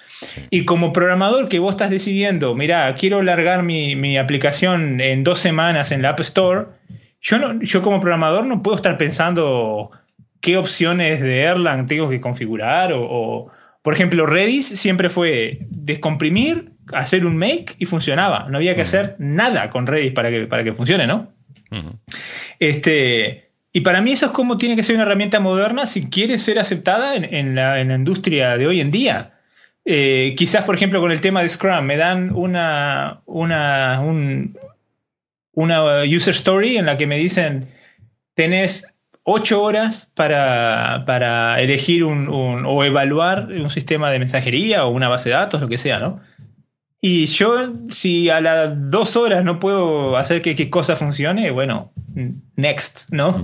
Y 0.50 0.66
como 0.66 0.94
programador 0.94 1.48
que 1.48 1.60
vos 1.60 1.72
estás 1.72 1.90
decidiendo, 1.90 2.56
mira, 2.56 2.94
quiero 2.96 3.22
largar 3.22 3.64
mi, 3.64 4.18
aplicación 4.18 5.02
en 5.02 5.24
dos 5.24 5.40
semanas 5.40 5.92
en 5.92 6.02
la 6.02 6.10
App 6.10 6.20
Store, 6.22 6.66
yo, 7.22 7.38
no, 7.38 7.62
yo 7.62 7.82
como 7.82 8.00
programador 8.00 8.46
no 8.46 8.62
puedo 8.62 8.76
estar 8.76 8.98
pensando 8.98 9.92
qué 10.42 10.58
opciones 10.58 11.22
de 11.22 11.42
Erlang 11.42 11.86
tengo 11.86 12.10
que 12.10 12.20
configurar 12.20 12.92
o, 12.94 13.50
por 13.82 13.94
ejemplo, 13.94 14.26
Redis 14.26 14.68
siempre 14.68 15.10
fue 15.10 15.60
descomprimir, 15.70 16.72
hacer 16.94 17.26
un 17.26 17.36
make 17.36 17.76
y 17.80 17.86
funcionaba. 17.86 18.48
No 18.50 18.58
había 18.58 18.76
que 18.76 18.82
hacer 18.82 19.16
nada 19.20 19.70
con 19.70 19.88
Redis 19.88 20.12
para 20.12 20.30
que, 20.30 20.48
para 20.48 20.64
que 20.64 20.74
funcione, 20.74 21.08
¿no? 21.08 21.34
Este, 22.60 23.45
y 23.76 23.82
para 23.82 24.00
mí 24.00 24.14
eso 24.14 24.28
es 24.28 24.32
como 24.32 24.56
tiene 24.56 24.78
que 24.78 24.84
ser 24.84 24.96
una 24.96 25.04
herramienta 25.04 25.42
moderna 25.42 25.86
si 25.86 26.10
quiere 26.10 26.38
ser 26.38 26.60
aceptada 26.60 27.14
en, 27.14 27.56
la, 27.56 27.82
en 27.82 27.90
la, 27.90 27.96
industria 27.96 28.58
de 28.58 28.68
hoy 28.68 28.80
en 28.80 28.90
día. 28.90 29.34
Eh, 29.84 30.34
quizás, 30.38 30.64
por 30.64 30.76
ejemplo, 30.76 31.02
con 31.02 31.12
el 31.12 31.20
tema 31.20 31.42
de 31.42 31.50
Scrum, 31.50 31.84
me 31.84 31.98
dan 31.98 32.30
una, 32.34 33.20
una, 33.26 34.00
una 35.52 36.04
user 36.06 36.34
story 36.34 36.78
en 36.78 36.86
la 36.86 36.96
que 36.96 37.06
me 37.06 37.18
dicen, 37.18 37.68
tenés 38.34 38.88
ocho 39.24 39.62
horas 39.62 40.10
para, 40.16 41.04
para 41.06 41.60
elegir 41.60 42.06
un, 42.06 42.30
o 42.30 42.84
evaluar 42.86 43.50
un 43.50 43.70
sistema 43.70 44.10
de 44.10 44.20
mensajería 44.20 44.86
o 44.86 44.90
una 44.90 45.10
base 45.10 45.28
de 45.28 45.36
datos, 45.36 45.60
lo 45.60 45.68
que 45.68 45.78
sea, 45.78 46.00
¿no? 46.00 46.22
Y 47.08 47.28
yo, 47.28 47.72
si 47.90 48.32
a 48.32 48.42
las 48.42 48.72
dos 48.90 49.16
horas 49.16 49.44
no 49.44 49.60
puedo 49.60 50.18
hacer 50.18 50.42
que 50.42 50.56
qué 50.56 50.72
cosa 50.72 50.96
funcione, 50.96 51.52
bueno, 51.52 51.94
next, 52.56 53.12
¿no? 53.12 53.44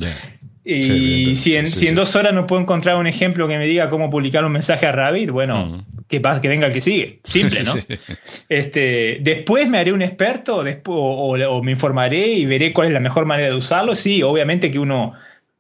Y 0.64 1.36
si, 1.36 1.56
en, 1.56 1.94
dos 1.94 2.16
horas 2.16 2.34
no 2.34 2.48
puedo 2.48 2.60
encontrar 2.60 2.96
un 2.96 3.06
ejemplo 3.06 3.48
que 3.48 3.60
me 3.60 3.68
diga 3.68 3.92
cómo 3.92 4.10
publicar 4.10 4.44
un 4.46 4.52
mensaje 4.52 4.88
a 4.88 4.92
Rabbit, 4.92 5.30
bueno, 5.30 5.86
que 6.08 6.20
pasa 6.20 6.42
que 6.42 6.48
venga 6.48 6.66
el 6.66 6.74
que 6.74 6.82
sigue. 6.82 7.20
Simple, 7.24 7.62
¿no? 7.62 7.76
este, 8.50 9.20
después 9.22 9.70
me 9.70 9.78
haré 9.78 9.94
un 9.94 10.02
experto 10.02 10.64
o, 10.88 11.62
me 11.62 11.72
informaré 11.72 12.30
y 12.30 12.48
veré 12.48 12.74
cuál 12.74 12.88
es 12.88 12.94
la 12.94 13.00
mejor 13.00 13.26
manera 13.28 13.50
de 13.50 13.56
usarlo. 13.56 13.94
Sí, 13.94 14.24
obviamente 14.24 14.72
que 14.72 14.80
uno 14.80 15.14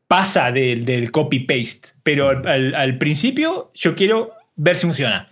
pasa 0.07 0.52
del, 0.52 1.11
copy-paste, 1.11 1.90
pero 2.02 2.30
al, 2.30 2.98
principio 2.98 3.69
yo 3.76 3.94
quiero 3.94 4.32
ver 4.62 4.76
si 4.76 4.86
funciona. 4.86 5.28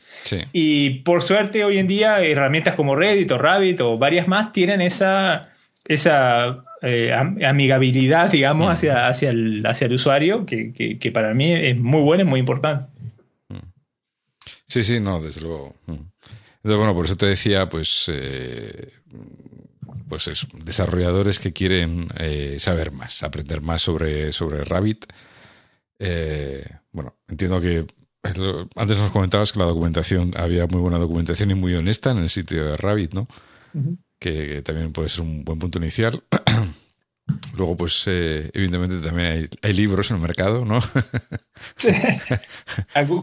Y 0.54 1.02
por 1.02 1.22
suerte 1.22 1.64
hoy 1.64 1.78
en 1.78 1.86
día 1.86 2.20
herramientas 2.22 2.74
como 2.74 2.96
Reddit 2.96 3.32
o 3.32 3.38
Rabbit 3.38 3.80
o 3.82 3.98
varias 4.00 4.28
más 4.28 4.52
tienen 4.52 4.82
esa, 4.82 5.50
esa 5.86 6.64
eh, 6.82 7.14
amigabilidad, 7.14 8.32
digamos, 8.32 8.72
hacia, 8.72 9.08
hacia, 9.08 9.30
el, 9.30 9.64
hacia 9.68 9.86
el 9.86 9.94
usuario, 9.94 10.48
que, 10.48 10.74
que, 11.00 11.12
para 11.12 11.36
mí 11.36 11.52
es 11.52 11.78
muy 11.78 12.02
buena, 12.02 12.24
y 12.24 12.26
muy 12.26 12.40
importante. 12.40 12.92
Sí, 14.66 14.84
sí, 14.84 15.00
no, 15.00 15.20
desde 15.20 15.42
luego. 15.42 15.76
Entonces, 15.88 16.78
bueno, 16.78 16.96
por 16.96 17.06
eso 17.06 17.16
te 17.16 17.28
decía, 17.28 17.70
pues, 17.70 18.06
eh, 18.12 18.94
pues 20.08 20.28
eso, 20.28 20.48
desarrolladores 20.54 21.38
que 21.38 21.54
quieren 21.54 22.08
eh, 22.18 22.58
saber 22.60 22.92
más, 22.92 23.22
aprender 23.22 23.62
más 23.62 23.84
sobre, 23.84 24.32
sobre 24.32 24.64
Rabbit. 24.64 25.06
bueno, 26.92 27.16
entiendo 27.28 27.62
que 27.62 27.86
antes 28.24 28.98
nos 28.98 29.12
comentabas 29.12 29.52
que 29.52 29.60
la 29.60 29.66
documentación, 29.66 30.32
había 30.36 30.68
muy 30.68 30.82
buena 30.82 30.98
documentación 30.98 31.52
y 31.52 31.56
muy 31.56 31.74
honesta 31.76 32.12
en 32.12 32.20
el 32.20 32.30
sitio 32.30 32.66
de 32.66 32.78
Rabbit, 32.78 33.14
¿no? 33.14 33.28
que, 34.20 34.62
también 34.62 34.92
puede 34.92 35.10
ser 35.10 35.22
un 35.22 35.44
buen 35.46 35.60
punto 35.60 35.80
inicial. 35.80 36.24
Luego, 37.56 37.76
pues, 37.76 38.04
eh, 38.08 38.50
evidentemente 38.54 39.06
también 39.06 39.50
hay, 39.62 39.74
libros 39.74 40.10
en 40.12 40.18
el 40.18 40.22
mercado, 40.22 40.64
¿no? 40.64 40.82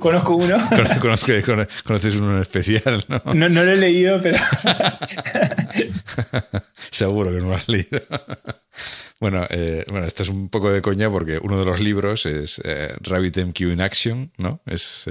Conozco 0.00 0.36
uno. 0.36 0.58
conoces 1.84 2.16
uno 2.16 2.36
en 2.36 2.42
especial, 2.42 3.04
¿no? 3.08 3.22
¿no? 3.34 3.48
lo 3.48 3.62
he 3.62 3.76
leído, 3.76 4.20
pero. 4.20 4.36
Seguro 6.90 7.32
que 7.32 7.40
no 7.40 7.48
lo 7.48 7.54
has 7.54 7.66
leído. 7.68 8.02
bueno, 9.20 9.46
eh, 9.48 9.84
bueno, 9.88 10.06
esto 10.06 10.22
es 10.22 10.28
un 10.28 10.50
poco 10.50 10.70
de 10.70 10.82
coña 10.82 11.10
porque 11.10 11.38
uno 11.38 11.58
de 11.58 11.64
los 11.64 11.80
libros 11.80 12.26
es 12.26 12.60
eh, 12.62 12.94
Rabbit 13.00 13.38
MQ 13.38 13.60
in 13.60 13.80
Action, 13.80 14.32
¿no? 14.36 14.60
Es, 14.66 15.06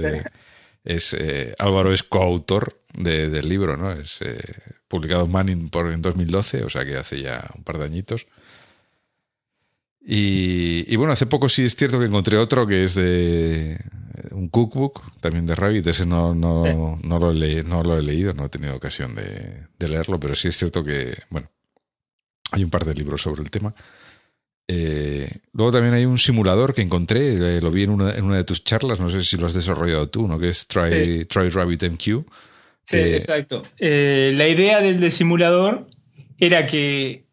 es 0.84 1.16
Álvaro 1.58 1.92
es 1.92 2.04
coautor 2.04 2.80
del 2.94 3.48
libro, 3.48 3.76
¿no? 3.76 3.90
Es 3.92 4.20
publicado 4.86 5.26
Manning 5.26 5.68
por, 5.68 5.92
en 5.92 6.00
2012, 6.00 6.62
o 6.62 6.70
sea 6.70 6.84
que 6.84 6.96
hace 6.96 7.20
ya 7.20 7.50
un 7.56 7.64
par 7.64 7.78
de 7.78 7.84
añitos. 7.84 8.28
Y, 10.08 10.94
bueno, 10.94 11.12
hace 11.12 11.26
poco 11.26 11.48
sí 11.48 11.64
es 11.64 11.74
cierto 11.74 11.98
que 11.98 12.04
encontré 12.04 12.36
otro 12.38 12.64
que 12.64 12.84
es 12.84 12.94
de 12.94 13.76
un 14.30 14.48
cookbook, 14.48 15.02
también 15.20 15.46
de 15.46 15.56
Rabbit. 15.56 15.88
Ese 15.88 16.06
no, 16.06 16.32
no, 16.32 16.98
no, 17.02 17.18
lo, 17.18 17.32
he 17.32 17.64
no 17.64 17.82
lo 17.82 17.98
he 17.98 18.02
leído, 18.02 18.32
no 18.32 18.44
he 18.44 18.48
tenido 18.48 18.76
ocasión 18.76 19.16
de, 19.16 19.66
leerlo, 19.80 20.20
pero 20.20 20.36
sí 20.36 20.46
es 20.46 20.56
cierto 20.56 20.84
que, 20.84 21.18
bueno, 21.28 21.50
hay 22.52 22.62
un 22.62 22.70
par 22.70 22.84
de 22.84 22.94
libros 22.94 23.22
sobre 23.22 23.42
el 23.42 23.50
tema. 23.50 23.74
Eh, 24.68 25.28
luego 25.52 25.72
también 25.72 25.94
hay 25.94 26.04
un 26.04 26.18
simulador 26.18 26.72
que 26.72 26.82
encontré, 26.82 27.56
eh, 27.56 27.60
lo 27.60 27.72
vi 27.72 27.82
en 27.82 27.90
una, 27.90 28.14
en 28.14 28.24
una, 28.24 28.36
de 28.36 28.44
tus 28.44 28.62
charlas, 28.62 29.00
no 29.00 29.08
sé 29.08 29.24
si 29.24 29.36
lo 29.36 29.46
has 29.46 29.54
desarrollado 29.54 30.08
tú, 30.08 30.28
¿no? 30.28 30.38
Que 30.38 30.50
es 30.50 30.68
Try, 30.68 31.24
Try 31.24 31.48
Rabbit 31.50 31.82
MQ. 31.82 32.24
Sí, 32.84 32.98
exacto. 32.98 33.64
Eh, 33.78 34.32
la 34.36 34.48
idea 34.48 34.80
del, 34.80 35.10
simulador 35.10 35.88
era 36.38 36.66
que 36.66 37.25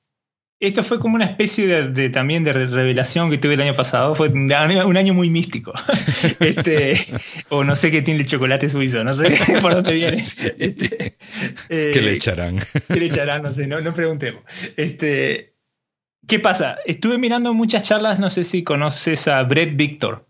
esto 0.68 0.84
fue 0.84 1.00
como 1.00 1.16
una 1.16 1.26
especie 1.26 1.84
de, 1.84 2.10
también 2.10 2.44
de 2.44 2.54
revelación 2.54 3.30
que 3.30 3.38
tuve 3.38 3.56
el 3.56 3.62
año 3.62 3.74
pasado. 3.74 4.16
Fue 4.16 4.30
un 4.30 4.52
año, 4.52 5.14
muy 5.14 5.30
místico. 5.30 5.74
este, 6.40 7.00
o 7.50 7.64
no 7.64 7.76
sé 7.76 7.92
qué 7.92 8.02
tiene 8.02 8.22
el 8.22 8.26
chocolate 8.26 8.70
suizo, 8.70 9.04
no 9.04 9.14
sé 9.14 9.38
por 9.62 9.76
dónde 9.76 9.94
viene. 9.94 10.18
Este, 10.18 11.18
¿Qué 11.70 12.02
le 12.02 12.14
echarán? 12.14 12.60
¿Qué 12.88 13.00
le 13.00 13.06
echarán? 13.06 13.44
No 13.44 13.52
sé, 13.52 13.68
no, 13.68 13.82
no 13.82 13.94
preguntemos. 13.94 14.42
Este, 14.78 15.54
¿Qué 16.28 16.40
pasa? 16.40 16.78
Estuve 16.86 17.18
mirando 17.18 17.54
muchas 17.54 17.84
charlas, 17.84 18.20
no 18.20 18.30
sé 18.30 18.44
si 18.44 18.64
conoces 18.64 19.28
a 19.28 19.44
Brett 19.44 19.76
Victor. 19.76 20.26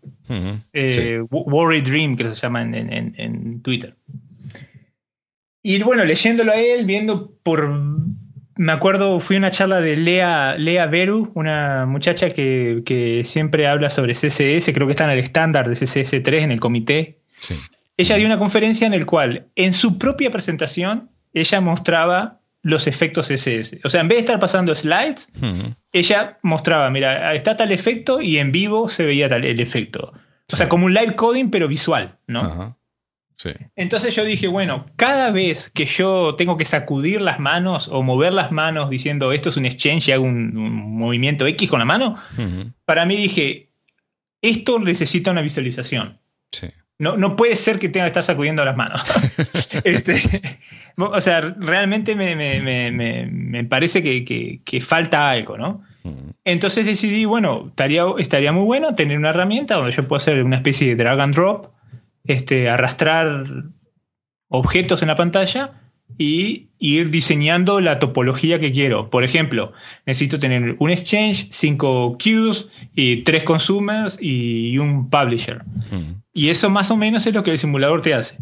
Eh, 0.72 1.20
Worry 1.30 1.82
Dream, 1.82 2.16
que 2.16 2.24
se 2.24 2.34
llama 2.34 2.62
en 2.62 3.60
Twitter. 3.62 3.96
Y 5.66 5.82
bueno, 5.82 6.04
leyéndolo 6.04 6.52
a 6.52 6.56
él, 6.56 6.84
viendo 6.84 7.32
por. 7.42 7.72
Me 8.56 8.72
acuerdo, 8.72 9.18
fui 9.20 9.36
a 9.36 9.38
una 9.40 9.50
charla 9.50 9.80
de 9.80 9.96
Lea, 9.96 10.54
Lea 10.56 10.86
Beru, 10.86 11.32
una 11.34 11.86
muchacha 11.86 12.30
que, 12.30 13.22
siempre 13.24 13.66
habla 13.66 13.90
sobre 13.90 14.14
CSS, 14.14 14.72
creo 14.72 14.86
que 14.86 14.92
está 14.92 15.04
en 15.04 15.10
el 15.10 15.18
estándar 15.18 15.68
de 15.68 15.74
CSS3 15.74 16.42
en 16.42 16.52
el 16.52 16.60
comité. 16.60 17.18
Ella 17.96 18.16
dio 18.16 18.26
una 18.26 18.38
conferencia 18.38 18.86
en 18.86 18.98
la 18.98 19.04
cual, 19.04 19.48
en 19.56 19.74
su 19.74 19.98
propia 19.98 20.30
presentación, 20.30 21.10
ella 21.32 21.60
mostraba 21.60 22.40
los 22.62 22.86
efectos 22.86 23.28
CSS. 23.28 23.78
O 23.84 23.90
sea, 23.90 24.00
en 24.00 24.08
vez 24.08 24.16
de 24.16 24.20
estar 24.20 24.40
pasando 24.40 24.74
slides, 24.74 25.30
ella 25.92 26.38
mostraba, 26.42 26.90
mira, 26.90 27.34
está 27.34 27.56
tal 27.56 27.72
efecto 27.72 28.20
y 28.20 28.38
en 28.38 28.52
vivo 28.52 28.88
se 28.88 29.04
veía 29.04 29.28
tal 29.28 29.44
el 29.44 29.60
efecto. 29.60 30.12
O 30.52 30.56
sea, 30.56 30.68
como 30.68 30.86
un 30.86 30.94
live 30.94 31.16
coding, 31.16 31.50
pero 31.50 31.68
visual, 31.68 32.18
¿no? 32.26 32.40
Ajá. 32.40 32.76
Sí. 33.36 33.50
Entonces 33.76 34.14
yo 34.14 34.24
dije, 34.24 34.46
bueno, 34.46 34.86
cada 34.96 35.30
vez 35.30 35.68
que 35.68 35.86
yo 35.86 36.34
tengo 36.36 36.56
que 36.56 36.64
sacudir 36.64 37.20
las 37.20 37.40
manos 37.40 37.88
o 37.92 38.02
mover 38.02 38.32
las 38.32 38.52
manos 38.52 38.90
diciendo 38.90 39.32
esto 39.32 39.48
es 39.48 39.56
un 39.56 39.66
exchange 39.66 40.08
y 40.08 40.12
hago 40.12 40.24
un, 40.24 40.56
un 40.56 40.96
movimiento 40.98 41.46
X 41.46 41.68
con 41.68 41.80
la 41.80 41.84
mano, 41.84 42.14
Ujú. 42.38 42.72
para 42.84 43.04
mí 43.06 43.16
dije, 43.16 43.70
esto 44.40 44.78
necesita 44.78 45.30
una 45.32 45.42
visualización. 45.42 46.20
Sí. 46.52 46.68
No, 46.98 47.16
no 47.16 47.34
puede 47.34 47.56
ser 47.56 47.80
que 47.80 47.88
tenga 47.88 48.04
que 48.06 48.10
estar 48.10 48.22
sacudiendo 48.22 48.64
las 48.64 48.76
manos. 48.76 49.02
Este, 49.84 50.14
o 50.96 51.20
sea, 51.20 51.40
realmente 51.40 52.14
me, 52.14 52.36
me- 52.36 52.60
me- 52.60 53.26
me- 53.26 53.64
parece 53.64 54.00
que, 54.02 54.24
que- 54.24 54.60
que 54.64 54.80
falta 54.80 55.28
algo, 55.28 55.58
¿no? 55.58 55.82
Entonces 56.44 56.86
decidí, 56.86 57.24
bueno, 57.24 57.66
estaría, 57.70 58.04
estaría 58.18 58.52
muy 58.52 58.64
bueno 58.64 58.94
tener 58.94 59.18
una 59.18 59.30
herramienta 59.30 59.74
donde 59.74 59.90
yo 59.90 60.06
pueda 60.06 60.18
hacer 60.18 60.44
una 60.44 60.56
especie 60.56 60.88
de 60.94 61.02
drag 61.02 61.18
and 61.20 61.34
drop, 61.34 61.73
este, 62.24 62.68
arrastrar 62.68 63.44
objetos 64.48 65.02
en 65.02 65.08
la 65.08 65.14
pantalla 65.14 65.80
y 66.16 66.68
ir 66.78 67.10
diseñando 67.10 67.80
la 67.80 67.98
topología 67.98 68.60
que 68.60 68.72
quiero. 68.72 69.10
Por 69.10 69.24
ejemplo, 69.24 69.72
necesito 70.06 70.38
tener 70.38 70.76
un 70.78 70.90
exchange, 70.90 71.48
cinco 71.50 72.16
queues 72.18 72.68
y 72.94 73.22
tres 73.22 73.42
consumers 73.42 74.18
y 74.20 74.78
un 74.78 75.10
publisher. 75.10 75.62
Ujú. 75.90 76.22
Y 76.32 76.50
eso 76.50 76.70
más 76.70 76.90
o 76.90 76.96
menos 76.96 77.26
es 77.26 77.34
lo 77.34 77.42
que 77.42 77.52
el 77.52 77.58
simulador 77.58 78.02
te 78.02 78.14
hace. 78.14 78.38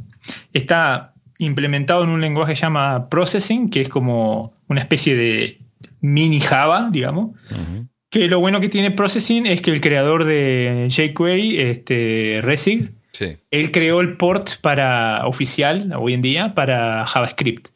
Está 0.53 1.15
implementado 1.39 2.05
en 2.05 2.11
un 2.11 2.21
lenguaje 2.21 2.53
que 2.53 2.57
se 2.57 2.63
llama 2.63 3.09
Processing, 3.09 3.71
que 3.71 3.81
es 3.81 3.89
como 3.89 4.55
una 4.69 4.81
especie 4.81 5.17
de 5.17 5.61
mini 6.01 6.41
Java, 6.41 6.89
digamos. 6.91 7.31
Ujú. 7.51 7.89
Que 8.11 8.29
lo 8.29 8.41
bueno 8.41 8.61
que 8.61 8.69
tiene 8.69 8.91
Processing 8.91 9.47
es 9.47 9.63
que 9.63 9.71
el 9.71 9.81
creador 9.81 10.25
de 10.25 10.89
jQuery, 10.91 11.61
este, 11.61 12.41
Resig, 12.43 12.93
Sí. 13.13 13.37
él 13.51 13.71
creó 13.71 14.01
el 14.01 14.17
port 14.17 14.57
para 14.61 15.27
oficial 15.27 15.93
hoy 15.99 16.15
en 16.15 16.23
día 16.23 16.55
para 16.55 17.07
JavaScript. 17.07 17.69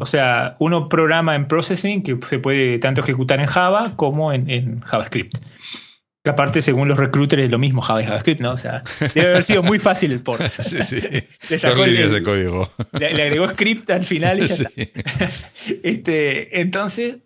O 0.00 0.04
sea, 0.04 0.56
uno 0.58 0.88
programa 0.88 1.36
en 1.36 1.46
Processing 1.46 2.02
que 2.02 2.18
se 2.28 2.40
puede 2.40 2.78
tanto 2.80 3.02
ejecutar 3.02 3.38
en 3.38 3.46
Java 3.46 3.94
como 3.94 4.32
en, 4.32 4.50
en 4.50 4.80
JavaScript. 4.80 5.36
Que 6.24 6.30
aparte, 6.30 6.60
según 6.60 6.88
los 6.88 6.98
recruiters, 6.98 7.42
es 7.44 7.50
lo 7.50 7.58
mismo 7.60 7.80
Java 7.80 8.02
y 8.02 8.04
JavaScript, 8.06 8.40
¿no? 8.40 8.52
O 8.52 8.56
sea, 8.56 8.82
debe 9.14 9.28
haber 9.30 9.44
sido 9.44 9.62
muy 9.62 9.78
fácil 9.78 10.10
el 10.12 10.22
port. 10.22 10.42
Sí, 10.50 10.82
sí. 10.82 11.00
Le 11.50 11.58
sacó 11.58 11.86
líneas 11.86 12.10
de 12.10 12.22
código. 12.22 12.68
Le, 12.98 13.14
le 13.14 13.22
agregó 13.22 13.48
script 13.50 13.88
al 13.90 14.04
final 14.04 14.38
y 14.42 14.46
ya 14.48 14.54
Sí. 14.56 14.64
está. 14.76 15.30
Este, 15.84 16.60
entonces, 16.60 17.18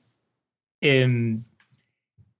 em, 0.82 1.44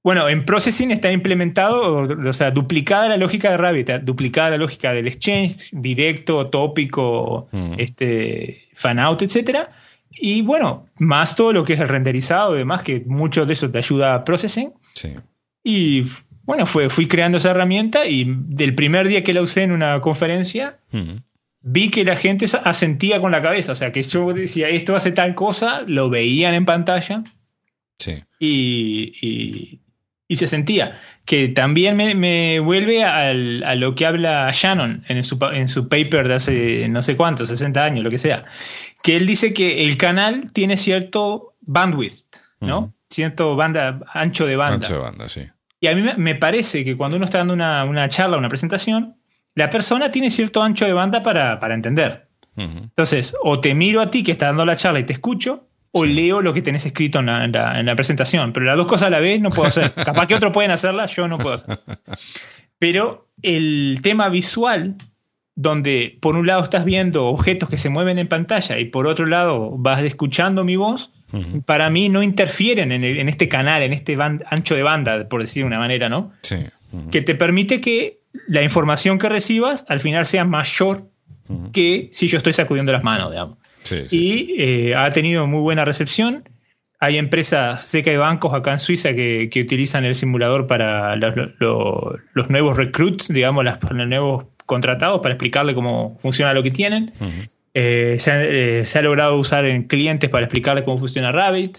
bueno, 0.05 0.29
en 0.29 0.45
Processing 0.45 0.91
está 0.93 1.11
implementado, 1.11 1.97
o, 1.97 2.29
o 2.29 2.33
sea, 2.33 2.51
duplicada 2.53 3.09
la 3.09 3.17
lógica 3.17 3.51
de 3.51 3.57
Rabbit, 3.57 3.89
eh, 3.91 3.99
duplicada 4.01 4.51
la 4.51 4.59
lógica 4.59 4.93
del 4.93 5.09
exchange, 5.09 5.71
directo, 5.73 6.47
tópico, 6.49 7.49
Mm. 7.51 7.75
este, 7.79 8.69
fan 8.75 8.99
out, 9.01 9.23
etc. 9.23 9.67
Y 10.11 10.43
bueno, 10.43 10.87
más 11.01 11.35
todo 11.35 11.53
lo 11.53 11.65
que 11.65 11.73
es 11.73 11.81
el 11.81 11.89
renderizado 11.89 12.55
y 12.55 12.59
demás, 12.59 12.83
que 12.83 13.03
mucho 13.07 13.45
de 13.47 13.55
eso 13.55 13.71
te 13.71 13.79
ayuda 13.79 14.15
a 14.15 14.25
Processing. 14.25 14.73
Sí. 14.95 15.15
Y 15.65 16.05
bueno, 16.45 16.67
fue, 16.67 16.89
fui 16.91 17.09
creando 17.09 17.39
esa 17.39 17.51
herramienta 17.51 18.07
y 18.07 18.25
del 18.29 18.75
primer 18.75 19.09
día 19.09 19.25
que 19.25 19.33
la 19.33 19.41
usé 19.43 19.63
en 19.63 19.73
una 19.73 20.01
conferencia, 20.03 20.79
Ujú. 20.93 21.17
vi 21.63 21.89
que 21.91 22.05
la 22.05 22.17
gente 22.17 22.45
asentía 22.65 23.21
con 23.23 23.33
la 23.33 23.41
cabeza. 23.41 23.73
O 23.73 23.75
sea, 23.75 23.91
que 23.91 24.03
yo 24.03 24.33
decía, 24.35 24.69
esto 24.69 24.95
hace 24.95 25.11
tal 25.13 25.35
cosa, 25.35 25.83
lo 25.87 26.11
veían 26.11 26.53
en 26.55 26.67
pantalla 26.67 27.25
Sí. 27.99 28.23
y, 28.39 29.13
y- 29.23 29.81
y 30.29 30.37
se 30.37 30.47
sentía. 30.47 30.93
Que 31.27 31.49
también 31.49 31.97
me, 31.97 32.15
me 32.15 32.61
vuelve 32.61 33.05
al- 33.05 33.63
a 33.65 33.75
lo 33.75 33.95
que 33.95 34.07
habla 34.07 34.51
Shannon 34.53 35.05
en 35.09 35.25
su, 35.25 35.39
en 35.53 35.69
su 35.69 35.89
paper 35.89 36.29
de 36.29 36.35
hace 36.35 36.89
no 36.89 37.03
sé 37.03 37.17
cuánto, 37.17 37.45
60 37.47 37.83
años, 37.85 38.05
lo 38.05 38.11
que 38.11 38.19
sea. 38.19 38.45
Que 39.03 39.17
él 39.17 39.27
dice 39.27 39.53
que 39.55 39.87
el 39.87 39.97
canal 39.97 40.51
tiene 40.53 40.77
cierto 40.77 41.55
bandwidth, 41.61 42.37
¿no? 42.61 42.95
Cierto 43.11 43.55
banda, 43.57 44.01
ancho 44.13 44.47
de 44.47 44.57
banda. 44.57 44.75
Ancho 44.87 44.95
de 44.95 44.99
banda, 45.01 45.29
sí. 45.29 45.43
Y 45.81 45.87
a 45.89 45.95
mí 45.95 46.03
me- 46.17 46.35
parece 46.35 46.85
que 46.85 46.97
cuando 46.97 47.17
uno 47.17 47.27
está 47.27 47.39
dando 47.39 47.53
una, 47.55 47.85
una 47.85 48.09
charla, 48.09 48.39
una 48.39 48.49
presentación, 48.49 49.17
la 49.55 49.69
persona 49.71 50.11
tiene 50.11 50.31
cierto 50.31 50.63
ancho 50.63 50.85
de 50.87 50.93
banda 50.95 51.23
para, 51.23 51.61
para 51.61 51.75
entender. 51.75 52.29
Entonces, 52.57 53.35
o 53.43 53.61
te 53.61 53.75
miro 53.75 54.01
a 54.01 54.11
ti 54.11 54.23
que 54.25 54.33
estás 54.33 54.49
dando 54.49 54.65
la 54.65 54.77
charla 54.77 55.01
y 55.01 55.05
te 55.05 55.13
escucho, 55.13 55.69
o 55.97 56.05
leo 56.05 56.43
lo 56.43 56.53
que 56.53 56.61
tenés 56.61 56.85
escrito 56.87 57.21
en 57.21 57.27
la, 57.27 57.45
en 57.45 57.53
la- 57.53 57.79
en 57.79 57.87
la 57.87 57.95
presentación. 57.95 58.53
Pero 58.53 58.67
las 58.67 58.77
dos 58.77 58.87
cosas 58.87 59.07
a 59.07 59.11
la 59.11 59.21
vez 59.21 59.41
no 59.41 59.51
puedo 59.51 59.69
hacer. 59.69 59.93
Capaz 60.05 60.27
que 60.27 60.35
otros 60.35 60.53
pueden 60.53 60.71
hacerla, 60.73 61.07
yo 61.07 61.29
no 61.29 61.39
puedo 61.39 61.55
hacer. 61.55 61.79
Pero 62.79 63.29
el 63.43 64.01
tema 64.03 64.29
visual, 64.29 64.95
donde 65.55 66.19
por 66.21 66.35
un 66.37 66.47
lado 66.47 66.63
estás 66.63 66.85
viendo 66.85 67.27
objetos 67.27 67.69
que 67.71 67.77
se 67.79 67.89
mueven 67.91 68.19
en 68.19 68.27
pantalla 68.29 68.79
y 68.79 68.87
por 68.87 69.07
otro 69.07 69.27
lado 69.27 69.71
vas 69.79 70.03
escuchando 70.03 70.65
mi 70.65 70.77
voz, 70.77 71.11
para 71.67 71.91
mí 71.91 72.09
no 72.09 72.23
interfieren 72.23 72.93
en, 72.93 73.03
el- 73.05 73.19
en 73.19 73.29
este 73.29 73.49
canal, 73.49 73.83
en 73.83 73.93
este 73.93 74.17
ancho 74.51 74.75
de 74.77 74.83
banda, 74.83 75.29
por 75.29 75.41
decir 75.41 75.63
de 75.63 75.67
una 75.67 75.79
manera, 75.79 76.09
¿no? 76.09 76.33
Sí. 76.43 76.57
Que 77.11 77.23
te 77.23 77.35
permite 77.35 77.81
que 77.81 78.21
la 78.47 78.63
información 78.63 79.19
que 79.19 79.29
recibas 79.29 79.85
al 79.89 79.99
final 80.01 80.27
sea 80.27 80.45
mayor 80.45 81.09
que 81.73 82.09
si 82.13 82.27
yo 82.29 82.37
estoy 82.39 82.53
sacudiendo 82.53 82.93
las 82.93 83.03
manos, 83.05 83.31
digamos. 83.31 83.59
Sí, 83.85 84.03
sí. 84.09 84.17
Y 84.17 84.55
eh, 84.59 84.95
ha 84.97 85.13
tenido 85.13 85.47
muy 85.47 85.61
buena 85.61 85.85
recepción. 85.85 86.49
Hay 87.01 87.19
empresas, 87.19 87.83
sé 87.85 88.03
que 88.03 88.11
hay 88.11 88.17
bancos 88.17 88.55
acá 88.55 88.73
en 88.73 88.79
Suiza 88.79 89.13
que, 89.15 89.49
que 89.51 89.61
utilizan 89.61 90.05
el 90.05 90.15
simulador 90.15 90.67
para 90.67 91.15
los, 91.17 91.35
lo- 91.59 92.17
los 92.33 92.51
nuevos 92.51 92.77
recruits, 92.77 93.29
digamos, 93.29 93.65
las- 93.65 93.79
los 93.91 94.09
nuevos 94.09 94.47
contratados, 94.67 95.21
para 95.21 95.35
explicarle 95.35 95.75
cómo 95.75 96.19
funciona 96.21 96.55
lo 96.55 96.63
que 96.63 96.71
tienen. 96.71 97.13
Eh, 97.75 98.17
se, 98.21 98.31
ha, 98.31 98.45
eh, 98.45 98.85
se 98.87 98.99
ha 98.99 99.03
logrado 99.03 99.37
usar 99.37 99.67
en 99.67 99.83
clientes 99.83 100.31
para 100.31 100.47
explicarle 100.47 100.85
cómo 100.85 100.99
funciona 100.99 101.31
Rabbit. 101.31 101.79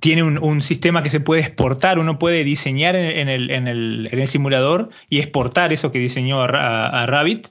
Tiene 0.00 0.22
un, 0.22 0.38
un 0.38 0.62
sistema 0.62 1.02
que 1.02 1.10
se 1.10 1.20
puede 1.20 1.40
exportar. 1.40 1.98
Uno 1.98 2.18
puede 2.18 2.44
diseñar 2.44 2.94
en, 2.94 3.04
en 3.18 3.28
el, 3.28 3.50
en 3.50 3.68
el- 3.68 4.08
en 4.12 4.18
el 4.20 4.28
simulador 4.28 4.90
y 5.08 5.18
exportar 5.18 5.72
eso 5.72 5.90
que 5.90 5.98
diseñó 5.98 6.42
a, 6.42 6.46
Ra- 6.46 6.88
a 6.88 7.06
Rabbit. 7.06 7.48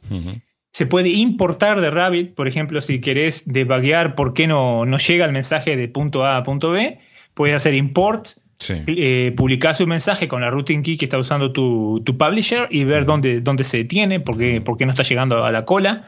Se 0.77 0.85
puede 0.85 1.09
importar 1.09 1.81
de 1.81 1.89
Rabbit, 1.89 2.35
por 2.35 2.47
ejemplo, 2.47 2.81
si 2.81 3.01
querés 3.01 3.41
debuguear 3.47 4.13
por 4.13 4.35
qué 4.35 4.45
no, 4.45 4.85
no 4.85 4.99
llega 4.99 5.25
el 5.25 5.31
mensaje 5.31 5.75
de 5.75 5.87
punto 5.87 6.23
A 6.23 6.37
a 6.37 6.43
punto 6.43 6.69
B, 6.69 6.99
puedes 7.33 7.55
hacer 7.55 7.73
import, 7.73 8.27
Sí. 8.59 8.75
eh, 8.85 9.33
publicar 9.35 9.73
su 9.73 9.87
mensaje 9.87 10.27
con 10.27 10.41
la 10.41 10.51
routing 10.51 10.83
key 10.83 10.95
que 10.97 11.05
está 11.05 11.17
usando 11.17 11.51
tu, 11.51 12.03
tu 12.05 12.15
publisher 12.15 12.67
y 12.69 12.83
ver 12.83 13.05
dónde, 13.05 13.41
dónde 13.41 13.63
se 13.63 13.77
detiene, 13.77 14.19
por 14.19 14.37
qué, 14.37 14.61
por 14.61 14.77
qué 14.77 14.85
no 14.85 14.91
está 14.91 15.01
llegando 15.01 15.43
a 15.43 15.51
la 15.51 15.65
cola. 15.65 16.03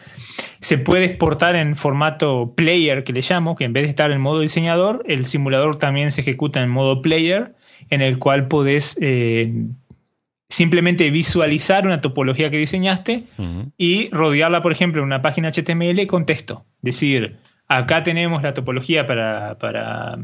Se 0.59 0.77
puede 0.77 1.05
exportar 1.05 1.55
en 1.55 1.75
formato 1.75 2.53
player, 2.55 3.03
que 3.03 3.11
le 3.11 3.21
llamo, 3.21 3.55
que 3.55 3.63
en 3.63 3.73
vez 3.73 3.85
de 3.85 3.89
estar 3.89 4.11
en 4.11 4.21
modo 4.21 4.39
diseñador, 4.39 5.03
el 5.07 5.25
simulador 5.25 5.77
también 5.77 6.11
se 6.11 6.21
ejecuta 6.21 6.61
en 6.61 6.69
modo 6.69 7.01
player, 7.01 7.55
en 7.89 8.01
el 8.01 8.19
cual 8.19 8.47
podés 8.47 8.99
eh, 9.01 9.51
simplemente 10.49 11.11
visualizar 11.11 11.85
una 11.85 12.01
topología 12.01 12.49
que 12.49 12.57
diseñaste 12.57 13.25
y 13.77 14.09
rodearla, 14.09 14.61
por 14.61 14.71
ejemplo, 14.71 15.01
en 15.01 15.05
una 15.05 15.21
página 15.21 15.51
HTML 15.51 16.05
con 16.07 16.25
texto. 16.25 16.65
Decir, 16.81 17.37
acá 17.67 18.03
tenemos 18.03 18.41
la 18.41 18.55
topología 18.55 19.05
para, 19.05 19.57
para 19.59 20.17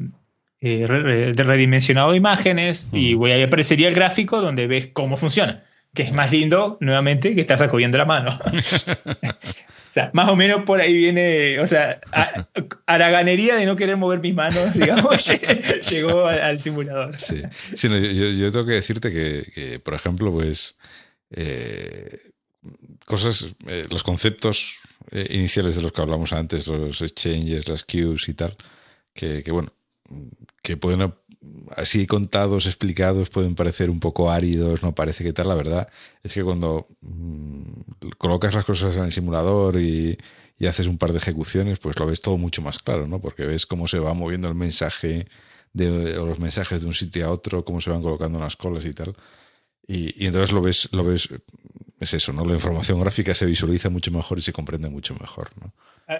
eh, 0.62 1.34
de 1.36 1.44
redimensionado 1.44 2.12
de 2.12 2.18
imágenes 2.18 2.90
y 2.92 3.14
voy 3.14 3.32
ahí 3.32 3.44
aparecería 3.44 3.88
el 3.88 3.94
gráfico 3.94 4.42
donde 4.42 4.66
ves 4.66 4.88
cómo 4.88 5.16
funciona. 5.16 5.62
Que 5.96 6.04
es 6.04 6.12
más 6.12 6.32
lindo, 6.32 6.78
nuevamente, 6.82 7.34
que 7.34 7.42
estar 7.42 7.58
sacudiendo 7.58 7.98
la 7.98 8.06
mano. 8.06 8.38
o 8.46 9.94
sea, 9.94 10.12
más 10.14 10.30
o 10.30 10.36
menos 10.36 10.64
por 10.64 10.82
ahí 10.82 10.94
viene, 10.94 11.58
o 11.60 11.66
sea, 11.66 12.02
a, 12.12 12.48
a 12.86 12.98
la 12.98 13.10
ganería 13.10 13.56
de 13.56 13.66
no 13.66 13.76
querer 13.76 13.98
mover 13.98 14.20
mis 14.20 14.36
manos, 14.36 14.74
digamos, 14.74 15.26
llegó 15.90 16.28
al, 16.28 16.42
al 16.42 16.60
simulador. 16.60 17.20
Sí, 17.20 17.42
Sí, 17.74 17.90
no, 17.90 17.98
yo, 17.98 18.52
tengo 18.52 18.66
que 18.66 18.74
decirte 18.74 19.12
que, 19.12 19.50
que, 19.54 19.80
por 19.80 19.94
ejemplo, 19.94 20.32
pues 20.32 20.76
eh, 21.32 22.32
cosas, 23.06 23.48
eh, 23.68 23.86
los 23.90 24.04
conceptos 24.04 24.78
eh, 25.12 25.28
iniciales 25.32 25.76
de 25.76 25.82
los 25.82 25.92
que 25.92 26.02
hablamos 26.02 26.34
antes, 26.34 26.68
los 26.68 27.02
exchanges, 27.02 27.68
las 27.68 27.84
queues 27.84 28.28
y 28.30 28.34
tal, 28.34 28.56
que, 29.14 29.44
que, 29.44 29.52
bueno, 29.52 29.72
que 30.62 30.78
pueden 30.78 31.14
así 31.76 32.08
contados, 32.08 32.66
explicados, 32.66 33.30
pueden 33.30 33.56
parecer 33.56 33.90
un 33.90 34.00
poco 34.00 34.32
áridos, 34.32 34.84
no 34.84 34.94
parece 34.94 35.24
que 35.24 35.34
tal, 35.34 35.48
la 35.48 35.56
verdad 35.56 35.88
es 36.24 36.34
que 36.34 36.44
cuando 36.44 36.88
mm, 37.02 38.10
colocas 38.18 38.54
las 38.54 38.66
cosas 38.66 38.96
en 38.98 39.06
el 39.06 39.12
simulador 39.12 39.80
y, 39.80 40.18
y 40.58 40.66
haces 40.68 40.88
un 40.88 40.98
par 40.98 41.12
de 41.12 41.18
ejecuciones, 41.18 41.80
pues 41.80 42.00
lo 42.00 42.06
ves 42.06 42.22
todo 42.22 42.38
mucho 42.38 42.62
más 42.62 42.80
claro, 42.80 43.08
¿no? 43.08 43.20
Porque 43.20 43.46
ves 43.46 43.66
cómo 43.66 43.88
se 43.88 44.00
va 44.00 44.14
moviendo 44.14 44.48
el 44.48 44.56
mensaje 44.56 45.28
de 45.74 46.18
o 46.18 46.26
los 46.26 46.40
mensajes 46.40 46.82
de 46.82 46.88
un 46.88 46.94
sitio 46.94 47.26
a 47.26 47.32
otro, 47.32 47.66
cómo 47.66 47.82
se 47.82 47.90
van 47.90 48.02
colocando 48.02 48.40
las 48.40 48.56
colas 48.56 48.86
y 48.86 48.94
tal. 48.94 49.14
Y, 49.88 50.24
y 50.24 50.28
entonces 50.28 50.54
lo 50.54 50.62
ves, 50.62 50.90
lo 50.94 51.04
ves, 51.04 51.30
es 52.00 52.14
eso, 52.14 52.32
¿no? 52.32 52.46
La 52.46 52.54
información 52.54 53.00
gráfica 53.02 53.34
se 53.34 53.46
visualiza 53.46 53.90
mucho 53.90 54.12
mejor 54.12 54.38
y 54.38 54.42
se 54.42 54.54
comprende 54.54 54.90
mucho 54.90 55.16
mejor, 55.16 55.50
¿no? 55.62 55.74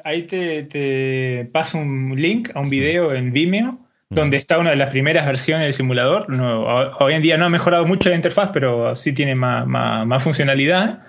Ahí 0.04 0.24
te, 0.24 0.64
te 0.64 1.46
paso 1.52 1.78
un 1.78 2.16
link 2.16 2.50
a 2.56 2.60
un 2.60 2.70
video 2.70 3.14
en 3.14 3.32
Vimeo 3.32 3.85
donde 4.10 4.38
está 4.38 4.60
una 4.60 4.70
de 4.70 4.76
las 4.76 4.90
primeras 4.90 5.26
versiones 5.26 5.66
del 5.66 5.74
simulador. 5.74 6.30
No, 6.30 6.64
hoy 7.00 7.14
en 7.14 7.22
día 7.22 7.38
no 7.38 7.46
ha 7.46 7.50
mejorado 7.50 7.86
mucho 7.86 8.10
la 8.10 8.16
interfaz, 8.16 8.50
pero 8.54 8.96
sí 8.96 9.14
tiene 9.14 9.36
más, 9.36 9.66
más, 9.68 10.24
funcionalidad. 10.24 11.02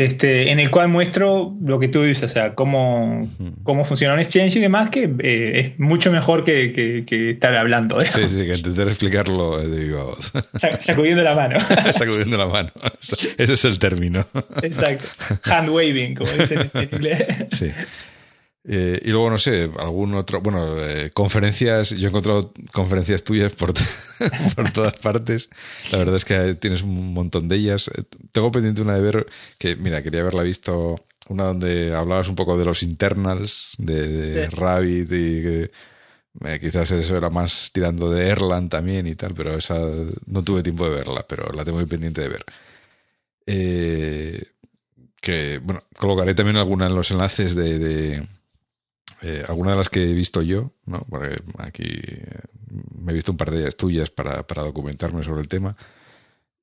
Este, 0.00 0.50
en 0.50 0.58
el 0.60 0.70
cual 0.70 0.88
muestro 0.88 1.54
lo 1.62 1.78
que 1.78 1.88
tú 1.88 2.02
dices, 2.02 2.30
o 2.30 2.32
sea, 2.32 2.54
cómo, 2.54 3.30
cómo 3.62 3.84
funciona 3.84 4.14
un 4.14 4.20
exchange 4.20 4.56
y 4.56 4.60
demás, 4.60 4.88
que 4.88 5.14
eh, 5.18 5.60
es 5.60 5.78
mucho 5.78 6.10
mejor 6.10 6.42
que, 6.42 7.04
estar 7.32 7.54
hablando. 7.54 8.00
Sí, 8.06 8.22
sí, 8.30 8.46
que 8.46 8.54
intentar 8.56 8.88
explicarlo, 8.88 9.60
eh, 9.60 9.68
digo. 9.68 10.16
Sacudiendo 10.80 11.22
la 11.22 11.34
mano. 11.34 11.60
Sacudiendo 11.92 12.38
la 12.38 12.46
mano. 12.46 12.70
Ese 12.98 13.52
es 13.52 13.64
el 13.66 13.78
término. 13.78 14.26
Exacto. 14.62 15.04
Hand 15.44 15.68
waving, 15.68 16.14
como 16.14 16.32
dicen 16.32 16.70
en 16.72 16.82
inglés. 16.92 17.26
Sí. 17.50 17.70
Eh, 18.64 19.00
y 19.04 19.10
luego, 19.10 19.30
no 19.30 19.38
sé, 19.38 19.70
algún 19.78 20.14
otro, 20.14 20.40
bueno, 20.42 20.84
eh, 20.84 21.10
conferencias, 21.12 21.90
yo 21.90 22.06
he 22.06 22.10
encontrado 22.10 22.52
conferencias 22.72 23.24
tuyas 23.24 23.52
por, 23.52 23.72
por 24.56 24.72
todas 24.72 24.96
partes. 24.98 25.48
La 25.92 25.98
verdad 25.98 26.16
es 26.16 26.24
que 26.24 26.54
tienes 26.54 26.82
un 26.82 27.14
montón 27.14 27.48
de 27.48 27.56
ellas. 27.56 27.88
Eh, 27.88 28.02
tengo 28.32 28.52
pendiente 28.52 28.82
una 28.82 28.94
de 28.94 29.02
ver, 29.02 29.26
que 29.58 29.76
mira, 29.76 30.02
quería 30.02 30.20
haberla 30.20 30.42
visto, 30.42 30.96
una 31.28 31.44
donde 31.44 31.94
hablabas 31.94 32.28
un 32.28 32.34
poco 32.34 32.58
de 32.58 32.64
los 32.64 32.82
internals, 32.82 33.72
de, 33.78 34.48
Rabbit 34.50 35.10
y 35.12 35.42
que 35.42 35.70
quizás 36.60 36.90
eso 36.90 37.16
era 37.16 37.30
más 37.30 37.70
tirando 37.72 38.10
de 38.10 38.28
Erland 38.28 38.70
también 38.70 39.06
y 39.06 39.14
tal, 39.14 39.34
pero 39.34 39.56
esa 39.56 39.78
no 40.26 40.42
tuve 40.44 40.62
tiempo 40.62 40.88
de 40.88 40.96
verla, 40.96 41.24
pero 41.28 41.52
la 41.52 41.64
tengo 41.64 41.78
muy 41.78 41.86
pendiente 41.86 42.22
de 42.22 42.28
ver. 42.28 42.44
que, 45.20 45.58
bueno, 45.62 45.84
colocaré 45.96 46.34
también 46.34 46.56
algunas 46.56 46.90
en 46.90 46.96
los 46.96 47.10
enlaces 47.10 47.54
de 47.54 48.26
eh, 49.22 49.44
algunas 49.48 49.72
de 49.72 49.78
las 49.78 49.88
que 49.88 50.10
he 50.10 50.14
visto 50.14 50.42
yo, 50.42 50.72
¿no? 50.86 51.06
Porque 51.08 51.42
aquí 51.58 51.84
eh, 51.84 52.40
me 52.94 53.12
he 53.12 53.14
visto 53.14 53.32
un 53.32 53.38
par 53.38 53.50
de 53.50 53.60
ellas 53.60 53.76
tuyas 53.76 54.10
para, 54.10 54.42
documentarme 54.42 55.22
sobre 55.22 55.40
el 55.40 55.48
tema 55.48 55.76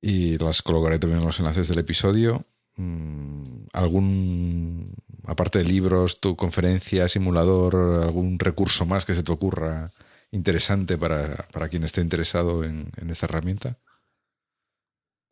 y 0.00 0.38
las 0.38 0.62
colocaré 0.62 0.98
también 0.98 1.20
en 1.20 1.26
los 1.26 1.38
enlaces 1.38 1.68
del 1.68 1.78
episodio. 1.78 2.44
Mm, 2.76 3.66
¿Algún, 3.72 4.94
aparte 5.24 5.58
de 5.58 5.64
libros, 5.64 6.20
tu 6.20 6.36
conferencia, 6.36 7.08
simulador, 7.08 8.04
algún 8.04 8.38
recurso 8.38 8.86
más 8.86 9.04
que 9.04 9.14
se 9.14 9.22
te 9.22 9.32
ocurra 9.32 9.90
interesante 10.30 10.98
para, 10.98 11.68
quien 11.70 11.84
esté 11.84 12.00
interesado 12.00 12.64
en, 12.64 12.90
esta 13.10 13.26
herramienta? 13.26 13.78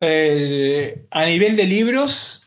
Eh, 0.01 1.07
a 1.09 1.25
nivel 1.25 1.55
de 1.55 1.65
libros, 1.65 2.46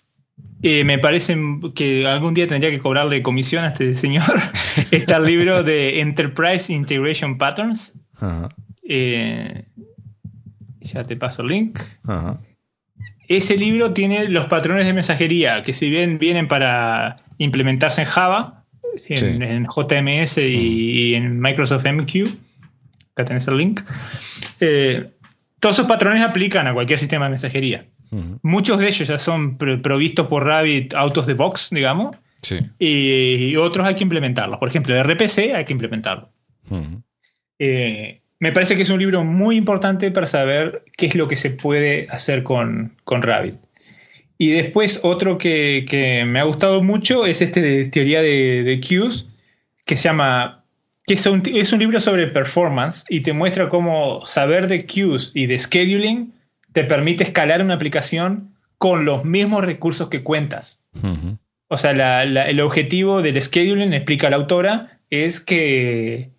eh, 0.62 0.84
me 0.84 0.98
parece 0.98 1.36
que 1.74 2.06
algún 2.06 2.34
día 2.34 2.46
tendría 2.46 2.70
que 2.70 2.80
cobrarle 2.80 3.22
comisión 3.22 3.64
a 3.64 3.68
este 3.68 3.94
señor. 3.94 4.34
Está 4.90 5.16
el 5.16 5.24
libro 5.24 5.62
de 5.62 6.00
Enterprise 6.00 6.72
Integration 6.72 7.38
Patterns. 7.38 7.94
Eh, 8.86 9.64
ya 10.80 11.04
te 11.04 11.16
paso 11.16 11.42
el 11.42 11.48
link. 11.48 11.80
Ese 13.28 13.56
libro 13.56 13.92
tiene 13.92 14.28
los 14.28 14.46
patrones 14.46 14.86
de 14.86 14.92
mensajería 14.92 15.62
que 15.62 15.72
si 15.72 15.88
bien 15.88 16.18
vienen 16.18 16.48
para 16.48 17.16
implementarse 17.38 18.02
en 18.02 18.08
Java, 18.08 18.64
en, 19.08 19.66
JMS 19.66 20.38
y, 20.38 21.14
en 21.14 21.40
Microsoft 21.40 21.86
MQ, 21.86 22.28
acá 23.12 23.24
tenés 23.24 23.46
el 23.46 23.56
link, 23.56 23.80
eh, 24.58 25.12
todos 25.60 25.76
esos 25.76 25.86
patrones 25.86 26.24
aplican 26.24 26.66
a 26.66 26.74
cualquier 26.74 26.98
sistema 26.98 27.26
de 27.26 27.30
mensajería. 27.30 27.86
Muchos 28.42 28.78
de 28.78 28.88
ellos 28.88 29.06
ya 29.06 29.18
son 29.18 29.56
provistos 29.56 30.26
por 30.26 30.44
Rabbit 30.44 30.94
out 30.94 31.16
of 31.16 31.26
the 31.26 31.34
box, 31.34 31.68
digamos. 31.70 32.16
Y, 32.78 33.56
otros 33.56 33.86
hay 33.86 33.94
que 33.94 34.02
implementarlos. 34.02 34.58
Por 34.58 34.68
ejemplo, 34.68 34.94
de 34.94 35.02
RPC 35.02 35.54
hay 35.54 35.64
que 35.64 35.72
implementarlo. 35.72 36.30
Eh, 37.58 38.22
me 38.38 38.52
parece 38.52 38.74
que 38.74 38.82
es 38.82 38.90
un 38.90 38.98
libro 38.98 39.22
muy 39.24 39.56
importante 39.56 40.10
para 40.10 40.26
saber 40.26 40.84
qué 40.96 41.06
es 41.06 41.14
lo 41.14 41.28
que 41.28 41.36
se 41.36 41.50
puede 41.50 42.06
hacer 42.10 42.42
con, 42.42 42.96
con 43.04 43.22
Rabbit. 43.22 43.56
Y 44.38 44.52
después 44.52 45.00
otro 45.02 45.36
que, 45.36 46.24
me 46.26 46.40
ha 46.40 46.44
gustado 46.44 46.82
mucho 46.82 47.26
es 47.26 47.42
este 47.42 47.60
de 47.60 47.84
teoría 47.84 48.22
de, 48.22 48.62
de 48.64 48.80
queues, 48.80 49.26
que 49.84 49.96
se 49.96 50.04
llama, 50.04 50.64
que 51.06 51.14
es 51.14 51.26
un, 51.26 51.42
es 51.44 51.72
un 51.74 51.80
libro 51.80 52.00
sobre 52.00 52.26
performance 52.28 53.04
y 53.10 53.20
te 53.20 53.34
muestra 53.34 53.68
cómo 53.68 54.24
saber 54.24 54.66
de 54.66 54.78
queues 54.86 55.32
y 55.34 55.44
de 55.44 55.58
scheduling 55.58 56.32
te 56.72 56.84
permite 56.84 57.24
escalar 57.24 57.62
una 57.62 57.74
aplicación 57.74 58.54
con 58.78 59.04
los 59.04 59.24
mismos 59.24 59.64
recursos 59.64 60.08
que 60.08 60.22
cuentas. 60.22 60.82
O 61.68 61.78
sea, 61.78 62.22
el 62.22 62.60
objetivo 62.60 63.22
del 63.22 63.40
scheduling, 63.40 63.92
explica 63.92 64.30
la 64.30 64.36
autora, 64.36 65.00
es 65.10 65.40
que, 65.40 66.30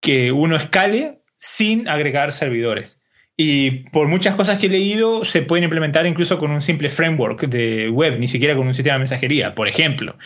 que 0.00 0.32
uno 0.32 0.56
escale 0.56 1.22
sin 1.36 1.88
agregar 1.88 2.32
servidores. 2.32 3.00
Y 3.36 3.82
por 3.90 4.06
muchas 4.06 4.36
cosas 4.36 4.60
que 4.60 4.66
he 4.66 4.70
leído, 4.70 5.24
se 5.24 5.42
pueden 5.42 5.64
implementar 5.64 6.06
incluso 6.06 6.38
con 6.38 6.52
un 6.52 6.62
simple 6.62 6.88
framework 6.88 7.48
de 7.48 7.90
web, 7.90 8.18
ni 8.20 8.28
siquiera 8.28 8.54
con 8.54 8.66
un 8.66 8.74
sistema 8.74 8.94
de 8.94 9.00
mensajería, 9.00 9.56
por 9.56 9.66
ejemplo. 9.66 10.16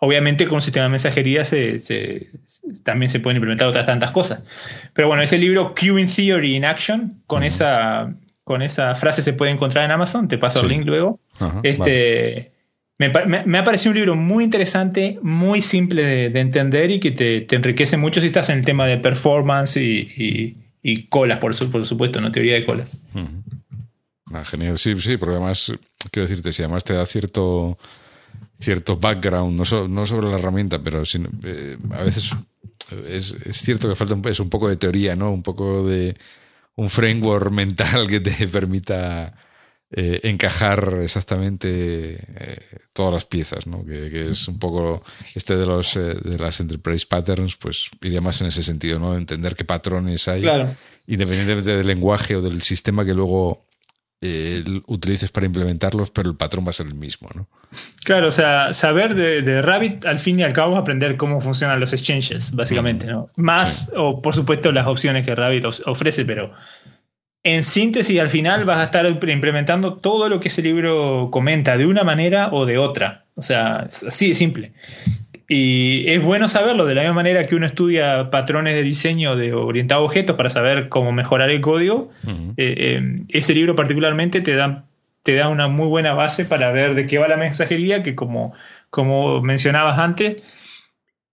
Obviamente 0.00 0.46
con 0.46 0.56
un 0.56 0.60
sistema 0.60 0.84
de 0.84 0.90
mensajería 0.90 1.44
se, 1.46 1.78
también 2.84 3.08
se 3.08 3.20
pueden 3.20 3.38
implementar 3.38 3.68
otras 3.68 3.86
tantas 3.86 4.10
cosas. 4.10 4.90
Pero 4.92 5.08
bueno, 5.08 5.22
ese 5.22 5.38
libro 5.38 5.72
Queuing 5.72 6.14
Theory 6.14 6.56
in 6.56 6.66
Action, 6.66 7.22
con 7.26 7.42
esa 7.42 8.14
con 8.48 8.62
esa 8.62 8.94
frase 8.94 9.20
se 9.20 9.34
puede 9.34 9.52
encontrar 9.52 9.84
en 9.84 9.90
Amazon, 9.90 10.26
te 10.26 10.38
paso 10.38 10.62
el 10.62 10.68
link 10.68 10.86
luego. 10.86 11.20
este, 11.62 12.50
me, 12.96 13.58
ha 13.58 13.64
parecido 13.64 13.90
un 13.90 13.96
libro 13.96 14.16
muy 14.16 14.42
interesante, 14.42 15.18
muy 15.20 15.60
simple 15.60 16.30
de, 16.30 16.40
entender 16.40 16.90
y 16.90 16.98
que 16.98 17.10
te, 17.10 17.54
enriquece 17.54 17.98
mucho 17.98 18.22
si 18.22 18.28
estás 18.28 18.48
en 18.48 18.58
el 18.58 18.64
tema 18.64 18.86
de 18.86 18.96
performance 18.96 19.76
y, 19.76 20.56
colas, 21.10 21.38
por, 21.38 21.54
supuesto, 21.54 22.22
no 22.22 22.32
teoría 22.32 22.54
de 22.54 22.64
colas. 22.64 22.98
Ah, 24.32 24.46
genial, 24.46 24.78
sí, 24.78 24.98
sí, 24.98 25.18
porque 25.18 25.36
además, 25.36 25.70
quiero 26.10 26.26
decirte, 26.26 26.54
si 26.54 26.62
además 26.62 26.84
te 26.84 26.94
da 26.94 27.04
cierto, 27.04 27.76
cierto 28.58 28.96
background, 28.96 29.58
no, 29.90 30.06
sobre 30.06 30.28
la 30.28 30.38
herramienta, 30.38 30.82
pero 30.82 31.02
eh, 31.02 31.76
a 31.90 32.02
veces 32.02 32.32
es, 33.06 33.34
cierto 33.52 33.90
que 33.90 33.94
falta 33.94 34.16
es 34.30 34.40
un 34.40 34.48
poco 34.48 34.70
de 34.70 34.76
teoría, 34.76 35.14
¿no? 35.16 35.30
Un 35.30 35.42
poco 35.42 35.86
de 35.86 36.16
un 36.78 36.88
framework 36.88 37.50
mental 37.62 38.06
que 38.06 38.20
te 38.20 38.48
permita 38.48 39.34
eh, 39.90 40.20
encajar 40.24 40.98
exactamente 41.02 41.68
eh, 42.18 42.60
todas 42.92 43.12
las 43.12 43.24
piezas, 43.24 43.66
¿no? 43.66 43.84
Que, 43.84 44.30
es 44.30 44.46
un 44.46 44.58
poco 44.58 45.02
este 45.34 45.56
de 45.56 45.66
los 45.66 45.96
eh, 45.96 46.14
de 46.14 46.38
las 46.38 46.60
enterprise 46.60 47.06
patterns, 47.06 47.56
pues 47.56 47.88
iría 48.02 48.20
más 48.20 48.40
en 48.42 48.48
ese 48.48 48.62
sentido, 48.62 48.98
¿no? 48.98 49.16
Entender 49.16 49.56
qué 49.56 49.64
patrones 49.64 50.28
hay, 50.28 50.44
independientemente 51.06 51.76
del 51.76 51.86
lenguaje 51.86 52.36
o 52.36 52.42
del 52.42 52.62
sistema 52.62 53.04
que 53.04 53.14
luego 53.14 53.66
eh, 54.20 54.64
utilices 54.86 55.30
para 55.30 55.46
implementarlos, 55.46 56.10
pero 56.10 56.28
el 56.28 56.36
patrón 56.36 56.64
va 56.66 56.70
a 56.70 56.72
ser 56.72 56.86
el 56.86 56.94
mismo, 56.94 57.28
¿no? 57.34 57.46
Claro, 58.04 58.28
o 58.28 58.30
sea, 58.30 58.72
saber 58.72 59.14
de, 59.14 59.62
Rabbit 59.62 60.06
al 60.06 60.18
fin 60.18 60.40
y 60.40 60.42
al 60.42 60.52
cabo 60.52 60.74
es 60.74 60.80
aprender 60.80 61.16
cómo 61.16 61.40
funcionan 61.40 61.78
los 61.78 61.92
exchanges, 61.92 62.52
básicamente, 62.52 63.06
¿no? 63.06 63.28
Más, 63.36 63.92
o 63.96 64.20
por 64.20 64.34
supuesto, 64.34 64.72
las 64.72 64.86
opciones 64.86 65.24
que 65.24 65.34
Rabbit 65.34 65.64
ofrece, 65.86 66.24
pero 66.24 66.52
en 67.44 67.62
síntesis, 67.62 68.18
al 68.20 68.28
final 68.28 68.64
vas 68.64 68.78
a 68.78 68.84
estar 68.84 69.06
implementando 69.06 69.98
todo 69.98 70.28
lo 70.28 70.40
que 70.40 70.48
ese 70.48 70.62
libro 70.62 71.28
comenta 71.30 71.76
de 71.76 71.86
una 71.86 72.02
manera 72.04 72.48
o 72.52 72.66
de 72.66 72.78
otra. 72.78 73.26
O 73.36 73.42
sea, 73.42 73.88
así 74.06 74.30
de 74.30 74.34
simple. 74.34 74.72
Y 75.50 76.04
es 76.10 76.22
bueno 76.22 76.46
saberlo, 76.46 76.84
de 76.84 76.94
la 76.94 77.00
misma 77.00 77.14
manera 77.14 77.42
que 77.42 77.54
uno 77.54 77.64
estudia 77.64 78.28
patrones 78.30 78.74
de 78.74 78.82
diseño 78.82 79.34
de 79.34 79.54
orientado 79.54 80.02
a 80.02 80.04
objetos 80.04 80.36
para 80.36 80.50
saber 80.50 80.90
cómo 80.90 81.10
mejorar 81.10 81.48
el 81.48 81.62
código. 81.62 82.10
Eh, 82.26 82.52
eh, 82.58 83.16
ese 83.30 83.54
libro 83.54 83.74
particularmente 83.74 84.42
te 84.42 84.54
da, 84.54 84.84
te 85.22 85.34
da 85.34 85.48
una 85.48 85.66
muy 85.66 85.88
buena 85.88 86.12
base 86.12 86.44
para 86.44 86.70
ver 86.70 86.94
de 86.94 87.06
qué 87.06 87.16
va 87.16 87.28
la 87.28 87.38
mensajería, 87.38 88.02
que 88.02 88.14
como, 88.14 88.52
como 88.90 89.40
mencionabas 89.40 89.98
antes, 89.98 90.44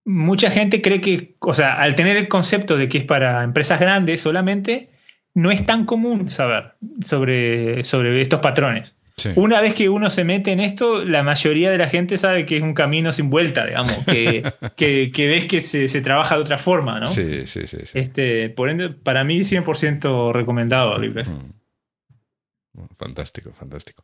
mucha 0.06 0.50
gente 0.50 0.82
cree 0.82 1.02
que, 1.02 1.36
o 1.40 1.54
sea, 1.54 1.74
al 1.74 1.96
tener 1.96 2.16
el 2.16 2.30
concepto 2.30 2.78
de 2.78 2.88
que 2.88 3.00
es 3.00 3.04
para 3.04 3.44
empresas 3.44 3.82
grandes 3.82 4.22
solamente, 4.22 4.92
no 5.34 5.52
es 5.52 5.66
tan 5.66 5.86
común 5.86 6.30
saber 6.30 6.76
sobre, 7.02 7.84
sobre 7.84 8.22
estos 8.22 8.40
patrones. 8.40 8.96
Una 9.36 9.62
vez 9.62 9.74
que 9.74 9.88
uno 9.88 10.10
se 10.10 10.26
mete 10.26 10.52
en 10.52 10.60
esto, 10.60 11.04
la 11.04 11.24
mayoría 11.24 11.72
de 11.72 11.78
la 11.78 11.88
gente 11.88 12.18
sabe 12.18 12.46
que 12.46 12.58
es 12.58 12.64
un 12.64 12.74
camino 12.74 13.14
sin 13.14 13.30
vuelta, 13.30 13.66
digamos, 13.66 13.98
que, 14.06 14.44
que, 14.76 15.28
ves 15.28 15.46
que 15.46 15.62
se, 15.62 16.02
trabaja 16.02 16.36
de 16.36 16.42
otra 16.42 16.58
forma, 16.58 17.00
¿no? 17.00 17.06
Sí, 17.06 17.48
sí, 17.48 17.66
sí. 17.66 17.78
Este, 17.94 18.50
por 18.50 18.70
ende, 18.70 18.90
para 18.90 19.24
mí 19.24 19.40
100% 19.40 20.34
recomendado, 20.34 20.98
Libres. 20.98 21.30
Mm. 21.30 22.86
Fantástico, 22.98 23.54
fantástico. 23.54 24.04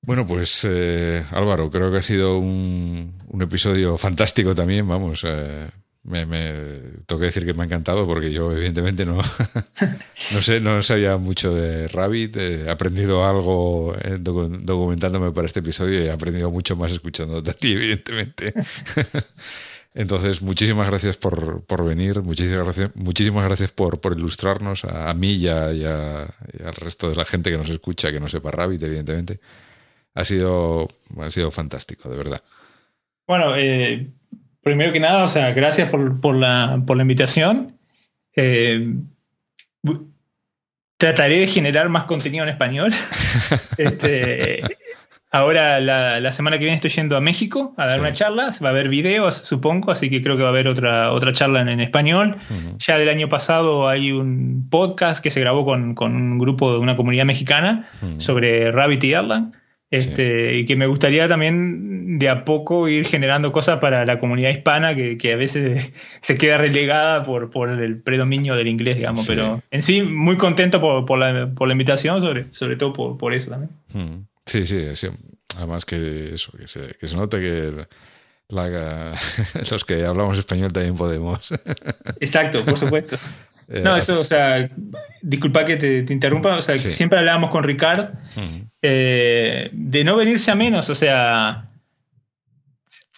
Bueno, 0.00 0.26
pues 0.26 0.66
eh, 0.66 1.24
Álvaro, 1.32 1.68
creo 1.68 1.90
que 1.90 1.98
ha 1.98 2.02
sido 2.02 2.38
un, 2.38 3.18
un 3.28 3.42
episodio 3.42 3.98
fantástico 3.98 4.54
también, 4.54 4.88
vamos. 4.88 5.24
Eh, 5.26 5.68
me, 6.06 6.24
me 6.24 6.52
tengo 7.06 7.20
decir 7.20 7.44
que 7.44 7.52
me 7.52 7.62
ha 7.62 7.66
encantado 7.66 8.06
porque 8.06 8.32
yo 8.32 8.52
evidentemente 8.52 9.04
no, 9.04 9.16
no 10.32 10.42
sé, 10.42 10.60
no 10.60 10.82
sabía 10.82 11.16
mucho 11.16 11.54
de 11.54 11.88
Rabbit, 11.88 12.36
he 12.36 12.70
aprendido 12.70 13.26
algo 13.26 13.94
eh, 14.00 14.18
documentándome 14.18 15.32
para 15.32 15.46
este 15.46 15.60
episodio 15.60 16.02
y 16.02 16.06
he 16.06 16.10
aprendido 16.10 16.50
mucho 16.50 16.76
más 16.76 16.92
escuchándote 16.92 17.50
a 17.50 17.54
ti, 17.54 17.72
evidentemente. 17.72 18.54
Entonces, 19.94 20.42
muchísimas 20.42 20.86
gracias 20.86 21.16
por, 21.16 21.84
venir, 21.84 22.20
muchísimas 22.20 22.64
gracias, 22.64 22.90
muchísimas 22.94 23.44
gracias 23.44 23.70
por, 23.72 23.98
por 23.98 24.16
ilustrarnos 24.16 24.84
a, 24.84 25.12
mí 25.14 25.32
y, 25.32 25.48
al 25.48 26.74
resto 26.76 27.08
de 27.08 27.16
la 27.16 27.24
gente 27.24 27.50
que 27.50 27.56
nos 27.56 27.70
escucha, 27.70 28.12
que 28.12 28.20
no 28.20 28.28
sepa 28.28 28.50
Rabbit, 28.50 28.82
evidentemente. 28.82 29.40
Ha 30.14 30.24
sido, 30.24 30.88
ha 31.18 31.30
sido 31.30 31.50
fantástico, 31.50 32.10
de 32.10 32.16
verdad. 32.16 32.42
Bueno, 33.26 33.56
eh, 33.56 34.12
primero 34.66 34.92
que 34.92 34.98
nada, 34.98 35.22
o 35.22 35.28
sea, 35.28 35.52
gracias 35.52 35.88
por, 35.90 36.34
la, 36.34 36.82
por 36.84 36.96
la 36.96 37.04
invitación. 37.04 37.78
Eh, 38.34 38.96
trataré 40.96 41.38
de 41.38 41.46
generar 41.46 41.88
más 41.88 42.02
contenido 42.02 42.42
en 42.42 42.48
español. 42.48 42.92
este, 43.78 44.64
ahora, 45.30 45.78
la, 45.78 46.32
semana 46.32 46.58
que 46.58 46.64
viene 46.64 46.74
estoy 46.74 46.90
yendo 46.90 47.16
a 47.16 47.20
México 47.20 47.74
a 47.76 47.86
dar 47.86 48.00
una 48.00 48.10
charla. 48.10 48.50
Va 48.60 48.70
a 48.70 48.72
haber 48.72 48.88
videos, 48.88 49.36
supongo, 49.36 49.92
así 49.92 50.10
que 50.10 50.20
creo 50.20 50.36
que 50.36 50.42
va 50.42 50.48
a 50.48 50.50
haber 50.50 50.66
otra, 50.66 51.12
otra 51.12 51.30
charla 51.30 51.60
en, 51.60 51.78
español. 51.78 52.36
Ya 52.78 52.98
del 52.98 53.08
año 53.08 53.28
pasado 53.28 53.88
hay 53.88 54.10
un 54.10 54.66
podcast 54.68 55.22
que 55.22 55.30
se 55.30 55.38
grabó 55.38 55.64
con, 55.64 55.94
un 55.96 56.38
grupo 56.40 56.72
de 56.72 56.80
una 56.80 56.96
comunidad 56.96 57.24
mexicana 57.24 57.84
sobre 58.16 58.72
Rabbit 58.72 59.04
y 59.04 59.12
Erlang. 59.12 59.52
Este, 59.90 60.56
Y 60.56 60.66
que 60.66 60.74
me 60.74 60.86
gustaría 60.86 61.28
también 61.28 62.18
de 62.18 62.28
a 62.28 62.42
poco 62.42 62.88
ir 62.88 63.06
generando 63.06 63.52
cosas 63.52 63.78
para 63.78 64.04
la 64.04 64.18
comunidad 64.18 64.50
hispana 64.50 64.96
que, 64.96 65.16
que 65.16 65.32
a 65.32 65.36
veces 65.36 65.92
se 66.20 66.34
queda 66.34 66.56
relegada 66.56 67.22
por, 67.22 67.50
por 67.50 67.68
el 67.68 68.00
predominio 68.02 68.56
del 68.56 68.68
inglés, 68.68 68.96
digamos. 68.96 69.26
Pero 69.26 69.62
en 69.70 69.82
sí, 69.82 70.02
muy 70.02 70.36
contento 70.36 70.80
por, 70.80 71.06
por, 71.06 71.18
la, 71.18 71.52
por 71.54 71.68
la, 71.68 71.72
invitación, 71.72 72.20
sobre, 72.20 72.50
sobre 72.52 72.76
todo 72.76 72.92
por, 72.92 73.16
por 73.16 73.32
eso 73.32 73.50
también. 73.50 73.70
Mm. 73.92 74.26
Sí, 74.44 74.66
sí, 74.66 74.94
sí. 74.94 75.08
Además 75.56 75.84
que 75.84 76.34
eso, 76.34 76.52
que 76.52 76.66
se, 76.66 76.96
que 77.00 77.08
se 77.08 77.16
note 77.16 77.40
que 77.40 77.86
la, 78.48 79.14
los 79.70 79.84
que 79.84 80.04
hablamos 80.04 80.38
español 80.38 80.72
también 80.72 80.96
podemos. 80.96 81.50
Exacto, 82.20 82.64
por 82.64 82.78
supuesto. 82.78 83.18
Eh, 83.68 83.80
no, 83.82 83.96
eso, 83.96 84.20
o 84.20 84.24
sea, 84.24 84.70
disculpa 85.22 85.64
que 85.64 85.76
te, 85.76 86.12
interrumpa, 86.12 86.56
o 86.56 86.62
sea, 86.62 86.78
siempre 86.78 87.18
hablábamos 87.18 87.50
con 87.50 87.64
Ricard 87.64 88.10
eh, 88.80 89.70
de 89.72 90.04
no 90.04 90.16
venirse 90.16 90.50
a 90.52 90.54
menos, 90.54 90.88
o 90.88 90.94
sea, 90.94 91.68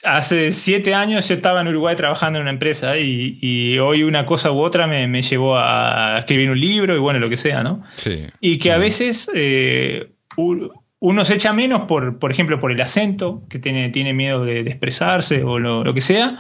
hace 0.05 0.53
siete 0.53 0.95
años 0.95 1.29
yo 1.29 1.35
estaba 1.35 1.61
en 1.61 1.69
Uruguay 1.69 1.97
trabajando 1.97 2.39
en 2.39 2.45
una 2.45 2.53
empresa 2.53 2.97
y, 2.97 3.79
hoy 3.79 4.05
una 4.05 4.25
cosa 4.25 4.51
u 4.51 4.61
otra 4.61 4.87
me, 4.87 5.23
llevó 5.23 5.59
a 5.59 6.17
escribir 6.19 6.51
un 6.51 6.59
libro 6.59 6.97
y 6.97 6.99
bueno, 6.99 7.19
lo 7.19 7.29
que 7.29 7.37
sea, 7.37 7.63
¿no? 7.63 7.83
Sí. 7.97 8.27
Y 8.41 8.57
que 8.57 8.73
a 8.73 8.79
veces 8.79 9.31
eh, 9.35 10.13
uno 10.37 11.25
se 11.27 11.35
echa 11.35 11.53
menos, 11.53 11.83
por, 11.83 12.19
por 12.19 12.33
ejemplo, 12.33 12.59
por 12.59 12.73
el 12.73 12.81
acento, 12.81 13.43
que 13.51 13.59
tiene, 13.59 13.91
tiene 13.91 14.15
miedo 14.15 14.47
de, 14.47 14.61
expresarse 14.61 15.43
o 15.45 15.59
lo, 15.59 15.93
que 15.93 16.01
sea, 16.01 16.39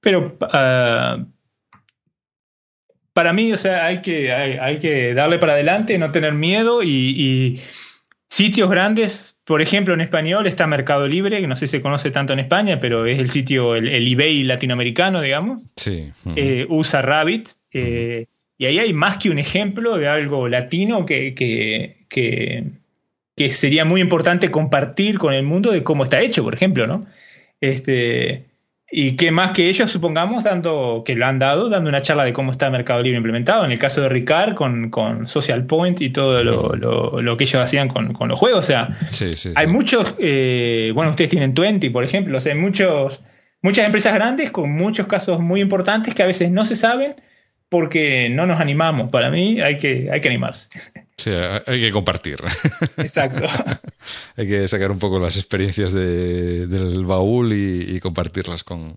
pero... 0.00 0.38
Ah, 0.40 1.18
para 3.16 3.32
mí, 3.32 3.50
o 3.50 3.56
sea, 3.56 3.86
hay 3.86 4.02
que, 4.02 4.30
hay, 4.30 4.78
que 4.78 5.14
darle 5.14 5.38
para 5.38 5.54
adelante, 5.54 5.96
no 5.96 6.12
tener 6.12 6.34
miedo 6.34 6.82
y, 6.82 7.58
sitios 8.28 8.68
grandes, 8.68 9.38
por 9.44 9.62
ejemplo, 9.62 9.94
en 9.94 10.02
español 10.02 10.46
está 10.46 10.66
Mercado 10.66 11.08
Libre, 11.08 11.40
que 11.40 11.46
no 11.46 11.56
sé 11.56 11.66
si 11.66 11.78
se 11.78 11.80
conoce 11.80 12.10
tanto 12.10 12.34
en 12.34 12.40
España, 12.40 12.78
pero 12.78 13.06
es 13.06 13.18
el 13.18 13.30
sitio, 13.30 13.74
el, 13.74 14.06
eBay 14.06 14.42
latinoamericano, 14.42 15.22
digamos. 15.22 15.62
Sí. 15.76 16.12
Eh, 16.34 16.66
usa 16.68 17.00
Rabbit. 17.00 17.48
Eh, 17.72 18.26
y 18.58 18.66
ahí 18.66 18.78
hay 18.80 18.92
más 18.92 19.16
que 19.16 19.30
un 19.30 19.38
ejemplo 19.38 19.96
de 19.96 20.08
algo 20.08 20.46
latino 20.46 21.06
que, 21.06 21.32
que, 21.34 21.96
que, 22.10 23.50
sería 23.50 23.86
muy 23.86 24.02
importante 24.02 24.50
compartir 24.50 25.16
con 25.16 25.32
el 25.32 25.42
mundo 25.42 25.72
de 25.72 25.82
cómo 25.82 26.04
está 26.04 26.20
hecho, 26.20 26.44
por 26.44 26.52
ejemplo, 26.52 26.86
¿no? 26.86 27.06
Este, 27.62 28.44
y 28.90 29.16
qué 29.16 29.32
más 29.32 29.50
que 29.50 29.68
ellos, 29.68 29.90
supongamos, 29.90 30.44
dando, 30.44 31.02
que 31.04 31.16
lo 31.16 31.26
han 31.26 31.40
dado, 31.40 31.68
dando 31.68 31.88
una 31.88 32.02
charla 32.02 32.24
de 32.24 32.32
cómo 32.32 32.52
está 32.52 32.70
Mercado 32.70 33.02
Libre 33.02 33.16
implementado. 33.16 33.64
En 33.64 33.72
el 33.72 33.80
caso 33.80 34.00
de 34.00 34.08
Ricard, 34.08 34.54
con, 34.54 34.90
con 34.90 35.26
Social 35.26 35.66
Point 35.66 36.00
y 36.02 36.10
todo 36.10 36.44
lo, 36.44 36.76
lo, 37.20 37.36
que 37.36 37.44
ellos 37.44 37.60
hacían 37.60 37.88
con, 37.88 38.12
con, 38.12 38.28
los 38.28 38.38
juegos. 38.38 38.60
O 38.60 38.66
sea, 38.66 38.88
hay 39.56 39.66
muchos, 39.66 40.14
eh, 40.20 40.92
bueno, 40.94 41.10
ustedes 41.10 41.30
tienen 41.30 41.52
20, 41.52 41.90
por 41.90 42.04
ejemplo. 42.04 42.38
O 42.38 42.40
sea, 42.40 42.52
hay 42.52 42.60
muchos, 42.60 43.22
muchas 43.60 43.86
empresas 43.86 44.14
grandes 44.14 44.52
con 44.52 44.70
muchos 44.70 45.08
casos 45.08 45.40
muy 45.40 45.60
importantes 45.60 46.14
que 46.14 46.22
a 46.22 46.26
veces 46.26 46.52
no 46.52 46.64
se 46.64 46.76
saben 46.76 47.16
porque 47.68 48.28
no 48.30 48.46
nos 48.46 48.60
animamos. 48.60 49.10
Para 49.10 49.30
mí 49.30 49.60
hay 49.60 49.76
que, 49.76 50.08
hay 50.12 50.20
que 50.20 50.28
animarse. 50.28 50.68
Sí, 51.16 51.30
hay 51.30 51.80
que 51.80 51.92
compartir. 51.92 52.38
Exacto. 52.98 53.46
hay 54.36 54.46
que 54.46 54.68
sacar 54.68 54.90
un 54.90 54.98
poco 54.98 55.18
las 55.18 55.36
experiencias 55.36 55.92
del 55.92 57.04
baúl 57.04 57.52
y, 57.52 57.98
compartirlas 58.00 58.62
con, 58.62 58.96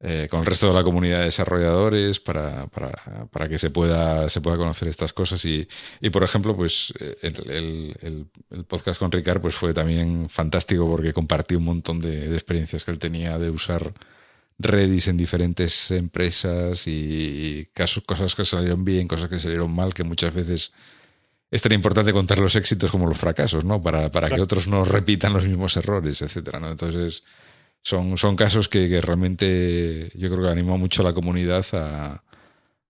eh, 0.00 0.28
con 0.30 0.40
el 0.40 0.46
resto 0.46 0.68
de 0.68 0.74
la 0.74 0.84
comunidad 0.84 1.18
de 1.18 1.24
desarrolladores 1.24 2.20
para, 2.20 2.68
para, 2.68 3.48
que 3.48 3.58
se 3.58 3.70
pueda, 3.70 4.30
se 4.30 4.40
pueda 4.40 4.56
conocer 4.56 4.88
estas 4.88 5.12
cosas. 5.12 5.44
Y, 5.44 5.68
y 6.00 6.10
por 6.10 6.22
ejemplo, 6.22 6.56
pues 6.56 6.94
el, 7.22 7.94
el, 8.50 8.64
podcast 8.64 8.98
con 8.98 9.12
Ricard 9.12 9.40
pues 9.40 9.54
fue 9.54 9.74
también 9.74 10.28
fantástico 10.30 10.88
porque 10.88 11.12
compartí 11.12 11.56
un 11.56 11.64
montón 11.64 11.98
de, 11.98 12.28
de 12.28 12.34
experiencias 12.34 12.84
que 12.84 12.92
él 12.92 12.98
tenía 12.98 13.36
de 13.38 13.50
usar 13.50 13.92
Redis 14.58 15.08
en 15.08 15.16
diferentes 15.16 15.90
empresas 15.90 16.86
y, 16.86 17.68
casos, 17.74 18.04
cosas 18.04 18.34
que 18.34 18.44
salieron 18.44 18.84
bien, 18.84 19.06
cosas 19.06 19.28
que 19.28 19.38
salieron 19.38 19.74
mal, 19.74 19.92
que 19.92 20.04
muchas 20.04 20.32
veces 20.32 20.72
es 21.50 21.62
tan 21.62 21.72
importante 21.72 22.12
contar 22.12 22.38
los 22.38 22.56
éxitos 22.56 22.90
como 22.90 23.06
los 23.06 23.18
fracasos, 23.18 23.64
¿no? 23.64 23.80
Para, 23.82 24.10
para 24.10 24.28
que 24.28 24.40
otros 24.40 24.66
no 24.66 24.84
repitan 24.84 25.32
los 25.32 25.46
mismos 25.46 25.76
errores, 25.76 26.22
etcétera, 26.22 26.58
¿no? 26.58 26.70
Entonces, 26.70 27.22
son, 27.82 28.18
son 28.18 28.34
casos 28.34 28.68
que, 28.68 28.88
que 28.88 29.00
realmente 29.00 30.10
yo 30.14 30.30
creo 30.30 30.42
que 30.42 30.50
anima 30.50 30.76
mucho 30.76 31.02
a 31.02 31.04
la 31.04 31.12
comunidad 31.12 31.64
a, 31.72 32.22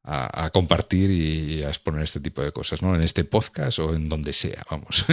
a, 0.06 0.50
compartir 0.50 1.10
y 1.10 1.62
a 1.64 1.68
exponer 1.68 2.02
este 2.02 2.20
tipo 2.20 2.40
de 2.42 2.52
cosas, 2.52 2.80
¿no? 2.80 2.94
En 2.94 3.02
este 3.02 3.24
podcast 3.24 3.78
o 3.80 3.94
en 3.94 4.08
donde 4.08 4.32
sea, 4.32 4.64
vamos. 4.70 5.04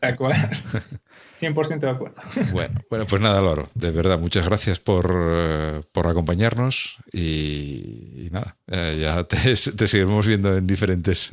De 0.00 0.08
acuerdo. 0.08 0.48
100% 1.40 1.78
de 1.78 1.90
acuerdo. 1.90 2.16
Bueno, 2.52 2.80
bueno, 2.90 3.06
pues 3.06 3.22
nada, 3.22 3.40
Loro, 3.40 3.68
de 3.74 3.90
verdad, 3.90 4.18
muchas 4.18 4.46
gracias 4.46 4.78
por, 4.78 5.12
eh, 5.14 5.82
por 5.92 6.08
acompañarnos 6.08 6.98
y, 7.12 8.28
nada, 8.30 8.56
eh, 8.66 8.98
ya 9.00 9.24
te, 9.28 9.56
seguiremos 9.56 10.26
viendo 10.26 10.56
en 10.56 10.66
diferentes 10.66 11.30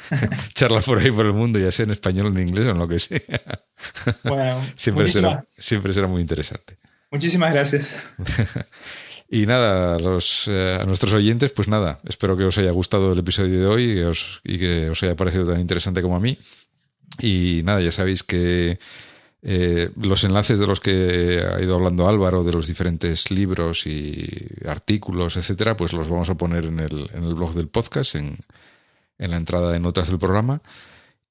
charlas 0.54 0.84
por 0.84 0.98
ahí 0.98 1.10
por 1.10 1.26
el 1.26 1.32
mundo, 1.32 1.58
ya 1.58 1.72
sea 1.72 1.84
en 1.84 1.92
español, 1.92 2.28
en 2.28 2.48
inglés 2.48 2.66
o 2.66 2.70
en 2.70 2.78
lo 2.78 2.88
que 2.88 2.98
sea. 2.98 3.20
Bueno, 4.24 4.62
siempre, 4.76 5.08
será, 5.08 5.44
siempre 5.56 5.92
será 5.92 6.06
muy 6.06 6.20
interesante. 6.20 6.78
Muchísimas 7.10 7.52
gracias. 7.52 8.14
Y 9.28 9.46
nada, 9.46 9.96
a, 9.96 9.98
los, 9.98 10.46
eh, 10.46 10.78
a 10.80 10.84
nuestros 10.84 11.12
oyentes, 11.12 11.50
pues 11.50 11.66
nada, 11.66 12.00
espero 12.08 12.36
que 12.36 12.44
os 12.44 12.58
haya 12.58 12.70
gustado 12.70 13.12
el 13.12 13.18
episodio 13.18 13.58
de 13.58 13.66
hoy 13.66 13.98
y, 13.98 14.00
os, 14.02 14.40
y 14.44 14.58
que 14.58 14.90
os 14.90 15.02
haya 15.02 15.16
parecido 15.16 15.46
tan 15.46 15.60
interesante 15.60 16.00
como 16.00 16.16
a 16.16 16.20
mí. 16.20 16.38
Y 17.20 17.62
nada, 17.64 17.80
ya 17.80 17.90
sabéis 17.90 18.22
que 18.22 18.78
eh, 19.42 19.90
los 19.96 20.24
enlaces 20.24 20.58
de 20.58 20.66
los 20.66 20.80
que 20.80 21.42
ha 21.42 21.60
ido 21.60 21.76
hablando 21.76 22.08
Álvaro, 22.08 22.42
de 22.42 22.52
los 22.52 22.66
diferentes 22.66 23.30
libros 23.30 23.86
y 23.86 24.28
artículos, 24.66 25.36
etcétera, 25.36 25.76
pues 25.76 25.92
los 25.92 26.08
vamos 26.08 26.30
a 26.30 26.34
poner 26.34 26.64
en 26.64 26.80
el, 26.80 27.10
en 27.12 27.24
el 27.24 27.34
blog 27.34 27.54
del 27.54 27.68
podcast, 27.68 28.16
en, 28.16 28.38
en 29.18 29.30
la 29.30 29.36
entrada 29.36 29.72
de 29.72 29.80
notas 29.80 30.08
del 30.08 30.18
programa 30.18 30.60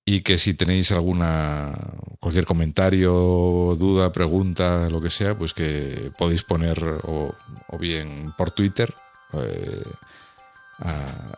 y 0.05 0.21
que 0.21 0.37
si 0.37 0.53
tenéis 0.53 0.91
alguna 0.91 1.73
cualquier 2.19 2.45
comentario, 2.45 3.75
duda, 3.77 4.11
pregunta, 4.11 4.87
lo 4.89 5.01
que 5.01 5.09
sea, 5.09 5.35
pues 5.35 5.53
que 5.53 6.11
podéis 6.15 6.43
poner 6.43 6.77
o, 7.03 7.33
bien 7.79 8.31
por 8.37 8.51
Twitter 8.51 8.93
eh, 9.33 9.83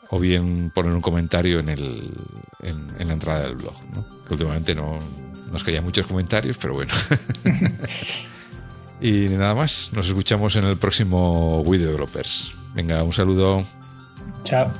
o 0.10 0.19
bien 0.19 0.72
poner 0.76 0.91
un 0.91 1.02
comentario 1.02 1.60
en, 1.60 1.69
el, 1.69 2.14
en, 2.61 3.07
la 3.07 3.14
entrada 3.14 3.44
del 3.44 3.56
blog. 3.56 3.73
¿no? 3.94 4.06
Últimamente 4.30 4.76
no, 4.76 4.99
no 5.52 5.57
es 5.57 5.64
que 5.64 5.72
haya 5.72 5.82
muchos 5.82 6.07
comentarios, 6.07 6.57
pero 6.57 6.74
bueno. 6.74 6.94
y 9.02 9.30
nada 9.30 9.56
más, 9.56 9.91
nos 9.94 10.07
escuchamos 10.07 10.56
en 10.56 10.65
el 10.65 10.78
próximo 10.78 11.64
Video 11.64 11.88
Developers. 11.88 12.52
Venga, 12.74 13.03
un 13.03 13.14
saludo. 13.14 13.64
Chao. 14.44 14.72